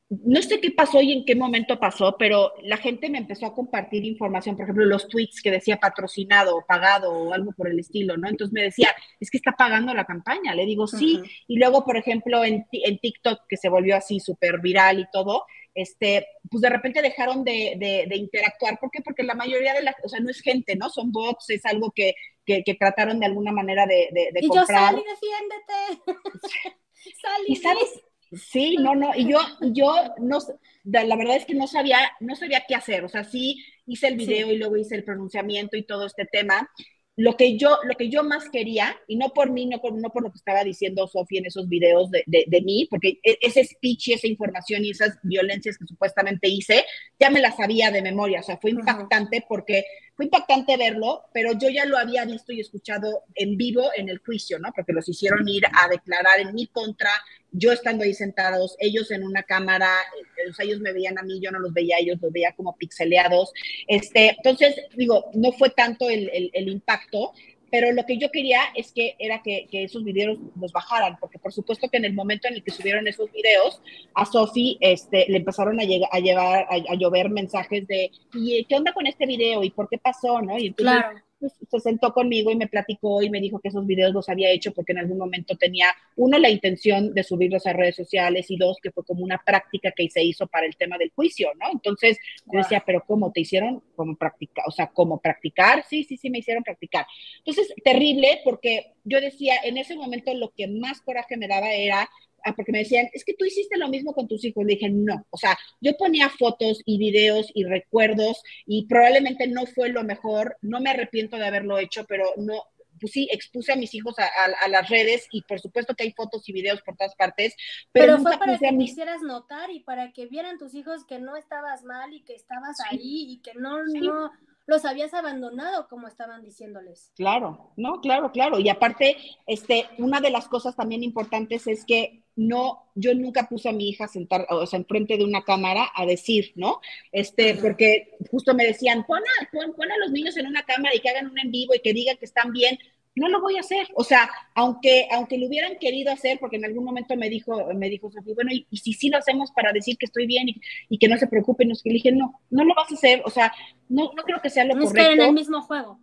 no 0.09 0.41
sé 0.41 0.61
qué 0.61 0.71
pasó 0.71 1.01
y 1.01 1.11
en 1.11 1.25
qué 1.25 1.35
momento 1.35 1.79
pasó, 1.79 2.15
pero 2.17 2.53
la 2.61 2.77
gente 2.77 3.09
me 3.09 3.17
empezó 3.17 3.47
a 3.47 3.55
compartir 3.55 4.05
información, 4.05 4.55
por 4.55 4.65
ejemplo, 4.65 4.85
los 4.85 5.07
tweets 5.07 5.41
que 5.41 5.49
decía 5.49 5.77
patrocinado 5.77 6.55
o 6.55 6.65
pagado 6.65 7.11
o 7.11 7.33
algo 7.33 7.51
por 7.53 7.69
el 7.69 7.79
estilo, 7.79 8.15
¿no? 8.15 8.27
Entonces 8.27 8.53
me 8.53 8.61
decía, 8.61 8.93
es 9.19 9.31
que 9.31 9.37
está 9.37 9.53
pagando 9.53 9.93
la 9.95 10.05
campaña. 10.05 10.53
Le 10.53 10.65
digo, 10.65 10.85
sí. 10.85 11.21
Y 11.47 11.57
luego, 11.57 11.83
por 11.83 11.97
ejemplo, 11.97 12.43
en, 12.43 12.67
en 12.71 12.99
TikTok, 12.99 13.41
que 13.49 13.57
se 13.57 13.69
volvió 13.69 13.95
así 13.95 14.19
súper 14.19 14.59
viral 14.61 14.99
y 14.99 15.07
todo, 15.11 15.45
este, 15.73 16.27
pues 16.49 16.61
de 16.61 16.69
repente 16.69 17.01
dejaron 17.01 17.43
de, 17.43 17.75
de, 18.07 18.15
interactuar. 18.15 18.79
¿Por 18.79 18.91
qué? 18.91 19.01
Porque 19.01 19.23
la 19.23 19.35
mayoría 19.35 19.73
de 19.73 19.83
la, 19.83 19.95
o 20.03 20.07
sea, 20.07 20.19
no 20.19 20.29
es 20.29 20.39
gente, 20.41 20.75
¿no? 20.75 20.89
Son 20.89 21.11
bots, 21.11 21.49
es 21.49 21.65
algo 21.65 21.91
que, 21.91 22.13
que, 22.45 22.63
trataron 22.79 23.19
de 23.19 23.25
alguna 23.25 23.51
manera 23.51 23.85
de, 23.85 24.09
de, 24.11 24.31
y 24.39 24.47
comprar. 24.47 24.93
yo, 24.93 25.01
Sally, 25.01 25.03
defiéndete. 25.09 26.39
Sally, 27.21 27.45
y 27.47 27.55
sabes, 27.57 28.03
Sí, 28.35 28.77
no, 28.77 28.95
no, 28.95 29.11
y 29.15 29.29
yo, 29.29 29.39
yo 29.61 29.93
no, 30.19 30.39
la 30.83 31.15
verdad 31.15 31.37
es 31.37 31.45
que 31.45 31.55
no 31.55 31.67
sabía, 31.67 31.97
no 32.19 32.35
sabía 32.35 32.63
qué 32.67 32.75
hacer, 32.75 33.03
o 33.03 33.09
sea, 33.09 33.23
sí 33.23 33.63
hice 33.85 34.07
el 34.07 34.17
video 34.17 34.51
y 34.51 34.57
luego 34.57 34.77
hice 34.77 34.95
el 34.95 35.03
pronunciamiento 35.03 35.77
y 35.77 35.83
todo 35.83 36.05
este 36.05 36.25
tema, 36.25 36.69
lo 37.17 37.37
que 37.37 37.57
yo, 37.57 37.77
lo 37.85 37.95
que 37.95 38.09
yo 38.09 38.23
más 38.23 38.49
quería, 38.49 38.97
y 39.07 39.15
no 39.15 39.29
por 39.29 39.49
mí, 39.49 39.65
no 39.65 39.79
por, 39.79 39.93
no 39.93 40.09
por 40.09 40.23
lo 40.23 40.31
que 40.31 40.37
estaba 40.37 40.63
diciendo 40.63 41.07
Sofía 41.07 41.39
en 41.39 41.45
esos 41.45 41.69
videos 41.69 42.11
de, 42.11 42.23
de, 42.25 42.61
mí, 42.61 42.87
porque 42.89 43.19
e, 43.23 43.37
ese 43.41 43.63
speech 43.63 44.09
y 44.09 44.13
esa 44.13 44.27
información 44.27 44.83
y 44.83 44.89
esas 44.89 45.17
violencias 45.23 45.77
que 45.77 45.85
supuestamente 45.85 46.49
hice, 46.49 46.83
ya 47.17 47.29
me 47.29 47.39
las 47.39 47.55
sabía 47.55 47.89
de 47.89 48.01
memoria, 48.01 48.41
o 48.41 48.43
sea, 48.43 48.57
fue 48.57 48.71
impactante 48.71 49.45
porque 49.47 49.85
fue 50.15 50.25
impactante 50.25 50.75
verlo, 50.75 51.23
pero 51.33 51.53
yo 51.53 51.69
ya 51.69 51.85
lo 51.85 51.97
había 51.97 52.25
visto 52.25 52.51
y 52.51 52.59
escuchado 52.59 53.23
en 53.33 53.55
vivo 53.55 53.91
en 53.95 54.09
el 54.09 54.19
juicio, 54.19 54.59
¿no? 54.59 54.71
Porque 54.75 54.93
los 54.93 55.07
hicieron 55.07 55.47
ir 55.47 55.63
a 55.65 55.87
declarar 55.87 56.39
en 56.39 56.53
mi 56.53 56.67
contra, 56.67 57.11
yo 57.57 57.71
estando 57.71 58.03
ahí 58.03 58.13
sentados, 58.13 58.75
ellos 58.79 59.11
en 59.11 59.23
una 59.23 59.43
cámara, 59.43 59.89
eh, 60.19 60.51
ellos 60.59 60.79
me 60.81 60.93
veían 60.93 61.17
a 61.17 61.23
mí, 61.23 61.39
yo 61.39 61.51
no 61.51 61.59
los 61.59 61.73
veía 61.73 61.97
ellos, 61.99 62.19
los 62.21 62.31
veía 62.31 62.53
como 62.53 62.75
pixeleados. 62.75 63.53
Este, 63.87 64.35
entonces, 64.37 64.75
digo, 64.95 65.29
no 65.33 65.51
fue 65.53 65.69
tanto 65.69 66.09
el, 66.09 66.29
el, 66.53 66.67
impacto, 66.67 67.33
pero 67.71 67.91
lo 67.91 68.05
que 68.05 68.17
yo 68.17 68.29
quería 68.29 68.59
es 68.75 68.91
que 68.91 69.15
era 69.19 69.41
que, 69.41 69.67
que, 69.71 69.83
esos 69.83 70.03
videos 70.03 70.37
los 70.59 70.71
bajaran, 70.71 71.17
porque 71.19 71.39
por 71.39 71.53
supuesto 71.53 71.89
que 71.89 71.97
en 71.97 72.05
el 72.05 72.13
momento 72.13 72.47
en 72.47 72.55
el 72.55 72.63
que 72.63 72.71
subieron 72.71 73.07
esos 73.07 73.31
videos, 73.31 73.81
a 74.13 74.25
Sofi 74.25 74.77
este, 74.81 75.25
le 75.29 75.37
empezaron 75.37 75.79
a, 75.79 75.83
llegar, 75.83 76.09
a 76.11 76.19
llevar, 76.19 76.67
a, 76.69 76.95
llover 76.95 77.29
mensajes 77.29 77.87
de, 77.87 78.11
¿y 78.33 78.65
qué 78.65 78.75
onda 78.75 78.93
con 78.93 79.07
este 79.07 79.25
video? 79.25 79.63
¿Y 79.63 79.71
por 79.71 79.87
qué 79.89 79.97
pasó? 79.97 80.41
¿no? 80.41 80.57
Y 80.57 80.67
entonces, 80.67 81.01
claro. 81.01 81.24
Pues, 81.39 81.53
se 81.69 81.79
sentó 81.79 82.13
conmigo 82.13 82.49
y 82.49 82.55
me 82.55 82.67
platicó 82.67 83.21
y 83.21 83.29
me 83.29 83.41
dijo 83.41 83.59
que 83.59 83.67
esos 83.67 83.85
videos 83.85 84.13
los 84.13 84.29
había 84.29 84.49
hecho 84.51 84.73
porque 84.73 84.93
en 84.93 84.99
algún 84.99 85.17
momento 85.17 85.55
tenía, 85.57 85.87
uno, 86.15 86.37
la 86.37 86.49
intención 86.49 87.13
de 87.13 87.23
subirlos 87.23 87.65
a 87.67 87.73
redes 87.73 87.95
sociales 87.95 88.49
y 88.49 88.57
dos, 88.57 88.77
que 88.81 88.91
fue 88.91 89.03
como 89.03 89.23
una 89.23 89.41
práctica 89.45 89.91
que 89.91 90.09
se 90.09 90.23
hizo 90.23 90.47
para 90.47 90.65
el 90.65 90.75
tema 90.77 90.97
del 90.97 91.11
juicio, 91.13 91.51
¿no? 91.59 91.71
Entonces 91.71 92.17
yo 92.45 92.59
decía, 92.59 92.83
pero 92.85 93.03
¿cómo 93.05 93.31
te 93.31 93.41
hicieron? 93.41 93.83
como 93.95 94.15
practicar? 94.15 94.65
O 94.67 94.71
sea, 94.71 94.87
¿cómo 94.87 95.19
practicar? 95.19 95.85
Sí, 95.89 96.03
sí, 96.03 96.17
sí, 96.17 96.29
me 96.29 96.39
hicieron 96.39 96.63
practicar. 96.63 97.05
Entonces, 97.39 97.73
terrible 97.83 98.41
porque 98.43 98.93
yo 99.03 99.19
decía, 99.21 99.55
en 99.63 99.77
ese 99.77 99.95
momento 99.95 100.33
lo 100.33 100.51
que 100.51 100.67
más 100.67 101.01
coraje 101.01 101.37
me 101.37 101.47
daba 101.47 101.71
era 101.71 102.09
porque 102.53 102.71
me 102.71 102.79
decían, 102.79 103.07
es 103.13 103.23
que 103.23 103.33
tú 103.33 103.45
hiciste 103.45 103.77
lo 103.77 103.87
mismo 103.87 104.13
con 104.13 104.27
tus 104.27 104.43
hijos. 104.43 104.65
Le 104.65 104.73
dije, 104.73 104.89
no, 104.89 105.25
o 105.29 105.37
sea, 105.37 105.57
yo 105.81 105.95
ponía 105.97 106.29
fotos 106.29 106.81
y 106.85 106.97
videos 106.97 107.49
y 107.53 107.63
recuerdos 107.63 108.41
y 108.65 108.85
probablemente 108.87 109.47
no 109.47 109.65
fue 109.65 109.89
lo 109.89 110.03
mejor, 110.03 110.57
no 110.61 110.79
me 110.79 110.89
arrepiento 110.89 111.37
de 111.37 111.45
haberlo 111.45 111.79
hecho, 111.79 112.05
pero 112.05 112.25
no, 112.37 112.63
pues 112.99 113.11
sí, 113.11 113.27
expuse 113.31 113.73
a 113.73 113.75
mis 113.75 113.93
hijos 113.93 114.15
a, 114.17 114.67
las 114.67 114.89
redes 114.89 115.27
y 115.31 115.41
por 115.43 115.59
supuesto 115.59 115.95
que 115.95 116.03
hay 116.03 116.11
fotos 116.11 116.47
y 116.47 116.53
videos 116.53 116.81
por 116.81 116.95
todas 116.95 117.15
partes. 117.15 117.55
Pero, 117.91 118.19
fue 118.19 118.37
para 118.37 118.57
que 118.57 118.71
mis... 118.71 118.91
hicieras 118.91 119.21
notar 119.21 119.69
y 119.71 119.81
para 119.81 120.11
que 120.11 120.27
vieran 120.27 120.57
tus 120.57 120.73
hijos 120.73 121.05
que 121.05 121.19
no 121.19 121.35
estabas 121.35 121.83
mal 121.83 122.13
y 122.13 122.21
que 122.21 122.33
estabas 122.33 122.77
ahí 122.89 123.33
y 123.33 123.41
que 123.41 123.53
no, 123.55 123.83
no, 123.85 124.31
los 124.65 124.85
habías 124.85 125.13
abandonado, 125.13 125.87
como 125.87 126.07
estaban 126.07 126.41
diciéndoles. 126.41 127.11
Claro, 127.15 127.71
no, 127.77 128.01
claro, 128.01 128.31
claro. 128.31 128.59
Y 128.59 128.69
aparte, 128.69 129.17
este, 129.45 129.87
una 129.97 130.21
de 130.21 130.31
las 130.31 130.47
cosas 130.47 130.75
también 130.75 131.03
importantes 131.03 131.67
es 131.67 131.85
que 131.85 132.24
no, 132.35 132.83
yo 132.95 133.13
nunca 133.13 133.47
puse 133.47 133.69
a 133.69 133.73
mi 133.73 133.89
hija 133.89 134.07
sentar, 134.07 134.45
o 134.49 134.65
sea, 134.65 134.77
enfrente 134.77 135.17
de 135.17 135.23
una 135.23 135.43
cámara 135.43 135.89
a 135.95 136.05
decir, 136.05 136.51
¿no? 136.55 136.81
Este, 137.11 137.55
porque 137.55 138.17
justo 138.29 138.53
me 138.53 138.65
decían, 138.65 139.05
pon 139.05 139.19
a, 139.19 139.49
pon 139.51 139.91
a 139.91 139.97
los 139.97 140.11
niños 140.11 140.35
en 140.37 140.47
una 140.47 140.63
cámara 140.63 140.95
y 140.95 140.99
que 140.99 141.09
hagan 141.09 141.29
un 141.29 141.39
en 141.39 141.51
vivo 141.51 141.73
y 141.73 141.79
que 141.79 141.93
digan 141.93 142.17
que 142.17 142.25
están 142.25 142.51
bien 142.51 142.77
no 143.15 143.29
lo 143.29 143.41
voy 143.41 143.57
a 143.57 143.61
hacer. 143.61 143.87
O 143.95 144.03
sea, 144.03 144.29
aunque, 144.53 145.07
aunque 145.11 145.37
lo 145.37 145.47
hubieran 145.47 145.77
querido 145.79 146.11
hacer, 146.11 146.37
porque 146.39 146.57
en 146.57 146.65
algún 146.65 146.83
momento 146.83 147.15
me 147.15 147.29
dijo, 147.29 147.73
me 147.73 147.89
dijo 147.89 148.11
Sofía, 148.11 148.35
bueno, 148.35 148.51
y, 148.51 148.77
si 148.77 148.93
sí 148.93 149.09
lo 149.09 149.17
hacemos 149.17 149.51
para 149.51 149.71
decir 149.71 149.97
que 149.97 150.05
estoy 150.05 150.27
bien 150.27 150.47
y, 150.89 150.97
que 150.97 151.07
no 151.07 151.17
se 151.17 151.27
preocupen, 151.27 151.69
le 151.69 151.93
dije, 151.93 152.11
no, 152.11 152.41
no 152.49 152.65
lo 152.65 152.75
vas 152.75 152.91
a 152.91 152.95
hacer. 152.95 153.21
O 153.25 153.29
sea, 153.29 153.53
no, 153.89 154.11
no 154.15 154.23
creo 154.23 154.41
que 154.41 154.49
sea 154.49 154.65
lo 154.65 154.75
no 154.75 154.85
correcto. 154.85 155.11
en 155.11 155.21
el 155.21 155.33
mismo 155.33 155.61
juego. 155.61 155.99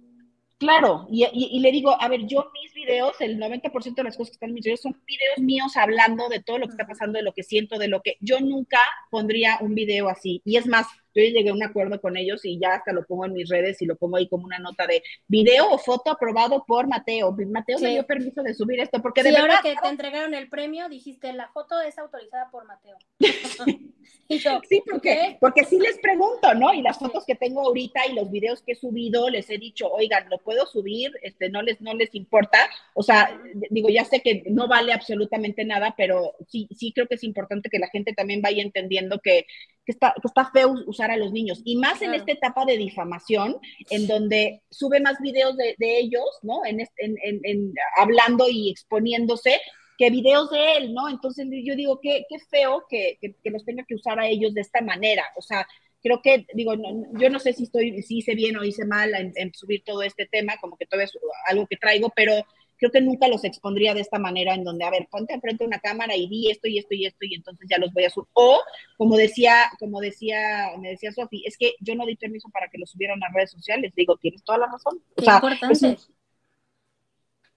Claro, 0.62 1.08
y, 1.10 1.58
le 1.58 1.72
digo, 1.72 2.00
a 2.00 2.06
ver, 2.06 2.24
yo 2.28 2.52
mis 2.52 2.72
videos, 2.72 3.20
el 3.20 3.36
90% 3.36 3.96
de 3.96 4.04
las 4.04 4.16
cosas 4.16 4.30
que 4.30 4.34
están 4.34 4.50
en 4.50 4.54
mis 4.54 4.64
videos 4.64 4.80
son 4.80 4.92
videos 5.04 5.38
míos 5.38 5.76
hablando 5.76 6.28
de 6.28 6.40
todo 6.40 6.58
lo 6.58 6.66
que 6.66 6.70
está 6.70 6.86
pasando, 6.86 7.18
de 7.18 7.24
lo 7.24 7.32
que 7.32 7.42
siento, 7.42 7.78
de 7.78 7.88
lo 7.88 8.00
que 8.00 8.16
yo 8.20 8.38
nunca 8.38 8.78
pondría 9.10 9.58
un 9.60 9.74
video 9.74 10.08
así. 10.08 10.40
Y 10.44 10.58
es 10.58 10.68
más, 10.68 10.86
yo 11.14 11.22
llegué 11.22 11.50
a 11.50 11.54
un 11.54 11.62
acuerdo 11.62 12.00
con 12.00 12.16
ellos 12.16 12.44
y 12.44 12.58
ya 12.58 12.74
hasta 12.74 12.92
lo 12.92 13.04
pongo 13.04 13.26
en 13.26 13.32
mis 13.32 13.48
redes 13.48 13.80
y 13.82 13.86
lo 13.86 13.96
pongo 13.96 14.16
ahí 14.16 14.28
como 14.28 14.46
una 14.46 14.58
nota 14.58 14.86
de 14.86 15.02
video 15.28 15.70
o 15.70 15.78
foto 15.78 16.10
aprobado 16.10 16.64
por 16.66 16.86
Mateo. 16.86 17.32
Mateo 17.32 17.78
me 17.78 17.90
dio 17.90 18.06
permiso 18.06 18.42
de 18.42 18.54
subir 18.54 18.80
esto 18.80 19.00
porque 19.02 19.22
de 19.22 19.30
sí, 19.30 19.36
ahora 19.36 19.60
que 19.62 19.74
te 19.74 19.88
entregaron 19.88 20.34
el 20.34 20.48
premio 20.48 20.88
dijiste 20.88 21.32
la 21.32 21.48
foto 21.48 21.80
es 21.80 21.98
autorizada 21.98 22.50
por 22.50 22.64
Mateo. 22.66 22.96
y 24.28 24.38
yo, 24.38 24.60
sí, 24.68 24.82
porque, 24.88 25.36
porque 25.40 25.64
sí 25.64 25.78
les 25.78 25.98
pregunto, 25.98 26.54
¿no? 26.54 26.72
Y 26.72 26.82
las 26.82 26.98
fotos 26.98 27.24
que 27.26 27.34
tengo 27.34 27.62
ahorita 27.62 28.06
y 28.06 28.14
los 28.14 28.30
videos 28.30 28.62
que 28.62 28.72
he 28.72 28.76
subido 28.76 29.28
les 29.30 29.48
he 29.50 29.58
dicho, 29.58 29.90
oigan, 29.90 30.28
lo 30.30 30.38
puedo 30.38 30.66
subir, 30.66 31.12
este, 31.22 31.48
no 31.50 31.62
les, 31.62 31.80
no 31.80 31.94
les 31.94 32.14
importa. 32.14 32.58
O 32.94 33.02
sea, 33.02 33.40
digo, 33.70 33.88
ya 33.88 34.04
sé 34.04 34.20
que 34.20 34.44
no 34.46 34.68
vale 34.68 34.92
absolutamente 34.92 35.64
nada, 35.64 35.94
pero 35.96 36.34
sí, 36.48 36.68
sí 36.76 36.92
creo 36.92 37.06
que 37.06 37.16
es 37.16 37.24
importante 37.24 37.68
que 37.70 37.78
la 37.78 37.88
gente 37.88 38.12
también 38.12 38.42
vaya 38.42 38.62
entendiendo 38.62 39.20
que 39.20 39.46
que 39.84 39.92
está, 39.92 40.14
que 40.14 40.26
está 40.26 40.50
feo 40.50 40.74
usar 40.86 41.10
a 41.10 41.16
los 41.16 41.32
niños. 41.32 41.60
Y 41.64 41.76
más 41.76 42.00
en 42.02 42.14
esta 42.14 42.32
etapa 42.32 42.64
de 42.64 42.76
difamación, 42.76 43.56
en 43.90 44.06
donde 44.06 44.62
sube 44.70 45.00
más 45.00 45.20
videos 45.20 45.56
de, 45.56 45.76
ellos, 45.78 46.24
¿no? 46.42 46.64
En, 46.64 46.80
en, 46.98 47.72
hablando 47.96 48.48
y 48.48 48.70
exponiéndose, 48.70 49.60
que 49.98 50.10
videos 50.10 50.50
de 50.50 50.76
él, 50.76 50.94
¿no? 50.94 51.08
Entonces 51.08 51.46
yo 51.64 51.74
digo, 51.76 52.00
qué, 52.00 52.24
qué 52.28 52.38
feo 52.50 52.84
que, 52.88 53.18
que, 53.20 53.50
los 53.50 53.64
tenga 53.64 53.84
que 53.86 53.94
usar 53.94 54.18
a 54.18 54.28
ellos 54.28 54.54
de 54.54 54.60
esta 54.62 54.80
manera. 54.80 55.24
O 55.36 55.42
sea, 55.42 55.66
creo 56.02 56.20
que, 56.22 56.46
digo, 56.54 56.74
yo 57.14 57.30
no 57.30 57.38
sé 57.38 57.52
si 57.52 57.64
estoy, 57.64 58.02
si 58.02 58.18
hice 58.18 58.34
bien 58.34 58.56
o 58.56 58.64
hice 58.64 58.84
mal 58.84 59.14
en, 59.14 59.32
en, 59.36 59.52
subir 59.52 59.82
todo 59.84 60.02
este 60.02 60.26
tema, 60.26 60.54
como 60.60 60.76
que 60.76 60.86
todavía 60.86 61.06
es 61.06 61.18
algo 61.46 61.66
que 61.66 61.76
traigo, 61.76 62.10
pero 62.14 62.34
creo 62.82 62.90
que 62.90 63.00
nunca 63.00 63.28
los 63.28 63.44
expondría 63.44 63.94
de 63.94 64.00
esta 64.00 64.18
manera 64.18 64.54
en 64.54 64.64
donde, 64.64 64.84
a 64.84 64.90
ver, 64.90 65.06
ponte 65.08 65.32
enfrente 65.32 65.62
de 65.62 65.68
una 65.68 65.78
cámara 65.78 66.16
y 66.16 66.28
di 66.28 66.50
esto 66.50 66.66
y 66.66 66.78
esto 66.78 66.94
y 66.96 67.06
esto 67.06 67.18
y 67.20 67.36
entonces 67.36 67.68
ya 67.70 67.78
los 67.78 67.92
voy 67.92 68.04
a 68.04 68.10
subir. 68.10 68.28
O, 68.32 68.60
como 68.96 69.16
decía, 69.16 69.70
como 69.78 70.00
decía, 70.00 70.72
me 70.80 70.90
decía 70.90 71.12
Sofi, 71.12 71.44
es 71.46 71.56
que 71.56 71.74
yo 71.78 71.94
no 71.94 72.04
di 72.04 72.16
permiso 72.16 72.48
para 72.48 72.66
que 72.68 72.78
los 72.78 72.90
subieran 72.90 73.22
a 73.22 73.32
redes 73.32 73.52
sociales. 73.52 73.92
Digo, 73.94 74.16
tienes 74.16 74.42
toda 74.42 74.58
la 74.58 74.66
razón. 74.66 75.00
Qué 75.16 75.24
importante. 75.24 75.96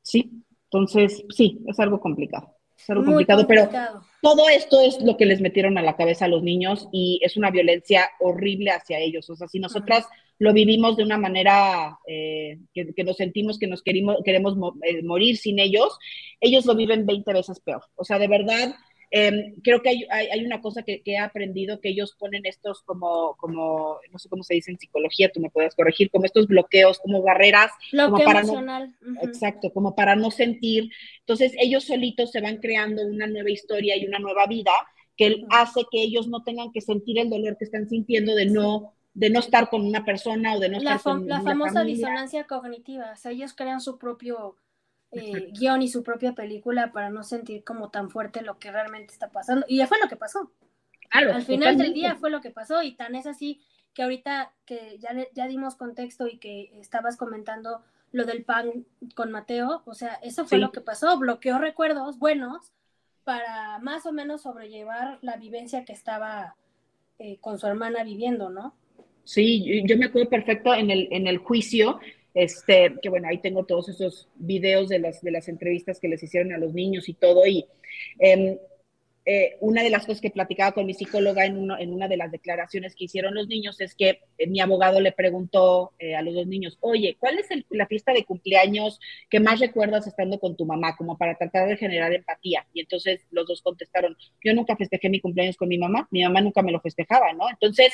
sí, 0.03 0.43
entonces, 0.65 1.23
sí, 1.36 1.59
es 1.65 1.80
algo 1.80 1.99
complicado. 1.99 2.55
Es 2.86 2.90
algo 2.92 3.04
complicado, 3.04 3.48
pero 3.48 3.68
todo 4.22 4.48
esto 4.48 4.80
es 4.80 5.02
lo 5.02 5.18
que 5.18 5.26
les 5.26 5.42
metieron 5.42 5.80
a 5.80 5.82
la 5.82 5.96
cabeza 5.96 6.26
a 6.26 6.28
los 6.28 6.44
niños 6.44 6.88
y 6.92 7.20
es 7.24 7.36
una 7.36 7.50
violencia 7.50 8.12
horrible 8.20 8.70
hacia 8.70 9.00
ellos. 9.00 9.28
O 9.32 9.36
sea, 9.36 9.48
si 9.48 9.58
nosotras 9.58 10.06
lo 10.38 10.54
vivimos 10.54 10.96
de 10.96 11.02
una 11.02 11.18
manera 11.18 11.98
eh, 12.06 12.60
que, 12.76 13.04
nos 13.04 13.18
sentimos 13.18 13.58
que 13.58 13.66
nos 13.66 13.82
queremos, 13.82 14.18
queremos 14.24 14.56
eh, 14.84 15.02
morir 15.02 15.36
sin 15.38 15.58
ellos, 15.58 15.98
ellos 16.40 16.68
lo 16.68 16.76
viven 16.76 17.08
20 17.08 17.34
veces 17.34 17.60
peor. 17.60 17.82
O 17.96 18.04
sea, 18.04 18.20
de 18.20 18.28
verdad, 18.28 18.76
em, 19.12 19.56
creo 19.62 19.82
que 19.82 19.89
hay, 19.89 20.03
hay, 20.10 20.45
una 20.45 20.62
cosa 20.62 20.84
que, 20.84 21.01
he 21.06 21.18
aprendido, 21.18 21.80
que 21.80 21.89
ellos 21.89 22.16
ponen 22.18 22.45
estos 22.45 22.82
como, 22.84 23.36
como, 23.38 23.99
no 24.12 24.20
sé 24.20 24.30
cómo 24.30 24.43
se 24.43 24.56
dice 24.56 24.72
en 24.72 24.80
psicología, 24.80 25.32
tú 25.32 25.39
me 25.39 25.49
puedes 25.49 25.76
corregir, 25.76 26.10
como 26.12 26.26
estos 26.26 26.47
bloqueos, 26.47 26.99
como 26.99 27.22
barreras. 27.22 27.72
como 27.91 28.18
para 28.18 28.41
emocional. 28.41 28.95
No, 29.01 29.22
Exacto, 29.22 29.72
como 29.72 29.95
para 29.95 30.16
no 30.16 30.32
sentir. 30.32 30.89
Entonces 31.20 31.53
ellos 31.60 31.86
solitos 31.86 32.32
se 32.32 32.41
van 32.41 32.58
creando 32.58 33.06
una 33.06 33.28
nueva 33.28 33.49
historia 33.49 33.97
y 33.97 34.06
una 34.06 34.20
nueva 34.20 34.47
vida 34.47 34.72
que 35.18 35.45
hace 35.49 35.82
que 35.91 36.01
ellos 36.01 36.28
no 36.28 36.43
tengan 36.43 36.72
que 36.72 36.82
sentir 36.82 37.20
el 37.20 37.30
dolor 37.30 37.58
que 37.58 37.66
están 37.66 37.88
sintiendo 37.88 38.36
de 38.36 38.45
no 38.45 38.93
de 39.14 39.30
no 39.30 39.39
estar 39.39 39.70
con 39.70 39.86
una 39.86 40.03
persona 40.03 40.56
o 40.56 40.60
de 40.60 40.68
no 40.68 40.78
estar 40.78 41.01
con 41.01 41.26
la 41.28 41.41
famosa 41.41 41.84
disonancia 41.86 42.43
cognitiva, 42.43 43.14
o 43.14 43.16
sea, 43.16 43.32
ellos 43.32 43.53
crean 43.53 43.80
su 43.80 43.97
propio 43.97 44.58
eh, 45.16 45.51
guion 45.57 45.82
y 45.82 45.88
su 45.88 46.03
propia 46.03 46.34
película 46.34 46.91
para 46.91 47.09
no 47.09 47.24
sentir 47.24 47.63
como 47.63 47.89
tan 47.89 48.09
fuerte 48.09 48.41
lo 48.41 48.59
que 48.59 48.72
realmente 48.72 49.13
está 49.13 49.30
pasando. 49.30 49.66
Y 49.70 49.78
ya 49.78 49.88
fue 49.88 49.97
lo 50.01 50.09
que 50.09 50.16
pasó. 50.16 50.51
Al 51.11 51.43
final 51.43 51.78
del 51.78 51.93
día 51.93 52.16
fue 52.16 52.30
lo 52.30 52.41
que 52.41 52.51
pasó 52.51 52.84
y 52.84 52.95
tan 52.95 53.16
es 53.16 53.26
así 53.26 53.61
que 53.93 54.03
ahorita 54.03 54.51
que 54.66 54.97
ya, 54.99 55.16
ya 55.34 55.47
dimos 55.47 55.76
contexto 55.76 56.28
y 56.28 56.38
que 56.38 56.72
estabas 56.80 57.16
comentando 57.16 57.82
lo 58.11 58.26
del 58.26 58.43
pan 58.43 58.86
con 59.13 59.32
Mateo, 59.32 59.84
o 59.86 59.93
sea, 59.93 60.16
eso 60.24 60.45
fue 60.45 60.57
lo 60.57 60.72
que 60.72 60.82
pasó, 60.82 61.18
bloqueó 61.18 61.59
recuerdos 61.59 62.20
buenos 62.20 62.72
para 63.24 63.80
más 63.80 64.05
o 64.05 64.11
menos 64.11 64.43
sobrellevar 64.43 65.20
la 65.22 65.38
vivencia 65.38 65.84
que 65.84 65.93
estaba 65.93 66.55
eh, 67.20 67.38
con 67.41 67.57
su 67.57 67.68
hermana 67.68 68.03
viviendo, 68.03 68.49
¿no? 68.49 68.76
Sí, 69.24 69.84
yo 69.86 69.97
me 69.97 70.05
acuerdo 70.05 70.30
perfecto 70.30 70.74
en 70.74 70.91
el, 70.91 71.07
en 71.11 71.28
el 71.28 71.39
juicio, 71.39 71.99
este, 72.36 72.94
que 73.02 73.10
bueno, 73.10 73.28
ahí 73.28 73.40
tengo 73.40 73.66
todos 73.66 73.90
esos 73.90 74.28
videos 74.36 74.90
de 74.90 75.00
las, 75.00 75.22
de 75.22 75.32
las 75.32 75.48
entrevistas 75.48 76.00
que 76.00 76.10
les 76.10 76.22
hicieron 76.22 76.54
a 76.54 76.58
los 76.58 76.74
niños 76.74 77.10
y 77.10 77.14
todo, 77.14 77.48
y 77.48 77.66
eh, 78.20 78.60
eh, 79.28 79.57
una 79.59 79.82
de 79.82 79.89
las 79.89 80.05
cosas 80.05 80.21
que 80.21 80.30
platicaba 80.30 80.73
con 80.73 80.86
mi 80.86 80.93
psicóloga 80.93 81.45
en, 81.45 81.71
en, 81.80 81.93
una 81.93 82.07
de 82.07 82.15
las 82.15 82.32
declaraciones 82.32 82.95
que 82.95 83.05
hicieron 83.05 83.34
los 83.34 83.47
niños 83.47 83.82
es 83.82 83.95
que 83.95 84.19
eh, 84.38 84.47
mi 84.47 84.59
abogado 84.59 84.99
le 84.99 85.11
preguntó 85.11 85.93
eh, 85.97 86.15
a 86.15 86.21
los 86.21 86.36
dos 86.36 86.45
niños, 86.45 86.78
oye, 86.80 87.17
¿cuál 87.19 87.39
es 87.39 87.47
la 87.69 87.88
fiesta 87.88 88.13
de 88.13 88.23
cumpleaños 88.23 88.99
que 89.30 89.39
más 89.39 89.59
recuerdas 89.59 90.05
estando 90.05 90.39
con 90.39 90.55
tu 90.55 90.65
mamá? 90.65 90.95
Como 90.95 91.17
para 91.17 91.34
tratar 91.36 91.67
de 91.67 91.78
generar 91.78 92.13
empatía. 92.13 92.67
Y 92.71 92.82
entonces 92.82 93.21
los 93.32 93.47
dos 93.47 93.63
contestaron, 93.63 94.15
yo 94.43 94.53
nunca 94.53 94.76
festejé 94.76 95.09
mi 95.09 95.19
cumpleaños 95.19 95.57
con 95.57 95.69
mi 95.69 95.80
mamá, 95.80 96.07
mi 96.11 96.23
mamá 96.23 96.41
nunca 96.41 96.61
me 96.61 96.71
lo 96.71 96.80
festejaba, 96.80 97.34
¿no? 97.34 97.49
Entonces, 97.49 97.93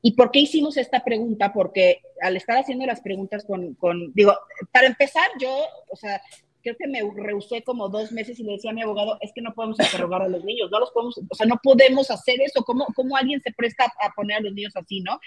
¿y 0.00 0.12
por 0.12 0.30
qué 0.30 0.38
hicimos 0.40 0.78
esta 0.78 1.04
pregunta? 1.04 1.52
Porque 1.52 2.00
al 2.22 2.36
estar 2.36 2.56
haciendo 2.56 2.86
las 2.86 3.02
preguntas 3.02 3.44
con, 3.44 3.74
con 3.74 4.14
digo, 4.14 4.34
para 4.72 4.86
empezar, 4.86 5.28
yo, 5.38 5.62
o 5.90 5.96
sea, 5.96 6.22
creo 6.62 6.76
que 6.78 6.86
me 6.86 7.00
rehusé 7.16 7.62
como 7.62 7.88
dos 7.88 8.12
meses 8.12 8.38
y 8.38 8.44
le 8.44 8.52
decía 8.52 8.70
a 8.70 8.74
mi 8.74 8.82
abogado, 8.82 9.18
es 9.20 9.32
que 9.34 9.42
no 9.42 9.54
podemos 9.54 9.78
interrogar 9.78 10.22
a 10.22 10.28
los 10.28 10.44
niños, 10.44 10.70
no 10.70 10.80
los 10.80 10.90
podemos, 10.90 11.18
o 11.18 11.34
sea, 11.34 11.46
no 11.46 11.58
podemos 11.62 12.10
hacer 12.10 12.40
eso, 12.40 12.62
¿cómo, 12.64 12.86
cómo 12.94 13.16
alguien 13.16 13.40
se 13.40 13.52
presta 13.52 13.84
a 13.84 14.10
poner 14.14 14.38
a 14.38 14.40
los 14.40 14.52
niños 14.52 14.76
así, 14.76 15.00
no? 15.00 15.18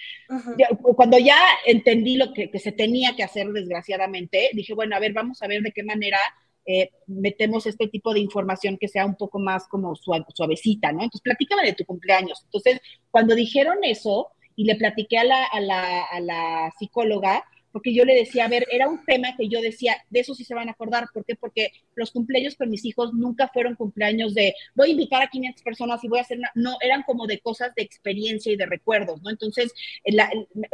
cuando 0.96 1.18
ya 1.18 1.38
entendí 1.66 2.18
lo 2.18 2.34
que, 2.34 2.50
que, 2.50 2.60
se 2.60 2.72
tenía 2.72 3.16
que 3.16 3.24
hacer, 3.24 3.48
desgraciadamente, 3.48 4.50
dije, 4.54 4.74
bueno, 4.74 4.96
a 4.96 5.00
ver, 5.00 5.14
vamos 5.14 5.42
a 5.42 5.48
ver 5.48 5.62
de 5.62 5.72
qué 5.72 5.84
manera 5.84 6.20
eh, 6.66 6.92
metemos 7.08 7.66
este 7.66 7.88
tipo 7.88 8.14
de 8.14 8.22
información 8.22 8.78
que 8.78 8.88
sea 8.88 9.06
un 9.06 9.16
poco 9.16 9.40
más 9.40 9.68
como 9.68 9.96
suavecita, 9.96 10.92
¿no? 10.92 11.04
Entonces, 11.04 11.22
platícame 11.22 11.64
de 11.64 11.74
tu 11.74 11.86
cumpleaños. 11.86 12.42
Entonces, 12.46 12.80
cuando 13.12 13.36
dijeron 13.36 13.80
eso 13.84 14.30
y 14.56 14.66
le 14.66 14.76
platiqué 14.76 15.18
a 15.18 15.24
la, 15.26 15.44
a 15.44 15.60
la, 15.60 16.04
a 16.04 16.20
la 16.22 16.74
psicóloga, 16.78 17.44
porque 17.74 17.94
yo 17.94 18.06
le 18.06 18.14
decía, 18.14 18.46
a 18.46 18.48
ver, 18.48 18.66
era 18.72 18.88
un 18.88 19.04
tema 19.04 19.36
que 19.36 19.50
yo 19.50 19.60
decía, 19.60 19.98
de 20.12 20.20
eso 20.20 20.36
sí 20.36 20.46
se 20.46 20.54
van 20.54 20.70
a 20.70 20.74
acordar, 20.74 21.08
¿por 21.12 21.26
qué? 21.26 21.36
Porque 21.36 21.72
los 21.96 22.12
cumpleaños 22.12 22.56
con 22.56 22.70
mis 22.70 22.86
hijos 22.86 23.14
nunca 23.14 23.50
fueron 23.52 23.76
cumpleaños 23.76 24.36
de 24.36 24.54
voy 24.76 24.90
a 24.90 24.92
invitar 24.92 25.24
a 25.24 25.28
500 25.28 25.64
personas 25.64 26.04
y 26.04 26.08
voy 26.08 26.20
a 26.20 26.22
hacer, 26.22 26.38
una, 26.38 26.52
no, 26.54 26.78
eran 26.82 27.02
como 27.02 27.26
de 27.26 27.40
cosas 27.40 27.74
de 27.76 27.82
experiencia 27.82 28.54
y 28.54 28.58
de 28.58 28.68
recuerdos, 28.68 29.22
¿no? 29.24 29.32
Entonces, 29.32 29.74
el, 30.04 30.22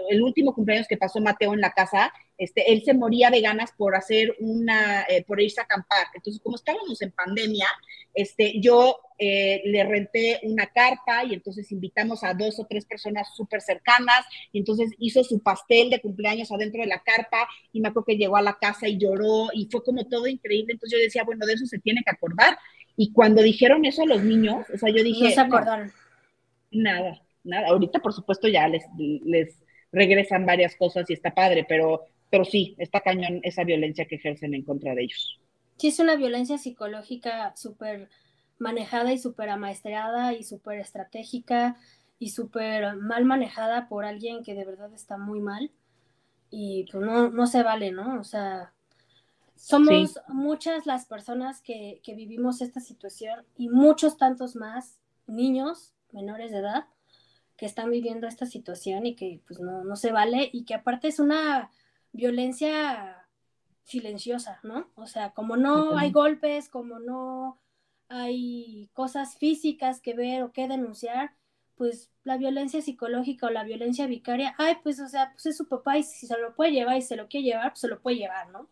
el 0.10 0.22
último 0.22 0.54
cumpleaños 0.54 0.88
que 0.88 0.98
pasó 0.98 1.22
Mateo 1.22 1.54
en 1.54 1.62
la 1.62 1.72
casa, 1.72 2.12
este, 2.40 2.72
él 2.72 2.82
se 2.86 2.94
moría 2.94 3.30
de 3.30 3.42
ganas 3.42 3.74
por 3.74 3.98
hacer 3.98 4.34
una, 4.40 5.04
eh, 5.10 5.26
por 5.28 5.42
irse 5.42 5.60
a 5.60 5.66
acampar. 5.66 6.08
Entonces, 6.16 6.42
como 6.42 6.56
estábamos 6.56 7.02
en 7.02 7.12
pandemia, 7.12 7.68
este, 8.14 8.62
yo 8.62 8.98
eh, 9.18 9.62
le 9.66 9.84
renté 9.84 10.40
una 10.44 10.68
carpa 10.68 11.26
y 11.26 11.34
entonces 11.34 11.70
invitamos 11.74 12.24
a 12.24 12.34
dos 12.34 12.58
o 12.58 12.66
tres 12.66 12.86
personas 12.86 13.36
súper 13.36 13.60
cercanas 13.62 14.26
y 14.54 14.60
entonces 14.60 14.92
hizo 15.00 15.22
su 15.26 15.44
pastel 15.44 15.90
de 15.90 16.00
cumpleaños 16.00 16.50
adentro 16.54 16.82
de 16.82 16.88
la 16.88 17.04
carpa 17.04 17.46
y 17.74 17.82
me 17.82 17.90
acuerdo 17.90 18.06
que 18.06 18.18
llegó 18.18 18.38
a 18.38 18.42
la 18.42 18.58
casa 18.58 18.88
y 18.88 18.98
lloró 18.98 19.50
y 19.54 19.68
fue 19.70 19.84
como 19.84 20.08
todo 20.08 20.26
increíble. 20.26 20.72
Entonces 20.72 20.98
yo 20.98 21.04
decía, 21.04 21.26
bueno, 21.26 21.46
de 21.46 21.54
eso 21.54 21.66
se 21.66 21.80
tiene 21.80 22.04
que 22.06 22.12
acordar. 22.12 22.58
Y 22.96 23.12
cuando 23.12 23.42
dijeron 23.42 23.84
eso 23.84 24.04
a 24.04 24.08
los 24.08 24.24
niños, 24.24 24.66
o 24.74 24.78
sea, 24.78 24.90
yo 24.90 25.04
dije... 25.04 25.26
No 25.26 25.32
se 25.32 25.42
acordaron. 25.42 25.92
nada, 26.72 27.22
nada. 27.44 27.68
Ahorita, 27.68 28.00
por 28.00 28.14
supuesto, 28.14 28.48
ya 28.48 28.66
les, 28.70 28.86
les 28.98 29.58
regresan 29.92 30.46
varias 30.46 30.78
cosas 30.78 31.10
y 31.10 31.14
está 31.14 31.34
padre, 31.36 31.66
pero 31.68 32.06
pero 32.30 32.46
sí, 32.46 32.76
está 32.78 33.02
cañón 33.02 33.40
esa 33.44 33.64
violencia 33.64 34.06
que 34.06 34.16
ejercen 34.16 34.54
en 34.54 34.64
contra 34.64 34.94
de 34.94 35.04
ellos. 35.04 35.40
Sí, 35.78 35.88
es 35.88 36.00
una 36.00 36.16
violencia 36.16 36.58
psicológica 36.58 37.56
súper 37.56 38.10
manejada 38.58 39.14
y 39.14 39.18
súper 39.18 39.50
amaestrada 39.50 40.34
y 40.34 40.44
súper 40.44 40.80
estratégica 40.80 41.78
y 42.20 42.30
súper 42.30 42.98
mal 42.98 43.26
manejada 43.26 43.88
por 43.88 44.06
alguien 44.06 44.44
que 44.44 44.54
de 44.54 44.66
verdad 44.66 44.94
está 44.94 45.18
muy 45.18 45.40
mal 45.40 45.72
y 46.52 46.86
pues 46.92 47.04
no, 47.04 47.30
no 47.30 47.48
se 47.48 47.64
vale, 47.64 47.92
¿no? 47.92 48.20
O 48.20 48.24
sea, 48.24 48.74
somos 49.56 50.20
muchas 50.28 50.86
las 50.86 51.06
personas 51.06 51.62
que, 51.62 52.02
que 52.04 52.16
vivimos 52.16 52.62
esta 52.62 52.82
situación 52.82 53.46
y 53.58 53.70
muchos 53.70 54.18
tantos 54.18 54.56
más 54.56 55.00
niños 55.28 55.94
menores 56.12 56.52
de 56.52 56.58
edad 56.58 56.86
que 57.56 57.66
están 57.66 57.92
viviendo 57.92 58.28
esta 58.28 58.46
situación 58.46 59.06
y 59.06 59.16
que 59.16 59.42
pues 59.48 59.60
no, 59.60 59.84
no 59.84 59.96
se 59.96 60.12
vale 60.12 60.50
y 60.52 60.64
que 60.66 60.74
aparte 60.74 61.08
es 61.08 61.20
una 61.20 61.70
violencia 62.12 63.28
silenciosa, 63.84 64.60
¿no? 64.64 64.88
O 64.96 65.08
sea, 65.08 65.32
como 65.32 65.58
no 65.58 65.98
hay 65.98 66.12
golpes, 66.12 66.70
como 66.70 67.00
no 67.00 67.60
hay 68.08 68.90
cosas 68.94 69.38
físicas 69.38 70.02
que 70.02 70.14
ver 70.14 70.44
o 70.44 70.52
que 70.52 70.68
denunciar, 70.68 71.34
pues 71.76 72.12
la 72.24 72.38
violencia 72.38 72.82
psicológica 72.82 73.48
o 73.48 73.50
la 73.52 73.64
violencia 73.64 74.06
vicaria, 74.06 74.54
ay, 74.58 74.78
pues, 74.84 75.00
o 75.00 75.08
sea, 75.08 75.32
pues 75.32 75.46
es 75.46 75.58
su 75.58 75.68
papá 75.68 75.98
y 75.98 76.04
si 76.04 76.28
se 76.28 76.38
lo 76.38 76.54
puede 76.54 76.72
llevar 76.72 76.98
y 76.98 77.02
se 77.02 77.16
lo 77.16 77.28
quiere 77.28 77.46
llevar, 77.46 77.72
pues 77.72 77.80
se 77.80 77.88
lo 77.88 78.02
puede 78.02 78.18
llevar, 78.18 78.50
¿no? 78.50 78.68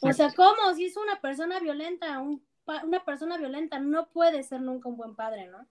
O 0.00 0.12
sea, 0.12 0.32
¿cómo? 0.34 0.74
Si 0.74 0.86
es 0.86 0.96
una 0.96 1.20
persona 1.20 1.60
violenta, 1.60 2.20
una 2.20 3.04
persona 3.04 3.38
violenta 3.38 3.78
no 3.78 4.08
puede 4.08 4.42
ser 4.42 4.60
nunca 4.60 4.88
un 4.88 4.96
buen 4.96 5.14
padre, 5.14 5.46
¿no? 5.46 5.66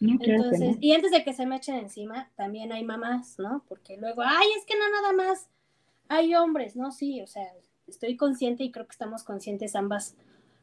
Entonces, 0.00 0.76
y 0.80 0.92
antes 0.92 1.12
de 1.12 1.22
que 1.22 1.32
se 1.32 1.46
me 1.46 1.56
echen 1.56 1.76
encima, 1.76 2.30
también 2.34 2.72
hay 2.72 2.84
mamás, 2.84 3.38
¿no? 3.38 3.64
Porque 3.68 3.96
luego, 3.96 4.22
ay, 4.24 4.48
es 4.58 4.66
que 4.66 4.76
no 4.76 4.88
nada 4.90 5.12
más 5.12 5.48
hay 6.08 6.34
hombres, 6.34 6.76
¿no? 6.76 6.90
Sí, 6.90 7.20
o 7.22 7.26
sea, 7.26 7.44
estoy 7.86 8.16
consciente 8.16 8.64
y 8.64 8.72
creo 8.72 8.86
que 8.86 8.92
estamos 8.92 9.24
conscientes 9.24 9.74
ambas 9.74 10.16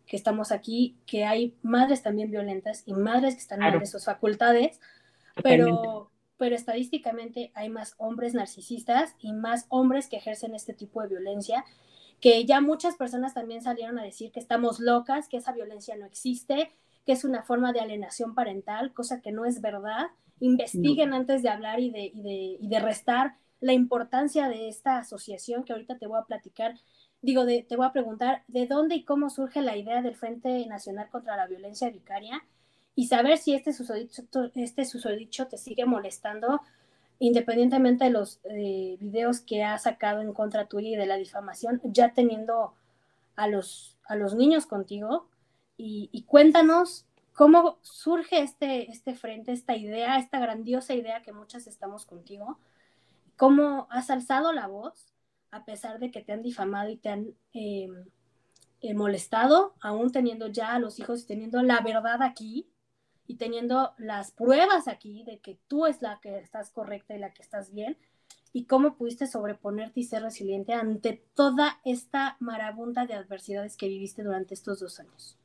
que 0.05 0.17
estamos 0.17 0.51
aquí, 0.51 0.97
que 1.05 1.23
hay 1.23 1.55
madres 1.61 2.01
también 2.01 2.31
violentas 2.31 2.83
y 2.85 2.93
madres 2.93 3.35
que 3.35 3.41
están 3.41 3.59
mal 3.59 3.79
de 3.79 3.85
sus 3.85 4.05
facultades, 4.05 4.79
pero, 5.43 6.09
pero 6.37 6.55
estadísticamente 6.55 7.51
hay 7.53 7.69
más 7.69 7.93
hombres 7.99 8.33
narcisistas 8.33 9.15
y 9.19 9.33
más 9.33 9.67
hombres 9.69 10.07
que 10.07 10.17
ejercen 10.17 10.55
este 10.55 10.73
tipo 10.73 11.03
de 11.03 11.09
violencia, 11.09 11.63
que 12.19 12.43
ya 12.45 12.59
muchas 12.59 12.95
personas 12.95 13.35
también 13.35 13.61
salieron 13.61 13.99
a 13.99 14.03
decir 14.03 14.31
que 14.31 14.39
estamos 14.39 14.79
locas, 14.79 15.29
que 15.29 15.37
esa 15.37 15.51
violencia 15.51 15.95
no 15.95 16.07
existe, 16.07 16.71
que 17.05 17.11
es 17.11 17.23
una 17.23 17.43
forma 17.43 17.71
de 17.71 17.79
alienación 17.79 18.33
parental, 18.33 18.93
cosa 18.93 19.21
que 19.21 19.31
no 19.31 19.45
es 19.45 19.61
verdad. 19.61 20.07
Investiguen 20.39 21.13
antes 21.13 21.43
de 21.43 21.49
hablar 21.49 21.79
y 21.79 21.91
de, 21.91 22.05
y 22.05 22.21
de, 22.23 22.57
y 22.59 22.67
de 22.67 22.79
restar 22.79 23.35
la 23.59 23.73
importancia 23.73 24.47
de 24.47 24.69
esta 24.69 24.97
asociación 24.97 25.63
que 25.63 25.73
ahorita 25.73 25.97
te 25.97 26.07
voy 26.07 26.19
a 26.19 26.25
platicar, 26.25 26.75
digo, 27.21 27.45
de, 27.45 27.63
te 27.63 27.75
voy 27.75 27.85
a 27.85 27.91
preguntar 27.91 28.43
de 28.47 28.67
dónde 28.67 28.95
y 28.95 29.03
cómo 29.03 29.29
surge 29.29 29.61
la 29.61 29.77
idea 29.77 30.01
del 30.01 30.15
Frente 30.15 30.65
Nacional 30.67 31.09
contra 31.09 31.35
la 31.37 31.47
Violencia 31.47 31.89
Vicaria 31.89 32.43
y 32.95 33.07
saber 33.07 33.37
si 33.37 33.53
este 33.53 33.73
susodicho, 33.73 34.23
este 34.55 34.85
susodicho 34.85 35.47
te 35.47 35.57
sigue 35.57 35.85
molestando 35.85 36.61
independientemente 37.19 38.05
de 38.05 38.09
los 38.11 38.39
eh, 38.45 38.97
videos 38.99 39.41
que 39.41 39.63
ha 39.63 39.77
sacado 39.77 40.21
en 40.21 40.33
contra 40.33 40.67
tuya 40.67 40.89
y 40.89 40.95
de 40.95 41.05
la 41.05 41.17
difamación, 41.17 41.81
ya 41.83 42.13
teniendo 42.13 42.73
a 43.35 43.47
los, 43.47 43.97
a 44.05 44.15
los 44.15 44.35
niños 44.35 44.65
contigo. 44.65 45.27
Y, 45.77 46.09
y, 46.11 46.23
cuéntanos 46.23 47.05
cómo 47.33 47.77
surge 47.81 48.41
este, 48.41 48.89
este 48.91 49.15
frente, 49.15 49.51
esta 49.51 49.75
idea, 49.75 50.17
esta 50.17 50.39
grandiosa 50.39 50.93
idea 50.93 51.21
que 51.21 51.31
muchas 51.31 51.67
estamos 51.67 52.05
contigo, 52.05 52.57
cómo 53.39 53.87
has 53.89 54.09
alzado 54.09 54.51
la 54.51 54.67
voz 54.67 55.07
a 55.49 55.63
pesar 55.63 55.97
de 55.99 56.11
que 56.11 56.21
te 56.21 56.33
han 56.33 56.41
difamado 56.41 56.89
y 56.89 56.97
te 56.97 57.07
han 57.07 57.33
em, 57.53 58.03
eh, 58.81 58.93
molestado, 58.93 59.75
aún 59.79 60.11
teniendo 60.11 60.47
ya 60.47 60.73
a 60.73 60.79
los 60.79 60.99
hijos 60.99 61.23
y 61.23 61.27
teniendo 61.27 61.63
la 61.63 61.79
verdad 61.79 62.21
aquí 62.21 62.67
y 63.27 63.37
teniendo 63.37 63.93
las 63.97 64.31
pruebas 64.31 64.89
aquí 64.89 65.23
de 65.23 65.39
que 65.39 65.57
tú 65.69 65.85
es 65.85 66.01
la 66.01 66.19
que 66.21 66.37
estás 66.37 66.69
correcta 66.69 67.15
y 67.15 67.19
la 67.19 67.33
que 67.33 67.41
estás 67.41 67.73
bien, 67.73 67.97
y 68.51 68.65
cómo 68.65 68.97
pudiste 68.97 69.25
sobreponerte 69.25 70.01
y 70.01 70.03
ser 70.03 70.23
resiliente 70.23 70.73
ante 70.73 71.23
toda 71.33 71.79
esta 71.85 72.35
marabunta 72.41 73.05
de 73.05 73.13
adversidades 73.13 73.77
que 73.77 73.87
viviste 73.87 74.21
durante 74.21 74.53
estos 74.53 74.81
dos 74.81 74.99
años. 74.99 75.37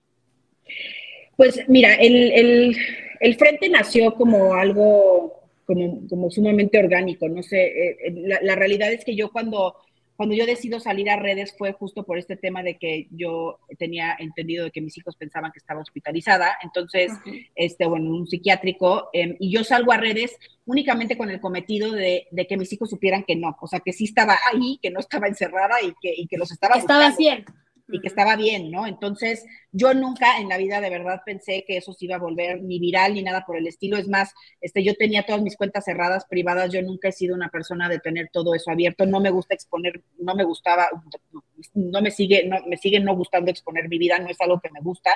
Pues 1.37 1.61
mira, 1.69 1.95
el, 1.95 2.77
el 3.21 3.37
frente 3.37 3.69
nació 3.69 4.15
como 4.15 4.55
algo 4.55 5.44
como, 5.65 6.07
como 6.09 6.31
sumamente 6.31 6.79
orgánico. 6.79 7.29
No 7.29 7.43
sé, 7.43 7.67
eh, 7.67 7.97
eh, 8.07 8.39
la, 8.43 8.55
realidad 8.55 8.93
es 8.93 9.05
que 9.05 9.15
yo 9.15 9.31
cuando, 9.31 9.77
cuando 10.17 10.35
yo 10.35 10.47
decido 10.47 10.81
salir 10.81 11.11
a 11.11 11.17
redes 11.17 11.55
fue 11.57 11.73
justo 11.73 12.05
por 12.05 12.19
este 12.19 12.37
tema 12.37 12.63
de 12.63 12.77
que 12.77 13.09
yo 13.11 13.59
tenía 13.79 14.17
entendido 14.19 14.65
de 14.65 14.71
que 14.71 14.81
mis 14.81 14.97
hijos 14.99 15.17
pensaban 15.17 15.53
que 15.53 15.59
estaba 15.59 15.81
hospitalizada, 15.81 16.57
entonces, 16.63 17.13
este, 17.55 17.87
bueno, 17.87 18.11
un 18.11 18.27
psiquiátrico, 18.27 19.11
em, 19.13 19.37
y 19.39 19.51
yo 19.51 19.65
salgo 19.65 19.93
a 19.93 19.97
redes 19.97 20.37
únicamente 20.67 21.17
con 21.17 21.31
el 21.31 21.41
cometido 21.41 21.93
de, 21.93 22.27
de, 22.31 22.47
que 22.47 22.57
mis 22.57 22.73
hijos 22.73 22.91
supieran 22.91 23.25
que 23.25 23.37
no, 23.37 23.57
o 23.61 23.67
sea, 23.67 23.81
que 23.81 23.93
sí 23.93 24.05
estaba 24.05 24.37
ahí, 24.53 24.79
que 24.83 24.91
no 24.91 25.01
estaba 25.01 25.29
encerrada 25.29 25.77
y 25.83 25.93
que, 26.01 26.15
y 26.17 26.27
que 26.27 26.39
los 26.39 26.51
estaba... 26.53 26.77
Estaba 26.77 27.15
bien 27.17 27.45
y 27.89 28.01
que 28.01 28.09
estaba 28.09 28.37
bien, 28.37 28.71
¿no? 28.71 28.87
Entonces, 28.87 29.45
yo 29.71 29.93
nunca 29.93 30.39
en 30.39 30.49
la 30.49 30.57
vida 30.57 30.81
de 30.81 30.89
verdad 30.89 31.21
pensé 31.25 31.65
que 31.67 31.77
eso 31.77 31.93
se 31.93 32.07
iba 32.07 32.17
a 32.17 32.19
volver 32.19 32.63
ni 32.63 32.79
viral 32.79 33.15
ni 33.15 33.23
nada 33.23 33.45
por 33.45 33.57
el 33.57 33.67
estilo. 33.67 33.99
Es 33.99 34.09
más, 34.09 34.33
este, 34.61 34.83
yo 34.83 34.95
tenía 34.95 35.25
todas 35.25 35.43
mis 35.43 35.57
cuentas 35.57 35.85
cerradas, 35.85 36.25
privadas. 36.25 36.73
Yo 36.73 36.81
nunca 36.83 37.09
he 37.09 37.13
sido 37.13 37.35
una 37.35 37.51
persona 37.51 37.89
de 37.89 37.99
tener 37.99 38.31
todo 38.33 38.55
eso 38.55 38.71
abierto. 38.71 39.05
No 39.07 39.21
me 39.21 39.31
gusta 39.31 39.55
exponer, 39.55 40.03
no 40.19 40.35
me 40.35 40.45
gustaba, 40.45 40.89
no 41.75 42.03
me 42.03 42.11
sigue, 42.11 42.47
no 42.47 42.57
me 42.67 42.77
sigue 42.79 43.01
no 43.01 43.15
gustando 43.15 43.51
exponer 43.51 43.89
mi 43.89 43.99
vida. 43.99 44.19
No 44.19 44.29
es 44.29 44.41
algo 44.41 44.61
que 44.61 44.71
me 44.71 44.81
gusta. 44.81 45.11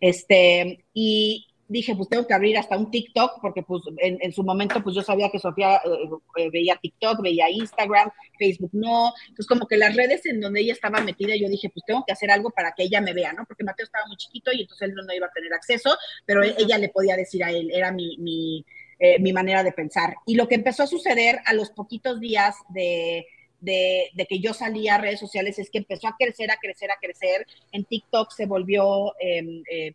Este, 0.00 0.84
y, 0.92 1.46
dije, 1.70 1.94
pues 1.94 2.08
tengo 2.08 2.26
que 2.26 2.34
abrir 2.34 2.58
hasta 2.58 2.76
un 2.76 2.90
TikTok, 2.90 3.40
porque 3.40 3.62
pues 3.62 3.82
en, 3.98 4.32
su 4.32 4.42
momento 4.42 4.82
pues 4.82 4.96
yo 4.96 5.02
sabía 5.02 5.30
que 5.30 5.38
Sofía 5.38 5.76
eh, 5.76 6.10
eh, 6.36 6.50
veía 6.50 6.76
TikTok, 6.76 7.22
veía 7.22 7.48
Instagram, 7.48 8.10
Facebook 8.36 8.70
no, 8.72 9.12
entonces 9.20 9.46
como 9.46 9.68
que 9.68 9.76
las 9.76 9.94
redes 9.94 10.26
en 10.26 10.40
donde 10.40 10.60
ella 10.60 10.72
estaba 10.72 11.00
metida, 11.00 11.36
yo 11.36 11.48
dije, 11.48 11.70
pues 11.70 11.84
tengo 11.86 12.04
que 12.04 12.12
hacer 12.12 12.30
algo 12.30 12.50
para 12.50 12.72
que 12.72 12.82
ella 12.82 13.00
me 13.00 13.14
vea, 13.14 13.32
¿no? 13.32 13.44
Porque 13.46 13.62
Mateo 13.62 13.84
estaba 13.84 14.04
muy 14.08 14.16
chiquito 14.16 14.50
y 14.52 14.62
entonces 14.62 14.88
él 14.88 14.94
no, 14.94 15.14
iba 15.14 15.26
a 15.26 15.32
tener 15.32 15.54
acceso, 15.54 15.96
pero 16.26 16.42
ella 16.42 16.76
le 16.76 16.88
podía 16.88 17.14
decir 17.14 17.44
a 17.44 17.52
él, 17.52 17.70
era 17.72 17.92
mi, 17.92 18.16
mi, 18.18 18.66
eh, 18.98 19.20
mi 19.20 19.32
manera 19.32 19.62
de 19.62 19.70
pensar. 19.70 20.16
Y 20.26 20.34
lo 20.34 20.48
que 20.48 20.56
empezó 20.56 20.82
a 20.82 20.88
suceder 20.88 21.38
a 21.46 21.54
los 21.54 21.70
poquitos 21.70 22.20
días 22.20 22.56
de... 22.68 23.26
De, 23.62 24.08
de, 24.14 24.24
que 24.24 24.38
yo 24.38 24.54
salía 24.54 24.94
a 24.94 24.98
redes 25.02 25.20
sociales 25.20 25.58
es 25.58 25.68
que 25.68 25.76
empezó 25.76 26.08
a 26.08 26.16
crecer, 26.18 26.50
a 26.50 26.56
crecer, 26.56 26.90
a 26.90 26.96
crecer. 26.98 27.46
En 27.72 27.84
TikTok 27.84 28.30
se 28.30 28.46
volvió 28.46 29.14
eh, 29.20 29.62
eh, 29.70 29.92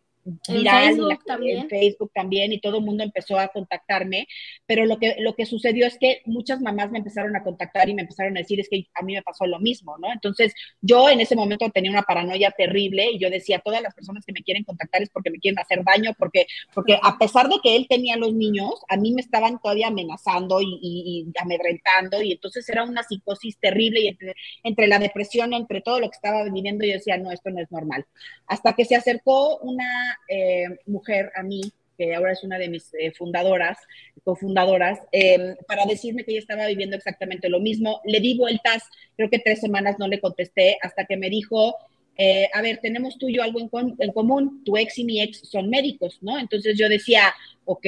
viral, 0.48 0.90
en 0.90 0.96
Facebook, 0.96 1.24
también. 1.24 1.58
en 1.58 1.68
Facebook 1.68 2.10
también, 2.14 2.52
y 2.52 2.60
todo 2.60 2.78
el 2.78 2.84
mundo 2.84 3.04
empezó 3.04 3.38
a 3.38 3.48
contactarme, 3.48 4.26
pero 4.66 4.84
lo 4.86 4.98
que, 4.98 5.16
lo 5.18 5.34
que 5.34 5.46
sucedió 5.46 5.86
es 5.86 5.98
que 5.98 6.22
muchas 6.24 6.60
mamás 6.60 6.90
me 6.90 6.98
empezaron 6.98 7.34
a 7.36 7.42
contactar 7.42 7.88
y 7.88 7.94
me 7.94 8.02
empezaron 8.02 8.36
a 8.36 8.40
decir, 8.40 8.60
es 8.60 8.68
que 8.68 8.86
a 8.94 9.02
mí 9.02 9.14
me 9.14 9.22
pasó 9.22 9.46
lo 9.46 9.58
mismo, 9.60 9.96
¿no? 9.98 10.12
Entonces, 10.12 10.54
yo 10.80 11.08
en 11.08 11.20
ese 11.20 11.36
momento 11.36 11.70
tenía 11.70 11.90
una 11.90 12.02
paranoia 12.02 12.50
terrible 12.50 13.10
y 13.12 13.18
yo 13.18 13.30
decía, 13.30 13.60
todas 13.60 13.82
las 13.82 13.94
personas 13.94 14.24
que 14.24 14.32
me 14.32 14.42
quieren 14.42 14.64
contactar 14.64 15.02
es 15.02 15.10
porque 15.10 15.30
me 15.30 15.38
quieren 15.38 15.58
hacer 15.58 15.84
daño, 15.84 16.12
porque, 16.18 16.46
porque 16.74 16.98
a 17.02 17.18
pesar 17.18 17.48
de 17.48 17.56
que 17.62 17.76
él 17.76 17.86
tenía 17.88 18.16
los 18.16 18.34
niños, 18.34 18.72
a 18.88 18.96
mí 18.96 19.12
me 19.12 19.20
estaban 19.20 19.60
todavía 19.60 19.88
amenazando 19.88 20.60
y, 20.60 20.78
y, 20.82 21.26
amedrentando, 21.40 22.22
y 22.22 22.32
entonces 22.32 22.68
era 22.68 22.84
una 22.84 23.02
psicosis 23.02 23.58
terrible 23.58 24.00
y 24.00 24.08
entre, 24.08 24.34
entre 24.62 24.86
la 24.86 24.98
depresión, 24.98 25.52
entre 25.52 25.80
todo 25.80 26.00
lo 26.00 26.08
que 26.10 26.16
estaba 26.16 26.44
viviendo, 26.44 26.84
yo 26.84 26.92
decía, 26.92 27.16
no, 27.16 27.30
esto 27.30 27.50
no 27.50 27.60
es 27.60 27.70
normal. 27.70 28.06
Hasta 28.46 28.74
que 28.74 28.84
se 28.84 28.96
acercó 28.96 29.58
una 29.58 30.15
eh, 30.28 30.66
mujer 30.86 31.30
a 31.34 31.42
mí 31.42 31.60
que 31.96 32.14
ahora 32.14 32.32
es 32.32 32.44
una 32.44 32.58
de 32.58 32.68
mis 32.68 32.92
eh, 32.94 33.12
fundadoras, 33.12 33.78
cofundadoras, 34.24 34.98
em, 35.12 35.56
para 35.66 35.86
decirme 35.86 36.24
que 36.24 36.32
ella 36.32 36.40
estaba 36.40 36.66
viviendo 36.66 36.96
exactamente 36.96 37.48
lo 37.48 37.60
mismo. 37.60 38.00
Le 38.04 38.20
di 38.20 38.36
vueltas, 38.36 38.82
creo 39.16 39.30
que 39.30 39.38
tres 39.38 39.60
semanas 39.60 39.96
no 39.98 40.08
le 40.08 40.20
contesté, 40.20 40.76
hasta 40.82 41.06
que 41.06 41.16
me 41.16 41.30
dijo, 41.30 41.74
eh, 42.18 42.48
a 42.52 42.62
ver, 42.62 42.78
tenemos 42.78 43.18
tú 43.18 43.28
y 43.28 43.36
yo 43.36 43.42
algo 43.42 43.60
en, 43.60 43.94
en, 43.98 44.12
común, 44.12 44.62
tu 44.64 44.76
ex 44.76 44.98
y 44.98 45.04
mi 45.04 45.20
ex 45.20 45.40
son 45.48 45.68
médicos, 45.68 46.18
¿no? 46.22 46.38
Entonces 46.38 46.76
yo 46.78 46.88
decía, 46.88 47.34
ok, 47.64 47.86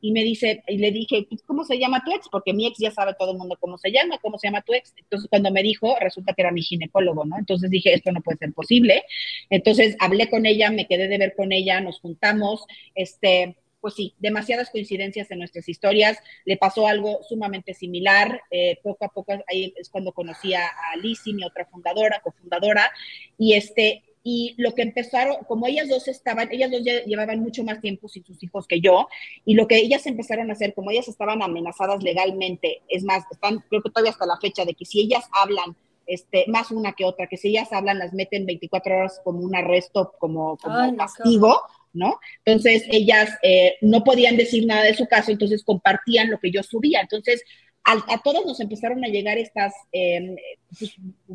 y 0.00 0.12
me 0.12 0.22
dice, 0.22 0.62
y 0.66 0.78
le 0.78 0.90
dije, 0.90 1.26
¿cómo 1.46 1.64
se 1.64 1.78
llama 1.78 2.02
tu 2.04 2.12
ex? 2.12 2.28
Porque 2.30 2.52
mi 2.52 2.66
ex 2.66 2.78
ya 2.78 2.90
sabe 2.90 3.14
todo 3.18 3.32
el 3.32 3.38
mundo 3.38 3.56
cómo 3.58 3.78
se 3.78 3.90
llama, 3.90 4.18
cómo 4.18 4.38
se 4.38 4.48
llama 4.48 4.62
tu 4.62 4.74
ex. 4.74 4.92
Entonces, 4.96 5.28
cuando 5.28 5.50
me 5.50 5.62
dijo, 5.62 5.96
resulta 6.00 6.34
que 6.34 6.42
era 6.42 6.52
mi 6.52 6.62
ginecólogo, 6.62 7.24
¿no? 7.24 7.38
Entonces 7.38 7.70
dije, 7.70 7.94
esto 7.94 8.12
no 8.12 8.20
puede 8.20 8.38
ser 8.38 8.52
posible. 8.52 9.04
Entonces, 9.50 9.96
hablé 9.98 10.28
con 10.28 10.46
ella, 10.46 10.70
me 10.70 10.86
quedé 10.86 11.08
de 11.08 11.18
ver 11.18 11.34
con 11.34 11.52
ella, 11.52 11.80
nos 11.80 12.00
juntamos, 12.00 12.64
este, 12.94 13.56
pues 13.80 13.94
sí, 13.94 14.14
demasiadas 14.18 14.70
coincidencias 14.70 15.30
en 15.30 15.38
nuestras 15.38 15.68
historias. 15.68 16.18
Le 16.44 16.56
pasó 16.56 16.86
algo 16.86 17.20
sumamente 17.28 17.74
similar. 17.74 18.42
Eh, 18.50 18.78
poco 18.82 19.04
a 19.04 19.08
poco, 19.08 19.32
ahí 19.48 19.72
es 19.76 19.88
cuando 19.88 20.12
conocí 20.12 20.54
a, 20.54 20.66
a 20.66 20.96
Lizzie, 20.96 21.34
mi 21.34 21.44
otra 21.44 21.66
fundadora, 21.66 22.20
cofundadora, 22.22 22.90
y 23.38 23.54
este, 23.54 24.02
y 24.28 24.56
lo 24.56 24.74
que 24.74 24.82
empezaron, 24.82 25.36
como 25.46 25.68
ellas 25.68 25.88
dos 25.88 26.08
estaban, 26.08 26.48
ellas 26.50 26.72
dos 26.72 26.82
llevaban 26.82 27.38
mucho 27.38 27.62
más 27.62 27.80
tiempo 27.80 28.08
sin 28.08 28.24
sus 28.24 28.42
hijos 28.42 28.66
que 28.66 28.80
yo, 28.80 29.06
y 29.44 29.54
lo 29.54 29.68
que 29.68 29.76
ellas 29.76 30.04
empezaron 30.04 30.50
a 30.50 30.54
hacer, 30.54 30.74
como 30.74 30.90
ellas 30.90 31.06
estaban 31.06 31.42
amenazadas 31.42 32.02
legalmente, 32.02 32.82
es 32.88 33.04
más, 33.04 33.22
están, 33.30 33.62
creo 33.68 33.82
que 33.82 33.90
todavía 33.90 34.10
hasta 34.10 34.26
la 34.26 34.36
fecha, 34.38 34.64
de 34.64 34.74
que 34.74 34.84
si 34.84 34.98
ellas 35.00 35.24
hablan, 35.30 35.76
este, 36.08 36.44
más 36.48 36.72
una 36.72 36.94
que 36.94 37.04
otra, 37.04 37.28
que 37.28 37.36
si 37.36 37.50
ellas 37.50 37.72
hablan, 37.72 38.00
las 38.00 38.12
meten 38.14 38.46
24 38.46 38.96
horas 38.96 39.20
como 39.22 39.38
un 39.38 39.54
arresto, 39.54 40.12
como, 40.18 40.56
como 40.56 40.96
castigo, 40.96 41.60
¿no? 41.92 42.18
Entonces, 42.44 42.82
ellas 42.90 43.30
eh, 43.44 43.76
no 43.80 44.02
podían 44.02 44.36
decir 44.36 44.66
nada 44.66 44.82
de 44.82 44.94
su 44.94 45.06
caso, 45.06 45.30
entonces 45.30 45.62
compartían 45.62 46.32
lo 46.32 46.40
que 46.40 46.50
yo 46.50 46.64
subía. 46.64 47.00
Entonces, 47.00 47.44
a, 47.86 48.18
todos 48.22 48.44
nos 48.44 48.60
empezaron 48.60 49.04
a 49.04 49.08
llegar 49.08 49.38
estas 49.38 49.72
em, 49.92 50.36
pues, 50.78 50.94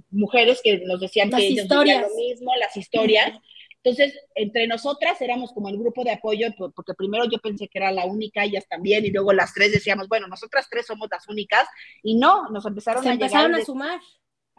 mujeres 0.10 0.60
que 0.64 0.80
nos 0.86 1.00
decían 1.00 1.30
que 1.30 1.48
ellos 1.48 1.68
vivían 1.68 2.02
lo 2.02 2.16
mismo, 2.16 2.52
las 2.60 2.76
historias. 2.76 3.40
Entonces, 3.84 4.14
entre 4.36 4.68
nosotras 4.68 5.20
éramos 5.22 5.54
como 5.54 5.70
el 5.70 5.78
grupo 5.78 6.04
de 6.04 6.12
apoyo, 6.12 6.48
porque 6.76 6.94
primero 6.94 7.26
yo 7.26 7.40
pensé 7.40 7.68
que 7.68 7.80
era 7.80 7.92
la 7.92 8.06
única, 8.06 8.44
ellas 8.44 8.68
también, 8.70 9.06
y 9.06 9.10
luego 9.10 9.34
las 9.34 9.54
tres 9.54 9.72
decíamos, 9.72 10.08
bueno, 10.08 10.28
nosotras 10.28 10.68
tres 10.70 10.86
somos 10.86 11.08
las 11.10 11.28
únicas, 11.28 11.68
y 12.04 12.16
no, 12.16 12.50
nos 12.50 12.66
empezaron 12.66 13.08
a 13.08 13.14
empezaron 13.14 13.56
a 13.56 13.66
sumar 13.66 14.00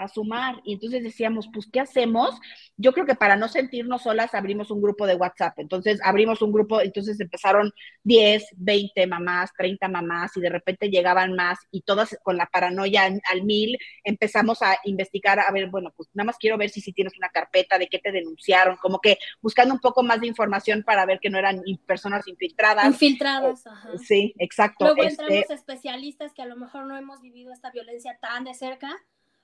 a 0.02 0.08
sumar. 0.08 0.60
Y 0.64 0.74
entonces 0.74 1.02
decíamos, 1.02 1.48
pues, 1.52 1.68
¿qué 1.72 1.80
hacemos? 1.80 2.38
Yo 2.76 2.92
creo 2.92 3.06
que 3.06 3.14
para 3.14 3.36
no 3.36 3.48
sentirnos 3.48 4.02
solas 4.02 4.34
abrimos 4.34 4.70
un 4.70 4.82
grupo 4.82 5.06
de 5.06 5.14
WhatsApp. 5.14 5.58
Entonces 5.58 6.00
abrimos 6.02 6.42
un 6.42 6.52
grupo, 6.52 6.80
entonces 6.80 7.18
empezaron 7.20 7.72
10, 8.04 8.44
20 8.56 9.06
mamás, 9.06 9.50
30 9.56 9.88
mamás 9.88 10.36
y 10.36 10.40
de 10.40 10.50
repente 10.50 10.90
llegaban 10.90 11.34
más 11.34 11.58
y 11.70 11.82
todas 11.82 12.16
con 12.22 12.36
la 12.36 12.46
paranoia 12.46 13.04
al, 13.30 13.42
mil 13.42 13.78
empezamos 14.04 14.62
a 14.62 14.76
investigar, 14.84 15.40
a 15.40 15.50
ver, 15.52 15.68
bueno, 15.68 15.92
pues 15.96 16.08
nada 16.12 16.26
más 16.26 16.36
quiero 16.38 16.58
ver 16.58 16.70
si, 16.70 16.80
si 16.80 16.92
tienes 16.92 17.16
una 17.16 17.28
carpeta, 17.28 17.78
de 17.78 17.88
qué 17.88 17.98
te 17.98 18.12
denunciaron, 18.12 18.76
como 18.76 19.00
que 19.00 19.18
buscando 19.40 19.74
un 19.74 19.80
poco 19.80 20.02
más 20.02 20.20
de 20.20 20.26
información 20.26 20.82
para 20.82 21.06
ver 21.06 21.20
que 21.20 21.30
no 21.30 21.38
eran 21.38 21.62
personas 21.86 22.26
infiltradas. 22.28 22.86
Infiltradas, 22.86 23.66
ajá. 23.66 23.90
Sí, 23.98 24.34
exacto. 24.38 24.84
Luego 24.84 25.04
entramos 25.04 25.34
este 25.34 25.54
especialistas 25.54 26.32
que 26.34 26.42
a 26.42 26.46
lo 26.46 26.56
mejor 26.56 26.86
no 26.86 26.96
hemos 26.96 27.20
vivido 27.20 27.52
esta 27.52 27.70
violencia 27.70 28.18
tan 28.20 28.44
de 28.44 28.54
cerca 28.54 28.96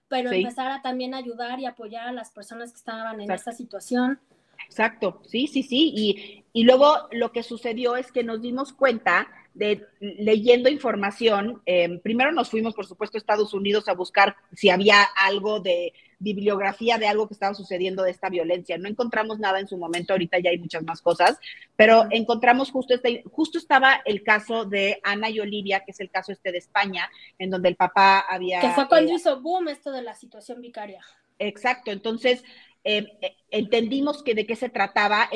pero 0.09 0.33
empezar 0.33 0.71
a 0.71 0.83
también 0.83 1.15
ayudar 1.15 1.61
y 1.61 1.67
apoyar 1.67 2.09
a 2.09 2.13
las 2.13 2.31
personas 2.31 2.73
que 2.73 2.79
estaban 2.79 3.21
en 3.21 3.31
esta 3.31 3.53
situación. 3.53 4.19
Exacto, 4.65 5.23
sí, 5.27 5.47
sí, 5.47 5.63
sí. 5.63 5.93
Y, 5.95 6.45
y 6.53 6.65
luego 6.65 7.09
lo 7.13 7.33
que 7.33 7.43
sucedió 7.43 7.97
es 7.97 8.11
que 8.13 8.25
nos 8.25 8.43
dimos 8.43 8.73
cuenta 8.73 9.29
de 9.59 9.87
leyendo 10.01 10.69
información, 10.69 11.61
em, 11.67 12.01
primero 12.01 12.33
nos 12.33 12.49
fuimos, 12.49 12.75
por 12.75 12.87
supuesto, 12.87 13.17
a 13.17 13.19
Estados 13.19 13.53
Unidos 13.53 13.89
a 13.89 13.95
buscar 13.95 14.37
si 14.55 14.71
había 14.71 15.03
algo 15.03 15.61
de 15.61 15.93
bibliografía 16.21 16.99
de 16.99 17.07
algo 17.07 17.29
que 17.29 17.35
estaba 17.35 17.55
sucediendo 17.55 18.03
de 18.03 18.11
esta 18.11 18.29
violencia. 18.29 18.79
No 18.79 18.89
encontramos 18.89 19.39
nada 19.39 19.61
en 19.61 19.69
su 19.69 19.77
momento, 19.77 20.13
ahorita 20.13 20.39
ya 20.39 20.51
hay 20.51 20.59
muchas 20.59 20.83
más 20.83 21.03
cosas, 21.03 21.39
pero 21.77 22.07
encontramos 22.11 22.71
justo 22.71 22.95
este, 22.95 23.23
justo 23.31 23.59
estaba 23.59 24.01
el 24.05 24.23
caso 24.23 24.65
de 24.65 25.01
Ana 25.03 25.31
y 25.31 25.41
Olivia, 25.41 25.81
que 25.85 25.93
es 25.93 26.01
el 26.01 26.11
caso 26.11 26.33
este 26.33 26.53
de 26.53 26.59
España, 26.59 27.11
en 27.39 27.51
donde 27.51 27.69
el 27.69 27.77
papá 27.77 28.21
había... 28.21 28.61
Que 28.61 28.71
fue 28.71 28.89
cuando 28.89 29.13
eh, 29.13 29.15
hizo 29.17 29.41
boom 29.41 29.69
esto 29.69 29.93
de 29.93 30.03
la 30.03 30.15
situación 30.15 30.61
vicaria. 30.61 31.01
Exacto, 31.39 31.93
entonces 31.93 32.43
eh, 32.91 33.19
eh, 33.21 33.37
entendimos 33.51 34.23
que 34.23 34.35
de 34.35 34.47
qué 34.47 34.57
se 34.57 34.71
trataba, 34.71 35.29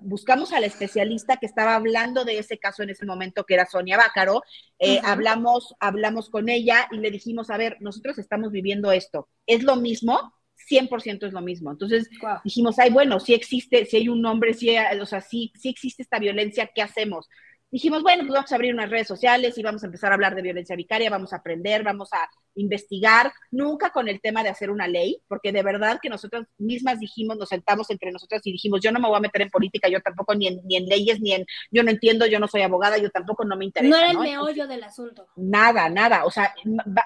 buscamos 0.00 0.52
al 0.52 0.62
especialista 0.62 1.38
que 1.38 1.46
estaba 1.46 1.74
hablando 1.74 2.24
de 2.24 2.38
ese 2.38 2.56
caso 2.56 2.84
en 2.84 2.90
ese 2.90 3.04
momento, 3.04 3.42
que 3.42 3.54
era 3.54 3.66
Sonia 3.66 3.96
Bácaro, 3.96 4.44
eh, 4.78 5.00
hablamos, 5.02 5.74
hablamos 5.80 6.30
con 6.30 6.48
ella 6.48 6.86
y 6.92 6.98
le 6.98 7.10
dijimos, 7.10 7.50
a 7.50 7.56
ver, 7.56 7.78
nosotros 7.80 8.18
estamos 8.20 8.52
viviendo 8.52 8.92
esto, 8.92 9.28
¿es 9.44 9.64
lo 9.64 9.74
mismo? 9.74 10.32
100% 10.70 11.26
es 11.26 11.32
lo 11.32 11.40
mismo. 11.40 11.72
Entonces 11.72 12.08
dijimos, 12.44 12.78
ay, 12.78 12.90
bueno, 12.90 13.18
si 13.18 13.34
existe, 13.34 13.86
si 13.86 13.96
hay 13.96 14.08
un 14.08 14.22
nombre, 14.22 14.54
si, 14.54 14.70
o 15.00 15.06
sea, 15.06 15.20
si, 15.20 15.52
si 15.56 15.70
existe 15.70 16.04
esta 16.04 16.20
violencia, 16.20 16.70
¿qué 16.72 16.80
hacemos? 16.80 17.28
Dijimos, 17.74 18.04
bueno, 18.04 18.22
pues 18.22 18.34
vamos 18.34 18.52
a 18.52 18.54
abrir 18.54 18.72
unas 18.72 18.88
redes 18.88 19.08
sociales 19.08 19.58
y 19.58 19.62
vamos 19.64 19.82
a 19.82 19.86
empezar 19.86 20.12
a 20.12 20.14
hablar 20.14 20.36
de 20.36 20.42
violencia 20.42 20.76
vicaria, 20.76 21.10
vamos 21.10 21.32
a 21.32 21.38
aprender, 21.38 21.82
vamos 21.82 22.08
a 22.12 22.30
investigar, 22.54 23.32
nunca 23.50 23.90
con 23.90 24.06
el 24.06 24.20
tema 24.20 24.44
de 24.44 24.48
hacer 24.48 24.70
una 24.70 24.86
ley, 24.86 25.20
porque 25.26 25.50
de 25.50 25.64
verdad 25.64 25.98
que 26.00 26.08
nosotros 26.08 26.46
mismas 26.56 27.00
dijimos, 27.00 27.36
nos 27.36 27.48
sentamos 27.48 27.90
entre 27.90 28.12
nosotras 28.12 28.42
y 28.44 28.52
dijimos, 28.52 28.80
yo 28.80 28.92
no 28.92 29.00
me 29.00 29.08
voy 29.08 29.16
a 29.16 29.22
meter 29.22 29.42
en 29.42 29.50
política, 29.50 29.88
yo 29.88 30.00
tampoco 30.00 30.36
ni 30.36 30.46
en, 30.46 30.60
ni 30.62 30.76
en 30.76 30.86
leyes, 30.86 31.20
ni 31.20 31.32
en, 31.32 31.44
yo 31.72 31.82
no 31.82 31.90
entiendo, 31.90 32.26
yo 32.26 32.38
no 32.38 32.46
soy 32.46 32.62
abogada, 32.62 32.96
yo 32.98 33.10
tampoco 33.10 33.44
no 33.44 33.56
me 33.56 33.64
interesa. 33.64 33.90
No 33.90 33.96
era 34.00 34.12
el 34.12 34.18
meollo 34.20 34.68
del 34.68 34.84
asunto. 34.84 35.26
Nada, 35.34 35.88
nada, 35.88 36.26
o 36.26 36.30
sea, 36.30 36.54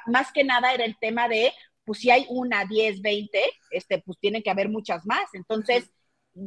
más 0.05 0.33
que 0.33 0.45
nada 0.45 0.75
era 0.75 0.85
el 0.85 0.99
tema 0.99 1.29
de, 1.29 1.51
pues 1.83 2.01
si 2.01 2.11
hay 2.11 2.27
una, 2.29 2.67
diez, 2.67 3.01
veinte, 3.01 3.41
este, 3.71 4.03
pues 4.05 4.19
tiene 4.21 4.43
que 4.43 4.51
haber 4.51 4.69
muchas 4.69 5.07
más. 5.07 5.33
Entonces, 5.33 5.91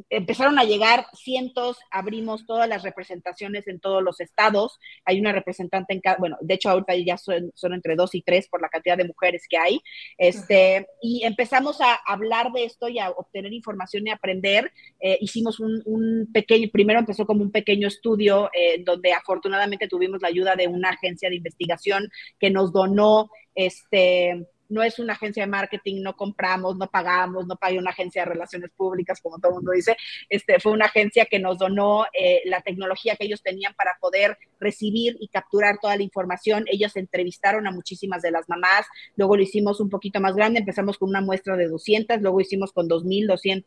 empezaron 0.10 0.60
a 0.60 0.64
llegar 0.64 1.06
cientos, 1.14 1.78
abrimos 1.90 2.46
todas 2.46 2.68
las 2.68 2.84
representaciones 2.84 3.68
en 3.68 3.80
todos 3.80 4.04
los 4.04 4.20
estados, 4.20 4.80
hay 5.06 5.20
una 5.20 5.32
representante 5.32 5.94
en 5.94 6.02
cada, 6.02 6.18
bueno, 6.18 6.38
de 6.42 6.54
hecho 6.54 6.70
ahorita 6.70 6.96
ya 6.96 7.18
son, 7.18 7.52
entre 7.74 7.96
dos 7.96 8.16
y 8.16 8.22
tres 8.22 8.48
por 8.48 8.62
la 8.62 8.70
cantidad 8.70 8.98
de 8.98 9.08
mujeres 9.08 9.46
que 9.50 9.58
hay, 9.58 9.82
este, 10.18 10.88
y 11.02 11.24
empezamos 11.24 11.82
a 11.82 11.96
hablar 12.06 12.52
de 12.52 12.66
esto 12.66 12.88
y 12.90 13.00
a 13.00 13.10
obtener 13.10 13.54
información 13.54 14.08
y 14.08 14.12
aprender, 14.12 14.72
eh, 15.00 15.18
hicimos 15.22 15.60
un, 15.60 16.30
pequeño, 16.34 16.70
primero 16.72 17.00
empezó 17.00 17.26
como 17.26 17.42
un 17.42 17.52
pequeño 17.52 17.88
estudio 17.88 18.50
eh, 18.54 18.84
donde 18.84 19.14
afortunadamente 19.14 19.88
tuvimos 19.88 20.22
la 20.22 20.28
ayuda 20.30 20.56
de 20.56 20.68
una 20.68 20.90
agencia 20.90 21.30
de 21.30 21.36
investigación 21.36 22.10
que 22.40 22.50
nos 22.50 22.72
donó, 22.72 23.30
este, 23.56 24.48
no 24.72 24.82
es 24.82 25.00
una 25.00 25.14
agencia 25.14 25.44
de 25.44 25.48
marketing, 25.48 26.02
no 26.02 26.16
compramos, 26.16 26.78
no 26.78 26.90
pagamos, 26.90 27.46
no 27.46 27.58
pagué 27.58 27.78
una 27.78 27.92
agencia 27.92 28.24
de 28.24 28.32
relaciones 28.32 28.72
públicas, 28.72 29.20
como 29.22 29.38
todo 29.38 29.52
el 29.52 29.56
mundo 29.58 29.72
dice, 29.74 29.98
este, 30.30 30.60
fue 30.60 30.72
una 30.72 30.86
agencia 30.86 31.26
que 31.26 31.40
nos 31.40 31.58
donó 31.58 32.06
eh, 32.14 32.42
la 32.46 32.62
tecnología 32.62 33.16
que 33.16 33.26
ellos 33.26 33.44
tenían 33.44 33.74
para 33.76 33.98
poder 34.00 34.38
recibir 34.60 35.18
y 35.20 35.28
capturar 35.28 35.78
toda 35.82 35.98
la 35.98 36.04
información. 36.04 36.66
Ellos 36.68 36.96
entrevistaron 36.96 37.68
a 37.68 37.72
muchísimas 37.72 38.22
de 38.22 38.32
las 38.32 38.48
mamás, 38.48 38.86
luego 39.16 39.36
lo 39.36 39.44
hicimos 39.44 39.80
un 39.80 39.90
poquito 39.90 40.20
más 40.22 40.36
grande, 40.36 40.60
empezamos 40.60 40.98
con 40.98 41.10
una 41.10 41.22
muestra 41.22 41.58
de 41.58 41.68
200, 41.68 42.22
luego 42.22 42.40
hicimos 42.40 42.72
con 42.72 42.88
2.200 42.88 43.64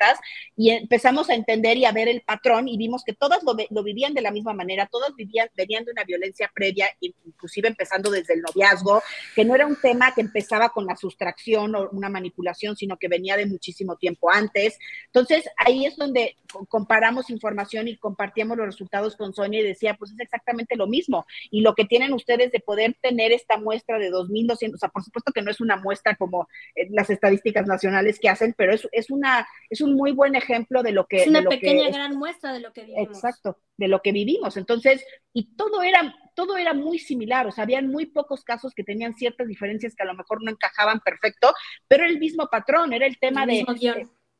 y 0.56 0.70
empezamos 0.70 1.28
a 1.28 1.34
entender 1.34 1.76
y 1.76 1.84
a 1.84 1.92
ver 1.92 2.08
el 2.08 2.22
patrón 2.22 2.68
y 2.68 2.78
vimos 2.78 3.04
que 3.04 3.12
todas 3.12 3.42
lo, 3.42 3.54
lo 3.70 3.82
vivían 3.82 4.14
de 4.14 4.22
la 4.22 4.30
misma 4.30 4.54
manera, 4.54 4.88
todas 4.90 5.14
vivían, 5.14 5.48
venían 5.54 5.84
de 5.84 5.92
una 5.92 6.04
violencia 6.04 6.50
previa, 6.54 6.88
inclusive 7.00 7.68
empezando 7.68 8.10
desde 8.10 8.34
el 8.34 8.40
noviazgo, 8.40 9.02
que 9.34 9.44
no 9.44 9.54
era 9.54 9.66
un 9.66 9.76
tema 9.76 10.14
que 10.14 10.20
empezaba 10.20 10.70
con 10.70 10.86
la 10.86 10.93
sustracción 10.96 11.74
o 11.74 11.88
una 11.90 12.08
manipulación, 12.08 12.76
sino 12.76 12.96
que 12.98 13.08
venía 13.08 13.36
de 13.36 13.46
muchísimo 13.46 13.96
tiempo 13.96 14.30
antes. 14.30 14.78
Entonces, 15.06 15.48
ahí 15.56 15.86
es 15.86 15.96
donde 15.96 16.36
comparamos 16.68 17.30
información 17.30 17.88
y 17.88 17.96
compartíamos 17.96 18.56
los 18.56 18.66
resultados 18.66 19.16
con 19.16 19.34
Sonia 19.34 19.60
y 19.60 19.64
decía, 19.64 19.94
pues 19.94 20.12
es 20.12 20.20
exactamente 20.20 20.76
lo 20.76 20.86
mismo. 20.86 21.26
Y 21.50 21.60
lo 21.62 21.74
que 21.74 21.84
tienen 21.84 22.12
ustedes 22.12 22.52
de 22.52 22.60
poder 22.60 22.96
tener 23.00 23.32
esta 23.32 23.56
muestra 23.58 23.98
de 23.98 24.10
2.200, 24.10 24.74
o 24.74 24.78
sea, 24.78 24.88
por 24.88 25.02
supuesto 25.02 25.32
que 25.32 25.42
no 25.42 25.50
es 25.50 25.60
una 25.60 25.76
muestra 25.76 26.16
como 26.16 26.48
eh, 26.74 26.88
las 26.90 27.10
estadísticas 27.10 27.66
nacionales 27.66 28.18
que 28.18 28.28
hacen, 28.28 28.54
pero 28.56 28.72
es, 28.72 28.88
es, 28.92 29.10
una, 29.10 29.46
es 29.70 29.80
un 29.80 29.94
muy 29.94 30.12
buen 30.12 30.34
ejemplo 30.34 30.82
de 30.82 30.92
lo 30.92 31.06
que... 31.06 31.22
Es 31.22 31.28
una 31.28 31.42
pequeña 31.42 31.88
gran 31.90 32.16
muestra 32.16 32.52
de 32.52 32.60
lo 32.60 32.72
que 32.72 32.84
vivimos. 32.84 33.08
Exacto, 33.08 33.58
de 33.76 33.88
lo 33.88 34.00
que 34.00 34.12
vivimos. 34.12 34.56
Entonces, 34.56 35.04
y 35.32 35.56
todo 35.56 35.82
era 35.82 36.14
todo 36.34 36.56
era 36.56 36.74
muy 36.74 36.98
similar, 36.98 37.46
o 37.46 37.52
sea, 37.52 37.64
habían 37.64 37.88
muy 37.88 38.06
pocos 38.06 38.44
casos 38.44 38.74
que 38.74 38.84
tenían 38.84 39.14
ciertas 39.14 39.46
diferencias 39.46 39.94
que 39.94 40.02
a 40.02 40.06
lo 40.06 40.14
mejor 40.14 40.42
no 40.42 40.50
encajaban 40.50 41.00
perfecto, 41.00 41.52
pero 41.88 42.04
era 42.04 42.12
el 42.12 42.18
mismo 42.18 42.48
patrón, 42.50 42.92
era 42.92 43.06
el 43.06 43.18
tema 43.18 43.46
de... 43.46 43.64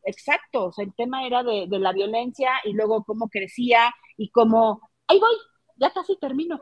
exacto, 0.04 0.66
o 0.66 0.72
sea, 0.72 0.84
el 0.84 0.94
tema 0.94 1.26
era 1.26 1.42
de, 1.42 1.66
la 1.70 1.92
violencia 1.92 2.50
y 2.64 2.72
luego 2.72 3.04
cómo 3.04 3.28
crecía 3.28 3.92
y 4.16 4.30
cómo... 4.30 4.80
Ahí 5.06 5.18
voy, 5.18 5.36
ya 5.76 5.92
casi 5.92 6.16
termino. 6.18 6.60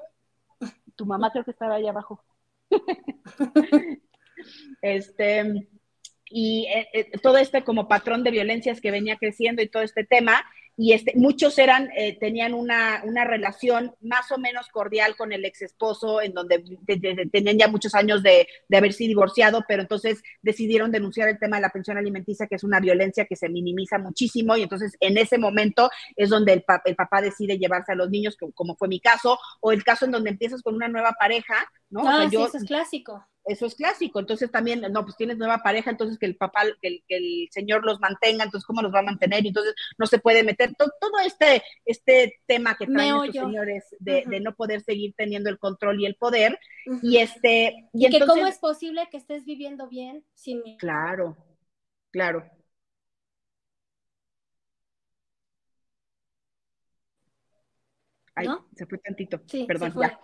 Tu 0.97 1.07
mamá 1.07 1.31
creo 1.31 1.45
que 1.45 1.53
estaba 1.53 1.77
ahí 1.77 1.87
abajo. 1.87 2.25
este, 4.83 5.69
y 6.27 6.67
eh, 6.67 6.89
eh, 6.93 7.19
todo 7.23 7.37
este 7.37 7.63
como 7.63 7.89
patrón 7.89 8.25
de 8.25 8.31
violencias 8.31 8.81
que 8.81 8.91
venía 8.91 9.17
creciendo 9.17 9.63
y 9.63 9.69
todo 9.69 9.83
este 9.83 10.05
tema, 10.05 10.45
y 10.77 10.93
este, 10.93 11.13
muchos 11.17 11.59
eran, 11.59 11.91
eh, 11.97 12.19
tenían 12.19 12.55
una, 12.55 13.03
una, 13.05 13.25
relación 13.25 13.95
más 14.01 14.31
o 14.33 14.39
menos 14.39 14.69
cordial 14.69 15.17
con 15.17 15.33
el 15.33 15.45
ex 15.45 15.63
esposo, 15.63 16.23
en 16.23 16.33
donde 16.33 16.65
tenían 17.31 17.59
ya 17.59 17.69
muchos 17.69 17.95
años 17.95 18.23
de, 18.23 18.47
de, 18.69 18.77
haberse 18.77 19.05
divorciado, 19.05 19.65
pero 19.69 19.83
entonces 19.83 20.23
decidieron 20.41 20.91
denunciar 20.91 21.29
el 21.29 21.39
tema 21.39 21.57
de 21.57 21.63
la 21.63 21.71
pensión 21.71 21.99
alimenticia, 21.99 22.47
que 22.47 22.57
es 22.57 22.65
una 22.65 22.81
violencia 22.81 23.27
que 23.27 23.37
se 23.37 23.49
minimiza 23.49 23.99
muchísimo, 23.99 24.57
y 24.57 24.63
entonces 24.63 24.97
en 25.01 25.19
ese 25.19 25.37
momento 25.37 25.91
es 26.17 26.31
donde 26.31 26.55
el, 26.55 26.65
el 26.85 26.97
papá 26.97 27.21
decide 27.21 27.59
llevarse 27.59 27.93
a 27.93 27.97
los 27.97 28.09
niños, 28.09 28.37
como, 28.55 28.75
fue 28.77 28.89
mi 28.89 29.01
caso, 29.01 29.39
o 29.61 29.73
el 29.73 29.85
caso 29.85 30.07
en 30.07 30.13
donde 30.13 30.31
empiezas 30.31 30.63
con 30.63 30.75
una 30.75 30.89
nueva 30.89 31.13
pareja, 31.19 31.55
¿no? 31.91 32.09
Ah, 32.09 32.27
sí, 32.31 32.37
eso 32.37 32.57
es 32.57 32.65
clásico 32.65 33.27
eso 33.45 33.67
es 33.67 33.75
clásico. 33.75 34.21
Entonces 34.21 34.51
también, 34.51 34.81
no, 34.81 35.05
pues 35.05 35.17
tienes 35.17 35.39
nueva 35.39 35.59
pareja, 35.63 35.91
entonces 35.91 36.19
que 36.19 36.27
el 36.27 36.37
papá, 36.37 36.63
que 36.81 37.03
el, 37.09 37.49
señor 37.51 37.85
los 37.85 38.01
mantenga, 38.01 38.45
entonces 38.45 38.67
cómo 38.67 38.83
los 38.83 38.95
va 38.95 39.01
a 39.01 39.05
mantener, 39.05 39.47
entonces 39.47 39.75
no 39.99 40.07
se 40.07 40.19
puede 40.19 40.43
meter 40.43 40.62
todo, 40.69 40.91
todo 41.01 41.19
este, 41.25 41.63
este 41.85 42.41
tema 42.47 42.77
que 42.77 42.87
traen 42.87 43.17
estos 43.25 43.45
señores 43.45 43.85
de, 43.99 44.25
no 44.41 44.55
poder 44.55 44.81
seguir 44.83 45.15
teniendo 45.17 45.51
el 45.51 45.59
control 45.59 46.01
y 46.01 46.07
el 46.07 46.17
poder. 46.17 46.59
Y 47.03 47.19
este, 47.19 47.89
y, 47.93 48.09
que 48.11 48.25
cómo 48.27 48.47
es 48.47 48.59
posible 48.59 49.09
que 49.11 49.17
estés 49.17 49.45
viviendo 49.45 49.89
bien 49.89 50.25
sin 50.35 50.63
Claro, 50.79 51.37
claro. 52.11 52.45
Ay, 58.35 58.49
se 58.75 58.87
fue 58.87 58.99
tantito. 58.99 59.41
Sí, 59.47 59.65
Perdón, 59.67 59.95
ya. 60.01 60.19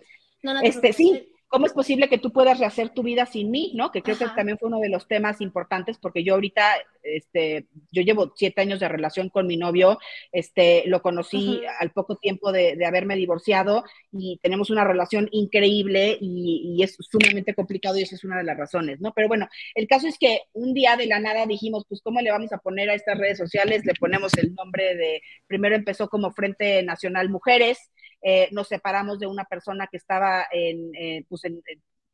este, 0.62 0.92
sí, 0.92 1.30
¿Cómo 1.48 1.64
es 1.64 1.72
posible 1.72 2.08
que 2.08 2.18
tú 2.18 2.30
puedas 2.30 2.58
rehacer 2.58 2.90
tu 2.90 3.02
vida 3.02 3.24
sin 3.24 3.50
mí? 3.50 3.72
¿no? 3.74 3.90
Que 3.90 4.02
creo 4.02 4.18
que 4.18 4.26
también 4.36 4.58
fue 4.58 4.68
uno 4.68 4.80
de 4.80 4.90
los 4.90 5.08
temas 5.08 5.40
importantes, 5.40 5.98
porque 5.98 6.22
yo 6.22 6.34
ahorita, 6.34 6.62
este, 7.02 7.66
yo 7.90 8.02
llevo 8.02 8.32
siete 8.36 8.60
años 8.60 8.80
de 8.80 8.88
relación 8.88 9.30
con 9.30 9.46
mi 9.46 9.56
novio, 9.56 9.98
este, 10.30 10.84
lo 10.86 11.00
conocí 11.00 11.62
al 11.80 11.90
poco 11.92 12.16
tiempo 12.16 12.52
de, 12.52 12.78
haberme 12.84 13.16
divorciado 13.16 13.84
y 14.12 14.38
tenemos 14.42 14.70
una 14.70 14.84
relación 14.84 15.28
increíble 15.30 16.16
y, 16.20 16.74
y, 16.76 16.82
es 16.82 16.96
sumamente 17.00 17.54
complicado 17.54 17.98
y 17.98 18.02
esa 18.02 18.14
es 18.14 18.24
una 18.24 18.38
de 18.38 18.44
las 18.44 18.56
razones, 18.56 19.00
¿no? 19.00 19.12
Pero 19.14 19.28
bueno, 19.28 19.48
el 19.74 19.86
caso 19.86 20.06
es 20.06 20.18
que 20.18 20.42
un 20.52 20.74
día 20.74 20.96
de 20.96 21.06
la 21.06 21.20
nada 21.20 21.44
dijimos, 21.46 21.84
pues, 21.88 22.00
¿cómo 22.02 22.20
le 22.20 22.30
vamos 22.30 22.52
a 22.52 22.58
poner 22.58 22.88
a 22.90 22.94
estas 22.94 23.18
redes 23.18 23.38
sociales? 23.38 23.84
Le 23.84 23.94
ponemos 23.94 24.32
el 24.38 24.54
nombre 24.54 24.96
de, 24.96 25.22
primero 25.46 25.76
empezó 25.76 26.08
como 26.08 26.32
Frente 26.32 26.82
Nacional 26.82 27.28
Mujeres, 27.28 27.90
eh, 28.22 28.48
nos 28.52 28.68
separamos 28.68 29.18
de 29.18 29.26
una 29.26 29.44
persona 29.44 29.86
que 29.86 29.96
estaba 29.96 30.46
en, 30.50 30.94
eh, 30.94 31.24
pues 31.28 31.44
en, 31.44 31.62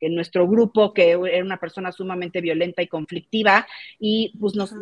en, 0.01 0.15
nuestro 0.15 0.47
grupo, 0.47 0.93
que 0.93 1.13
era 1.13 1.45
una 1.45 1.59
persona 1.59 1.91
sumamente 1.91 2.43
violenta 2.43 2.83
y 2.83 2.89
conflictiva, 2.89 3.67
y 3.99 4.37
pues 4.39 4.55
nos, 4.55 4.75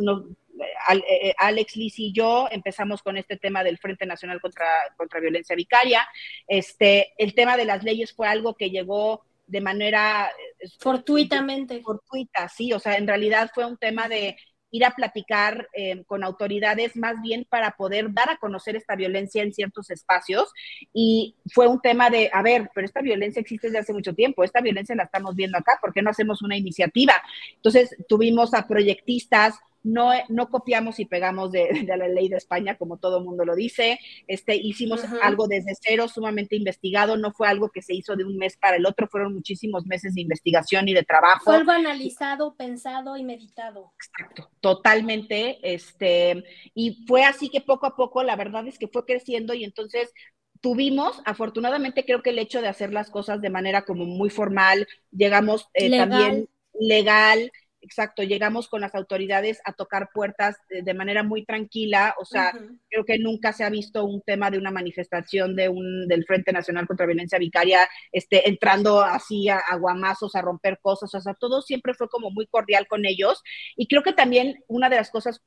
eh, 1.08 1.34
Alex, 1.38 1.76
Liz 1.76 1.98
y 1.98 2.12
yo 2.12 2.48
empezamos 2.50 3.02
con 3.02 3.16
este 3.16 3.36
tema 3.36 3.62
del 3.62 3.78
Frente 3.78 4.04
Nacional 4.04 4.40
contra, 4.40 4.66
contra 4.96 5.20
Violencia 5.20 5.56
Vicaria. 5.56 6.06
Este, 6.46 7.12
el 7.18 7.34
tema 7.34 7.56
de 7.56 7.64
las 7.64 7.84
leyes 7.84 8.12
fue 8.12 8.26
algo 8.26 8.54
que 8.54 8.70
llegó 8.70 9.22
de 9.46 9.60
manera 9.60 10.30
fortuitamente. 10.78 11.80
Fortuita, 11.80 12.48
sí, 12.48 12.72
o 12.72 12.78
sea, 12.78 12.96
en 12.96 13.06
realidad 13.06 13.50
fue 13.54 13.64
un 13.64 13.76
tema 13.76 14.08
de 14.08 14.36
ir 14.72 14.84
a 14.84 14.90
platicar 14.90 15.68
eh, 15.74 16.02
con 16.06 16.24
autoridades 16.24 16.96
más 16.96 17.20
bien 17.22 17.46
para 17.48 17.72
poder 17.76 18.12
dar 18.12 18.30
a 18.30 18.38
conocer 18.38 18.74
esta 18.74 18.96
violencia 18.96 19.42
en 19.42 19.52
ciertos 19.52 19.90
espacios. 19.90 20.50
Y 20.92 21.36
fue 21.54 21.68
un 21.68 21.80
tema 21.80 22.10
de, 22.10 22.30
a 22.32 22.42
ver, 22.42 22.70
pero 22.74 22.86
esta 22.86 23.02
violencia 23.02 23.40
existe 23.40 23.68
desde 23.68 23.78
hace 23.78 23.92
mucho 23.92 24.14
tiempo, 24.14 24.42
esta 24.42 24.60
violencia 24.60 24.96
la 24.96 25.04
estamos 25.04 25.36
viendo 25.36 25.58
acá, 25.58 25.78
¿por 25.80 25.92
qué 25.92 26.02
no 26.02 26.10
hacemos 26.10 26.42
una 26.42 26.56
iniciativa? 26.56 27.14
Entonces 27.54 27.94
tuvimos 28.08 28.54
a 28.54 28.66
proyectistas, 28.66 29.54
no, 29.82 30.12
no 30.28 30.48
copiamos 30.48 30.98
y 31.00 31.04
pegamos 31.04 31.50
de, 31.52 31.84
la 31.86 32.08
ley 32.08 32.28
de 32.28 32.36
España, 32.36 32.76
como 32.76 32.98
todo 32.98 33.18
el 33.18 33.24
mundo 33.24 33.44
lo 33.44 33.54
dice. 33.54 33.98
Este, 34.26 34.56
hicimos 34.56 35.02
algo 35.22 35.46
desde 35.48 35.74
cero, 35.80 36.08
sumamente 36.08 36.56
investigado, 36.56 37.16
no 37.16 37.32
fue 37.32 37.48
algo 37.48 37.70
que 37.70 37.82
se 37.82 37.94
hizo 37.94 38.16
de 38.16 38.24
un 38.24 38.36
mes 38.36 38.56
para 38.56 38.76
el 38.76 38.86
otro, 38.86 39.08
fueron 39.08 39.34
muchísimos 39.34 39.86
meses 39.86 40.14
de 40.14 40.22
investigación 40.22 40.88
y 40.88 40.94
de 40.94 41.02
trabajo. 41.02 41.44
Fue 41.44 41.56
algo 41.56 41.72
analizado, 41.72 42.54
pensado 42.56 43.16
y 43.16 43.24
meditado. 43.24 43.92
Exacto, 43.96 44.50
totalmente. 44.60 45.58
Este, 45.62 46.44
y 46.74 47.04
fue 47.06 47.24
así 47.24 47.48
que 47.48 47.60
poco 47.60 47.86
a 47.86 47.96
poco, 47.96 48.22
la 48.22 48.36
verdad 48.36 48.66
es 48.66 48.78
que 48.78 48.88
fue 48.88 49.04
creciendo 49.04 49.54
y 49.54 49.64
entonces 49.64 50.12
tuvimos, 50.60 51.20
afortunadamente 51.24 52.04
creo 52.04 52.22
que 52.22 52.30
el 52.30 52.38
hecho 52.38 52.62
de 52.62 52.68
hacer 52.68 52.92
las 52.92 53.10
cosas 53.10 53.40
de 53.40 53.50
manera 53.50 53.82
como 53.82 54.04
muy 54.04 54.30
formal, 54.30 54.86
llegamos 55.10 55.68
eh, 55.74 55.90
también 55.90 56.48
legal, 56.78 57.50
exacto, 57.82 58.22
llegamos 58.22 58.68
con 58.68 58.80
las 58.80 58.94
autoridades 58.94 59.60
a 59.64 59.72
tocar 59.72 60.10
puertas 60.14 60.56
de, 60.68 60.94
manera 60.94 61.22
muy 61.22 61.44
tranquila, 61.44 62.14
o 62.18 62.24
sea, 62.24 62.52
creo 62.88 63.04
que 63.04 63.18
nunca 63.18 63.52
se 63.52 63.64
ha 63.64 63.70
visto 63.70 64.04
un 64.04 64.22
tema 64.22 64.50
de 64.50 64.58
una 64.58 64.70
manifestación 64.70 65.54
de 65.56 65.68
un, 65.68 66.06
del 66.08 66.24
Frente 66.24 66.52
Nacional 66.52 66.86
contra 66.86 67.06
Violencia 67.06 67.38
Vicaria 67.38 67.80
este, 68.12 68.48
entrando 68.48 69.02
así 69.02 69.48
a, 69.48 69.60
guamazos, 69.78 70.34
a 70.36 70.42
romper 70.42 70.78
cosas, 70.80 71.14
o 71.14 71.20
sea, 71.20 71.34
todo 71.34 71.60
siempre 71.60 71.92
fue 71.94 72.08
como 72.08 72.30
muy 72.30 72.46
cordial 72.46 72.86
con 72.86 73.04
ellos, 73.04 73.42
y 73.76 73.86
creo 73.88 74.02
que 74.02 74.12
también 74.12 74.62
una 74.68 74.88
de 74.88 74.96
las 74.96 75.10
cosas... 75.10 75.42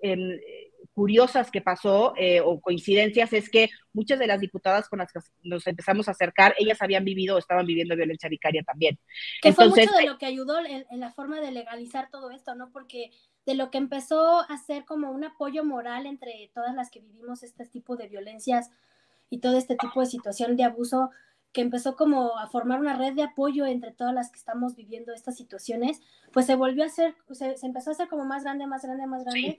Em, 0.00 0.38
curiosas 0.96 1.50
que 1.50 1.60
pasó 1.60 2.14
eh, 2.16 2.40
o 2.40 2.58
coincidencias 2.58 3.30
es 3.34 3.50
que 3.50 3.68
muchas 3.92 4.18
de 4.18 4.26
las 4.26 4.40
diputadas 4.40 4.88
con 4.88 4.98
las 4.98 5.12
que 5.12 5.20
nos 5.42 5.66
empezamos 5.66 6.08
a 6.08 6.12
acercar, 6.12 6.54
ellas 6.58 6.80
habían 6.80 7.04
vivido 7.04 7.36
o 7.36 7.38
estaban 7.38 7.66
viviendo 7.66 7.94
violencia 7.94 8.30
vicaria 8.30 8.62
también. 8.62 8.98
Que 9.42 9.52
fue 9.52 9.68
mucho 9.68 9.92
de 9.92 10.06
lo 10.06 10.16
que 10.16 10.24
ayudó 10.24 10.58
en, 10.58 10.86
la 10.98 11.12
forma 11.12 11.38
de 11.38 11.50
legalizar 11.50 12.08
todo 12.10 12.30
esto, 12.30 12.54
¿no? 12.54 12.70
Porque 12.72 13.10
de 13.44 13.54
lo 13.54 13.70
que 13.70 13.76
empezó 13.76 14.40
a 14.50 14.56
ser 14.56 14.86
como 14.86 15.10
un 15.10 15.24
apoyo 15.24 15.66
moral 15.66 16.06
entre 16.06 16.50
todas 16.54 16.74
las 16.74 16.90
que 16.90 17.00
vivimos 17.00 17.42
este 17.42 17.66
tipo 17.66 17.96
de 17.96 18.08
violencias 18.08 18.70
y 19.28 19.40
todo 19.40 19.58
este 19.58 19.76
tipo 19.76 20.00
de 20.00 20.06
situación 20.06 20.56
de 20.56 20.64
abuso, 20.64 21.10
que 21.52 21.60
empezó 21.60 21.94
como 21.94 22.38
a 22.38 22.48
formar 22.48 22.80
una 22.80 22.96
red 22.96 23.12
de 23.12 23.24
apoyo 23.24 23.66
entre 23.66 23.92
todas 23.92 24.14
las 24.14 24.30
que 24.30 24.38
estamos 24.38 24.74
viviendo 24.74 25.12
estas 25.12 25.36
situaciones, 25.36 26.00
pues 26.32 26.46
se 26.46 26.54
volvió 26.54 26.84
a 26.84 26.86
hacer, 26.86 27.14
se, 27.32 27.54
empezó 27.62 27.90
a 27.90 27.92
hacer 27.92 28.08
como 28.08 28.24
más 28.24 28.44
grande, 28.44 28.66
más 28.66 28.82
grande, 28.82 29.06
más 29.06 29.24
grande, 29.24 29.58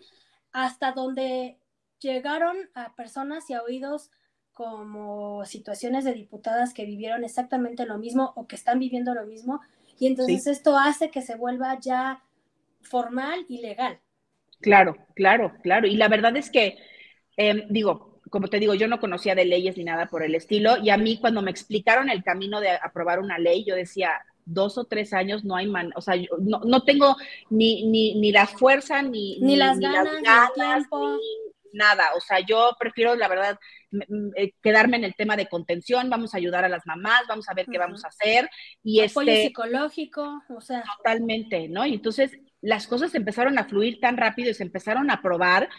hasta 0.51 0.91
donde 0.91 1.57
llegaron 1.99 2.57
a 2.73 2.95
personas 2.95 3.49
y 3.49 3.53
a 3.53 3.61
oídos 3.61 4.11
como 4.53 5.45
situaciones 5.45 6.03
de 6.03 6.13
diputadas 6.13 6.73
que 6.73 6.85
vivieron 6.85 7.23
exactamente 7.23 7.85
lo 7.85 7.97
mismo 7.99 8.33
o 8.35 8.47
que 8.47 8.55
están 8.55 8.79
viviendo 8.79 9.13
lo 9.13 9.25
mismo. 9.25 9.61
Y 9.99 10.07
entonces 10.07 10.47
esto 10.47 10.77
hace 10.77 11.11
que 11.11 11.21
se 11.21 11.35
vuelva 11.35 11.79
ya 11.79 12.23
formal 12.81 13.45
y 13.47 13.61
legal. 13.61 13.99
Claro, 14.59 14.95
claro, 15.13 15.53
claro. 15.61 15.87
Y 15.87 15.95
la 15.95 16.07
verdad 16.07 16.35
es 16.37 16.49
que, 16.49 16.77
em, 17.35 17.67
digo, 17.69 18.19
como 18.29 18.47
te 18.47 18.59
digo, 18.59 18.73
yo 18.73 18.87
no 18.87 18.99
conocía 18.99 19.35
de 19.35 19.45
leyes 19.45 19.77
ni 19.77 19.83
nada 19.83 20.07
por 20.07 20.23
el 20.23 20.35
estilo. 20.35 20.77
Y 20.77 20.89
a 20.89 20.97
mí 20.97 21.19
cuando 21.19 21.41
me 21.41 21.51
explicaron 21.51 22.09
el 22.09 22.23
camino 22.23 22.59
de 22.59 22.71
aprobar 22.71 23.19
una 23.19 23.37
ley, 23.37 23.63
yo 23.63 23.75
decía, 23.75 24.11
dos 24.47 24.77
o 24.77 24.85
tres 24.85 25.13
años 25.13 25.43
no 25.43 25.55
hay 25.55 25.67
man, 25.67 25.91
o 25.95 26.01
sea, 26.01 26.15
yo 26.15 26.29
no, 26.39 26.61
no 26.61 26.83
tengo 26.83 27.15
ni, 27.49 27.85
ni, 27.89 28.15
ni 28.15 28.31
la 28.31 28.47
fuerza, 28.47 29.01
ni, 29.01 29.39
ni, 29.39 29.55
las 29.55 29.79
ganas, 29.79 30.05
ni, 30.05 30.27
el 30.27 30.53
tiempo. 30.55 31.17
nada, 31.73 32.15
o 32.15 32.21
sea, 32.21 32.39
yo 32.39 32.75
prefiero, 32.79 33.15
la 33.15 33.27
verdad, 33.27 33.59
eh, 34.35 34.51
quedarme 34.61 34.97
en 34.97 35.05
el 35.05 35.15
tema 35.15 35.35
de 35.35 35.47
contención, 35.47 36.09
vamos 36.09 36.33
a 36.33 36.37
ayudar 36.37 36.65
a 36.65 36.69
las 36.69 36.85
mamás, 36.85 37.21
vamos 37.27 37.47
a 37.49 37.53
ver 37.53 37.67
qué 37.71 37.77
vamos 37.77 38.03
a 38.03 38.09
hacer. 38.09 38.49
Y 38.83 39.01
Apoyo 39.01 39.31
este, 39.31 39.47
psicológico, 39.47 40.41
o 40.49 40.61
sea. 40.61 40.83
Totalmente, 40.97 41.69
¿no? 41.69 41.85
Y 41.85 41.95
entonces 41.95 42.31
las 42.61 42.87
cosas 42.87 43.13
empezaron 43.15 43.57
a 43.57 43.65
fluir 43.65 43.99
tan 43.99 44.17
rápido 44.17 44.49
y 44.49 44.53
se 44.53 44.63
empezaron 44.63 45.09
a 45.11 45.21
probar 45.21 45.69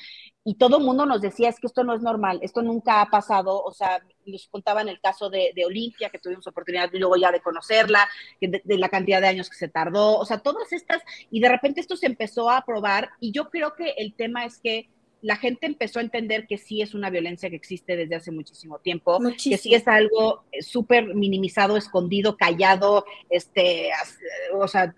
y 0.49 0.55
todo 0.55 0.79
el 0.79 0.85
mundo 0.85 1.05
nos 1.05 1.21
decía, 1.21 1.51
es 1.51 1.61
que 1.61 1.67
esto 1.67 1.85
no 1.85 1.93
es 1.95 2.01
normal, 2.01 2.39
esto 2.41 2.63
nunca 2.63 3.03
ha 3.03 3.11
pasado, 3.11 3.63
o 3.63 3.71
sea, 3.75 4.03
nos 4.25 4.49
contaban 4.49 4.89
el 4.89 4.99
caso 4.99 5.29
de, 5.29 5.53
Olimpia, 5.67 6.09
que 6.09 6.19
tuvimos 6.19 6.47
oportunidad 6.47 6.89
luego 6.95 7.17
ya 7.17 7.31
de 7.31 7.43
conocerla, 7.43 8.09
de, 8.41 8.63
la 8.65 8.89
cantidad 8.89 9.21
de 9.21 9.27
años 9.29 9.51
que 9.51 9.59
se 9.59 9.69
tardó, 9.69 10.17
o 10.17 10.25
sea, 10.25 10.39
todas 10.39 10.73
estas, 10.73 11.03
y 11.31 11.41
de 11.41 11.51
repente 11.51 11.83
esto 11.83 11.97
se 11.97 12.07
empezó 12.07 12.49
a 12.49 12.65
probar, 12.65 13.11
y 13.21 13.31
yo 13.31 13.51
creo 13.51 13.75
que 13.75 13.91
el 13.99 14.15
tema 14.15 14.47
es 14.47 14.59
que 14.59 14.89
la 15.21 15.37
gente 15.37 15.67
empezó 15.67 15.99
a 15.99 16.03
entender 16.03 16.47
que 16.47 16.57
sí 16.57 16.81
es 16.81 16.95
una 16.95 17.11
violencia 17.11 17.51
que 17.51 17.57
existe 17.57 17.95
desde 17.95 18.15
hace 18.15 18.31
muchísimo 18.31 18.79
tiempo, 18.79 19.19
que 19.45 19.59
sí 19.59 19.75
es 19.75 19.87
algo 19.87 20.45
súper 20.63 21.15
minimizado, 21.15 21.77
escondido, 21.77 22.39
callado, 22.39 23.05
este, 23.29 23.91
o 24.55 24.67
sea, 24.67 24.95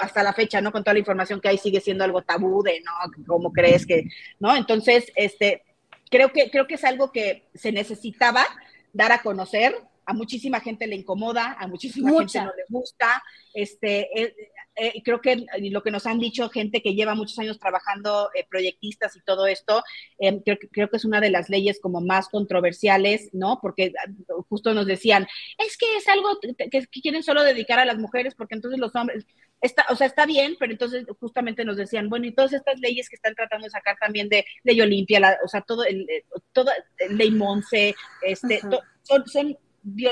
hasta 0.00 0.22
la 0.22 0.32
fecha, 0.32 0.60
¿no? 0.60 0.72
Con 0.72 0.82
toda 0.82 0.94
la 0.94 1.00
información 1.00 1.40
que 1.40 1.48
hay 1.48 1.58
sigue 1.58 1.80
siendo 1.80 2.04
algo 2.04 2.22
tabú 2.22 2.62
de, 2.62 2.80
¿no? 2.80 2.92
¿Cómo 3.26 3.52
crees 3.52 3.86
que, 3.86 4.04
¿no? 4.38 4.56
Entonces, 4.56 5.10
este, 5.16 5.62
creo 6.10 6.32
que, 6.32 6.50
creo 6.50 6.66
que 6.66 6.74
es 6.74 6.84
algo 6.84 7.12
que 7.12 7.48
se 7.54 7.72
necesitaba 7.72 8.44
dar 8.92 9.12
a 9.12 9.22
conocer, 9.22 9.74
a 10.04 10.12
muchísima 10.12 10.60
gente 10.60 10.86
le 10.86 10.96
incomoda, 10.96 11.56
a 11.58 11.66
muchísima 11.68 12.10
gente 12.10 12.40
no 12.40 12.52
le 12.56 12.64
gusta, 12.68 13.22
este, 13.54 14.34
eh, 14.80 14.92
eh, 14.94 15.02
creo 15.04 15.20
que 15.20 15.44
lo 15.70 15.82
que 15.82 15.90
nos 15.90 16.06
han 16.06 16.18
dicho 16.18 16.48
gente 16.48 16.80
que 16.80 16.94
lleva 16.94 17.14
muchos 17.14 17.38
años 17.38 17.58
trabajando, 17.58 18.30
eh, 18.34 18.46
proyectistas 18.48 19.14
y 19.14 19.20
todo 19.20 19.46
esto, 19.46 19.82
em, 20.18 20.40
creo, 20.40 20.56
creo, 20.72 20.88
que 20.88 20.96
es 20.96 21.04
una 21.04 21.20
de 21.20 21.28
las 21.28 21.50
leyes 21.50 21.78
como 21.80 22.00
más 22.00 22.28
controversiales, 22.30 23.28
¿no? 23.34 23.58
Porque 23.60 23.92
ah, 23.98 24.10
justo 24.48 24.72
nos 24.72 24.86
decían, 24.86 25.26
es 25.58 25.76
que 25.76 25.96
es 25.96 26.08
algo 26.08 26.38
que, 26.40 26.86
quieren 27.02 27.22
solo 27.22 27.42
dedicar 27.42 27.78
a 27.78 27.84
las 27.84 27.98
mujeres 27.98 28.34
porque 28.34 28.54
entonces 28.54 28.80
los 28.80 28.94
hombres, 28.96 29.26
está, 29.60 29.84
o 29.90 29.96
sea, 29.96 30.06
está 30.06 30.24
bien, 30.24 30.56
pero 30.58 30.72
entonces 30.72 31.04
justamente 31.18 31.64
nos 31.64 31.76
decían, 31.76 32.08
bueno, 32.08 32.26
y 32.26 32.32
todas 32.32 32.54
estas 32.54 32.80
leyes 32.80 33.10
que 33.10 33.16
están 33.16 33.34
tratando 33.34 33.64
de 33.64 33.70
sacar 33.70 33.98
también 34.00 34.30
de 34.30 34.46
ley 34.64 34.80
Olimpia, 34.80 35.38
o 35.44 35.48
sea, 35.48 35.60
todo 35.60 35.84
el, 35.84 36.08
eh, 36.08 36.24
toda 36.52 36.72
ley 37.10 37.30
Monse, 37.30 37.94
este, 38.22 38.60
son, 39.02 39.26
son 39.26 39.58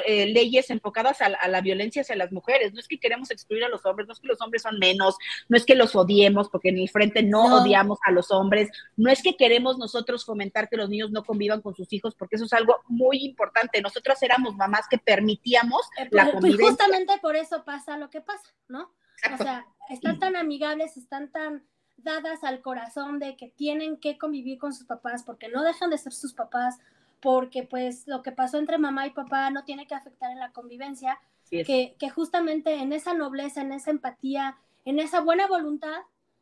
eh, 0.07 0.27
leyes 0.27 0.71
enfocadas 0.71 1.21
a, 1.21 1.49
la 1.49 1.61
violencia 1.61 2.03
hacia 2.03 2.17
las 2.17 2.33
mujeres. 2.33 2.73
No 2.73 2.81
es 2.81 2.89
que 2.89 2.99
queremos 2.99 3.31
excluir 3.31 3.65
a 3.65 3.69
los 3.69 3.85
hombres, 3.85 4.07
no 4.07 4.13
es 4.15 4.21
que 4.21 4.29
los 4.29 4.41
hombres 4.41 4.63
son 4.63 4.79
menos, 4.79 5.17
no 5.49 5.57
es 5.57 5.65
que 5.65 5.75
los 5.75 5.95
odiemos, 5.95 6.49
porque 6.49 6.71
en 6.71 6.79
el 6.79 6.89
frente 6.89 7.23
no, 7.23 7.63
odiamos 7.63 7.99
a 8.05 8.11
los 8.11 8.31
hombres, 8.31 8.71
no 8.97 9.11
es 9.11 9.23
que 9.23 9.37
queremos 9.37 9.79
nosotros 9.79 10.25
fomentar 10.25 10.69
que 10.69 10.77
los 10.77 10.89
niños 10.89 11.11
no 11.11 11.25
convivan 11.25 11.61
con 11.61 11.75
sus 11.75 11.93
hijos, 11.93 12.15
porque 12.15 12.37
eso 12.37 12.47
es 12.47 12.53
algo 12.53 12.77
muy 12.89 13.25
importante. 13.25 13.81
Nosotros 13.83 14.23
éramos 14.23 14.57
mamás 14.57 14.87
que 14.89 14.99
permitíamos 14.99 15.83
eh, 15.99 16.09
la 16.11 16.31
convivencia. 16.31 16.59
Pues 16.59 16.71
justamente 16.71 17.19
por 17.21 17.37
eso 17.37 17.65
pasa 17.65 17.97
lo 17.99 18.11
que 18.11 18.21
pasa, 18.21 18.55
¿no? 18.69 18.93
O 19.33 19.37
sea, 19.37 19.67
están 19.91 20.19
tan 20.19 20.37
amigables, 20.37 20.97
están 20.97 21.31
tan 21.31 21.65
dadas 21.97 22.45
al 22.45 22.61
corazón 22.63 23.19
de 23.19 23.37
que 23.37 23.49
tienen 23.49 23.99
que 23.99 24.19
convivir 24.19 24.59
con 24.59 24.73
sus 24.73 24.87
papás 24.87 25.25
porque 25.25 25.49
no 25.49 25.63
dejan 25.63 25.91
de 25.91 25.99
ser 25.99 26.13
sus 26.13 26.33
papás, 26.33 26.79
porque 27.21 27.65
pues 27.65 28.07
lo 28.07 28.23
que 28.23 28.33
pasó 28.33 28.59
entre 28.59 28.79
mamá 28.79 29.07
y 29.07 29.11
papá 29.11 29.51
no 29.51 29.65
tiene 29.65 29.87
que 29.87 29.95
afectar 29.95 30.31
en 30.31 30.39
la 30.39 30.53
convivencia, 30.53 31.19
que, 31.51 31.95
que, 31.99 32.11
justamente 32.11 32.75
en 32.75 32.93
esa 32.93 33.15
nobleza, 33.15 33.63
en 33.63 33.73
esa 33.73 33.91
empatía, 33.91 34.59
en 34.85 34.99
esa 34.99 35.21
buena 35.21 35.47
voluntad, 35.47 35.97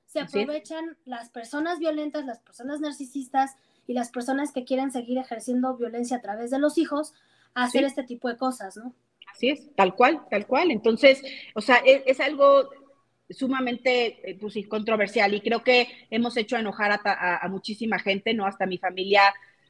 se 0.06 0.20
aprovechan 0.20 0.96
las 1.04 1.30
personas 1.30 1.78
violentas, 1.78 2.24
las 2.24 2.40
personas 2.40 2.80
narcisistas 2.80 3.56
y 3.86 3.92
las 3.92 4.10
personas 4.10 4.52
que 4.52 4.64
quieren 4.64 4.90
seguir 4.90 5.18
ejerciendo 5.18 5.76
violencia 5.76 6.16
a 6.16 6.22
través 6.22 6.50
de 6.50 6.58
los 6.58 6.76
hijos 6.78 7.14
a 7.54 7.64
hacer 7.64 7.84
este 7.84 8.02
tipo 8.02 8.28
de 8.28 8.36
cosas, 8.36 8.76
¿no? 8.76 8.94
Así 9.32 9.50
es, 9.50 9.74
tal 9.74 9.94
cual, 9.94 10.22
tal 10.30 10.46
cual. 10.46 10.70
Entonces, 10.70 11.22
o 11.54 11.60
sea, 11.60 11.76
e, 11.84 12.02
es, 12.06 12.20
algo 12.20 12.70
sumamente 13.30 14.30
eh, 14.30 14.38
pues, 14.40 14.54
controversial 14.68 15.34
y 15.34 15.40
creo 15.40 15.62
que 15.62 15.88
hemos 16.10 16.36
hecho 16.36 16.56
enojar 16.56 16.92
a, 16.92 17.36
a, 17.36 17.48
muchísima 17.48 17.98
gente, 17.98 18.34
¿no? 18.34 18.46
Hasta 18.46 18.66
mi 18.66 18.78
familia 18.78 19.22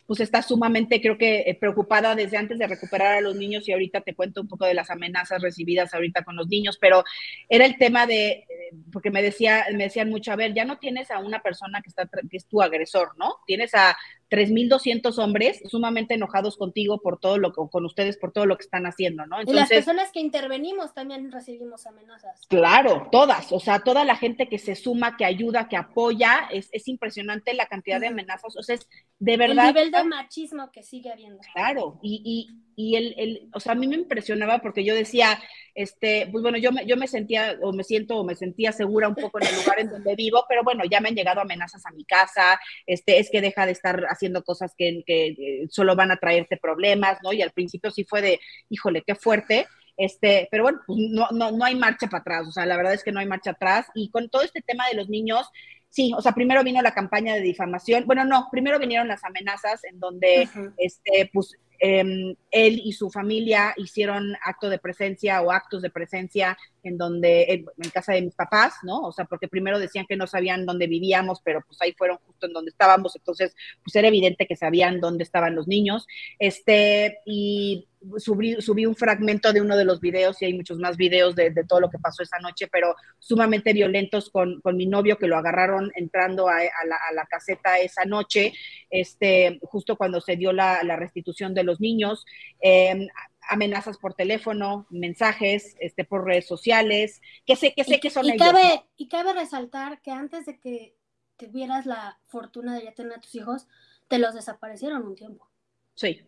pues 0.06 0.20
está 0.20 0.42
sumamente, 0.42 1.00
creo 1.00 1.18
que, 1.18 1.40
eh, 1.40 1.54
preocupada 1.54 2.14
desde 2.14 2.36
antes 2.36 2.58
de 2.58 2.66
recuperar 2.66 3.14
a 3.14 3.20
los 3.20 3.36
niños 3.36 3.68
y 3.68 3.72
ahorita 3.72 4.00
te 4.00 4.14
cuento 4.14 4.40
un 4.40 4.48
poco 4.48 4.64
de 4.64 4.74
las 4.74 4.90
amenazas 4.90 5.42
recibidas 5.42 5.92
ahorita 5.94 6.22
con 6.22 6.36
los 6.36 6.48
niños, 6.48 6.78
pero 6.80 7.04
era 7.48 7.66
el 7.66 7.76
tema 7.76 8.06
de, 8.06 8.28
eh, 8.28 8.46
porque 8.92 9.10
me, 9.10 9.22
decía, 9.22 9.66
me 9.74 9.84
decían 9.84 10.08
mucho, 10.08 10.32
a 10.32 10.36
ver, 10.36 10.54
ya 10.54 10.64
no 10.64 10.78
tienes 10.78 11.10
a 11.10 11.18
una 11.18 11.40
persona 11.40 11.82
que, 11.82 11.88
está, 11.88 12.08
que 12.30 12.36
es 12.36 12.46
tu 12.46 12.62
agresor, 12.62 13.16
¿no? 13.18 13.36
Tienes 13.46 13.74
a 13.74 13.96
3.200 14.30 15.18
hombres 15.18 15.60
sumamente 15.66 16.14
enojados 16.14 16.56
contigo 16.56 17.00
por 17.00 17.18
todo 17.18 17.38
lo 17.38 17.52
que, 17.52 17.62
con 17.70 17.84
ustedes 17.84 18.16
por 18.16 18.32
todo 18.32 18.46
lo 18.46 18.56
que 18.56 18.64
están 18.64 18.86
haciendo, 18.86 19.26
¿no? 19.26 19.40
y 19.42 19.52
las 19.52 19.68
personas 19.68 20.10
que 20.12 20.20
intervenimos 20.20 20.94
también 20.94 21.30
recibimos 21.30 21.86
amenazas. 21.86 22.40
Claro, 22.48 23.08
todas, 23.12 23.52
o 23.52 23.60
sea, 23.60 23.80
toda 23.80 24.04
la 24.04 24.16
gente 24.16 24.48
que 24.48 24.58
se 24.58 24.74
suma, 24.74 25.16
que 25.16 25.24
ayuda, 25.24 25.68
que 25.68 25.76
apoya, 25.76 26.48
es, 26.52 26.68
es 26.72 26.88
impresionante 26.88 27.54
la 27.54 27.66
cantidad 27.66 28.00
de 28.00 28.08
amenazas, 28.08 28.56
o 28.56 28.62
sea, 28.62 28.74
es 28.74 28.88
de 29.18 29.36
verdad. 29.36 29.68
El 29.68 29.74
nivel 29.74 29.90
de 29.90 30.04
machismo 30.04 30.70
que 30.72 30.82
sigue 30.82 31.10
habiendo. 31.12 31.40
Claro, 31.54 31.98
y, 32.02 32.22
y, 32.24 32.65
y 32.76 32.96
el, 32.96 33.14
el, 33.16 33.48
o 33.54 33.58
sea, 33.58 33.72
a 33.72 33.74
mí 33.74 33.88
me 33.88 33.96
impresionaba 33.96 34.58
porque 34.58 34.84
yo 34.84 34.94
decía, 34.94 35.42
este, 35.74 36.28
pues 36.30 36.42
bueno, 36.42 36.58
yo 36.58 36.72
me, 36.72 36.84
yo 36.84 36.98
me 36.98 37.08
sentía, 37.08 37.58
o 37.62 37.72
me 37.72 37.84
siento, 37.84 38.18
o 38.18 38.24
me 38.24 38.34
sentía 38.34 38.70
segura 38.70 39.08
un 39.08 39.14
poco 39.14 39.40
en 39.40 39.46
el 39.46 39.56
lugar 39.56 39.80
en 39.80 39.88
donde 39.88 40.14
vivo, 40.14 40.44
pero 40.46 40.62
bueno, 40.62 40.84
ya 40.84 41.00
me 41.00 41.08
han 41.08 41.14
llegado 41.14 41.40
amenazas 41.40 41.86
a 41.86 41.90
mi 41.92 42.04
casa, 42.04 42.60
este, 42.86 43.18
es 43.18 43.30
que 43.30 43.40
deja 43.40 43.64
de 43.64 43.72
estar 43.72 44.04
haciendo 44.10 44.44
cosas 44.44 44.74
que, 44.76 45.02
que 45.06 45.28
eh, 45.28 45.66
solo 45.70 45.96
van 45.96 46.10
a 46.10 46.18
traerte 46.18 46.58
problemas, 46.58 47.18
¿no? 47.22 47.32
Y 47.32 47.40
al 47.40 47.52
principio 47.52 47.90
sí 47.90 48.04
fue 48.04 48.20
de, 48.20 48.40
híjole, 48.68 49.02
qué 49.06 49.14
fuerte, 49.14 49.66
este, 49.96 50.46
pero 50.50 50.64
bueno, 50.64 50.80
pues 50.86 50.98
no, 51.10 51.28
no, 51.32 51.52
no 51.52 51.64
hay 51.64 51.76
marcha 51.76 52.08
para 52.08 52.20
atrás, 52.20 52.46
o 52.46 52.52
sea, 52.52 52.66
la 52.66 52.76
verdad 52.76 52.92
es 52.92 53.02
que 53.02 53.12
no 53.12 53.20
hay 53.20 53.26
marcha 53.26 53.52
atrás, 53.52 53.86
y 53.94 54.10
con 54.10 54.28
todo 54.28 54.42
este 54.42 54.60
tema 54.60 54.86
de 54.88 54.96
los 54.96 55.08
niños, 55.08 55.48
sí, 55.88 56.12
o 56.14 56.20
sea, 56.20 56.32
primero 56.32 56.62
vino 56.62 56.82
la 56.82 56.92
campaña 56.92 57.34
de 57.34 57.40
difamación, 57.40 58.04
bueno, 58.04 58.26
no, 58.26 58.48
primero 58.50 58.78
vinieron 58.78 59.08
las 59.08 59.24
amenazas 59.24 59.82
en 59.84 59.98
donde, 59.98 60.46
este, 60.76 61.30
pues, 61.32 61.56
él 61.80 62.80
y 62.84 62.92
su 62.92 63.10
familia 63.10 63.74
hicieron 63.76 64.34
acto 64.44 64.68
de 64.68 64.78
presencia 64.78 65.42
o 65.42 65.50
actos 65.50 65.82
de 65.82 65.90
presencia 65.90 66.56
en 66.82 66.96
donde, 66.98 67.66
en, 67.76 67.90
casa 67.90 68.12
de 68.12 68.22
mis 68.22 68.34
papás, 68.34 68.74
¿no? 68.82 69.00
O 69.00 69.12
sea, 69.12 69.24
porque 69.24 69.48
primero 69.48 69.78
decían 69.78 70.06
que 70.08 70.16
no 70.16 70.26
sabían 70.26 70.66
dónde 70.66 70.86
vivíamos, 70.86 71.40
pero 71.42 71.62
pues 71.66 71.80
ahí 71.82 71.92
fueron 71.92 72.18
justo 72.26 72.46
en 72.46 72.52
donde 72.52 72.70
estábamos, 72.70 73.16
entonces 73.16 73.54
pues 73.82 73.96
era 73.96 74.08
evidente 74.08 74.46
que 74.46 74.56
sabían 74.56 75.00
dónde 75.00 75.24
estaban 75.24 75.54
los 75.54 75.66
niños. 75.66 76.06
Este, 76.38 77.18
y 77.24 77.88
subí, 78.18 78.60
subí 78.60 78.86
un 78.86 78.96
fragmento 78.96 79.52
de 79.52 79.60
uno 79.60 79.76
de 79.76 79.84
los 79.84 80.00
videos, 80.00 80.40
y 80.40 80.46
hay 80.46 80.54
muchos 80.54 80.78
más 80.78 80.96
videos 80.96 81.34
de, 81.34 81.52
todo 81.68 81.80
lo 81.80 81.90
que 81.90 81.98
pasó 81.98 82.22
esa 82.22 82.38
noche, 82.38 82.68
pero 82.70 82.94
sumamente 83.18 83.72
violentos 83.72 84.30
con, 84.30 84.60
con 84.60 84.76
mi 84.76 84.86
novio, 84.86 85.18
que 85.18 85.26
lo 85.26 85.36
agarraron 85.36 85.90
entrando 85.94 86.48
a, 86.48 86.58
la, 86.58 86.96
a, 87.08 87.12
la, 87.12 87.26
caseta 87.26 87.78
esa 87.78 88.04
noche, 88.04 88.52
este, 88.90 89.58
justo 89.62 89.96
cuando 89.96 90.20
se 90.20 90.36
dio 90.36 90.52
la, 90.52 90.82
la 90.82 90.96
restitución 90.96 91.54
de 91.54 91.64
los 91.64 91.80
niños. 91.80 92.24
Eh, 92.60 93.08
amenazas 93.48 93.98
por 93.98 94.14
teléfono, 94.14 94.86
mensajes, 94.90 95.76
este, 95.80 96.04
por 96.04 96.24
redes 96.24 96.46
sociales, 96.46 97.20
que 97.44 97.56
sé, 97.56 97.72
que 97.74 97.84
sé 97.84 98.00
que 98.00 98.10
son 98.10 98.26
y 98.26 98.36
Cabe, 98.36 98.84
Y 98.96 99.08
cabe 99.08 99.32
resaltar 99.32 100.00
que 100.02 100.10
antes 100.10 100.46
de 100.46 100.58
que 100.58 100.96
tuvieras 101.36 101.86
la 101.86 102.18
fortuna 102.26 102.74
de 102.74 102.84
ya 102.84 102.92
tener 102.92 103.12
a 103.12 103.20
tus 103.20 103.34
hijos, 103.34 103.66
te 104.08 104.18
los 104.18 104.34
desaparecieron 104.34 105.06
un 105.06 105.14
tiempo. 105.14 105.48
Sí. 105.94 106.26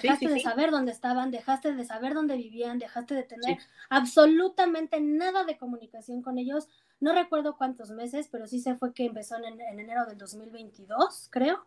Dejaste 0.00 0.28
de 0.28 0.40
saber 0.40 0.70
dónde 0.70 0.92
estaban, 0.92 1.30
dejaste 1.30 1.74
de 1.74 1.84
saber 1.84 2.14
dónde 2.14 2.36
vivían, 2.36 2.78
dejaste 2.78 3.14
de 3.14 3.22
tener 3.22 3.58
absolutamente 3.90 5.00
nada 5.00 5.44
de 5.44 5.56
comunicación 5.56 6.22
con 6.22 6.38
ellos. 6.38 6.68
No 7.00 7.14
recuerdo 7.14 7.56
cuántos 7.56 7.90
meses, 7.90 8.28
pero 8.30 8.46
sí 8.46 8.60
se 8.60 8.76
fue 8.76 8.94
que 8.94 9.04
empezó 9.04 9.36
en, 9.36 9.60
en 9.60 9.80
enero 9.80 10.06
del 10.06 10.18
2022, 10.18 11.28
creo. 11.30 11.66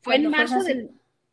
Fue 0.00 0.16
en 0.16 0.30
marzo 0.30 0.62
del 0.62 0.90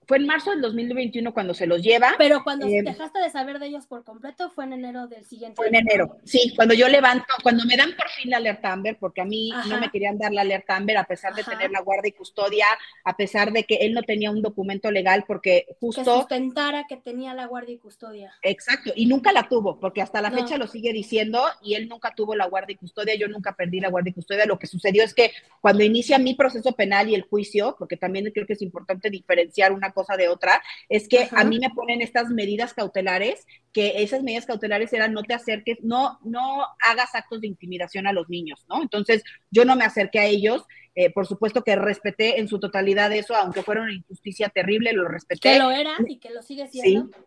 fue 0.08 0.18
en 0.18 0.26
marzo 0.26 0.52
del 0.52 0.62
2021 0.62 1.34
cuando 1.34 1.54
se 1.54 1.68
los 1.68 1.82
lleva. 1.82 2.16
Pero 2.18 2.44
cuando 2.44 2.68
eh, 2.68 2.82
dejaste 2.84 3.20
de 3.20 3.30
saber 3.30 3.60
de 3.60 3.68
ellos 3.68 3.86
por 3.86 4.04
completo 4.04 4.50
fue 4.50 4.66
en 4.66 4.74
enero 4.74 5.08
del 5.08 5.26
siguiente 5.26 5.56
Fue 5.56 5.68
en 5.68 5.76
enero, 5.76 6.18
sí, 6.24 6.54
cuando 6.56 6.74
yo 6.74 6.88
levanto, 6.88 7.26
cuando 7.44 7.64
me 7.66 7.78
dan 7.78 7.96
por 7.96 8.10
fin 8.10 8.32
la 8.32 8.38
alerta 8.38 8.74
Amber, 8.74 8.98
porque 9.00 9.22
a 9.22 9.26
mí 9.26 9.52
no 9.70 9.80
me 9.80 9.90
querían 9.90 10.18
dar 10.18 10.34
la 10.34 10.42
alerta 10.42 10.76
Amber 10.76 10.98
a 10.98 11.06
pesar 11.06 11.34
de 11.36 11.44
tener 11.44 11.72
la 11.72 11.82
guardia 11.82 12.10
y 12.10 12.14
custodia, 12.14 12.66
a 13.04 13.16
pesar 13.16 13.52
de 13.52 13.64
que 13.64 13.76
él 13.76 13.94
no 13.94 14.04
tenía 14.04 14.32
un 14.32 14.42
documento 14.42 14.92
legal 14.92 15.24
porque 15.28 15.68
justo... 15.80 16.04
Que 16.04 16.10
sustentara 16.10 16.86
que 16.88 16.98
tenía 16.98 17.34
la 17.34 17.46
guardia 17.46 17.76
y 17.76 17.78
custodia. 17.78 18.34
Exacto, 18.42 18.92
y 18.96 19.06
nunca 19.06 19.32
la 19.32 19.48
tuvo, 19.48 19.80
porque 19.80 20.02
hasta 20.02 20.22
la 20.22 20.32
fecha 20.32 20.58
lo 20.58 20.68
sigue 20.68 20.94
diciendo 20.94 21.44
y 21.62 21.76
él 21.76 21.88
nunca 21.88 22.14
tuvo 22.16 22.36
la 22.36 22.48
guardia 22.48 22.74
y 22.74 22.78
custodia, 22.78 23.16
yo 23.16 23.28
nunca 23.28 23.56
perdí 23.56 23.80
la 23.80 23.90
guardia 23.90 24.12
y 24.12 24.14
custodia. 24.14 24.46
Lo 24.46 24.60
que 24.60 24.68
sucedió 24.68 25.04
es 25.04 25.14
que 25.14 25.32
cuando 25.60 25.84
inicia 25.84 26.18
mi 26.18 26.34
proceso 26.34 26.72
penal 26.74 27.10
y 27.10 27.16
el 27.16 27.24
juicio, 27.24 27.76
porque 27.78 27.98
también 27.98 28.30
creo 28.34 28.46
que 28.46 28.54
es 28.54 28.62
importante 28.62 29.10
diferenciar 29.10 29.72
una 29.72 29.91
cosa 29.92 30.18
de 30.18 30.28
otra, 30.28 30.62
es 30.90 31.08
que 31.08 31.28
a 31.32 31.44
mí 31.44 31.60
me 31.60 31.70
ponen 31.70 32.02
estas 32.02 32.30
medidas 32.30 32.74
cautelares, 32.74 33.46
que 33.74 34.04
esas 34.04 34.24
medidas 34.24 34.46
cautelares 34.46 34.92
eran 34.94 35.14
no 35.14 35.24
te 35.24 35.34
acerques, 35.34 35.78
no, 35.82 36.20
no 36.24 36.66
hagas 36.88 37.16
actos 37.16 37.42
de 37.42 37.48
intimidación 37.48 38.08
a 38.08 38.14
los 38.14 38.30
niños, 38.30 38.66
¿no? 38.68 38.82
Entonces 38.82 39.24
yo 39.50 39.66
no 39.66 39.76
me 39.76 39.86
acerqué 39.86 40.20
a 40.20 40.26
ellos, 40.26 40.66
eh, 40.96 41.10
por 41.10 41.26
supuesto 41.26 41.64
que 41.64 41.76
respeté 41.76 42.40
en 42.40 42.48
su 42.48 42.60
totalidad 42.60 43.12
eso, 43.14 43.36
aunque 43.36 43.64
fuera 43.64 43.82
una 43.82 43.94
injusticia 43.94 44.50
terrible, 44.50 44.94
lo 44.94 45.08
respeté. 45.08 45.54
Que 45.54 45.60
lo 45.60 45.72
era 45.72 45.96
y 46.08 46.20
que 46.20 46.32
lo 46.32 46.42
sigue 46.42 46.68
siendo. 46.68 47.08
Sí. 47.08 47.22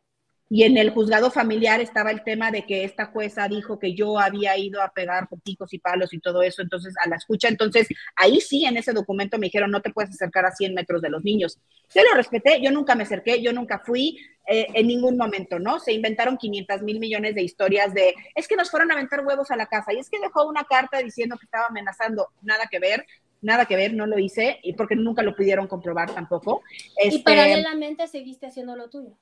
Y 0.55 0.63
en 0.63 0.77
el 0.77 0.91
juzgado 0.91 1.33
familiar 1.33 1.81
estaba 1.81 2.13
el 2.13 2.23
tema 2.23 2.53
de 2.53 2.65
que 2.65 2.85
esta 2.85 3.07
jueza 3.07 3.49
dijo 3.49 3.81
que 3.81 3.93
yo 3.93 4.21
había 4.21 4.57
ido 4.57 4.81
a 4.81 4.93
pegar 4.93 5.27
picos 5.43 5.75
y 5.75 5.81
palos 5.81 6.15
y 6.15 6.21
todo 6.21 6.45
eso, 6.45 6.63
entonces 6.63 6.95
a 7.05 7.09
la 7.09 7.17
escucha, 7.17 7.49
entonces 7.49 7.89
ahí 8.15 8.41
sí 8.41 8.65
en 8.65 8.77
ese 8.77 8.93
documento 8.93 9.37
me 9.37 9.49
dijeron 9.49 9.73
no 9.73 9.83
te 9.83 9.91
puedes 9.91 10.11
acercar 10.11 10.47
a 10.47 10.53
100 10.53 10.73
metros 10.73 11.03
de 11.03 11.11
los 11.11 11.25
niños. 11.25 11.59
Yo 11.93 12.03
lo 12.09 12.15
respeté, 12.15 12.61
yo 12.63 12.71
nunca 12.71 12.95
me 12.95 13.03
acerqué, 13.03 13.43
yo 13.43 13.53
nunca 13.53 13.83
fui 13.85 14.17
eh, 14.47 14.69
en 14.75 14.87
ningún 14.87 15.17
momento, 15.17 15.59
¿no? 15.59 15.81
Se 15.81 15.93
inventaron 15.93 16.37
500 16.37 16.83
mil 16.83 17.01
millones 17.01 17.35
de 17.35 17.43
historias 17.43 17.93
de 17.93 18.15
es 18.37 18.47
que 18.47 18.55
nos 18.55 18.71
fueron 18.71 18.93
a 18.93 18.95
aventar 18.95 19.27
huevos 19.27 19.51
a 19.51 19.57
la 19.57 19.67
casa 19.67 19.93
y 19.93 19.99
es 19.99 20.09
que 20.09 20.21
dejó 20.21 20.47
una 20.47 20.63
carta 20.63 20.99
diciendo 20.99 21.37
que 21.37 21.47
estaba 21.47 21.67
amenazando, 21.67 22.29
nada 22.43 22.69
que 22.71 22.79
ver 22.79 23.05
nada 23.43 23.67
que 23.67 23.77
ver, 23.77 23.93
no 23.93 24.07
lo 24.07 24.19
hice, 24.19 24.59
y 24.63 24.73
porque 24.73 24.97
nunca 24.97 25.23
lo 25.23 25.37
pudieron 25.37 25.67
comprobar 25.67 26.15
tampoco. 26.15 26.63
y 27.03 27.09
este, 27.09 27.23
paralelamente 27.23 28.09
seguiste 28.09 28.47
haciendo 28.47 28.75
lo 28.75 28.89
tuyo 28.89 29.19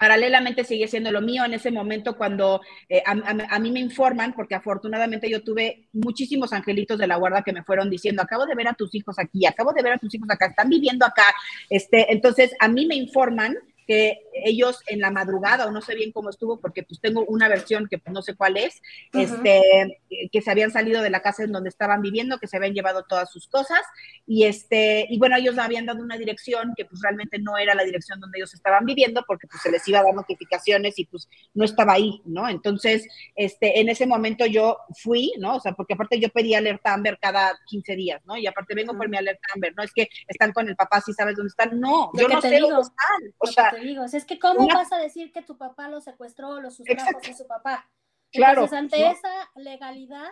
paralelamente 0.00 0.64
sigue 0.64 0.88
siendo 0.88 1.12
lo 1.12 1.20
mío 1.20 1.44
en 1.44 1.52
ese 1.52 1.70
momento 1.70 2.16
cuando 2.16 2.62
eh, 2.88 3.02
a, 3.04 3.58
mí 3.58 3.70
me 3.70 3.80
informan, 3.80 4.32
porque 4.32 4.54
afortunadamente 4.54 5.28
yo 5.28 5.42
tuve 5.42 5.88
muchísimos 5.92 6.54
angelitos 6.54 6.98
de 6.98 7.06
la 7.06 7.16
guarda 7.16 7.42
que 7.42 7.52
me 7.52 7.62
fueron 7.62 7.90
diciendo, 7.90 8.22
acabo 8.22 8.46
de 8.46 8.54
ver 8.54 8.68
a 8.68 8.72
tus 8.72 8.94
hijos 8.94 9.18
aquí, 9.18 9.44
acabo 9.44 9.74
de 9.74 9.82
ver 9.82 9.92
a 9.92 9.98
tus 9.98 10.14
hijos 10.14 10.30
acá, 10.30 10.46
están 10.46 10.70
viviendo 10.70 11.04
acá. 11.04 11.26
Este, 11.68 12.10
entonces, 12.14 12.50
a 12.60 12.68
mí 12.68 12.86
me 12.86 12.94
informan 12.94 13.58
que 13.90 14.22
ellos 14.44 14.78
en 14.86 15.00
la 15.00 15.10
madrugada, 15.10 15.66
o 15.66 15.72
no 15.72 15.80
sé 15.80 15.96
bien 15.96 16.12
cómo 16.12 16.30
estuvo, 16.30 16.60
porque 16.60 16.84
pues 16.84 17.00
tengo 17.00 17.24
una 17.24 17.48
versión 17.48 17.88
que 17.90 17.98
pues, 17.98 18.14
no 18.14 18.22
sé 18.22 18.36
cuál 18.36 18.56
es, 18.56 18.80
este, 19.12 20.00
que 20.30 20.40
se 20.40 20.48
habían 20.48 20.70
salido 20.70 21.02
de 21.02 21.10
la 21.10 21.22
casa 21.22 21.42
en 21.42 21.50
donde 21.50 21.70
estaban 21.70 22.00
viviendo, 22.00 22.38
que 22.38 22.46
se 22.46 22.56
habían 22.56 22.72
llevado 22.72 23.04
todas 23.08 23.32
sus 23.32 23.48
cosas, 23.48 23.80
y 24.28 24.44
este, 24.44 25.08
y 25.10 25.18
bueno, 25.18 25.36
ellos 25.36 25.58
habían 25.58 25.86
dado 25.86 26.04
una 26.04 26.16
dirección 26.16 26.72
que 26.76 26.84
pues 26.84 27.00
realmente 27.02 27.40
no 27.40 27.58
era 27.58 27.74
la 27.74 27.82
dirección 27.82 28.20
donde 28.20 28.38
ellos 28.38 28.54
estaban 28.54 28.84
viviendo, 28.86 29.24
porque 29.26 29.48
pues 29.48 29.60
se 29.60 29.72
les 29.72 29.86
iba 29.88 29.98
a 29.98 30.04
dar 30.04 30.14
notificaciones 30.14 30.96
y 30.96 31.06
pues 31.06 31.28
no 31.52 31.64
estaba 31.64 31.94
ahí, 31.94 32.22
¿no? 32.24 32.48
Entonces, 32.48 33.08
este, 33.34 33.80
en 33.80 33.88
ese 33.88 34.06
momento 34.06 34.46
yo 34.46 34.78
fui, 35.02 35.32
¿no? 35.40 35.56
O 35.56 35.60
sea, 35.60 35.72
porque 35.72 35.94
aparte 35.94 36.20
yo 36.20 36.28
pedí 36.28 36.54
alerta 36.54 36.94
Amber 36.94 37.18
cada 37.20 37.58
15 37.66 37.96
días, 37.96 38.22
¿no? 38.24 38.36
Y 38.36 38.46
aparte 38.46 38.76
vengo 38.76 38.96
por 38.96 39.08
mi 39.08 39.16
alerta 39.16 39.48
Amber, 39.52 39.74
no 39.76 39.82
es 39.82 39.92
que 39.92 40.08
están 40.28 40.52
con 40.52 40.68
el 40.68 40.76
papá, 40.76 41.00
si 41.00 41.12
sabes 41.12 41.34
dónde 41.34 41.48
están, 41.48 41.80
no, 41.80 42.12
yo 42.14 42.28
no 42.28 42.40
sé 42.40 42.60
dónde 42.60 42.82
están. 42.82 43.34
O 43.38 43.46
sea, 43.48 43.72
digo, 43.80 44.04
es 44.04 44.24
que 44.24 44.38
cómo 44.38 44.66
vas 44.68 44.92
a 44.92 44.98
decir 44.98 45.32
que 45.32 45.42
tu 45.42 45.56
papá 45.56 45.88
lo 45.88 46.00
secuestró, 46.00 46.60
lo 46.60 46.70
sustrajo 46.70 47.18
a 47.18 47.34
su 47.34 47.46
papá. 47.46 47.90
Entonces, 48.32 48.72
ante 48.72 49.10
esa 49.10 49.50
legalidad, 49.56 50.28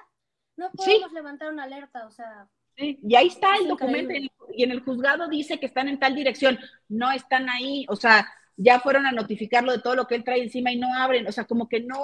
no 0.56 0.70
podemos 0.72 1.12
levantar 1.12 1.52
una 1.52 1.64
alerta, 1.64 2.06
o 2.06 2.10
sea. 2.10 2.48
Sí, 2.76 2.98
y 3.02 3.16
ahí 3.16 3.26
está 3.26 3.56
el 3.56 3.68
documento 3.68 4.12
y 4.52 4.62
en 4.62 4.70
el 4.70 4.80
juzgado 4.80 5.28
dice 5.28 5.58
que 5.58 5.66
están 5.66 5.88
en 5.88 5.98
tal 5.98 6.14
dirección, 6.14 6.58
no 6.88 7.10
están 7.10 7.48
ahí, 7.48 7.84
o 7.88 7.96
sea, 7.96 8.28
ya 8.60 8.80
fueron 8.80 9.06
a 9.06 9.12
notificarlo 9.12 9.70
de 9.70 9.78
todo 9.78 9.94
lo 9.94 10.09
que 10.09 10.16
él 10.16 10.24
trae 10.24 10.43
encima 10.43 10.72
y 10.72 10.76
no 10.76 10.93
abren, 10.93 11.26
o 11.28 11.32
sea, 11.32 11.44
como 11.44 11.68
que 11.68 11.80
no, 11.80 11.97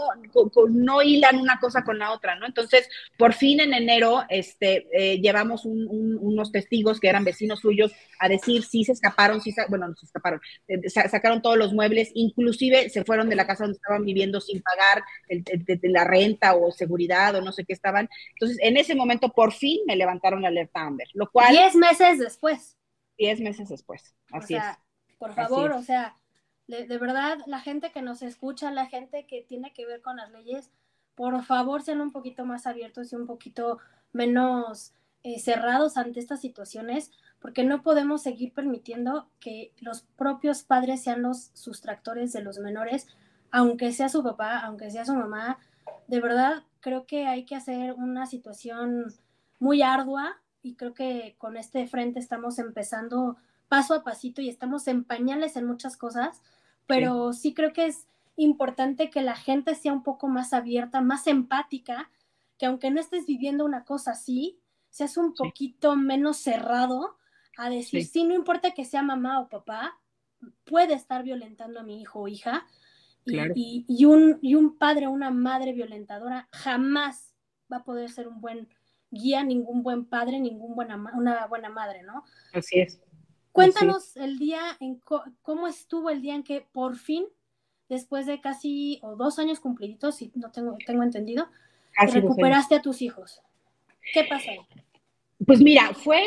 no 0.70 1.02
hilan 1.02 1.40
una 1.40 1.58
cosa 1.58 1.82
con 1.82 1.98
la 1.98 2.12
otra, 2.12 2.36
¿no? 2.36 2.46
Entonces, 2.46 2.88
por 3.18 3.32
fin 3.34 3.58
en 3.58 3.74
enero, 3.74 4.22
este, 4.28 4.86
eh, 4.92 5.20
llevamos 5.20 5.64
unos 5.64 6.52
testigos 6.52 7.00
que 7.00 7.08
eran 7.08 7.24
vecinos 7.24 7.58
suyos 7.58 7.92
a 8.20 8.28
decir 8.28 8.62
si 8.62 8.84
se 8.84 8.92
escaparon, 8.92 9.40
si, 9.40 9.52
bueno, 9.68 9.88
no 9.88 9.96
se 9.96 10.06
escaparon, 10.06 10.40
eh, 10.68 10.88
sacaron 10.88 11.42
todos 11.42 11.58
los 11.58 11.72
muebles, 11.72 12.12
inclusive 12.14 12.88
se 12.88 13.04
fueron 13.04 13.28
de 13.28 13.34
la 13.34 13.48
casa 13.48 13.64
donde 13.64 13.76
estaban 13.76 14.04
viviendo 14.04 14.40
sin 14.40 14.62
pagar 14.62 15.02
la 15.82 16.04
renta 16.04 16.54
o 16.54 16.70
seguridad 16.70 17.34
o 17.34 17.40
no 17.40 17.50
sé 17.50 17.64
qué 17.64 17.72
estaban. 17.72 18.08
Entonces, 18.34 18.58
en 18.62 18.76
ese 18.76 18.94
momento, 18.94 19.30
por 19.30 19.52
fin 19.52 19.80
me 19.88 19.96
levantaron 19.96 20.42
la 20.42 20.48
alerta 20.48 20.82
Amber, 20.82 21.08
lo 21.14 21.28
cual... 21.32 21.50
Diez 21.50 21.74
meses 21.74 22.20
después. 22.20 22.78
Diez 23.18 23.40
meses 23.40 23.68
después, 23.68 24.14
así 24.30 24.54
es. 24.54 24.62
Por 25.18 25.34
favor, 25.34 25.72
o 25.72 25.82
sea 25.82 26.16
de, 26.66 26.98
verdad, 26.98 27.38
la 27.46 27.60
gente 27.60 27.92
que 27.92 28.02
nos 28.02 28.22
escucha, 28.22 28.70
la 28.70 28.86
gente 28.86 29.26
que 29.26 29.42
tiene 29.42 29.72
que 29.72 29.86
ver 29.86 30.00
con 30.00 30.16
las 30.16 30.30
leyes, 30.30 30.70
por 31.14 31.42
favor 31.44 31.82
sean 31.82 32.00
un 32.00 32.12
poquito 32.12 32.44
más 32.44 32.66
abiertos 32.66 33.12
y 33.12 33.16
un 33.16 33.26
poquito 33.26 33.78
menos 34.12 34.94
eh, 35.22 35.38
cerrados 35.38 35.96
ante 35.96 36.20
estas 36.20 36.40
situaciones, 36.40 37.12
porque 37.38 37.64
no 37.64 37.82
podemos 37.82 38.22
seguir 38.22 38.52
permitiendo 38.52 39.28
que 39.40 39.72
los 39.80 40.02
propios 40.16 40.62
padres 40.62 41.02
sean 41.02 41.22
los 41.22 41.50
sustractores 41.52 42.32
de 42.32 42.42
los 42.42 42.58
menores, 42.58 43.06
aunque 43.50 43.92
sea 43.92 44.08
su 44.08 44.22
papá, 44.22 44.58
aunque 44.60 44.90
sea 44.90 45.04
su 45.04 45.14
mamá. 45.14 45.58
De 46.08 46.20
verdad, 46.20 46.64
creo 46.80 47.06
que 47.06 47.26
hay 47.26 47.44
que 47.44 47.56
hacer 47.56 47.92
una 47.92 48.26
situación 48.26 49.12
muy 49.58 49.82
ardua 49.82 50.40
y 50.62 50.74
creo 50.74 50.94
que 50.94 51.36
con 51.38 51.56
este 51.56 51.86
frente 51.86 52.18
estamos 52.18 52.58
empezando 52.58 53.36
paso 53.68 53.94
a 53.94 54.04
pasito 54.04 54.40
y 54.40 54.48
estamos 54.48 54.86
en 54.88 55.04
pañales 55.04 55.56
en 55.56 55.66
muchas 55.66 55.96
cosas, 55.96 56.42
pero 56.86 57.32
sí. 57.32 57.54
creo 57.54 57.72
que 57.72 57.86
es 57.86 58.06
importante 58.36 59.10
que 59.10 59.22
la 59.22 59.36
gente 59.36 59.74
sea 59.74 59.92
un 59.92 60.02
poco 60.02 60.28
más 60.28 60.52
abierta, 60.52 61.00
más 61.00 61.26
empática, 61.26 62.10
que 62.58 62.66
aunque 62.66 62.90
no 62.90 63.00
estés 63.00 63.26
viviendo 63.26 63.64
una 63.64 63.84
cosa 63.84 64.12
así, 64.12 64.58
seas 64.90 65.16
un 65.16 65.34
poquito 65.34 65.96
menos 65.96 66.36
cerrado 66.36 67.16
a 67.56 67.70
decir, 67.70 68.04
sí. 68.04 68.24
no 68.24 68.34
importa 68.34 68.72
que 68.72 68.84
sea 68.84 69.02
mamá 69.02 69.40
o 69.40 69.48
papá, 69.48 69.98
puede 70.64 70.94
estar 70.94 71.22
violentando 71.22 71.80
a 71.80 71.84
mi 71.84 72.00
hijo 72.00 72.20
o 72.20 72.28
hija. 72.28 72.66
Y, 73.26 73.86
y, 73.88 74.04
un, 74.04 74.38
y 74.42 74.54
un 74.54 74.76
padre 74.76 75.06
o 75.06 75.10
una 75.10 75.30
madre 75.30 75.72
violentadora 75.72 76.46
jamás 76.52 77.34
va 77.72 77.78
a 77.78 77.84
poder 77.84 78.10
ser 78.10 78.28
un 78.28 78.40
buen 78.42 78.68
guía, 79.10 79.42
ningún 79.42 79.82
buen 79.82 80.04
padre, 80.04 80.38
ningún 80.38 80.74
buena, 80.74 80.96
una 81.14 81.46
buena 81.46 81.70
madre, 81.70 82.02
¿no? 82.02 82.24
Así 82.52 82.80
es. 82.80 83.00
Cuéntanos 83.54 84.16
el 84.16 84.40
día, 84.40 84.60
en 84.80 85.00
cómo 85.42 85.68
estuvo 85.68 86.10
el 86.10 86.20
día 86.22 86.34
en 86.34 86.42
que 86.42 86.66
por 86.72 86.96
fin, 86.96 87.24
después 87.88 88.26
de 88.26 88.40
casi 88.40 88.98
o 89.04 89.14
dos 89.14 89.38
años 89.38 89.60
cumpliditos, 89.60 90.16
si 90.16 90.32
no 90.34 90.50
tengo, 90.50 90.76
tengo 90.84 91.04
entendido, 91.04 91.46
recuperaste 91.96 92.74
a 92.74 92.82
tus 92.82 93.00
hijos. 93.00 93.42
¿Qué 94.12 94.24
pasó? 94.24 94.50
Pues 95.46 95.60
mira, 95.60 95.94
fue, 95.94 96.20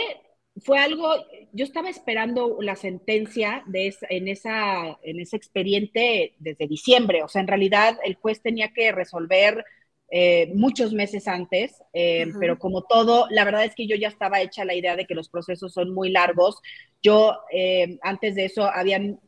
fue 0.63 0.79
algo, 0.79 1.15
yo 1.51 1.65
estaba 1.65 1.89
esperando 1.89 2.61
la 2.61 2.77
sentencia 2.77 3.61
de 3.65 3.93
en, 4.09 4.29
esa, 4.29 4.97
en 5.03 5.19
ese 5.19 5.35
expediente 5.35 6.33
desde 6.39 6.65
diciembre, 6.65 7.23
o 7.23 7.27
sea, 7.27 7.41
en 7.41 7.49
realidad 7.49 7.97
el 8.05 8.15
juez 8.15 8.41
tenía 8.41 8.71
que 8.71 8.93
resolver 8.93 9.65
eh, 10.09 10.51
muchos 10.53 10.93
meses 10.93 11.27
antes, 11.27 11.83
eh, 11.93 12.27
pero 12.39 12.57
como 12.57 12.83
todo, 12.83 13.27
la 13.29 13.43
verdad 13.43 13.65
es 13.65 13.75
que 13.75 13.87
yo 13.87 13.95
ya 13.95 14.07
estaba 14.07 14.41
hecha 14.41 14.63
la 14.63 14.75
idea 14.75 14.95
de 14.95 15.05
que 15.05 15.15
los 15.15 15.29
procesos 15.29 15.73
son 15.73 15.93
muy 15.93 16.09
largos. 16.09 16.61
Yo 17.01 17.37
eh, 17.51 17.97
antes 18.01 18.35
de 18.35 18.45
eso 18.45 18.63
habían 18.63 19.19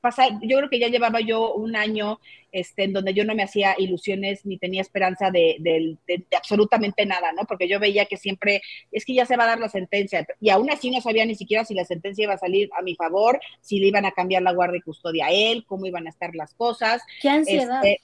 pasado, 0.00 0.38
yo 0.42 0.58
creo 0.58 0.70
que 0.70 0.78
ya 0.78 0.88
llevaba 0.88 1.20
yo 1.20 1.54
un 1.54 1.76
año 1.76 2.20
este, 2.52 2.84
en 2.84 2.92
donde 2.92 3.14
yo 3.14 3.24
no 3.24 3.34
me 3.34 3.42
hacía 3.42 3.74
ilusiones 3.78 4.44
ni 4.44 4.58
tenía 4.58 4.80
esperanza 4.80 5.30
de, 5.30 5.56
de, 5.60 5.96
absolutamente 6.36 7.06
nada, 7.06 7.32
¿no? 7.32 7.44
Porque 7.44 7.68
yo 7.68 7.80
veía 7.80 8.06
que 8.06 8.16
siempre 8.16 8.62
es 8.90 9.04
que 9.04 9.14
ya 9.14 9.26
se 9.26 9.36
va 9.36 9.44
a 9.44 9.48
dar 9.48 9.60
la 9.60 9.68
sentencia 9.68 10.26
y 10.40 10.50
aún 10.50 10.70
así 10.70 10.90
no 10.90 11.00
sabía 11.00 11.24
ni 11.24 11.34
siquiera 11.34 11.64
si 11.64 11.74
la 11.74 11.84
sentencia 11.84 12.24
iba 12.24 12.34
a 12.34 12.38
salir 12.38 12.70
a 12.76 12.82
mi 12.82 12.94
favor, 12.94 13.40
si 13.60 13.78
le 13.78 13.86
iban 13.86 14.04
a 14.04 14.12
cambiar 14.12 14.42
la 14.42 14.52
guardia 14.52 14.78
y 14.78 14.82
custodia 14.82 15.26
a 15.26 15.32
él, 15.32 15.64
cómo 15.66 15.86
iban 15.86 16.06
a 16.06 16.10
estar 16.10 16.34
las 16.34 16.54
cosas. 16.54 17.02
Qué 17.20 17.28
ansiedad. 17.28 17.84
Este, 17.84 18.00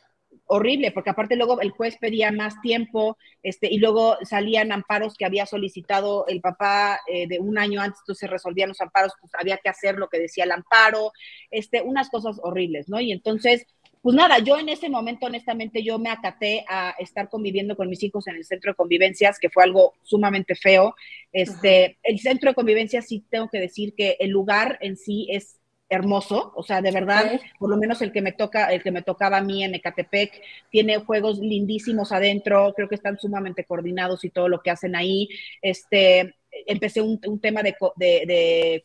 horrible, 0.49 0.91
porque 0.91 1.11
aparte 1.11 1.37
luego 1.37 1.61
el 1.61 1.70
juez 1.70 1.97
pedía 1.99 2.33
más 2.33 2.61
tiempo, 2.61 3.16
este, 3.43 3.73
y 3.73 3.79
luego 3.79 4.16
salían 4.23 4.73
amparos 4.73 5.15
que 5.16 5.27
había 5.27 5.47
solicitado 5.47 6.27
el 6.27 6.41
papá 6.41 7.01
eh, 7.07 7.29
de 7.29 7.39
un 7.39 7.59
año 7.59 7.81
antes, 7.81 8.01
entonces 8.01 8.29
resolvían 8.29 8.70
los 8.70 8.81
amparos, 8.81 9.12
pues 9.20 9.33
había 9.39 9.59
que 9.59 9.69
hacer 9.69 9.97
lo 9.97 10.09
que 10.09 10.19
decía 10.19 10.45
el 10.45 10.53
amparo, 10.53 11.12
este, 11.51 11.83
unas 11.83 12.09
cosas 12.09 12.41
horribles, 12.43 12.89
¿no? 12.89 12.99
Y 12.99 13.12
entonces, 13.12 13.66
pues 14.01 14.16
nada, 14.16 14.39
yo 14.39 14.59
en 14.59 14.70
ese 14.70 14.89
momento, 14.89 15.27
honestamente, 15.27 15.83
yo 15.83 15.99
me 15.99 16.11
acaté 16.11 16.65
a 16.66 16.95
estar 16.99 17.29
conviviendo 17.29 17.77
con 17.77 17.91
mis 17.91 18.03
hijos 18.03 18.27
en 18.27 18.37
el 18.37 18.45
centro 18.45 18.73
de 18.73 18.77
convivencias, 18.77 19.39
que 19.39 19.51
fue 19.51 19.65
algo 19.65 19.95
sumamente 20.03 20.55
feo. 20.55 20.95
Este, 21.31 21.99
el 22.03 22.19
centro 22.20 22.51
de 22.51 22.55
convivencias, 22.55 23.07
sí 23.07 23.23
tengo 23.29 23.49
que 23.49 23.61
decir 23.61 23.95
que 23.95 24.16
el 24.19 24.31
lugar 24.31 24.79
en 24.81 24.97
sí 24.97 25.29
es 25.31 25.57
hermoso, 25.89 26.52
o 26.55 26.62
sea, 26.62 26.82
de 26.82 26.90
verdad, 26.90 27.40
por 27.59 27.70
lo 27.70 27.77
menos 27.77 28.02
el 28.02 28.12
que 28.12 28.23
me 28.23 28.32
toca, 28.32 28.73
el 28.73 28.82
que 28.82 28.90
me 28.90 29.02
tocaba 29.02 29.39
a 29.39 29.43
mí 29.43 29.65
en 29.65 29.74
Ecatepec, 29.74 30.43
tiene 30.70 30.98
juegos 30.98 31.39
lindísimos 31.39 32.12
adentro, 32.12 32.73
creo 32.77 32.89
que 32.89 32.94
están 32.94 33.19
sumamente 33.19 33.65
coordinados 33.65 34.24
y 34.24 34.31
todo 34.31 34.48
lo 34.48 34.60
que 34.60 34.70
hacen 34.70 34.94
ahí. 34.94 35.28
Este, 35.62 36.36
empecé 36.66 37.01
un, 37.01 37.40
tema 37.40 37.62
de, 37.62 37.74
de, 37.97 38.85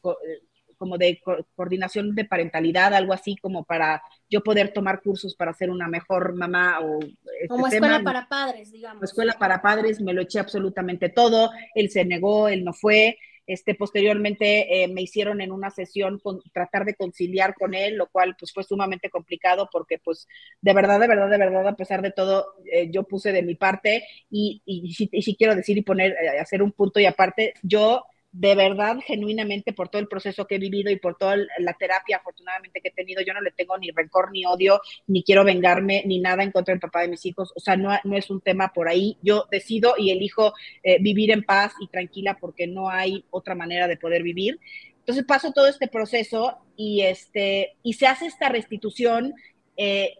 como 0.77 0.97
de 0.97 1.21
coordinación 1.55 2.15
de 2.15 2.25
parentalidad, 2.25 2.93
algo 2.93 3.13
así 3.13 3.35
como 3.37 3.63
para 3.63 4.01
yo 4.29 4.41
poder 4.41 4.73
tomar 4.73 5.01
cursos 5.01 5.35
para 5.35 5.53
ser 5.53 5.69
una 5.69 5.87
mejor 5.87 6.35
mamá 6.35 6.79
o 6.81 6.99
este 6.99 7.47
como 7.47 7.67
escuela 7.67 8.01
para 8.03 8.27
padres, 8.27 8.71
digamos. 8.71 9.03
Escuela 9.03 9.33
para 9.39 9.61
padres, 9.61 10.01
me 10.01 10.13
lo 10.13 10.21
eché 10.21 10.39
absolutamente 10.39 11.09
todo, 11.09 11.51
él 11.75 11.89
se 11.89 12.05
negó, 12.05 12.47
él 12.47 12.63
no 12.63 12.73
fue, 12.73 13.17
este, 13.45 13.75
posteriormente 13.75 14.83
eh, 14.83 14.87
me 14.87 15.01
hicieron 15.01 15.41
en 15.41 15.51
una 15.51 15.69
sesión 15.69 16.19
con, 16.19 16.41
tratar 16.53 16.85
de 16.85 16.95
conciliar 16.95 17.53
con 17.55 17.73
él, 17.73 17.95
lo 17.95 18.07
cual 18.07 18.35
pues 18.39 18.53
fue 18.53 18.63
sumamente 18.63 19.09
complicado 19.09 19.69
porque 19.71 19.99
pues 19.99 20.27
de 20.61 20.73
verdad, 20.73 20.99
de 20.99 21.07
verdad, 21.07 21.29
de 21.29 21.37
verdad, 21.37 21.67
a 21.67 21.75
pesar 21.75 22.01
de 22.01 22.11
todo, 22.11 22.55
eh, 22.71 22.89
yo 22.91 23.03
puse 23.03 23.31
de 23.31 23.43
mi 23.43 23.55
parte 23.55 24.05
y, 24.29 24.61
y, 24.65 24.95
y, 25.11 25.35
quiero 25.35 25.55
decir 25.55 25.77
y 25.77 25.81
poner, 25.81 26.11
eh, 26.11 26.39
hacer 26.39 26.63
un 26.63 26.71
punto 26.71 26.99
y 26.99 27.05
aparte, 27.05 27.53
yo 27.63 28.05
de 28.33 28.55
verdad, 28.55 28.97
genuinamente, 29.05 29.73
por 29.73 29.89
todo 29.89 30.01
el 30.01 30.07
proceso 30.07 30.47
que 30.47 30.55
he 30.55 30.59
vivido 30.59 30.89
y 30.91 30.95
por 30.97 31.15
toda 31.15 31.37
la 31.59 31.73
terapia, 31.73 32.17
afortunadamente, 32.17 32.81
que 32.81 32.87
he 32.87 32.91
tenido, 32.91 33.21
yo 33.21 33.31
no 33.31 33.41
le 33.41 33.51
tengo 33.51 33.77
ni 33.77 33.91
rencor, 33.91 34.31
ni 34.31 34.43
odio, 34.43 34.81
ni 35.05 35.23
quiero 35.23 35.43
vengarme, 35.43 36.01
ni 36.07 36.19
nada 36.19 36.41
en 36.41 36.51
contra 36.51 36.73
del 36.73 36.81
papá 36.81 37.01
de 37.01 37.09
mis 37.09 37.23
hijos. 37.27 37.53
O 37.55 37.59
sea, 37.59 37.77
no, 37.77 37.91
no 38.03 38.17
es 38.17 38.31
un 38.31 38.41
tema 38.41 38.73
por 38.73 38.89
ahí. 38.89 39.19
Yo 39.21 39.45
decido 39.51 39.93
y 39.99 40.09
elijo 40.09 40.53
eh, 40.81 40.97
vivir 40.99 41.29
en 41.29 41.43
paz 41.43 41.73
y 41.79 41.87
tranquila 41.87 42.37
porque 42.41 42.65
no 42.65 42.89
hay 42.89 43.23
otra 43.29 43.53
manera 43.53 43.87
de 43.87 43.97
poder 43.97 44.23
vivir. 44.23 44.59
Entonces 44.97 45.25
paso 45.25 45.51
todo 45.51 45.67
este 45.67 45.87
proceso 45.87 46.57
y, 46.75 47.01
este, 47.01 47.75
y 47.83 47.93
se 47.93 48.07
hace 48.07 48.25
esta 48.25 48.49
restitución. 48.49 49.35
Eh, 49.77 50.15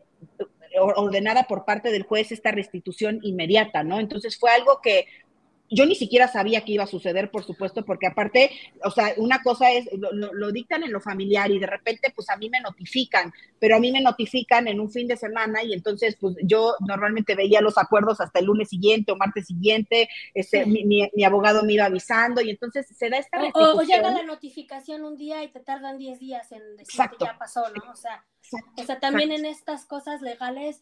ordenada 0.79 1.43
por 1.43 1.65
parte 1.65 1.91
del 1.91 2.03
juez 2.03 2.31
esta 2.31 2.51
restitución 2.51 3.19
inmediata, 3.21 3.83
¿no? 3.83 3.99
Entonces 3.99 4.37
fue 4.39 4.51
algo 4.51 4.79
que 4.81 5.05
yo 5.73 5.85
ni 5.85 5.95
siquiera 5.95 6.27
sabía 6.27 6.63
que 6.63 6.73
iba 6.73 6.83
a 6.83 6.87
suceder, 6.87 7.31
por 7.31 7.43
supuesto, 7.43 7.83
porque 7.83 8.07
aparte, 8.07 8.51
o 8.83 8.91
sea, 8.91 9.13
una 9.17 9.41
cosa 9.41 9.71
es, 9.71 9.87
lo, 9.93 10.51
dictan 10.51 10.83
en 10.83 10.91
lo 10.91 11.01
familiar 11.01 11.51
y 11.51 11.59
de 11.59 11.67
repente, 11.67 12.11
pues 12.15 12.29
a 12.29 12.37
mí 12.37 12.49
me 12.49 12.61
notifican, 12.61 13.33
pero 13.59 13.75
a 13.75 13.79
mí 13.79 13.91
me 13.91 14.01
notifican 14.01 14.67
en 14.67 14.79
un 14.79 14.91
fin 14.91 15.07
de 15.07 15.17
semana 15.17 15.63
y 15.63 15.73
entonces, 15.73 16.15
pues 16.19 16.35
yo 16.43 16.75
normalmente 16.87 17.35
veía 17.35 17.61
los 17.61 17.77
acuerdos 17.77 18.21
hasta 18.21 18.39
el 18.39 18.45
lunes 18.45 18.69
siguiente 18.69 19.11
o 19.11 19.15
martes 19.15 19.47
siguiente, 19.47 20.09
este, 20.33 20.65
mi, 20.65 21.23
abogado 21.23 21.63
me 21.63 21.73
iba 21.73 21.85
avisando 21.85 22.41
y 22.41 22.49
entonces 22.49 22.87
se 22.87 23.09
da 23.09 23.17
esta 23.17 23.41
o, 23.53 23.79
o, 23.79 23.81
llega 23.81 24.11
la 24.11 24.23
notificación 24.23 25.03
un 25.03 25.15
día 25.15 25.43
y 25.43 25.47
te 25.49 25.59
tardan 25.59 25.97
10 25.97 26.19
días 26.19 26.51
en 26.51 26.77
decir 26.77 27.01
que 27.09 27.25
ya 27.25 27.37
pasó, 27.37 27.63
¿no? 27.69 27.91
O 27.91 27.95
sea, 27.95 28.25
o 28.77 28.83
sea 28.83 28.99
también 28.99 29.31
en 29.31 29.45
estas 29.45 29.85
cosas 29.85 30.21
legales 30.21 30.81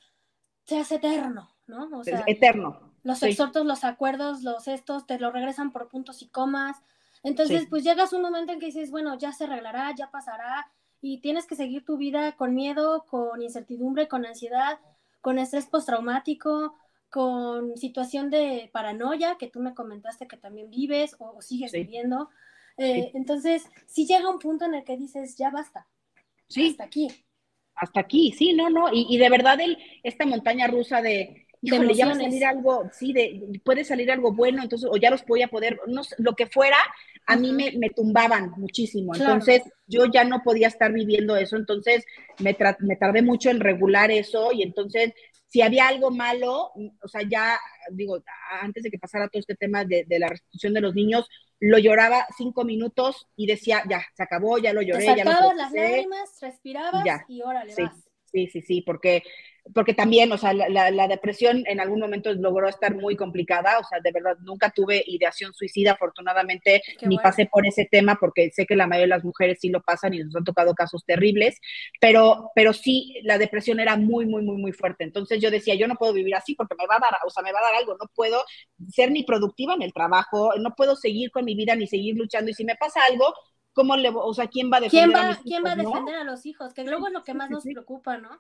se 0.66 0.80
hace 0.80 0.96
eterno, 0.96 1.50
¿no? 1.68 1.90
O 1.98 2.04
sea, 2.04 2.24
eterno 2.28 2.91
los 3.04 3.24
exhortos, 3.24 3.66
los 3.66 3.84
acuerdos, 3.84 4.44
los 4.44 4.68
estos, 4.68 5.08
te 5.08 5.20
lo 5.20 5.32
regresan 5.32 5.72
por 5.72 5.88
puntos 5.88 6.22
y 6.22 6.28
comas. 6.28 6.78
Entonces, 7.24 7.68
pues 7.70 7.84
llegas 7.84 8.14
un 8.14 8.22
momento 8.22 8.52
en 8.52 8.60
que 8.60 8.68
dices, 8.68 8.92
bueno, 8.92 9.18
ya 9.18 9.32
se 9.32 9.44
arreglará, 9.44 9.94
ya 9.96 10.10
pasará, 10.10 10.72
y 11.02 11.20
tienes 11.20 11.46
que 11.46 11.56
seguir 11.56 11.86
tu 11.86 11.98
vida 11.98 12.34
con 12.34 12.54
miedo, 12.54 13.06
con 13.08 13.42
incertidumbre, 13.42 14.08
con 14.08 14.26
ansiedad, 14.26 14.80
con 15.20 15.40
estrés 15.40 15.66
postraumático, 15.68 16.76
con 17.10 17.76
situación 17.78 18.30
de 18.30 18.70
paranoia, 18.72 19.38
que 19.38 19.48
tú 19.48 19.60
me 19.60 19.74
comentaste 19.74 20.28
que 20.28 20.38
también 20.38 20.70
vives 20.70 21.16
o, 21.20 21.42
sigues 21.42 21.72
viviendo. 21.72 22.30
Eh, 22.78 23.12
entonces, 23.14 23.68
si 23.86 24.06
llega 24.06 24.30
un 24.30 24.40
punto 24.40 24.66
en 24.66 24.76
el 24.76 24.84
que 24.84 24.98
dices, 24.98 25.36
ya 25.38 25.50
basta. 25.50 25.88
Sí. 26.48 26.70
Hasta 26.70 26.86
aquí. 26.86 27.08
Hasta 27.76 28.00
aquí, 28.00 28.32
sí, 28.32 28.54
no, 28.54 28.70
no. 28.70 28.92
Y, 28.92 29.08
y 29.10 29.18
de 29.18 29.30
verdad, 29.30 29.60
el, 29.60 29.78
esta 30.04 30.26
montaña 30.26 30.68
rusa 30.68 31.02
de, 31.02 31.48
híjole, 31.62 31.94
ya 31.94 32.08
va 32.08 32.14
a 32.14 32.16
salir 32.16 32.46
algo, 32.46 32.90
sí, 32.92 33.14
de, 33.14 33.60
puede 33.64 33.84
salir 33.84 34.12
algo 34.12 34.34
bueno, 34.34 34.64
entonces, 34.64 34.90
o 34.92 34.98
ya 34.98 35.10
los 35.10 35.26
voy 35.26 35.44
a 35.44 35.48
poder, 35.48 35.80
no, 35.88 36.02
lo 36.18 36.36
que 36.36 36.48
fuera, 36.48 36.78
a 37.28 37.36
mí 37.36 37.54
me, 37.54 37.72
me, 37.78 37.90
tumbaban 37.90 38.52
muchísimo. 38.58 39.16
Entonces, 39.16 39.62
yo 39.86 40.06
ya 40.06 40.24
no 40.24 40.42
podía 40.44 40.68
estar 40.68 40.92
viviendo 40.92 41.38
eso, 41.38 41.56
entonces 41.56 42.04
me, 42.40 42.58
me 42.80 42.96
tardé 42.96 43.22
mucho 43.22 43.50
en 43.50 43.60
regular 43.60 44.12
eso 44.12 44.52
y 44.52 44.64
entonces, 44.64 45.14
si 45.48 45.62
había 45.62 45.88
algo 45.88 46.12
malo, 46.12 46.72
o 47.02 47.08
sea, 47.08 47.22
ya, 47.30 47.60
digo, 47.92 48.24
antes 48.62 48.84
de 48.84 48.90
que 48.90 48.98
pasara 48.98 49.28
todo 49.28 49.40
este 49.40 49.56
tema 49.56 49.86
de, 49.86 50.06
de 50.08 50.20
la 50.20 50.30
restitución 50.30 50.74
de 50.74 50.82
los 50.82 50.96
niños, 50.96 51.28
lo 51.60 51.78
lloraba 51.78 52.26
cinco 52.38 52.64
minutos 52.64 53.28
y 53.36 53.46
decía, 53.46 53.84
ya, 53.88 54.04
se 54.16 54.24
acabó, 54.24 54.58
ya 54.58 54.74
lo 54.74 54.82
lloré, 54.82 55.06
ya 55.06 55.24
lo 55.24 55.54
las 55.54 55.72
lágrimas, 55.72 56.40
respirabas 56.42 57.06
y 57.28 57.42
órale, 57.44 57.74
sí, 57.74 57.84
vas. 57.84 57.96
Sí, 58.32 58.48
sí, 58.48 58.62
sí, 58.62 58.82
porque 58.82 59.24
porque 59.74 59.94
también, 59.94 60.32
o 60.32 60.38
sea, 60.38 60.54
la, 60.54 61.08
depresión 61.08 61.64
en 61.68 61.80
algún 61.80 62.00
momento 62.00 62.34
logró 62.34 62.68
estar 62.68 62.96
muy 62.96 63.16
complicada, 63.16 63.80
o 63.80 63.84
sea, 63.84 64.00
de 64.00 64.12
verdad, 64.12 64.38
nunca 64.42 64.72
tuve 64.72 65.04
ideación 65.06 65.54
suicida, 65.54 65.94
afortunadamente, 65.94 66.82
ni 67.04 67.18
pasé 67.18 67.46
por 67.46 67.66
ese 67.66 67.88
tema, 67.90 68.18
porque 68.20 68.50
sé 68.52 68.66
que 68.66 68.76
la 68.76 68.88
mayoría 68.88 69.16
de 69.16 69.20
las 69.20 69.24
mujeres 69.24 69.60
sí 69.62 69.70
lo 69.70 69.82
pasan 69.82 70.14
y 70.14 70.20
nos 70.20 70.36
han 70.36 70.44
tocado 70.44 70.74
casos 70.74 71.06
terribles, 71.06 71.60
pero, 72.00 72.52
pero 72.56 72.74
sí, 72.74 73.16
la 73.24 73.38
depresión 73.38 73.80
era 73.80 73.98
muy, 73.98 74.26
muy, 74.26 74.42
muy, 74.42 74.58
muy 74.58 74.72
fuerte. 74.72 75.04
Entonces 75.04 75.40
yo 75.40 75.52
decía, 75.52 75.76
yo 75.76 75.88
no 75.88 75.96
puedo 75.96 76.14
vivir 76.14 76.36
así 76.36 76.56
porque 76.56 76.76
me 76.78 76.88
va 76.88 76.96
a 76.96 77.00
dar, 77.00 77.14
o 77.26 77.30
sea, 77.30 77.44
me 77.44 77.54
va 77.54 77.60
a 77.60 77.64
dar 77.64 77.76
algo, 77.76 77.94
no 78.00 78.10
puedo 78.16 78.44
ser 78.90 79.12
ni 79.12 79.24
productiva 79.24 79.76
en 79.76 79.84
el 79.84 79.94
trabajo, 79.94 80.52
no 80.60 80.74
puedo 80.76 80.96
seguir 80.96 81.32
con 81.32 81.46
mi 81.46 81.56
vida 81.56 81.76
ni 81.76 81.88
seguir 81.88 82.16
luchando, 82.18 82.52
y 82.52 82.54
si 82.54 82.66
me 82.66 82.76
pasa 82.76 83.00
algo, 83.10 83.34
¿cómo 83.74 83.96
le, 83.96 84.10
o 84.10 84.34
sea, 84.34 84.48
quién 84.48 84.72
va 84.72 84.78
a 84.78 84.82
defender 84.82 85.12
¿Quién 85.12 85.16
va, 85.16 85.26
a 85.26 85.30
mis 85.30 85.38
¿quién 85.40 85.64
va 85.64 85.72
a 85.72 85.76
defender 85.76 86.16
a 86.16 86.24
los 86.24 86.46
hijos? 86.46 86.74
Que 86.74 86.84
luego 86.84 87.08
es 87.08 87.14
lo 87.14 87.24
que 87.24 87.34
más 87.34 87.50
nos 87.50 87.64
preocupa, 87.64 88.18
¿no? 88.18 88.40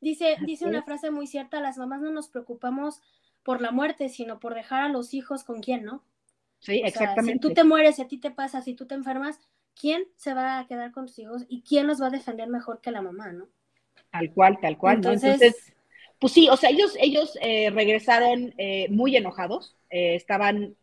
Dice, 0.00 0.36
dice 0.44 0.66
una 0.66 0.82
frase 0.82 1.10
muy 1.10 1.26
cierta, 1.26 1.60
las 1.60 1.78
mamás 1.78 2.00
no 2.00 2.10
nos 2.10 2.28
preocupamos 2.28 3.00
por 3.42 3.60
la 3.60 3.70
muerte, 3.70 4.08
sino 4.08 4.38
por 4.40 4.54
dejar 4.54 4.82
a 4.82 4.88
los 4.88 5.14
hijos 5.14 5.44
con 5.44 5.60
quién, 5.62 5.84
¿no? 5.84 6.02
Sí, 6.58 6.82
exactamente. 6.84 7.34
si 7.34 7.38
tú 7.38 7.52
te 7.52 7.64
mueres, 7.64 7.96
si 7.96 8.02
a 8.02 8.08
ti 8.08 8.18
te 8.18 8.30
pasa, 8.30 8.60
si 8.60 8.74
tú 8.74 8.86
te 8.86 8.94
enfermas, 8.94 9.38
¿quién 9.78 10.04
se 10.16 10.34
va 10.34 10.58
a 10.58 10.66
quedar 10.66 10.92
con 10.92 11.06
tus 11.06 11.18
hijos 11.18 11.44
y 11.48 11.62
quién 11.62 11.86
los 11.86 12.00
va 12.00 12.08
a 12.08 12.10
defender 12.10 12.48
mejor 12.48 12.80
que 12.80 12.90
la 12.90 13.02
mamá, 13.02 13.32
¿no? 13.32 13.48
Tal 14.10 14.32
cual, 14.32 14.58
tal 14.60 14.76
cual, 14.76 14.96
Entonces, 14.96 15.22
¿no? 15.22 15.34
Entonces, 15.34 15.74
pues 16.18 16.32
sí, 16.32 16.48
o 16.48 16.56
sea, 16.56 16.70
ellos, 16.70 16.96
ellos 16.98 17.38
eh, 17.42 17.70
regresaron 17.70 18.54
eh, 18.56 18.88
muy 18.90 19.16
enojados, 19.16 19.76
eh, 19.90 20.14
estaban 20.14 20.76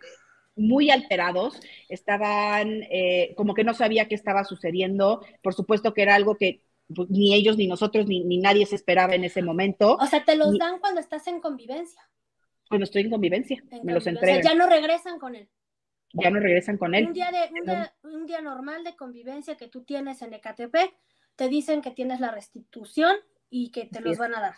muy 0.56 0.92
alterados, 0.92 1.60
estaban 1.90 2.84
como 3.36 3.56
que 3.56 3.64
no 3.64 3.74
sabía 3.74 4.08
qué 4.08 4.14
estaba 4.14 4.44
sucediendo, 4.44 5.26
por 5.42 5.56
supuesto 5.56 5.96
que 5.96 6.04
era 6.04 6.14
algo 6.14 6.36
que 6.38 6.62
ni 7.10 7.34
ellos, 7.34 7.58
ni 7.58 7.68
nosotros, 7.68 8.06
ni, 8.08 8.38
nadie 8.38 8.66
se 8.66 8.76
esperaba 8.76 9.16
en 9.16 9.24
ese 9.24 9.42
momento. 9.42 9.96
O 9.96 10.06
sea, 10.06 10.24
te 10.24 10.36
los 10.36 10.58
dan 10.58 10.80
cuando 10.80 11.00
estás 11.00 11.28
en 11.28 11.40
convivencia. 11.40 12.02
Cuando 12.70 12.86
estoy 12.86 13.04
en 13.04 13.12
convivencia, 13.12 13.64
me 13.84 13.94
los 13.94 14.08
entregan. 14.08 14.42
ya 14.42 14.56
no 14.56 14.68
regresan 14.68 15.20
con 15.20 15.36
él. 15.36 15.50
Ya 16.14 16.30
no 16.30 16.40
regresan 16.40 16.78
con 16.78 16.94
él. 16.94 17.08
Un 17.08 17.14
día, 17.14 17.32
de, 17.32 17.50
un, 18.04 18.26
día, 18.26 18.42
normal 18.42 18.84
de 18.84 18.96
convivencia 18.96 19.56
que 19.58 19.68
tú 19.68 19.84
tienes 19.84 20.22
en 20.22 20.34
Ecatepec, 20.34 20.94
te 21.36 21.50
dicen 21.50 21.82
que 21.82 21.92
tienes 21.92 22.20
la 22.20 22.32
restitución 22.32 23.16
y 23.50 23.72
que 23.72 23.86
te 23.86 24.00
los 24.00 24.18
van 24.18 24.36
a 24.36 24.42
dar. 24.42 24.56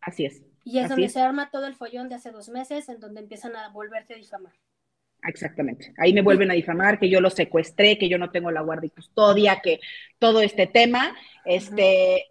Así 0.00 0.24
es. 0.24 0.42
Y 0.64 0.80
es 0.80 0.88
donde 0.88 1.08
se 1.08 1.20
arma 1.20 1.50
todo 1.50 1.66
el 1.66 1.76
follón 1.76 2.08
de 2.08 2.16
hace 2.16 2.32
dos 2.32 2.48
meses, 2.48 2.88
en 2.88 3.00
donde 3.00 3.20
empiezan 3.20 3.54
a 3.56 3.68
volverte 3.70 4.14
a 4.14 4.16
difamar. 4.16 4.54
Exactamente. 5.22 5.92
Ahí 5.98 6.12
me 6.12 6.22
vuelven 6.22 6.50
a 6.50 6.54
difamar 6.54 6.98
que 6.98 7.10
yo 7.10 7.20
lo 7.20 7.30
secuestré, 7.30 7.98
que 7.98 8.08
yo 8.08 8.18
no 8.18 8.30
tengo 8.30 8.50
la 8.50 8.62
guardia 8.62 8.86
y 8.86 8.90
custodia, 8.90 9.60
que 9.62 9.80
todo 10.18 10.40
este 10.40 10.66
tema, 10.66 11.14
este, 11.44 12.24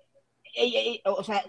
o 1.05 1.23
sea, 1.23 1.43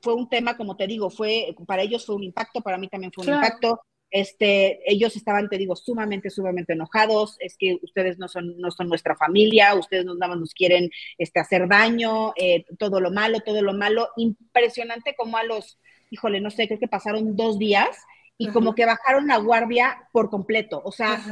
fue 0.00 0.14
un 0.14 0.28
tema, 0.28 0.56
como 0.56 0.76
te 0.76 0.86
digo, 0.86 1.10
fue, 1.10 1.54
para 1.66 1.82
ellos 1.82 2.06
fue 2.06 2.14
un 2.14 2.24
impacto, 2.24 2.60
para 2.60 2.78
mí 2.78 2.88
también 2.88 3.12
fue 3.12 3.26
un 3.26 3.34
impacto. 3.34 3.80
Este, 4.08 4.80
ellos 4.90 5.16
estaban, 5.16 5.48
te 5.48 5.58
digo, 5.58 5.74
sumamente, 5.74 6.30
sumamente 6.30 6.74
enojados, 6.74 7.36
es 7.40 7.56
que 7.58 7.78
ustedes 7.82 8.18
no 8.18 8.28
son, 8.28 8.56
no 8.58 8.70
son 8.70 8.88
nuestra 8.88 9.16
familia, 9.16 9.74
ustedes 9.74 10.04
nos, 10.04 10.16
nos 10.16 10.54
quieren 10.54 10.90
este, 11.18 11.40
hacer 11.40 11.68
daño, 11.68 12.32
eh, 12.36 12.64
todo 12.78 13.00
lo 13.00 13.10
malo, 13.10 13.40
todo 13.40 13.62
lo 13.62 13.74
malo. 13.74 14.08
Impresionante 14.16 15.14
como 15.16 15.36
a 15.36 15.42
los, 15.42 15.78
híjole, 16.10 16.40
no 16.40 16.50
sé, 16.50 16.68
creo 16.68 16.78
que 16.78 16.88
pasaron 16.88 17.36
dos 17.36 17.58
días 17.58 17.98
y 18.38 18.48
como 18.48 18.74
que 18.74 18.84
bajaron 18.84 19.26
la 19.26 19.38
guardia 19.38 20.08
por 20.12 20.30
completo, 20.30 20.82
o 20.84 20.92
sea, 20.92 21.22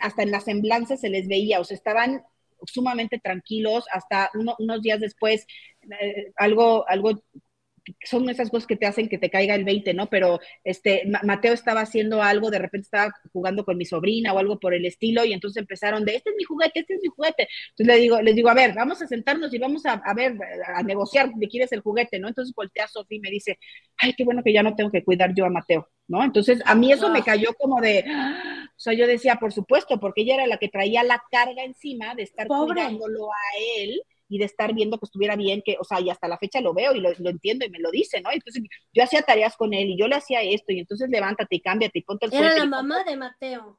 hasta 0.00 0.22
en 0.22 0.30
las 0.30 0.44
semblanzas 0.44 1.00
se 1.00 1.10
les 1.10 1.28
veía, 1.28 1.60
o 1.60 1.64
sea, 1.64 1.76
estaban 1.76 2.24
sumamente 2.66 3.18
tranquilos, 3.18 3.84
hasta 3.92 4.30
unos 4.58 4.82
días 4.82 5.00
después, 5.00 5.46
eh, 6.00 6.32
algo, 6.36 6.88
algo 6.88 7.22
son 8.04 8.28
esas 8.28 8.50
cosas 8.50 8.66
que 8.66 8.76
te 8.76 8.86
hacen 8.86 9.08
que 9.08 9.18
te 9.18 9.30
caiga 9.30 9.54
el 9.54 9.64
20, 9.64 9.94
¿no? 9.94 10.08
Pero 10.08 10.40
este, 10.62 11.02
Mateo 11.22 11.52
estaba 11.52 11.82
haciendo 11.82 12.22
algo, 12.22 12.50
de 12.50 12.58
repente 12.58 12.84
estaba 12.84 13.12
jugando 13.32 13.64
con 13.64 13.76
mi 13.76 13.84
sobrina 13.84 14.32
o 14.32 14.38
algo 14.38 14.58
por 14.58 14.74
el 14.74 14.86
estilo, 14.86 15.24
y 15.24 15.32
entonces 15.32 15.60
empezaron 15.60 16.04
de, 16.04 16.16
este 16.16 16.30
es 16.30 16.36
mi 16.36 16.44
juguete, 16.44 16.80
este 16.80 16.94
es 16.94 17.00
mi 17.02 17.08
juguete. 17.08 17.48
Entonces 17.70 17.94
le 17.94 18.00
digo, 18.00 18.20
les 18.22 18.34
digo, 18.34 18.48
a 18.48 18.54
ver, 18.54 18.74
vamos 18.74 19.02
a 19.02 19.06
sentarnos 19.06 19.52
y 19.52 19.58
vamos 19.58 19.84
a, 19.86 19.94
a 19.94 20.14
ver, 20.14 20.36
a 20.74 20.82
negociar 20.82 21.30
de 21.34 21.48
quién 21.48 21.62
es 21.64 21.72
el 21.72 21.80
juguete, 21.80 22.18
¿no? 22.18 22.28
Entonces 22.28 22.54
voltea 22.54 22.84
a 22.84 22.88
Sofía 22.88 23.18
y 23.18 23.20
me 23.20 23.30
dice, 23.30 23.58
ay, 23.98 24.14
qué 24.14 24.24
bueno 24.24 24.42
que 24.42 24.52
ya 24.52 24.62
no 24.62 24.74
tengo 24.74 24.90
que 24.90 25.04
cuidar 25.04 25.34
yo 25.34 25.44
a 25.44 25.50
Mateo, 25.50 25.88
¿no? 26.08 26.24
Entonces 26.24 26.62
a 26.64 26.74
mí 26.74 26.92
eso 26.92 27.10
me 27.10 27.22
cayó 27.22 27.54
como 27.58 27.80
de, 27.80 28.04
o 28.08 28.78
sea, 28.78 28.94
yo 28.94 29.06
decía, 29.06 29.36
por 29.36 29.52
supuesto, 29.52 30.00
porque 30.00 30.22
ella 30.22 30.34
era 30.34 30.46
la 30.46 30.58
que 30.58 30.68
traía 30.68 31.04
la 31.04 31.22
carga 31.30 31.64
encima 31.64 32.14
de 32.14 32.22
estar 32.22 32.46
cuidándolo 32.46 33.30
a 33.30 33.58
él 33.78 34.02
y 34.28 34.38
de 34.38 34.44
estar 34.44 34.74
viendo 34.74 34.98
que 34.98 35.04
estuviera 35.04 35.36
bien, 35.36 35.62
que, 35.64 35.76
o 35.78 35.84
sea, 35.84 36.00
y 36.00 36.10
hasta 36.10 36.28
la 36.28 36.38
fecha 36.38 36.60
lo 36.60 36.74
veo 36.74 36.94
y 36.94 37.00
lo, 37.00 37.10
entiendo 37.28 37.64
y 37.64 37.70
me 37.70 37.78
lo 37.78 37.90
dice, 37.90 38.20
¿no? 38.20 38.30
Entonces 38.32 38.62
yo 38.92 39.02
hacía 39.02 39.22
tareas 39.22 39.56
con 39.56 39.74
él 39.74 39.90
y 39.90 39.98
yo 39.98 40.08
le 40.08 40.16
hacía 40.16 40.42
esto 40.42 40.72
y 40.72 40.80
entonces 40.80 41.08
levántate 41.10 41.56
y 41.56 41.60
cámbiate 41.60 41.98
y 41.98 42.02
ponte 42.02 42.26
el 42.26 42.34
Era 42.34 42.54
la 42.54 42.66
mamá 42.66 43.04
de 43.04 43.16
Mateo. 43.16 43.78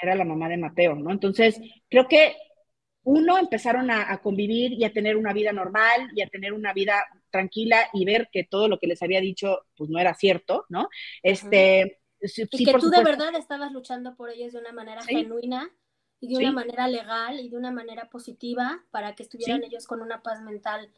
Era 0.00 0.14
la 0.14 0.24
mamá 0.24 0.48
de 0.48 0.58
Mateo, 0.58 0.94
¿no? 0.94 1.10
Entonces 1.10 1.58
creo 1.88 2.06
que 2.06 2.36
uno 3.04 3.38
empezaron 3.38 3.90
a, 3.90 4.18
convivir 4.18 4.72
y 4.72 4.84
a 4.84 4.92
tener 4.92 5.16
una 5.16 5.32
vida 5.32 5.52
normal 5.52 6.10
y 6.14 6.22
a 6.22 6.28
tener 6.28 6.52
una 6.52 6.72
vida 6.72 7.06
tranquila 7.30 7.88
y 7.92 8.04
ver 8.04 8.28
que 8.32 8.44
todo 8.44 8.68
lo 8.68 8.78
que 8.78 8.88
les 8.88 9.00
había 9.00 9.20
dicho 9.20 9.60
pues 9.76 9.88
no 9.88 10.00
era 10.00 10.12
cierto, 10.14 10.66
¿no? 10.68 10.88
Este, 11.22 12.00
y 12.20 12.64
que 12.64 12.74
tú 12.74 12.90
de 12.90 13.04
verdad 13.04 13.34
estabas 13.36 13.70
luchando 13.72 14.16
por 14.16 14.30
ellos 14.30 14.52
de 14.52 14.58
una 14.58 14.72
manera 14.72 15.02
genuina 15.02 15.70
y 16.26 16.34
de 16.34 16.38
una 16.38 16.52
manera 16.52 16.88
legal 16.88 17.40
y 17.40 17.48
de 17.48 17.56
una 17.56 17.70
manera 17.70 18.08
positiva 18.08 18.82
para 18.90 19.14
que 19.14 19.22
estuvieran 19.22 19.62
ellos 19.62 19.86
con 19.86 20.02
una 20.02 20.22
paz 20.22 20.42
mental 20.42 20.90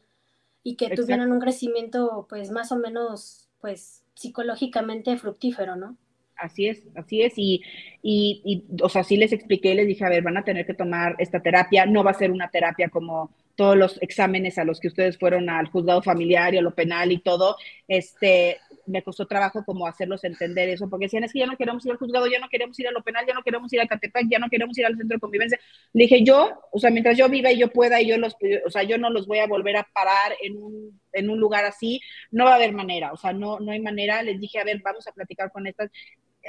y 0.63 0.75
que 0.75 0.89
tuvieran 0.89 1.31
un 1.31 1.39
crecimiento 1.39 2.25
pues 2.29 2.51
más 2.51 2.71
o 2.71 2.77
menos 2.77 3.47
pues 3.61 4.03
psicológicamente 4.15 5.17
fructífero, 5.17 5.75
¿no? 5.75 5.97
Así 6.35 6.67
es, 6.67 6.87
así 6.95 7.21
es. 7.21 7.33
Y, 7.37 7.61
y, 8.01 8.41
y, 8.45 8.81
o 8.81 8.87
sea, 8.87 9.03
sí 9.03 9.17
les 9.17 9.33
expliqué, 9.33 9.75
les 9.75 9.87
dije, 9.87 10.05
a 10.05 10.09
ver, 10.09 10.23
van 10.23 10.37
a 10.37 10.43
tener 10.45 10.65
que 10.65 10.73
tomar 10.73 11.15
esta 11.19 11.41
terapia. 11.41 11.85
No 11.85 12.03
va 12.03 12.11
a 12.11 12.13
ser 12.13 12.31
una 12.31 12.49
terapia 12.49 12.89
como 12.89 13.35
todos 13.55 13.75
los 13.75 14.01
exámenes 14.01 14.57
a 14.57 14.63
los 14.63 14.79
que 14.79 14.87
ustedes 14.87 15.17
fueron 15.17 15.49
al 15.49 15.67
juzgado 15.67 16.01
familiar 16.01 16.53
y 16.53 16.57
a 16.57 16.61
lo 16.61 16.73
penal 16.73 17.11
y 17.11 17.19
todo. 17.19 17.57
Este, 17.89 18.57
me 18.89 19.03
costó 19.03 19.25
trabajo 19.25 19.63
como 19.63 19.87
hacerlos 19.87 20.23
entender 20.23 20.69
eso, 20.69 20.89
porque 20.89 21.05
decían, 21.05 21.23
es 21.23 21.33
que 21.33 21.39
ya 21.39 21.45
no 21.45 21.57
queremos 21.57 21.85
ir 21.85 21.91
al 21.91 21.97
juzgado, 21.97 22.27
ya 22.27 22.39
no 22.39 22.49
queremos 22.49 22.79
ir 22.79 22.87
a 22.87 22.91
lo 22.91 23.03
penal, 23.03 23.25
ya 23.27 23.33
no 23.33 23.43
queremos 23.43 23.71
ir 23.71 23.81
a 23.81 23.87
Catepec, 23.87 24.27
ya 24.29 24.39
no 24.39 24.49
queremos 24.49 24.77
ir 24.77 24.85
al 24.85 24.97
centro 24.97 25.15
de 25.15 25.21
convivencia. 25.21 25.59
Le 25.93 26.03
dije, 26.03 26.23
yo, 26.23 26.59
o 26.71 26.79
sea, 26.79 26.89
mientras 26.89 27.17
yo 27.17 27.29
viva 27.29 27.51
y 27.51 27.59
yo 27.59 27.69
pueda 27.69 28.01
y 28.01 28.07
yo 28.07 28.17
los, 28.17 28.35
o 28.65 28.69
sea, 28.69 28.83
yo 28.83 28.97
no 28.97 29.09
los 29.09 29.27
voy 29.27 29.39
a 29.39 29.47
volver 29.47 29.77
a 29.77 29.87
parar 29.93 30.33
en 30.41 30.57
un, 30.57 30.99
en 31.13 31.29
un 31.29 31.39
lugar 31.39 31.65
así, 31.65 32.01
no 32.31 32.45
va 32.45 32.53
a 32.53 32.55
haber 32.55 32.73
manera, 32.73 33.13
o 33.13 33.17
sea, 33.17 33.33
no, 33.33 33.59
no 33.59 33.71
hay 33.71 33.79
manera. 33.79 34.23
Les 34.23 34.39
dije, 34.39 34.59
a 34.59 34.63
ver, 34.63 34.81
vamos 34.83 35.07
a 35.07 35.11
platicar 35.11 35.51
con 35.51 35.67
estas 35.67 35.89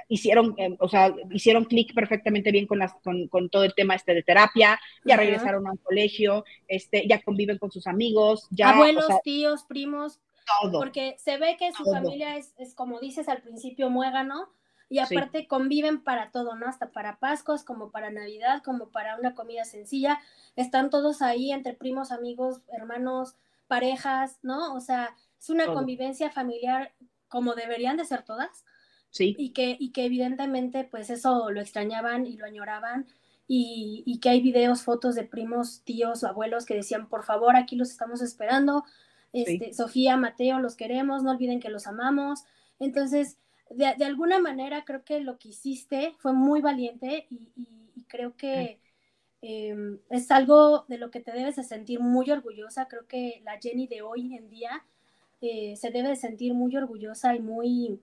hicieron, 0.09 0.55
eh, 0.59 0.77
o 0.79 0.89
sea, 0.89 1.15
hicieron 1.31 1.65
clic 1.65 1.95
perfectamente 1.95 2.53
bien 2.53 2.67
con, 2.67 2.79
las, 2.79 2.95
con, 3.03 3.29
con, 3.29 3.49
todo 3.49 3.65
el 3.65 3.75
tema 3.75 3.95
este 3.95 4.15
de 4.15 4.23
terapia, 4.23 4.81
ya 5.05 5.17
regresaron 5.17 5.67
a 5.67 5.73
un 5.73 5.79
colegio, 5.79 6.45
este, 6.69 7.07
ya 7.09 7.21
conviven 7.23 7.59
con 7.59 7.71
sus 7.71 7.87
amigos, 7.87 8.47
ya... 8.51 8.71
Abuelos, 8.71 9.07
tíos, 9.25 9.65
primos, 9.65 10.21
todo. 10.61 10.81
Porque 10.81 11.17
se 11.19 11.39
ve 11.39 11.57
que 11.59 11.73
su 11.73 11.85
familia 11.85 12.37
es, 12.37 12.55
es, 12.59 12.75
como 12.75 13.01
dices 13.01 13.29
al 13.29 13.43
principio, 13.43 13.91
muégano, 13.91 14.49
y 14.91 14.99
aparte 14.99 15.47
conviven 15.47 16.03
para 16.03 16.33
todo, 16.33 16.57
¿no? 16.57 16.67
Hasta 16.67 16.91
para 16.91 17.21
Pascuas, 17.21 17.63
como 17.63 17.93
para 17.93 18.11
Navidad, 18.11 18.61
como 18.65 18.89
para 18.89 19.17
una 19.17 19.37
comida 19.37 19.65
sencilla. 19.65 20.19
Están 20.57 20.91
todos 20.91 21.23
ahí 21.23 21.53
entre 21.53 21.75
primos, 21.75 22.11
amigos, 22.11 22.63
hermanos, 22.73 23.37
parejas, 23.69 24.41
¿no? 24.43 24.75
O 24.75 24.81
sea, 24.81 25.15
es 25.39 25.49
una 25.49 25.73
convivencia 25.73 26.31
familiar 26.31 26.93
como 27.29 27.55
deberían 27.55 27.97
de 27.97 28.05
ser 28.05 28.25
todas. 28.25 28.65
Sí. 29.11 29.37
Y 29.39 29.51
que, 29.51 29.77
y 29.79 29.93
que 29.93 30.07
evidentemente, 30.07 30.83
pues 30.83 31.09
eso 31.09 31.51
lo 31.53 31.61
extrañaban 31.61 32.27
y 32.27 32.37
lo 32.37 32.45
añoraban. 32.45 33.07
Y, 33.47 34.03
y, 34.07 34.19
que 34.19 34.31
hay 34.31 34.41
videos, 34.41 34.83
fotos 34.83 35.15
de 35.15 35.23
primos, 35.23 35.83
tíos 35.85 36.25
o 36.25 36.29
abuelos 36.29 36.67
que 36.67 36.75
decían, 36.75 37.09
por 37.09 37.25
favor, 37.25 37.55
aquí 37.55 37.77
los 37.77 37.91
estamos 37.91 38.23
esperando. 38.23 38.85
Este, 39.33 39.73
Sofía, 39.73 40.17
Mateo, 40.17 40.59
los 40.59 40.77
queremos, 40.77 41.23
no 41.23 41.31
olviden 41.31 41.61
que 41.61 41.69
los 41.69 41.87
amamos. 41.87 42.45
Entonces, 42.79 43.39
de, 43.71 44.05
alguna 44.05 44.41
manera 44.41 44.85
creo 44.85 45.05
que 45.05 45.21
lo 45.21 45.39
que 45.39 45.51
hiciste 45.51 46.15
fue 46.19 46.33
muy 46.33 46.61
valiente 46.61 47.27
y, 47.31 48.05
creo 48.09 48.37
que 48.37 48.81
em, 49.41 50.01
es 50.09 50.33
algo 50.33 50.85
de 50.89 50.99
lo 50.99 51.13
que 51.13 51.21
te 51.21 51.31
debes 51.31 51.55
de 51.55 51.63
sentir 51.63 52.01
muy 52.01 52.29
orgullosa. 52.31 52.89
Creo 52.89 53.07
que 53.07 53.41
la 53.45 53.59
Jenny 53.61 53.87
de 53.87 54.03
hoy 54.03 54.35
en 54.35 54.51
día 54.51 54.85
eh, 55.41 55.77
se 55.77 55.91
debe 55.91 56.09
de 56.09 56.17
sentir 56.17 56.55
muy 56.55 56.77
orgullosa 56.77 57.37
y 57.37 57.41
muy 57.41 58.01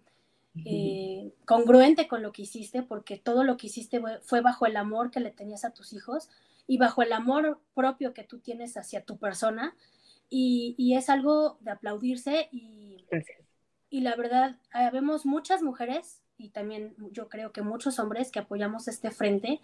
eh, 0.65 1.33
congruente 1.45 2.07
con 2.07 2.23
lo 2.23 2.31
que 2.31 2.43
hiciste, 2.43 2.83
porque 2.83 3.17
todo 3.17 3.43
lo 3.43 3.57
que 3.57 3.67
hiciste 3.67 4.01
fue 4.21 4.41
bajo 4.41 4.65
el 4.65 4.77
amor 4.77 5.11
que 5.11 5.19
le 5.19 5.31
tenías 5.31 5.65
a 5.65 5.71
tus 5.71 5.93
hijos 5.93 6.29
y 6.67 6.77
bajo 6.77 7.01
el 7.01 7.13
amor 7.13 7.59
propio 7.73 8.13
que 8.13 8.23
tú 8.23 8.39
tienes 8.39 8.77
hacia 8.77 9.03
tu 9.03 9.17
persona. 9.17 9.75
Y, 10.29 10.75
y 10.77 10.95
es 10.95 11.09
algo 11.09 11.57
de 11.61 11.71
aplaudirse 11.71 12.49
y, 12.51 13.05
Gracias 13.09 13.47
y 13.89 14.01
la 14.01 14.15
verdad, 14.15 14.57
vemos 14.91 15.25
muchas 15.25 15.61
mujeres 15.61 16.21
y 16.37 16.49
también 16.49 16.93
yo 17.11 17.29
creo 17.29 17.51
que 17.51 17.61
muchos 17.61 17.99
hombres 17.99 18.31
que 18.31 18.39
apoyamos 18.39 18.87
este 18.87 19.11
frente 19.11 19.61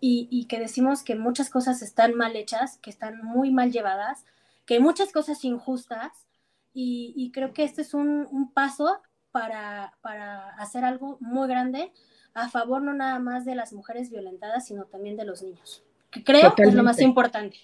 y, 0.00 0.46
que 0.48 0.60
decimos 0.60 1.02
que 1.02 1.14
muchas 1.14 1.50
cosas 1.50 1.82
están 1.82 2.14
mal 2.14 2.36
hechas, 2.36 2.78
que 2.78 2.90
están 2.90 3.24
muy 3.24 3.50
mal 3.50 3.72
llevadas, 3.72 4.24
que 4.66 4.74
hay 4.74 4.80
muchas 4.80 5.10
cosas 5.10 5.42
injustas 5.44 6.26
y, 6.72 7.30
creo 7.32 7.52
que 7.52 7.64
este 7.64 7.82
es 7.82 7.94
un, 7.94 8.50
paso 8.54 9.00
para, 9.32 9.94
para, 10.00 10.50
hacer 10.56 10.84
algo 10.84 11.18
muy 11.20 11.48
grande 11.48 11.92
a 12.34 12.48
favor 12.50 12.82
no 12.82 12.92
nada 12.92 13.18
más 13.18 13.46
de 13.46 13.54
las 13.54 13.72
mujeres 13.72 14.10
violentadas, 14.10 14.66
sino 14.66 14.84
también 14.84 15.16
de 15.16 15.24
los 15.24 15.42
niños, 15.42 15.82
que 16.10 16.22
creo 16.22 16.54
que 16.54 16.64
es 16.64 16.74
lo 16.74 16.82
más 16.82 17.00
importante. 17.00 17.56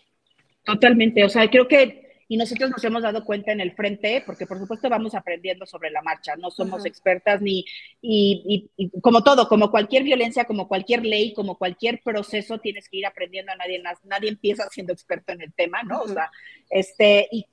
Totalmente, 0.65 1.25
o 1.25 1.29
sea, 1.29 1.49
creo 1.51 1.69
que 1.69 2.02
y 2.33 2.39
nosotros 2.39 2.71
nos 2.71 2.83
hemos 2.83 3.03
dado 3.03 3.27
cuenta 3.27 3.53
en 3.53 3.61
el 3.61 3.73
frente, 3.73 4.23
porque 4.25 4.47
por 4.47 4.59
supuesto 4.59 4.89
vamos 4.89 5.15
aprendiendo 5.15 5.67
sobre 5.67 5.91
la 5.91 6.01
marcha, 6.01 6.35
no 6.35 6.51
somos 6.51 6.87
expertas 6.87 7.43
ni, 7.43 7.63
y, 8.01 8.71
como 9.03 9.23
todo, 9.23 9.47
como 9.49 9.71
cualquier 9.71 10.03
violencia, 10.03 10.47
como 10.47 10.67
cualquier 10.67 11.05
ley, 11.05 11.35
como 11.35 11.59
cualquier 11.59 12.01
proceso, 12.03 12.57
tienes 12.57 12.89
que 12.89 12.97
ir 12.97 13.05
aprendiendo, 13.05 13.53
a 13.53 13.57
nadie, 13.57 13.83
nadie 14.05 14.31
empieza 14.31 14.67
siendo 14.71 14.95
experto 14.95 15.33
en 15.33 15.43
el 15.43 15.53
tema, 15.53 15.83
¿no? 15.83 16.01
O 16.01 16.09
sea, 16.09 16.31
este, 16.71 17.29
y, 17.31 17.45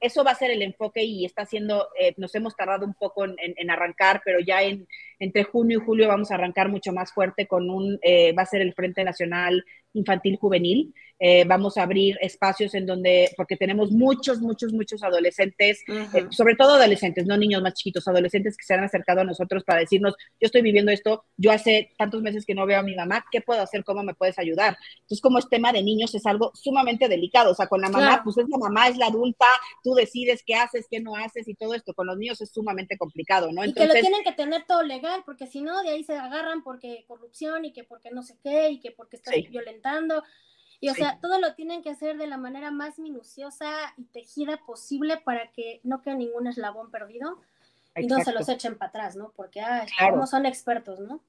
eso 0.00 0.24
va 0.24 0.30
a 0.30 0.36
ser 0.36 0.50
el 0.50 0.62
enfoque 0.62 1.02
y 1.02 1.24
está 1.24 1.42
haciendo, 1.42 1.88
eh, 2.00 2.14
nos 2.16 2.34
hemos 2.34 2.56
tardado 2.56 2.86
un 2.86 2.94
poco 2.94 3.24
en, 3.24 3.70
arrancar, 3.70 4.22
pero 4.24 4.40
ya 4.40 4.62
en, 4.62 4.86
entre 5.18 5.44
junio 5.44 5.78
y 5.78 5.84
julio 5.84 6.08
vamos 6.08 6.30
a 6.30 6.34
arrancar 6.34 6.68
mucho 6.68 6.92
más 6.92 7.12
fuerte 7.12 7.46
con 7.46 7.68
un, 7.68 7.98
eh, 8.02 8.32
va 8.32 8.42
a 8.42 8.46
ser 8.46 8.62
el 8.62 8.72
Frente 8.72 9.04
Nacional 9.04 9.64
Infantil 9.92 10.36
Juvenil, 10.36 10.94
eh, 11.20 11.44
vamos 11.44 11.76
a 11.76 11.82
abrir 11.82 12.16
espacios 12.20 12.74
en 12.74 12.86
donde, 12.86 13.32
porque 13.36 13.56
tenemos 13.56 13.90
muchos, 13.90 14.40
muchos, 14.40 14.72
muchos 14.72 15.02
adolescentes, 15.02 15.82
eh, 15.88 16.26
sobre 16.30 16.54
todo 16.54 16.74
adolescentes, 16.74 17.26
no 17.26 17.36
niños 17.36 17.60
más 17.60 17.74
chiquitos, 17.74 18.06
adolescentes 18.06 18.56
que 18.56 18.64
se 18.64 18.74
han 18.74 18.84
acercado 18.84 19.22
a 19.22 19.24
nosotros 19.24 19.64
para 19.64 19.80
decirnos, 19.80 20.14
yo 20.40 20.46
estoy 20.46 20.62
viviendo 20.62 20.92
esto, 20.92 21.24
yo 21.36 21.50
hace 21.50 21.90
tantos 21.98 22.22
meses 22.22 22.46
que 22.46 22.54
no 22.54 22.66
veo 22.66 22.78
a 22.78 22.84
mi 22.84 22.94
mamá, 22.94 23.24
¿qué 23.32 23.40
puedo 23.40 23.60
hacer? 23.60 23.82
¿Cómo 23.82 24.04
me 24.04 24.14
puedes 24.14 24.38
ayudar? 24.38 24.76
Entonces, 25.00 25.20
como 25.20 25.38
es 25.38 25.48
tema 25.48 25.72
de 25.72 25.82
niños, 25.82 26.14
es 26.14 26.24
algo 26.24 26.52
sumamente 26.54 27.08
delicado, 27.08 27.50
o 27.50 27.54
sea, 27.54 27.66
con 27.66 27.80
la 27.80 27.88
mamá, 27.88 28.20
pues 28.22 28.38
es 28.38 28.48
la 28.48 28.58
mamá, 28.58 28.86
es 28.86 28.96
la 28.96 29.06
adulta, 29.06 29.46
tú 29.82 29.94
decides 29.94 30.42
qué 30.46 30.54
haces, 30.54 30.86
qué 30.90 31.00
no 31.00 31.16
haces 31.16 31.48
y 31.48 31.54
todo 31.54 31.74
esto, 31.74 31.94
con 31.94 32.06
los 32.06 32.16
niños 32.16 32.40
es 32.40 32.50
sumamente 32.50 32.96
complicado, 32.96 33.52
¿no? 33.52 33.62
Entonces, 33.62 33.84
y 33.84 33.88
que 33.88 33.94
lo 33.94 34.00
tienen 34.00 34.24
que 34.24 34.32
tener 34.32 34.64
todo 34.66 34.82
legal, 34.82 35.22
porque 35.24 35.46
si 35.46 35.60
no, 35.60 35.82
de 35.82 35.90
ahí 35.90 36.04
se 36.04 36.16
agarran 36.16 36.62
porque 36.62 37.04
corrupción 37.06 37.64
y 37.64 37.72
que 37.72 37.84
porque 37.84 38.10
no 38.10 38.22
sé 38.22 38.36
qué 38.42 38.70
y 38.70 38.80
que 38.80 38.90
porque 38.90 39.16
están 39.16 39.34
violentando. 39.50 40.22
Y 40.80 40.90
o 40.90 40.94
sea, 40.94 41.18
todo 41.20 41.40
lo 41.40 41.54
tienen 41.54 41.82
que 41.82 41.90
hacer 41.90 42.18
de 42.18 42.28
la 42.28 42.36
manera 42.36 42.70
más 42.70 42.98
minuciosa 43.00 43.68
y 43.96 44.04
tejida 44.04 44.58
posible 44.64 45.16
para 45.16 45.50
que 45.50 45.80
no 45.82 46.02
quede 46.02 46.14
ningún 46.14 46.46
eslabón 46.46 46.90
perdido 46.92 47.40
y 47.96 48.06
no 48.06 48.20
se 48.20 48.32
los 48.32 48.48
echen 48.48 48.78
para 48.78 48.90
atrás, 48.90 49.16
¿no? 49.16 49.32
Porque, 49.34 49.60
ah, 49.60 49.84
como 50.10 50.26
son 50.26 50.46
expertos, 50.46 51.00
¿no? 51.00 51.20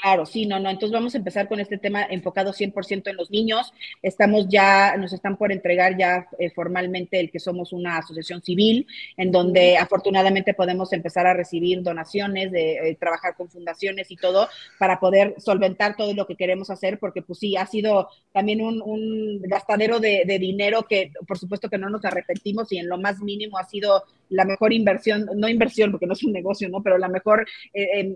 Claro, 0.00 0.26
sí, 0.26 0.46
no, 0.46 0.60
no. 0.60 0.70
Entonces 0.70 0.92
vamos 0.92 1.14
a 1.14 1.18
empezar 1.18 1.48
con 1.48 1.60
este 1.60 1.78
tema 1.78 2.02
enfocado 2.02 2.52
100% 2.52 3.08
en 3.08 3.16
los 3.16 3.30
niños. 3.30 3.72
Estamos 4.02 4.46
ya, 4.48 4.96
nos 4.96 5.12
están 5.12 5.36
por 5.36 5.52
entregar 5.52 5.96
ya 5.96 6.26
eh, 6.38 6.50
formalmente 6.50 7.20
el 7.20 7.30
que 7.30 7.38
somos 7.38 7.72
una 7.72 7.98
asociación 7.98 8.42
civil, 8.42 8.86
en 9.16 9.30
donde 9.30 9.76
afortunadamente 9.76 10.54
podemos 10.54 10.92
empezar 10.92 11.26
a 11.26 11.34
recibir 11.34 11.82
donaciones, 11.82 12.50
de 12.50 12.90
eh, 12.90 12.96
trabajar 12.98 13.36
con 13.36 13.48
fundaciones 13.48 14.10
y 14.10 14.16
todo, 14.16 14.48
para 14.78 15.00
poder 15.00 15.34
solventar 15.38 15.96
todo 15.96 16.12
lo 16.12 16.26
que 16.26 16.36
queremos 16.36 16.70
hacer, 16.70 16.98
porque 16.98 17.22
pues 17.22 17.38
sí, 17.38 17.56
ha 17.56 17.66
sido 17.66 18.08
también 18.32 18.60
un, 18.60 19.42
gastadero 19.42 20.00
de, 20.00 20.24
de 20.26 20.38
dinero 20.38 20.84
que 20.84 21.12
por 21.26 21.38
supuesto 21.38 21.68
que 21.68 21.78
no 21.78 21.88
nos 21.90 22.04
arrepentimos 22.04 22.72
y 22.72 22.78
en 22.78 22.88
lo 22.88 22.98
más 22.98 23.20
mínimo 23.20 23.58
ha 23.58 23.64
sido 23.64 24.04
la 24.28 24.44
mejor 24.44 24.72
inversión, 24.72 25.28
no 25.34 25.48
inversión 25.48 25.90
porque 25.90 26.06
no 26.06 26.12
es 26.12 26.24
un 26.24 26.32
negocio, 26.32 26.68
¿no? 26.68 26.82
Pero 26.82 26.98
la 26.98 27.08
mejor... 27.08 27.46
Eh, 27.72 28.14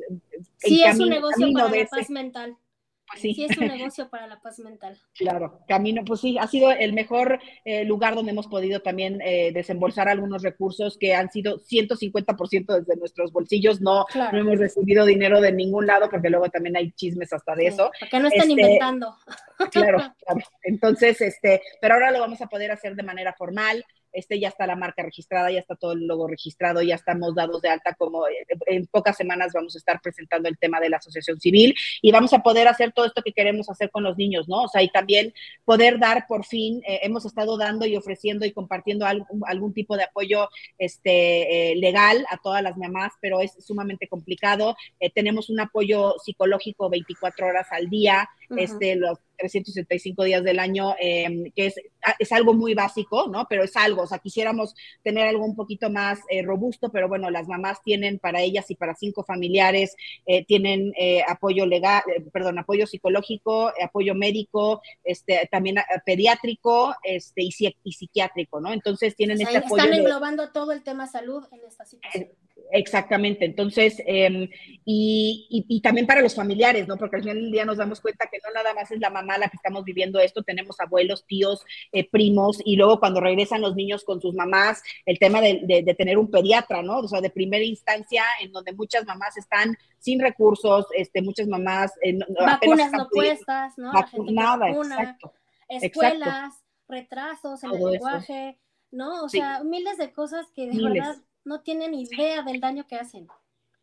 sí, 0.58 0.82
es 0.84 0.98
un 0.98 1.08
negocio 1.08 1.52
para 1.52 1.70
la 1.70 1.86
paz 1.86 2.10
mental. 2.10 2.56
Pues 3.08 3.22
sí. 3.22 3.34
sí. 3.34 3.46
es 3.48 3.56
un 3.56 3.68
negocio 3.68 4.08
para 4.10 4.26
la 4.26 4.38
paz 4.40 4.58
mental. 4.58 4.98
Claro, 5.14 5.60
camino, 5.66 6.04
pues 6.04 6.20
sí, 6.20 6.38
ha 6.38 6.46
sido 6.46 6.70
el 6.70 6.92
mejor 6.92 7.40
eh, 7.64 7.84
lugar 7.84 8.14
donde 8.14 8.32
hemos 8.32 8.46
podido 8.46 8.80
también 8.80 9.20
eh, 9.20 9.50
desembolsar 9.52 10.08
algunos 10.08 10.42
recursos 10.42 10.96
que 10.96 11.14
han 11.14 11.30
sido 11.30 11.58
150% 11.58 12.78
desde 12.78 12.96
nuestros 12.96 13.32
bolsillos, 13.32 13.80
no, 13.80 14.06
no 14.14 14.38
hemos 14.38 14.58
recibido 14.58 15.04
dinero 15.04 15.40
de 15.40 15.52
ningún 15.52 15.86
lado 15.86 16.08
porque 16.08 16.30
luego 16.30 16.48
también 16.50 16.76
hay 16.76 16.92
chismes 16.92 17.32
hasta 17.32 17.54
de 17.54 17.66
eso. 17.66 17.90
Porque 17.98 18.20
no 18.20 18.28
están 18.28 18.48
este, 18.48 18.62
inventando. 18.62 19.16
Claro, 19.72 19.98
claro. 20.26 20.40
Entonces, 20.62 21.20
este, 21.20 21.62
pero 21.80 21.94
ahora 21.94 22.10
lo 22.10 22.20
vamos 22.20 22.40
a 22.40 22.46
poder 22.46 22.70
hacer 22.70 22.94
de 22.94 23.02
manera 23.02 23.32
formal 23.32 23.84
este 24.12 24.40
ya 24.40 24.48
está 24.48 24.66
la 24.66 24.76
marca 24.76 25.02
registrada, 25.02 25.50
ya 25.50 25.60
está 25.60 25.76
todo 25.76 25.92
el 25.92 26.06
logo 26.06 26.26
registrado, 26.26 26.82
ya 26.82 26.94
estamos 26.94 27.34
dados 27.34 27.62
de 27.62 27.68
alta 27.68 27.94
como 27.94 28.26
eh, 28.26 28.46
en 28.66 28.86
pocas 28.86 29.16
semanas 29.16 29.52
vamos 29.52 29.74
a 29.74 29.78
estar 29.78 30.00
presentando 30.00 30.48
el 30.48 30.58
tema 30.58 30.80
de 30.80 30.88
la 30.88 30.98
asociación 30.98 31.40
civil 31.40 31.74
y 32.02 32.12
vamos 32.12 32.32
a 32.32 32.40
poder 32.40 32.68
hacer 32.68 32.92
todo 32.92 33.06
esto 33.06 33.22
que 33.22 33.32
queremos 33.32 33.68
hacer 33.70 33.90
con 33.90 34.02
los 34.02 34.16
niños, 34.16 34.48
¿no? 34.48 34.62
O 34.62 34.68
sea, 34.68 34.82
y 34.82 34.88
también 34.88 35.32
poder 35.64 35.98
dar 35.98 36.26
por 36.26 36.44
fin, 36.44 36.82
eh, 36.86 37.00
hemos 37.02 37.24
estado 37.24 37.56
dando 37.56 37.86
y 37.86 37.96
ofreciendo 37.96 38.46
y 38.46 38.52
compartiendo 38.52 39.06
algún, 39.06 39.42
algún 39.46 39.72
tipo 39.72 39.96
de 39.96 40.04
apoyo 40.04 40.48
este, 40.78 41.72
eh, 41.72 41.76
legal 41.76 42.24
a 42.30 42.38
todas 42.38 42.62
las 42.62 42.76
mamás, 42.76 43.12
pero 43.20 43.40
es 43.40 43.52
sumamente 43.64 44.08
complicado. 44.08 44.76
tenemos 45.14 45.50
un 45.50 45.60
apoyo 45.60 46.14
psicológico 46.24 46.90
24 46.90 47.46
horas 47.46 47.68
al 47.70 47.88
día, 47.88 48.28
este, 48.56 48.96
los 48.96 49.18
365 49.38 50.24
días 50.24 50.42
del 50.42 50.58
año, 50.58 50.94
em, 50.98 51.50
que 51.54 51.66
es, 51.66 51.76
es, 52.18 52.32
algo 52.32 52.54
muy 52.54 52.74
básico, 52.74 53.28
¿no? 53.28 53.46
Pero 53.48 53.64
es 53.64 53.76
algo, 53.76 54.02
o 54.02 54.06
sea, 54.06 54.18
quisiéramos 54.18 54.74
tener 55.02 55.26
algo 55.28 55.44
un 55.44 55.54
poquito 55.54 55.90
más 55.90 56.20
eh, 56.28 56.42
robusto, 56.42 56.90
pero 56.90 57.08
bueno, 57.08 57.30
las 57.30 57.46
mamás 57.46 57.78
tienen 57.82 58.18
para 58.18 58.40
ellas 58.40 58.70
y 58.70 58.74
para 58.74 58.94
cinco 58.94 59.24
familiares, 59.24 59.94
eh, 60.26 60.44
tienen 60.44 60.92
eh, 60.98 61.22
apoyo 61.26 61.66
legal, 61.66 62.02
perdón, 62.32 62.58
apoyo 62.58 62.86
psicológico, 62.86 63.72
apoyo 63.82 64.14
médico, 64.14 64.82
este, 65.04 65.48
también 65.50 65.76
pediátrico 66.04 66.94
este, 67.02 67.42
y, 67.42 67.50
y, 67.84 67.92
psiquiátrico, 67.92 68.60
¿no? 68.60 68.72
Entonces 68.72 69.14
tienen 69.14 69.40
este 69.40 69.58
apoyo. 69.58 69.82
Están 69.82 69.98
englobando 69.98 70.50
todo 70.50 70.72
el 70.72 70.82
tema 70.82 71.06
salud 71.06 71.44
en 71.52 71.60
esta 71.66 71.84
situación. 71.84 72.28
Exactamente, 72.70 73.44
entonces, 73.46 74.02
em, 74.06 74.48
y, 74.84 75.64
y, 75.68 75.80
también 75.80 76.06
para 76.06 76.20
los 76.20 76.34
familiares, 76.34 76.86
¿no? 76.86 76.96
Porque 76.96 77.16
al 77.16 77.22
final 77.22 77.40
del 77.40 77.50
día 77.50 77.64
nos 77.64 77.78
damos 77.78 78.00
cuenta 78.00 78.28
que 78.30 78.38
no 78.44 78.52
nada 78.52 78.74
más 78.74 78.90
es 78.90 79.00
la 79.00 79.10
mamá 79.10 79.38
la 79.38 79.48
que 79.48 79.56
estamos 79.56 79.84
viviendo 79.84 80.18
esto, 80.20 80.42
tenemos 80.42 80.78
abuelos, 80.80 81.24
tíos, 81.26 81.64
eh, 81.92 82.08
primos, 82.08 82.60
y 82.64 82.76
luego 82.76 83.00
cuando 83.00 83.20
regresan 83.20 83.62
los 83.62 83.74
niños 83.74 84.04
con 84.04 84.20
sus 84.20 84.34
mamás, 84.34 84.82
el 85.06 85.18
tema 85.18 85.40
de, 85.40 85.62
de, 85.66 85.94
tener 85.94 86.18
un 86.18 86.30
pediatra, 86.30 86.82
¿no? 86.82 86.98
O 86.98 87.08
sea, 87.08 87.20
de 87.20 87.30
primera 87.30 87.64
instancia, 87.64 88.24
en 88.42 88.52
donde 88.52 88.72
muchas 88.72 89.06
mamás 89.06 89.36
están 89.36 89.76
sin 89.98 90.20
recursos, 90.20 90.86
este, 90.94 91.22
muchas 91.22 91.48
mamás... 91.48 91.92
Eh, 92.02 92.18
Vacunas 92.38 92.92
no 92.92 93.08
puestas, 93.08 93.78
¿no? 93.78 93.92
exacto. 93.92 95.32
Escuelas, 95.68 96.54
retrasos 96.88 97.62
en 97.64 97.70
el 97.72 97.92
lenguaje, 97.92 98.58
¿no? 98.90 99.24
O 99.24 99.28
sea, 99.28 99.62
miles 99.64 99.98
de 99.98 100.12
cosas 100.12 100.46
que 100.54 100.66
de 100.66 100.82
verdad 100.82 101.16
no 101.48 101.62
tienen 101.62 101.94
idea 101.94 102.42
del 102.42 102.60
daño 102.60 102.86
que 102.86 102.96
hacen. 102.96 103.26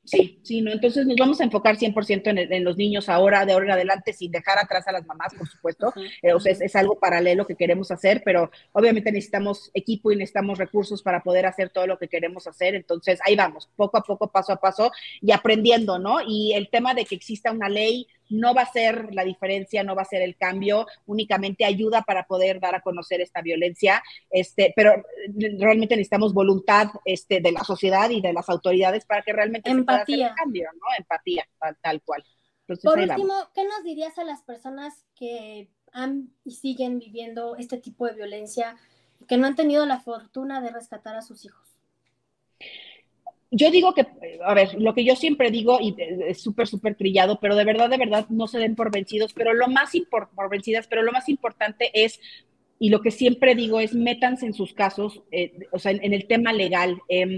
Sí, 0.06 0.40
sí, 0.44 0.62
¿no? 0.62 0.72
Entonces 0.72 1.06
nos 1.08 1.16
vamos 1.18 1.42
a 1.42 1.46
enfocar 1.46 1.78
100% 1.78 2.28
en, 2.28 2.38
en, 2.38 2.64
los 2.64 2.78
niños 2.78 3.10
ahora, 3.10 3.44
de 3.44 3.54
ahora 3.54 3.66
en 3.66 3.72
adelante, 3.72 4.14
sin 4.14 4.32
dejar 4.32 4.60
atrás 4.60 4.88
a 4.88 4.92
las 4.92 5.04
mamás, 5.08 5.34
por 5.34 5.48
supuesto. 5.48 5.92
Eh, 6.22 6.32
o 6.32 6.40
sea, 6.40 6.52
es, 6.52 6.62
es, 6.62 6.76
algo 6.76 7.00
paralelo 7.00 7.48
que 7.48 7.56
queremos 7.56 7.90
hacer, 7.90 8.22
pero 8.24 8.52
obviamente 8.72 9.12
necesitamos 9.12 9.72
equipo 9.74 10.12
y 10.12 10.16
necesitamos 10.16 10.60
recursos 10.60 11.02
para 11.02 11.24
poder 11.24 11.48
hacer 11.48 11.72
todo 11.72 11.88
lo 11.88 11.98
que 11.98 12.08
queremos 12.08 12.46
hacer. 12.46 12.76
Entonces, 12.76 13.20
ahí 13.26 13.36
vamos, 13.36 13.68
poco 13.76 13.98
a 13.98 14.04
poco, 14.04 14.32
paso 14.32 14.54
a 14.54 14.58
paso 14.58 14.92
y 15.22 15.32
aprendiendo, 15.32 15.98
¿no? 15.98 16.20
Y 16.26 16.54
el 16.54 16.70
tema 16.70 16.94
de 16.94 17.06
que 17.06 17.16
exista 17.16 17.52
una 17.52 17.68
ley 17.68 18.08
no 18.30 18.54
va 18.54 18.64
a 18.64 18.72
ser 18.72 19.14
la 19.14 19.24
diferencia, 19.24 19.84
no 19.84 19.96
va 19.96 20.02
a 20.04 20.06
ser 20.06 20.22
el 20.22 20.36
cambio, 20.36 20.88
únicamente 21.06 21.66
ayuda 21.66 22.02
para 22.02 22.26
poder 22.26 22.60
dar 22.60 22.76
a 22.76 22.82
conocer 22.82 23.22
esta 23.22 23.42
violencia, 23.42 24.04
este, 24.30 24.74
pero 24.76 25.04
realmente 25.60 25.96
necesitamos 25.96 26.34
voluntad 26.34 26.88
este, 27.06 27.40
de 27.42 27.52
la 27.52 27.64
sociedad 27.64 28.10
y 28.10 28.22
de 28.22 28.34
las 28.34 28.50
autoridades 28.50 29.06
para 29.06 29.22
que 29.22 29.34
realmente 29.34 29.70
Empatía. 29.70 30.00
se 30.00 30.06
pueda 30.06 30.26
hacer 30.26 30.32
el 30.32 30.36
cambio, 30.36 30.70
¿no? 30.74 30.88
Empatía, 30.98 31.48
tal, 31.60 31.78
tal 31.82 32.02
cual. 32.02 32.24
Entonces, 32.68 32.84
Por 32.84 33.00
último, 33.00 33.34
vamos. 33.34 33.50
¿qué 33.54 33.64
nos 33.64 33.84
dirías 33.84 34.18
a 34.18 34.24
las 34.24 34.42
personas 34.42 35.06
que 35.16 35.70
han 35.92 36.34
y 36.44 36.56
siguen 36.56 37.00
viviendo 37.00 37.56
este 37.56 37.78
tipo 37.78 38.08
de 38.08 38.14
violencia 38.14 38.76
y 39.20 39.26
que 39.26 39.38
no 39.38 39.48
han 39.48 39.56
tenido 39.56 39.86
la 39.86 40.00
fortuna 40.00 40.62
de 40.62 40.72
rescatar 40.72 41.16
a 41.16 41.22
sus 41.22 41.46
hijos? 41.46 41.75
Yo 43.52 43.72
digo 43.72 43.94
que, 43.94 44.06
a 44.44 44.54
ver, 44.54 44.74
lo 44.80 44.94
que 44.94 45.04
yo 45.04 45.16
siempre 45.16 45.52
digo, 45.52 45.80
y 45.80 45.96
es 46.28 46.42
súper, 46.42 46.68
súper 46.68 46.96
trillado, 46.96 47.40
pero 47.40 47.56
de 47.56 47.64
verdad, 47.64 47.90
de 47.90 47.98
verdad, 47.98 48.28
no 48.30 48.48
se 48.48 48.60
den 48.60 48.76
por 48.76 48.92
vencidos, 48.92 49.34
pero 49.34 49.54
lo 49.54 49.68
más 49.68 49.92
por, 50.10 50.30
por 50.30 50.50
vencidas, 50.50 50.88
pero 50.88 51.04
lo 51.04 51.12
más 51.12 51.30
importante 51.30 51.92
es, 51.94 52.20
y 52.80 52.90
lo 52.90 53.02
que 53.02 53.12
siempre 53.12 53.56
digo 53.56 53.80
es, 53.80 53.94
métanse 53.94 54.46
en 54.46 54.54
sus 54.54 54.74
casos, 54.74 55.22
eh, 55.32 55.54
o 55.72 55.80
sea, 55.80 55.92
en, 55.92 56.04
en, 56.04 56.14
el 56.14 56.28
tema 56.28 56.52
legal. 56.54 57.00
Eh, 57.08 57.38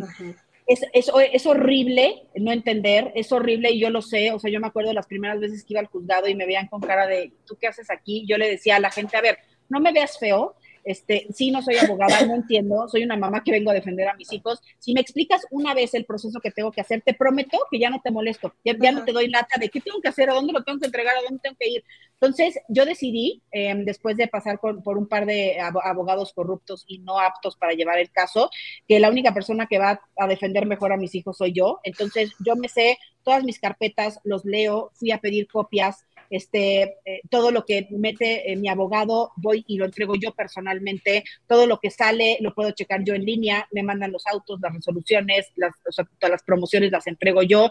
es, 0.66 0.82
es, 0.92 1.12
es, 1.32 1.46
horrible 1.46 2.24
no 2.36 2.52
entender, 2.52 3.12
es 3.16 3.32
horrible 3.32 3.72
y 3.72 3.80
yo 3.80 3.90
lo 3.90 4.02
sé, 4.02 4.32
o 4.32 4.40
sea, 4.40 4.52
yo 4.52 4.60
me 4.60 4.68
acuerdo 4.68 4.90
de 4.90 4.96
las 4.96 5.08
primeras 5.08 5.40
veces 5.40 5.64
que 5.64 5.74
iba 5.74 5.80
al 5.80 5.88
juzgado 5.88 6.28
y 6.28 6.36
me 6.36 6.46
veían 6.46 6.68
con 6.68 6.82
cara 6.82 7.08
de, 7.08 7.32
¿tú 7.46 7.58
qué 7.60 7.68
haces 7.68 7.90
aquí? 7.90 8.26
Yo 8.28 8.38
le 8.38 8.50
decía 8.50 8.76
a 8.76 8.80
la 8.80 8.92
gente, 8.92 9.16
a 9.16 9.22
ver, 9.22 9.38
no 9.70 9.80
me 9.80 9.94
veas 9.94 10.20
feo, 10.20 10.56
este, 10.88 11.28
sí, 11.34 11.52
no 11.52 11.62
soy 11.62 11.76
abogada, 11.76 12.26
no 12.26 12.36
entiendo, 12.36 12.88
soy 12.88 13.04
una 13.04 13.18
mamá 13.18 13.44
que 13.44 13.52
vengo 13.52 13.72
a 13.72 13.74
defender 13.74 14.08
a 14.08 14.16
mis 14.16 14.32
hijos. 14.32 14.62
Si 14.80 14.94
me 14.94 15.02
explicas 15.02 15.46
una 15.52 15.74
vez 15.74 15.94
el 15.94 16.06
proceso 16.06 16.40
que 16.40 16.52
tengo 16.52 16.72
que 16.72 16.80
hacer, 16.80 17.02
te 17.02 17.14
prometo 17.14 17.58
que 17.70 17.78
ya 17.78 17.90
no 17.90 18.00
te 18.02 18.10
molesto, 18.10 18.54
ya, 18.64 18.74
ya 18.80 18.94
no 18.94 19.04
te 19.04 19.12
doy 19.12 19.28
lata 19.28 19.60
de 19.60 19.68
qué 19.68 19.82
tengo 19.82 20.00
que 20.00 20.08
hacer, 20.08 20.30
a 20.30 20.34
dónde 20.34 20.54
lo 20.54 20.64
tengo 20.64 20.80
que 20.80 20.86
entregar, 20.86 21.16
a 21.18 21.22
dónde 21.22 21.40
tengo 21.44 21.58
que 21.60 21.70
ir. 21.70 21.84
Entonces, 22.14 22.58
yo 22.70 22.86
decidí, 22.86 23.44
eh, 23.52 23.74
después 23.86 24.16
de 24.16 24.28
pasar 24.28 24.60
por, 24.60 24.98
un 24.98 25.08
par 25.08 25.26
de 25.26 25.60
abogados 25.60 26.32
corruptos 26.34 26.86
y 26.88 27.00
no 27.00 27.20
aptos 27.20 27.58
para 27.58 27.74
llevar 27.74 28.00
el 28.00 28.10
caso, 28.10 28.50
que 28.88 29.00
la 29.00 29.10
única 29.10 29.34
persona 29.34 29.68
que 29.68 29.80
va 29.80 30.02
a 30.18 30.28
defender 30.28 30.66
mejor 30.66 30.94
a 30.94 30.98
mis 30.98 31.14
hijos 31.16 31.38
soy 31.38 31.52
yo. 31.52 31.80
Entonces, 31.84 32.32
yo 32.40 32.56
me 32.56 32.70
sé 32.70 32.98
todas 33.24 33.44
mis 33.44 33.60
carpetas, 33.60 34.20
los 34.24 34.46
leo, 34.46 34.92
fui 34.94 35.12
a 35.12 35.20
pedir 35.20 35.48
copias, 35.48 36.06
este, 36.30 36.98
eh, 37.06 37.22
todo 37.30 37.52
lo 37.52 37.66
que 37.66 37.88
mete 37.92 38.52
eh, 38.52 38.56
mi 38.56 38.70
abogado, 38.70 39.32
voy 39.36 39.64
y 39.68 39.78
lo 39.78 39.86
entrego 39.86 40.16
yo 40.16 40.34
personalmente, 40.34 41.24
todo 41.48 41.68
lo 41.68 41.80
que 41.80 41.92
sale 41.92 42.38
lo 42.42 42.54
puedo 42.54 42.72
checar 42.72 43.04
yo 43.04 43.14
en 43.14 43.26
línea, 43.26 43.68
me 43.72 43.84
mandan 43.84 44.12
los 44.12 44.26
autos, 44.28 44.60
las 44.62 44.74
resoluciones, 44.74 45.52
todas 45.56 46.32
las 46.32 46.44
promociones 46.44 46.92
las 46.92 47.08
entrego 47.08 47.44
yo. 47.44 47.70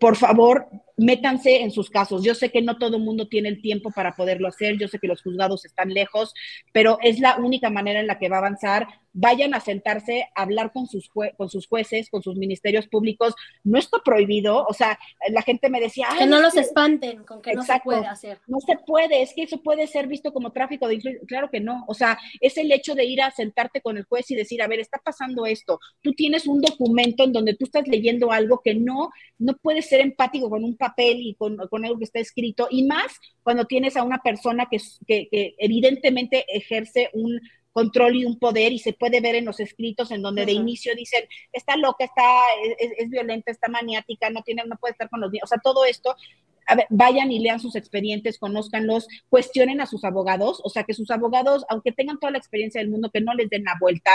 Por 0.00 0.16
favor, 0.16 0.68
métanse 0.98 1.62
en 1.62 1.70
sus 1.70 1.88
casos. 1.88 2.22
Yo 2.22 2.34
sé 2.34 2.50
que 2.50 2.60
no 2.60 2.76
todo 2.76 2.96
el 2.96 3.02
mundo 3.02 3.28
tiene 3.28 3.48
el 3.48 3.62
tiempo 3.62 3.90
para 3.90 4.12
poderlo 4.12 4.48
hacer, 4.48 4.76
yo 4.78 4.88
sé 4.88 4.98
que 4.98 5.06
los 5.06 5.22
juzgados 5.22 5.64
están 5.64 5.94
lejos, 5.94 6.34
pero 6.72 6.98
es 7.02 7.20
la 7.20 7.36
única 7.38 7.70
manera 7.70 8.00
en 8.00 8.06
la 8.06 8.18
que 8.18 8.28
va 8.28 8.36
a 8.36 8.40
avanzar. 8.40 8.88
Vayan 9.14 9.54
a 9.54 9.60
sentarse, 9.60 10.28
a 10.34 10.42
hablar 10.42 10.70
con 10.72 10.86
sus, 10.86 11.08
con 11.36 11.48
sus 11.48 11.66
jueces, 11.66 12.10
con 12.10 12.22
sus 12.22 12.36
ministerios 12.36 12.86
públicos. 12.86 13.34
No 13.64 13.78
está 13.78 13.98
prohibido, 14.04 14.64
o 14.68 14.72
sea, 14.74 14.98
la 15.30 15.42
gente 15.42 15.70
me 15.70 15.80
decía... 15.80 16.08
que 16.16 16.26
no 16.26 16.40
los 16.40 16.56
espanten 16.56 17.24
con 17.24 17.40
que 17.40 17.50
exacto, 17.50 17.90
no 17.90 17.96
se 17.96 18.00
puede 18.00 18.06
hacer. 18.06 18.38
No 18.46 18.58
se 18.60 18.76
puede, 18.86 19.22
es 19.22 19.32
que 19.34 19.42
eso 19.44 19.62
puede 19.62 19.86
ser 19.86 20.06
visto 20.06 20.32
como 20.32 20.52
tráfico 20.52 20.86
de 20.86 20.94
influencia. 20.96 21.26
Claro 21.26 21.50
que 21.50 21.60
no, 21.60 21.84
o 21.88 21.94
sea, 21.94 22.18
es 22.40 22.58
el 22.58 22.70
hecho 22.70 22.94
de 22.94 23.06
ir 23.06 23.22
a 23.22 23.30
sentarte 23.30 23.80
con 23.80 23.96
el 23.96 24.04
juez 24.04 24.30
y 24.30 24.36
decir, 24.36 24.62
a 24.62 24.68
ver, 24.68 24.78
está 24.78 24.98
pasando 24.98 25.46
esto. 25.46 25.80
Tú 26.02 26.12
tienes 26.12 26.46
un 26.46 26.60
documento 26.60 27.24
en 27.24 27.32
donde 27.32 27.54
tú 27.54 27.64
estás 27.64 27.88
leyendo 27.88 28.30
algo 28.30 28.60
que 28.62 28.74
no, 28.74 29.10
no 29.38 29.56
puede 29.56 29.82
ser 29.82 30.00
empático 30.00 30.50
con 30.50 30.64
un 30.64 30.76
papel 30.76 30.87
y 30.96 31.34
con, 31.34 31.56
con, 31.68 31.84
algo 31.84 31.98
que 31.98 32.04
está 32.04 32.20
escrito, 32.20 32.68
y 32.70 32.84
más 32.84 33.12
cuando 33.42 33.64
tienes 33.64 33.96
a 33.96 34.02
una 34.02 34.18
persona 34.18 34.66
que, 34.70 34.78
que, 35.06 35.28
que, 35.28 35.54
evidentemente 35.58 36.44
ejerce 36.48 37.10
un 37.12 37.40
control 37.72 38.16
y 38.16 38.24
un 38.24 38.38
poder 38.38 38.72
y 38.72 38.78
se 38.78 38.92
puede 38.92 39.20
ver 39.20 39.36
en 39.36 39.44
los 39.44 39.60
escritos 39.60 40.10
en 40.10 40.22
donde 40.22 40.42
uh 40.42 40.44
-huh. 40.44 40.48
de 40.48 40.52
inicio 40.52 40.94
dicen, 40.96 41.24
está 41.52 41.76
loca, 41.76 42.04
está, 42.04 42.40
es, 42.78 42.90
es, 42.98 43.08
violenta, 43.08 43.52
está 43.52 43.68
maniática, 43.68 44.30
no 44.30 44.42
tiene, 44.42 44.64
no 44.66 44.76
puede 44.76 44.92
estar 44.92 45.08
con 45.08 45.20
los 45.20 45.30
niños, 45.30 45.44
o 45.44 45.46
sea, 45.46 45.58
todo 45.62 45.84
esto, 45.84 46.16
a 46.68 46.74
ver, 46.74 46.86
vayan 46.90 47.32
y 47.32 47.38
lean 47.40 47.58
sus 47.58 47.74
expedientes, 47.74 48.38
conózcanlos, 48.38 49.08
cuestionen 49.30 49.80
a 49.80 49.86
sus 49.86 50.04
abogados, 50.04 50.60
o 50.62 50.68
sea, 50.68 50.84
que 50.84 50.92
sus 50.92 51.10
abogados, 51.10 51.64
aunque 51.70 51.92
tengan 51.92 52.18
toda 52.18 52.30
la 52.30 52.38
experiencia 52.38 52.80
del 52.80 52.90
mundo, 52.90 53.10
que 53.10 53.22
no 53.22 53.32
les 53.34 53.48
den 53.48 53.64
la 53.64 53.74
vuelta. 53.80 54.10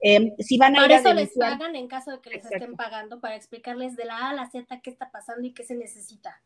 Eh, 0.00 0.32
si 0.38 0.56
van 0.56 0.76
a 0.76 0.82
Por 0.82 0.90
ir 0.90 0.96
eso 0.96 1.08
a 1.08 1.14
les 1.14 1.36
pagan 1.36 1.74
en 1.74 1.88
caso 1.88 2.12
de 2.12 2.20
que 2.20 2.30
les 2.30 2.38
Exacto. 2.38 2.58
estén 2.58 2.76
pagando 2.76 3.20
para 3.20 3.34
explicarles 3.34 3.96
de 3.96 4.04
la 4.04 4.18
A 4.18 4.30
a 4.30 4.34
la 4.34 4.48
Z 4.48 4.80
qué 4.82 4.90
está 4.90 5.10
pasando 5.10 5.46
y 5.46 5.52
qué 5.52 5.64
se 5.64 5.74
necesita. 5.74 6.40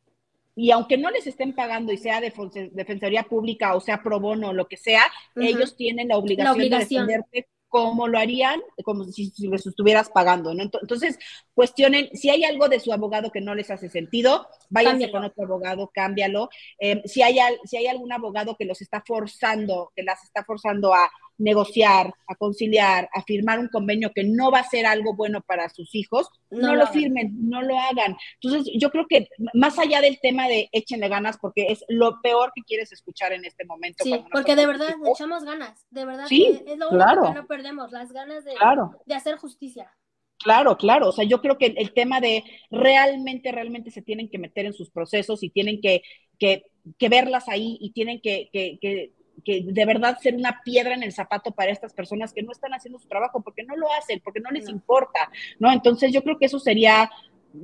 Y 0.57 0.70
aunque 0.73 0.99
no 0.99 1.11
les 1.11 1.27
estén 1.27 1.55
pagando 1.55 1.93
y 1.93 1.99
sea 1.99 2.20
de 2.20 2.32
Defensoría 2.73 3.23
Pública 3.23 3.74
o 3.74 3.81
sea 3.81 4.03
pro 4.03 4.19
bono 4.19 4.49
o 4.49 4.53
lo 4.53 4.66
que 4.66 4.77
sea, 4.77 5.03
uh 5.37 5.41
-huh. 5.41 5.47
ellos 5.47 5.77
tienen 5.77 6.09
la 6.09 6.16
obligación, 6.16 6.47
la 6.47 6.53
obligación. 6.53 7.07
de 7.07 7.12
defenderte 7.12 7.60
como 7.71 8.09
lo 8.09 8.19
harían, 8.19 8.61
como 8.85 9.05
si, 9.05 9.31
si, 9.31 9.47
les 9.47 9.65
estuvieras 9.65 10.11
pagando, 10.11 10.53
¿no? 10.53 10.65
Entonces, 10.65 11.19
cuestionen, 11.55 12.11
si 12.13 12.29
hay 12.29 12.43
algo 12.45 12.69
de 12.69 12.81
su 12.81 12.93
abogado 12.93 13.31
que 13.31 13.41
no 13.41 13.55
les 13.55 13.71
hace 13.71 13.89
sentido, 13.89 14.49
váyanse 14.69 15.05
cámbialo. 15.05 15.13
con 15.13 15.25
otro 15.25 15.45
abogado, 15.45 15.91
cámbialo. 15.95 16.51
Eh, 16.81 17.01
si, 17.07 17.23
hay, 17.23 17.39
si 17.65 17.77
hay 17.77 17.87
algún 17.87 18.13
abogado 18.13 18.57
que 18.59 18.65
los 18.65 18.83
está 18.83 19.03
forzando, 19.07 19.93
que 19.95 20.03
las 20.03 20.23
está 20.25 20.45
forzando 20.45 20.93
a 20.93 21.09
negociar, 21.41 22.12
a 22.29 22.35
conciliar, 22.37 23.09
a 23.12 23.23
firmar 23.23 23.59
un 23.59 23.69
convenio 23.69 24.12
que 24.15 24.25
no 24.25 24.51
va 24.51 24.61
a 24.61 24.69
ser 24.69 24.87
algo 24.87 25.15
bueno 25.15 25.41
para 25.41 25.69
sus 25.71 25.95
hijos, 25.95 26.29
no, 26.51 26.69
no 26.69 26.75
lo, 26.75 26.81
lo 26.81 26.87
firmen, 26.89 27.33
no 27.49 27.62
lo 27.62 27.79
hagan. 27.79 28.17
Entonces, 28.41 28.73
yo 28.79 28.91
creo 28.91 29.07
que 29.09 29.29
más 29.55 29.79
allá 29.79 30.01
del 30.01 30.21
tema 30.21 30.49
de 30.49 30.69
échenle 30.73 31.09
ganas, 31.09 31.39
porque 31.39 31.67
es 31.69 31.85
lo 31.89 32.21
peor 32.23 32.53
que 32.55 32.62
quieres 32.62 32.93
escuchar 32.93 33.33
en 33.33 33.45
este 33.45 33.65
momento. 33.65 34.05
Sí, 34.05 34.23
porque 34.33 34.55
de 34.55 34.67
verdad 34.67 34.95
le 35.03 35.11
echamos 35.11 35.45
ganas, 35.45 35.87
de 35.91 36.05
verdad 36.05 36.27
sí, 36.29 36.62
es 36.67 36.79
lo 36.79 36.91
claro. 36.91 37.23
único 37.23 37.35
que 37.35 37.41
no 37.41 37.47
perdemos, 37.47 37.91
las 37.91 38.12
ganas 38.12 38.45
de, 38.45 38.55
claro. 38.55 38.93
de 39.07 39.15
hacer 39.15 39.37
justicia. 39.37 39.91
Claro, 40.39 40.77
claro. 40.77 41.09
O 41.09 41.12
sea, 41.12 41.25
yo 41.25 41.41
creo 41.43 41.59
que 41.59 41.67
el, 41.67 41.79
el, 41.79 41.93
tema 41.93 42.21
de 42.21 42.43
realmente, 42.71 43.53
realmente 43.53 43.91
se 43.91 44.01
tienen 44.01 44.31
que 44.31 44.39
meter 44.39 44.65
en 44.65 44.73
sus 44.73 44.91
procesos 44.91 45.43
y 45.43 45.51
tienen 45.51 45.83
que, 45.83 46.03
que, 46.39 46.65
que 46.99 47.09
verlas 47.11 47.49
ahí 47.49 47.77
y 47.79 47.93
tienen 47.93 48.21
que, 48.23 48.49
que, 48.51 48.79
que 48.81 49.12
que 49.44 49.62
de 49.65 49.85
verdad 49.85 50.19
ser 50.20 50.35
una 50.35 50.61
piedra 50.65 50.94
en 50.94 51.02
el 51.02 51.12
zapato 51.12 51.52
para 51.52 51.73
estas 51.73 51.93
personas 51.93 52.32
que 52.32 52.43
no 52.43 52.52
están 52.52 52.74
haciendo 52.74 52.98
su 52.98 53.09
trabajo 53.09 53.40
porque 53.43 53.65
no 53.65 53.77
lo 53.77 53.93
hacen, 53.93 54.20
porque 54.23 54.40
no 54.40 54.51
les 54.51 54.65
no. 54.65 54.70
importa, 54.70 55.31
¿no? 55.59 55.73
Entonces 55.73 56.12
yo 56.12 56.23
creo 56.23 56.39
que 56.39 56.47
eso 56.47 56.59
sería 56.59 57.11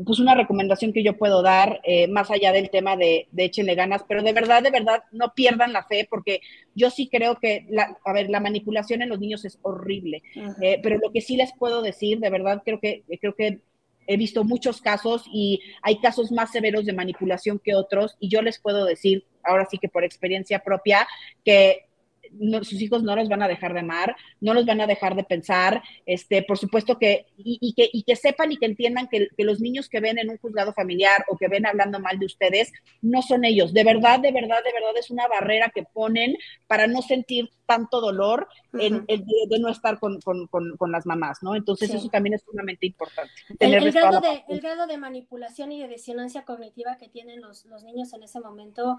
pues 0.05 0.18
una 0.18 0.34
recomendación 0.34 0.93
que 0.93 1.02
yo 1.02 1.16
puedo 1.16 1.43
dar, 1.43 1.80
eh, 1.84 2.09
más 2.09 2.30
allá 2.30 2.52
del 2.52 2.70
tema 2.70 2.97
de, 2.97 3.28
de 3.30 3.44
échenle 3.44 3.74
ganas, 3.74 4.05
pero 4.09 4.22
de 4.22 4.32
verdad, 4.32 4.62
de 4.62 4.70
verdad, 4.70 5.05
no 5.12 5.32
pierdan 5.34 5.72
la 5.72 5.84
fe, 5.84 6.06
porque 6.10 6.40
yo 6.74 6.90
sí 6.90 7.09
creo 7.09 7.36
que, 7.36 7.66
la, 7.68 7.97
a 8.05 8.12
ver, 8.12 8.28
la 8.28 8.40
manipulación 8.40 9.02
en 9.02 9.09
los 9.09 9.20
niños 9.20 9.44
es 9.44 9.59
horrible, 9.62 10.22
eh, 10.60 10.80
pero 10.82 10.98
lo 10.98 11.12
que 11.12 11.20
sí 11.20 11.36
les 11.36 11.52
puedo 11.52 11.82
decir, 11.82 12.18
de 12.18 12.30
verdad, 12.30 12.62
creo 12.64 12.80
que, 12.80 13.05
creo 13.20 13.34
que 13.34 13.60
he 14.07 14.16
visto 14.16 14.45
muchos 14.45 14.81
casos 14.81 15.24
y 15.33 15.61
hay 15.83 15.99
casos 16.01 16.33
más 16.33 16.51
severos 16.51 16.85
de 16.85 16.93
manipulación 16.93 17.59
que 17.59 17.74
otros, 17.74 18.16
y 18.20 18.28
yo 18.28 18.43
les 18.43 18.59
puedo 18.59 18.85
decir, 18.85 19.24
ahora 19.43 19.66
sí 19.70 19.78
que 19.78 19.89
por 19.89 20.05
experiencia 20.05 20.61
propia, 20.61 21.07
que 21.45 21.85
no, 22.32 22.62
sus 22.65 22.81
hijos 22.81 23.03
no 23.03 23.16
los 23.16 23.28
van 23.28 23.43
a 23.43 23.48
dejar 23.48 23.73
de 23.73 23.81
amar, 23.81 24.16
no 24.40 24.55
los 24.55 24.66
van 24.66 24.81
a 24.81 24.86
dejar 24.86 25.15
de 25.15 25.24
pensar, 25.24 25.82
este, 26.05 26.43
por 26.43 26.59
supuesto 26.59 26.98
que, 26.98 27.27
y, 27.36 27.59
y 27.61 27.74
que, 27.74 27.89
y 27.93 28.03
que 28.03 28.16
sepan 28.16 28.53
y 28.53 28.57
que 28.57 28.66
entiendan 28.66 29.09
que, 29.09 29.28
que, 29.36 29.44
los 29.44 29.61
niños 29.61 29.89
que 29.89 30.01
ven 30.01 30.19
en 30.19 30.31
un 30.31 30.39
juzgado 30.39 30.73
familiar 30.73 31.24
o 31.28 31.36
que 31.36 31.48
ven 31.48 31.66
hablando 31.66 32.01
mal 32.01 32.19
de 32.19 32.27
ustedes, 32.27 32.73
no 33.03 33.23
son 33.23 33.44
ellos, 33.44 33.73
de 33.73 33.85
verdad, 33.85 34.20
de 34.20 34.32
verdad, 34.32 34.59
de 34.65 34.73
verdad 34.73 34.97
es 34.98 35.11
una 35.11 35.28
barrera 35.28 35.70
que 35.74 35.85
ponen 35.85 36.36
para 36.66 36.86
no 36.86 37.03
sentir 37.03 37.51
tanto 37.66 38.01
dolor 38.01 38.48
uh 38.73 38.77
-huh. 38.77 38.82
en, 38.82 39.05
en 39.09 39.24
de, 39.24 39.35
de, 39.48 39.59
no 39.59 39.69
estar 39.69 39.98
con, 39.98 40.20
con, 40.20 40.47
con, 40.47 40.77
con, 40.77 40.93
las 40.93 41.05
mamás, 41.05 41.43
¿no? 41.43 41.55
Entonces 41.57 41.90
sí. 41.90 41.97
eso 41.97 42.09
también 42.09 42.35
es 42.35 42.43
sumamente 42.43 42.86
importante. 42.86 43.32
El, 43.59 43.74
el, 43.74 43.93
grado 43.93 44.20
de, 44.20 44.44
el, 44.48 44.61
grado 44.61 44.86
de, 44.86 44.97
manipulación 44.97 45.73
y 45.73 45.81
de 45.81 45.89
disonancia 45.89 46.44
cognitiva 46.44 46.97
que 46.97 47.09
tienen 47.09 47.40
los, 47.40 47.65
los 47.66 47.82
niños 47.82 48.12
en 48.12 48.23
ese 48.23 48.40
momento 48.40 48.98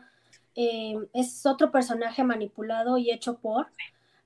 eh, 0.60 0.98
es 1.14 1.46
otro 1.46 1.72
personaje 1.72 2.24
manipulado 2.24 2.98
y 2.98 3.12
hecho 3.12 3.38
por 3.38 3.68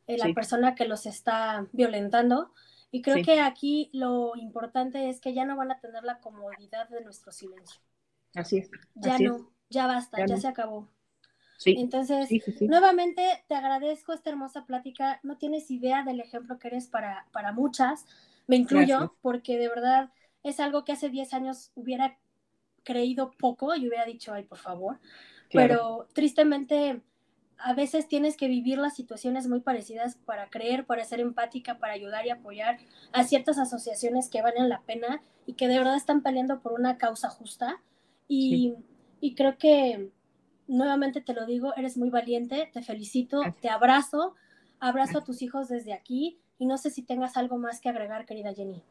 eh, 0.08 0.18
la 0.18 0.28
sí. 0.28 0.34
persona 0.34 0.76
que 0.76 0.88
los 0.88 1.06
está 1.06 1.68
violentando. 1.74 2.54
Y 2.90 3.02
creo 3.02 3.18
sí. 3.18 3.24
que 3.24 3.42
aquí 3.42 3.90
lo 3.92 4.38
importante 4.38 5.10
es 5.10 5.20
que 5.20 5.34
ya 5.34 5.44
no 5.44 5.58
van 5.58 5.72
a 5.72 5.82
tener 5.82 6.06
la 6.06 6.20
comodidad 6.20 6.88
de 6.88 7.04
nuestro 7.04 7.34
silencio. 7.34 7.82
Así 8.34 8.60
es. 8.60 8.72
Ya 8.96 9.16
así 9.16 9.26
no, 9.26 9.36
es. 9.36 9.42
ya 9.70 9.88
basta, 9.88 10.20
ya, 10.20 10.26
ya 10.26 10.36
no. 10.36 10.42
se 10.42 10.48
acabó. 10.48 10.88
Sí. 11.58 11.76
Entonces, 11.78 12.30
sí, 12.30 12.40
sí, 12.40 12.66
nuevamente 12.66 13.44
te 13.50 13.56
agradezco 13.56 14.14
esta 14.14 14.30
hermosa 14.30 14.66
plática. 14.66 15.20
No 15.24 15.38
tienes 15.38 15.70
idea 15.70 16.04
del 16.04 16.22
ejemplo 16.22 16.60
que 16.60 16.70
eres 16.70 16.88
para, 16.88 17.28
para 17.34 17.52
muchas. 17.52 18.06
Me 18.48 18.56
incluyo 18.56 19.00
Gracias. 19.00 19.20
porque 19.22 19.58
de 19.58 19.68
verdad 19.68 20.12
es 20.44 20.62
algo 20.62 20.86
que 20.86 20.94
hace 20.94 21.10
10 21.10 21.34
años 21.34 21.72
hubiera 21.76 22.18
creído 22.84 23.32
poco 23.38 23.76
y 23.76 23.86
hubiera 23.86 24.06
dicho, 24.06 24.34
ay, 24.34 24.44
por 24.44 24.60
favor. 24.60 24.98
Pero 25.52 26.08
tristemente, 26.14 27.02
a 27.58 27.74
veces 27.74 28.08
tienes 28.08 28.38
que 28.38 28.48
vivir 28.48 28.78
las 28.78 28.96
situaciones 28.96 29.48
muy 29.48 29.60
parecidas 29.60 30.16
para 30.26 30.50
creer, 30.50 30.86
para 30.86 31.04
ser 31.04 31.20
empática, 31.20 31.78
para 31.78 31.94
ayudar 31.94 32.26
y 32.26 32.30
apoyar 32.30 32.78
a 33.12 33.24
ciertas 33.24 33.58
asociaciones 33.58 34.30
que 34.30 34.42
valen 34.42 34.70
la 34.70 34.82
pena 34.82 35.22
y 35.46 35.54
que 35.54 35.68
de 35.68 35.78
verdad 35.78 35.96
están 35.96 36.22
peleando 36.22 36.62
por 36.62 36.74
una 36.74 36.98
causa 36.98 37.30
justa. 37.30 37.82
Y, 38.28 38.76
y 39.20 39.36
creo 39.36 39.58
que, 39.58 40.12
nuevamente 40.72 41.22
te 41.22 41.34
lo 41.34 41.46
digo, 41.46 41.76
eres 41.76 41.98
muy 41.98 42.10
valiente, 42.10 42.70
te 42.72 42.82
felicito, 42.82 43.42
te 43.60 43.70
abrazo, 43.70 44.36
abrazo 44.80 45.20
a 45.20 45.24
tus 45.24 45.42
hijos 45.42 45.68
desde 45.68 45.94
aquí 45.94 46.40
y 46.58 46.66
no 46.66 46.78
sé 46.78 46.90
si 46.90 47.04
tengas 47.04 47.38
algo 47.38 47.58
más 47.58 47.82
que 47.82 47.90
agregar, 47.90 48.26
querida 48.26 48.54
Jenny. 48.54 48.82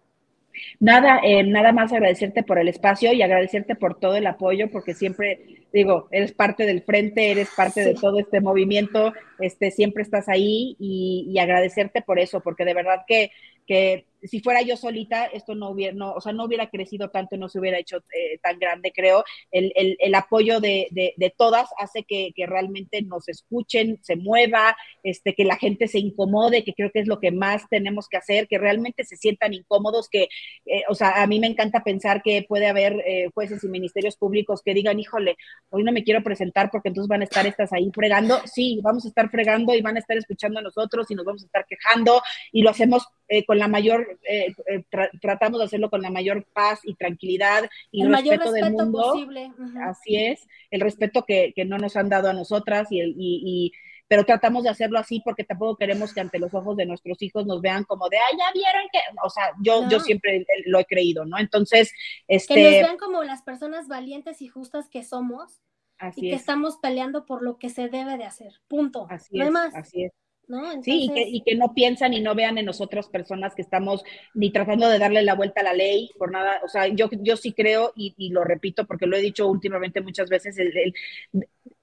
Nada, 0.78 1.20
eh, 1.22 1.42
nada 1.42 1.72
más 1.72 1.92
agradecerte 1.92 2.42
por 2.42 2.58
el 2.58 2.68
espacio 2.68 3.12
y 3.12 3.22
agradecerte 3.22 3.74
por 3.74 3.98
todo 3.98 4.16
el 4.16 4.26
apoyo, 4.26 4.70
porque 4.70 4.94
siempre, 4.94 5.64
digo, 5.72 6.08
eres 6.10 6.32
parte 6.32 6.66
del 6.66 6.82
frente, 6.82 7.30
eres 7.30 7.48
parte 7.56 7.84
de 7.84 7.94
todo 7.94 8.18
este 8.18 8.40
movimiento, 8.40 9.12
este, 9.38 9.70
siempre 9.70 10.02
estás 10.02 10.28
ahí 10.28 10.76
y, 10.78 11.26
y, 11.28 11.38
agradecerte 11.38 12.02
por 12.02 12.18
eso, 12.18 12.40
porque 12.40 12.64
de 12.64 12.74
verdad 12.74 13.04
que, 13.06 13.30
que 13.66 14.06
si 14.22 14.40
fuera 14.40 14.62
yo 14.62 14.76
solita, 14.76 15.26
esto 15.26 15.54
no 15.54 15.70
hubiera, 15.70 15.94
no, 15.94 16.12
o 16.12 16.20
sea, 16.20 16.32
no 16.32 16.44
hubiera 16.44 16.68
crecido 16.68 17.10
tanto, 17.10 17.36
no 17.36 17.48
se 17.48 17.58
hubiera 17.58 17.78
hecho 17.78 17.98
eh, 17.98 18.38
tan 18.42 18.58
grande, 18.58 18.92
creo. 18.94 19.24
El, 19.50 19.72
el, 19.76 19.96
el 19.98 20.14
apoyo 20.14 20.60
de, 20.60 20.88
de, 20.90 21.14
de, 21.16 21.30
todas 21.30 21.68
hace 21.78 22.04
que, 22.04 22.32
que, 22.34 22.46
realmente 22.46 23.02
nos 23.02 23.28
escuchen, 23.28 23.98
se 24.02 24.16
mueva, 24.16 24.76
este, 25.02 25.34
que 25.34 25.44
la 25.44 25.56
gente 25.56 25.88
se 25.88 25.98
incomode, 25.98 26.64
que 26.64 26.74
creo 26.74 26.90
que 26.90 27.00
es 27.00 27.06
lo 27.06 27.20
que 27.20 27.30
más 27.30 27.68
tenemos 27.68 28.08
que 28.08 28.16
hacer, 28.16 28.48
que 28.48 28.58
realmente 28.58 29.04
se 29.04 29.16
sientan 29.16 29.54
incómodos, 29.54 30.08
que, 30.08 30.28
eh, 30.66 30.82
o 30.88 30.94
sea, 30.94 31.22
a 31.22 31.26
mí 31.26 31.40
me 31.40 31.46
encanta 31.46 31.82
pensar 31.82 32.22
que 32.22 32.44
puede 32.48 32.66
haber 32.66 33.02
eh, 33.06 33.30
jueces 33.34 33.64
y 33.64 33.68
ministerios 33.68 34.16
públicos 34.16 34.62
que 34.64 34.74
digan, 34.74 34.98
híjole, 34.98 35.36
hoy 35.70 35.82
no 35.82 35.92
me 35.92 36.04
quiero 36.04 36.22
presentar 36.22 36.70
porque 36.70 36.88
entonces 36.88 37.08
van 37.08 37.22
a 37.22 37.24
estar 37.24 37.46
estas 37.46 37.72
ahí 37.72 37.90
fregando. 37.94 38.38
Sí, 38.46 38.80
vamos 38.82 39.04
a 39.04 39.08
estar 39.08 39.30
fregando 39.30 39.74
y 39.74 39.82
van 39.82 39.96
a 39.96 40.00
estar 40.00 40.16
escuchando 40.16 40.58
a 40.60 40.62
nosotros 40.62 41.10
y 41.10 41.14
nos 41.14 41.24
vamos 41.24 41.42
a 41.42 41.46
estar 41.46 41.66
quejando 41.66 42.22
y 42.52 42.62
lo 42.62 42.70
hacemos 42.70 43.06
con 43.46 43.58
la 43.58 43.68
mayor 43.68 44.18
eh, 44.24 44.54
eh, 44.66 44.84
tra 44.90 45.10
tratamos 45.20 45.60
de 45.60 45.66
hacerlo 45.66 45.90
con 45.90 46.02
la 46.02 46.10
mayor 46.10 46.44
paz 46.52 46.80
y 46.84 46.94
tranquilidad 46.94 47.68
y 47.90 48.02
el 48.02 48.08
respeto, 48.08 48.30
respeto 48.30 48.52
del 48.52 48.72
mundo. 48.72 49.02
Posible. 49.12 49.52
Uh 49.58 49.62
-huh. 49.62 49.90
Así 49.90 50.16
es, 50.16 50.46
el 50.70 50.80
respeto 50.80 51.24
que, 51.24 51.52
que, 51.54 51.64
no 51.64 51.78
nos 51.78 51.96
han 51.96 52.08
dado 52.08 52.28
a 52.28 52.32
nosotras 52.32 52.90
y, 52.90 53.00
el, 53.00 53.14
y, 53.16 53.42
y 53.44 53.72
pero 54.10 54.24
tratamos 54.24 54.64
de 54.64 54.70
hacerlo 54.70 54.98
así 54.98 55.22
porque 55.24 55.44
tampoco 55.44 55.76
queremos 55.76 56.12
que 56.12 56.20
ante 56.20 56.40
los 56.40 56.52
ojos 56.52 56.76
de 56.76 56.84
nuestros 56.84 57.22
hijos 57.22 57.46
nos 57.46 57.60
vean 57.60 57.84
como 57.84 58.08
de, 58.08 58.16
ay, 58.16 58.36
ya 58.36 58.52
vieron 58.52 58.88
que, 58.92 58.98
o 59.24 59.30
sea, 59.30 59.52
yo, 59.62 59.82
no. 59.82 59.88
yo 59.88 60.00
siempre 60.00 60.44
lo 60.66 60.80
he 60.80 60.84
creído, 60.84 61.24
¿no? 61.24 61.38
Entonces, 61.38 61.92
este... 62.26 62.54
Que 62.54 62.62
nos 62.62 62.72
vean 62.72 62.98
como 62.98 63.22
las 63.22 63.42
personas 63.42 63.86
valientes 63.86 64.42
y 64.42 64.48
justas 64.48 64.88
que 64.88 65.04
somos 65.04 65.62
así 65.96 66.26
y 66.26 66.30
que 66.30 66.34
estamos 66.34 66.78
peleando 66.78 67.24
por 67.24 67.40
lo 67.42 67.56
que 67.58 67.70
se 67.70 67.88
debe 67.88 68.16
de 68.18 68.24
hacer, 68.24 68.54
punto. 68.66 69.06
Así 69.08 69.38
no 69.38 69.44
es, 69.44 69.50
más. 69.52 69.74
así 69.76 70.06
es. 70.06 70.12
¿No? 70.50 70.64
Entonces... 70.66 70.94
Sí, 70.94 71.04
y 71.04 71.14
que, 71.14 71.22
y 71.28 71.40
que, 71.42 71.54
no 71.54 71.74
piensan 71.74 72.12
y 72.12 72.20
no 72.20 72.34
vean 72.34 72.58
en 72.58 72.66
nosotros 72.66 73.08
personas 73.08 73.54
que 73.54 73.62
estamos 73.62 74.02
ni 74.34 74.50
tratando 74.50 74.88
de 74.88 74.98
darle 74.98 75.22
la 75.22 75.36
vuelta 75.36 75.60
a 75.60 75.64
la 75.64 75.74
ley 75.74 76.10
por 76.18 76.32
nada. 76.32 76.60
O 76.64 76.68
sea, 76.68 76.88
yo, 76.88 77.08
yo 77.22 77.36
sí 77.36 77.52
creo, 77.52 77.92
y, 77.94 78.14
y 78.18 78.30
lo 78.30 78.42
repito 78.42 78.84
porque 78.84 79.06
lo 79.06 79.16
he 79.16 79.20
dicho 79.20 79.46
últimamente 79.46 80.00
muchas 80.00 80.28
veces, 80.28 80.58
el, 80.58 80.76
el, 80.76 80.94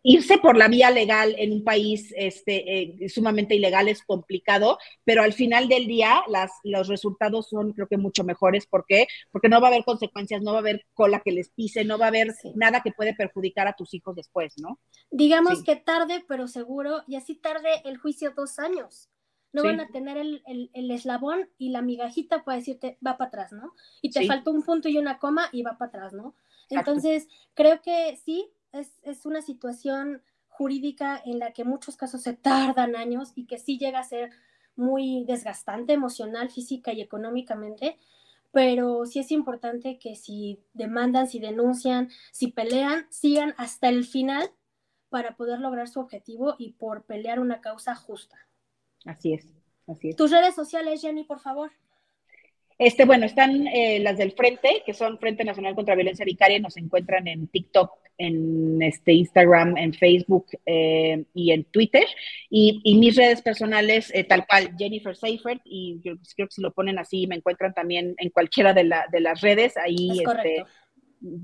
irse 0.03 0.37
por 0.37 0.55
la 0.55 0.69
vía 0.69 0.89
legal 0.89 1.35
en 1.37 1.51
un 1.51 1.65
país 1.65 2.13
este, 2.15 3.03
eh, 3.03 3.09
sumamente 3.09 3.55
ilegal 3.55 3.89
es 3.89 4.03
complicado, 4.03 4.77
pero 5.03 5.21
al 5.21 5.33
final 5.33 5.67
del 5.67 5.85
día 5.85 6.23
las, 6.29 6.49
los 6.63 6.87
resultados 6.87 7.49
son 7.49 7.73
creo 7.73 7.87
que 7.87 7.97
mucho 7.97 8.23
mejores. 8.23 8.67
¿Por 8.67 8.85
qué? 8.85 9.07
Porque 9.31 9.49
no 9.49 9.59
va 9.59 9.67
a 9.67 9.71
haber 9.71 9.83
consecuencias, 9.83 10.41
no 10.41 10.51
va 10.51 10.59
a 10.59 10.61
haber 10.61 10.85
cola 10.93 11.19
que 11.19 11.33
les 11.33 11.49
pise, 11.49 11.83
no 11.83 11.97
va 11.97 12.05
a 12.05 12.07
haber 12.07 12.31
sí. 12.31 12.53
nada 12.55 12.81
que 12.81 12.93
puede 12.93 13.15
perjudicar 13.15 13.67
a 13.67 13.73
tus 13.73 13.93
hijos 13.93 14.15
después, 14.15 14.53
¿no? 14.57 14.79
Digamos 15.11 15.59
sí. 15.59 15.65
que 15.65 15.75
tarde, 15.75 16.23
pero 16.25 16.47
seguro, 16.47 17.03
y 17.05 17.17
así 17.17 17.35
tarde 17.35 17.69
el 17.83 17.97
juicio 17.97 18.31
dos 18.33 18.56
años. 18.59 19.09
No 19.53 19.61
sí. 19.61 19.67
van 19.69 19.79
a 19.79 19.87
tener 19.87 20.17
el, 20.17 20.43
el, 20.45 20.69
el, 20.73 20.91
eslabón 20.91 21.49
y 21.57 21.69
la 21.69 21.81
migajita 21.81 22.43
para 22.43 22.57
decirte 22.57 22.97
va 23.05 23.17
para 23.17 23.29
atrás, 23.29 23.53
¿no? 23.53 23.73
Y 24.01 24.11
te 24.11 24.27
faltó 24.27 24.51
un 24.51 24.61
punto 24.61 24.89
y 24.89 24.97
una 24.97 25.19
coma 25.19 25.47
y 25.51 25.63
va 25.63 25.77
para 25.77 25.89
atrás, 25.89 26.13
¿no? 26.13 26.35
Exacto. 26.69 26.91
Entonces, 26.91 27.27
creo 27.53 27.81
que 27.81 28.19
sí, 28.23 28.51
es, 28.73 28.99
es, 29.03 29.25
una 29.25 29.41
situación 29.41 30.21
jurídica 30.49 31.21
en 31.25 31.39
la 31.39 31.53
que 31.53 31.63
muchos 31.63 31.95
casos 31.95 32.21
se 32.21 32.33
tardan 32.33 32.95
años 32.95 33.31
y 33.35 33.45
que 33.45 33.57
sí 33.57 33.77
llega 33.77 33.99
a 33.99 34.03
ser 34.03 34.31
muy 34.75 35.23
desgastante 35.25 35.93
emocional, 35.93 36.49
física 36.49 36.93
y 36.93 37.01
económicamente, 37.01 37.97
pero 38.51 39.05
sí 39.05 39.19
es 39.19 39.31
importante 39.31 39.99
que 39.99 40.15
si 40.15 40.59
demandan, 40.73 41.27
si 41.27 41.39
denuncian, 41.39 42.09
si 42.31 42.47
pelean, 42.47 43.07
sigan 43.09 43.53
hasta 43.57 43.89
el 43.89 44.05
final 44.05 44.49
para 45.09 45.35
poder 45.35 45.59
lograr 45.59 45.87
su 45.87 45.99
objetivo 45.99 46.55
y 46.57 46.73
por 46.73 47.03
pelear 47.03 47.39
una 47.39 47.61
causa 47.61 47.95
justa. 47.95 48.46
Así 49.07 49.33
es, 49.33 49.47
así 49.87 50.09
es. 50.09 50.15
Tus 50.15 50.31
redes 50.31 50.53
sociales, 50.53 51.01
Jenny, 51.01 51.23
por 51.23 51.39
favor. 51.39 51.71
Este, 52.77 53.05
bueno, 53.05 53.25
están 53.25 53.65
eh, 53.67 53.99
las 54.01 54.17
del 54.19 54.33
Frente, 54.33 54.83
que 54.85 54.93
son 54.93 55.17
Frente 55.17 55.43
Nacional 55.43 55.73
contra 55.73 55.95
Violencia 55.95 56.25
Vicaria, 56.25 56.59
nos 56.59 56.77
encuentran 56.77 57.27
en 57.27 57.47
TikTok, 57.47 57.91
en 58.19 58.81
este 58.83 59.13
Instagram, 59.13 59.77
en 59.77 59.93
Facebook 59.93 60.45
eh, 60.65 61.23
y 61.33 61.51
en 61.51 61.63
Twitter. 61.63 62.05
Y, 62.51 62.81
y 62.83 62.97
mis 62.99 63.15
redes 63.15 63.41
personales, 63.41 64.11
eh, 64.13 64.23
tal 64.25 64.45
cual, 64.45 64.75
Jennifer 64.77 65.15
Seifert, 65.15 65.61
y 65.65 65.99
yo 66.03 66.13
creo 66.35 66.47
que 66.47 66.53
si 66.53 66.61
lo 66.61 66.71
ponen 66.71 66.99
así, 66.99 67.25
me 67.25 67.35
encuentran 67.35 67.73
también 67.73 68.13
en 68.19 68.29
cualquiera 68.29 68.73
de, 68.73 68.83
la, 68.83 69.05
de 69.11 69.21
las 69.21 69.41
redes. 69.41 69.75
Ahí 69.77 70.21
este, 70.23 70.63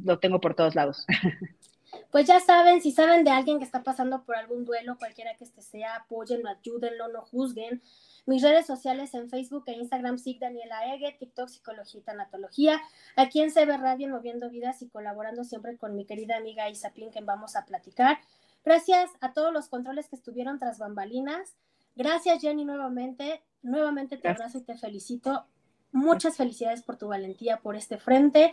lo 0.03 0.19
tengo 0.19 0.40
por 0.40 0.53
todos 0.53 0.76
lados. 0.76 1.07
Pues 2.11 2.27
ya 2.27 2.39
saben, 2.39 2.81
si 2.81 2.91
saben 2.91 3.23
de 3.23 3.31
alguien 3.31 3.59
que 3.59 3.65
está 3.65 3.83
pasando 3.83 4.23
por 4.23 4.35
algún 4.35 4.65
duelo, 4.65 4.97
cualquiera 4.97 5.35
que 5.35 5.43
este 5.43 5.61
sea, 5.61 5.95
apóyenlo, 5.95 6.49
ayúdenlo, 6.49 7.07
no 7.07 7.21
juzguen. 7.21 7.81
Mis 8.25 8.41
redes 8.41 8.65
sociales 8.65 9.13
en 9.13 9.29
Facebook 9.29 9.63
e 9.67 9.73
Instagram, 9.73 10.17
SIG 10.17 10.39
Daniela 10.39 10.93
Ege, 10.93 11.15
TikTok 11.19 11.49
Psicología 11.49 11.99
y 11.99 12.03
Tanatología. 12.03 12.81
Aquí 13.15 13.41
en 13.41 13.51
CB 13.51 13.77
Radio 13.79 14.09
Moviendo 14.09 14.49
Vidas 14.49 14.81
y 14.81 14.89
colaborando 14.89 15.43
siempre 15.43 15.77
con 15.77 15.95
mi 15.95 16.05
querida 16.05 16.37
amiga 16.37 16.69
Isa 16.69 16.91
que 16.91 17.09
vamos 17.21 17.55
a 17.55 17.65
platicar. 17.65 18.19
Gracias 18.63 19.11
a 19.19 19.33
todos 19.33 19.51
los 19.51 19.67
controles 19.67 20.07
que 20.07 20.15
estuvieron 20.15 20.57
tras 20.57 20.79
bambalinas. 20.79 21.55
Gracias, 21.95 22.41
Jenny, 22.41 22.63
nuevamente. 22.63 23.43
Nuevamente 23.61 24.17
te 24.17 24.29
abrazo 24.29 24.59
y 24.59 24.61
te 24.61 24.77
felicito. 24.77 25.45
Muchas 25.91 26.37
felicidades 26.37 26.81
por 26.81 26.97
tu 26.97 27.07
valentía 27.09 27.57
por 27.57 27.75
este 27.75 27.97
frente. 27.97 28.51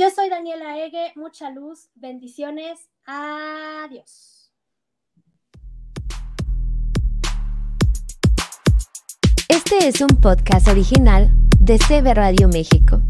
Yo 0.00 0.08
soy 0.08 0.30
Daniela 0.30 0.78
Ege, 0.78 1.12
mucha 1.14 1.50
luz, 1.50 1.90
bendiciones, 1.94 2.88
adiós. 3.04 4.50
Este 9.46 9.88
es 9.88 10.00
un 10.00 10.08
podcast 10.22 10.68
original 10.68 11.28
de 11.58 11.76
CB 11.76 12.14
Radio 12.14 12.48
México. 12.48 13.02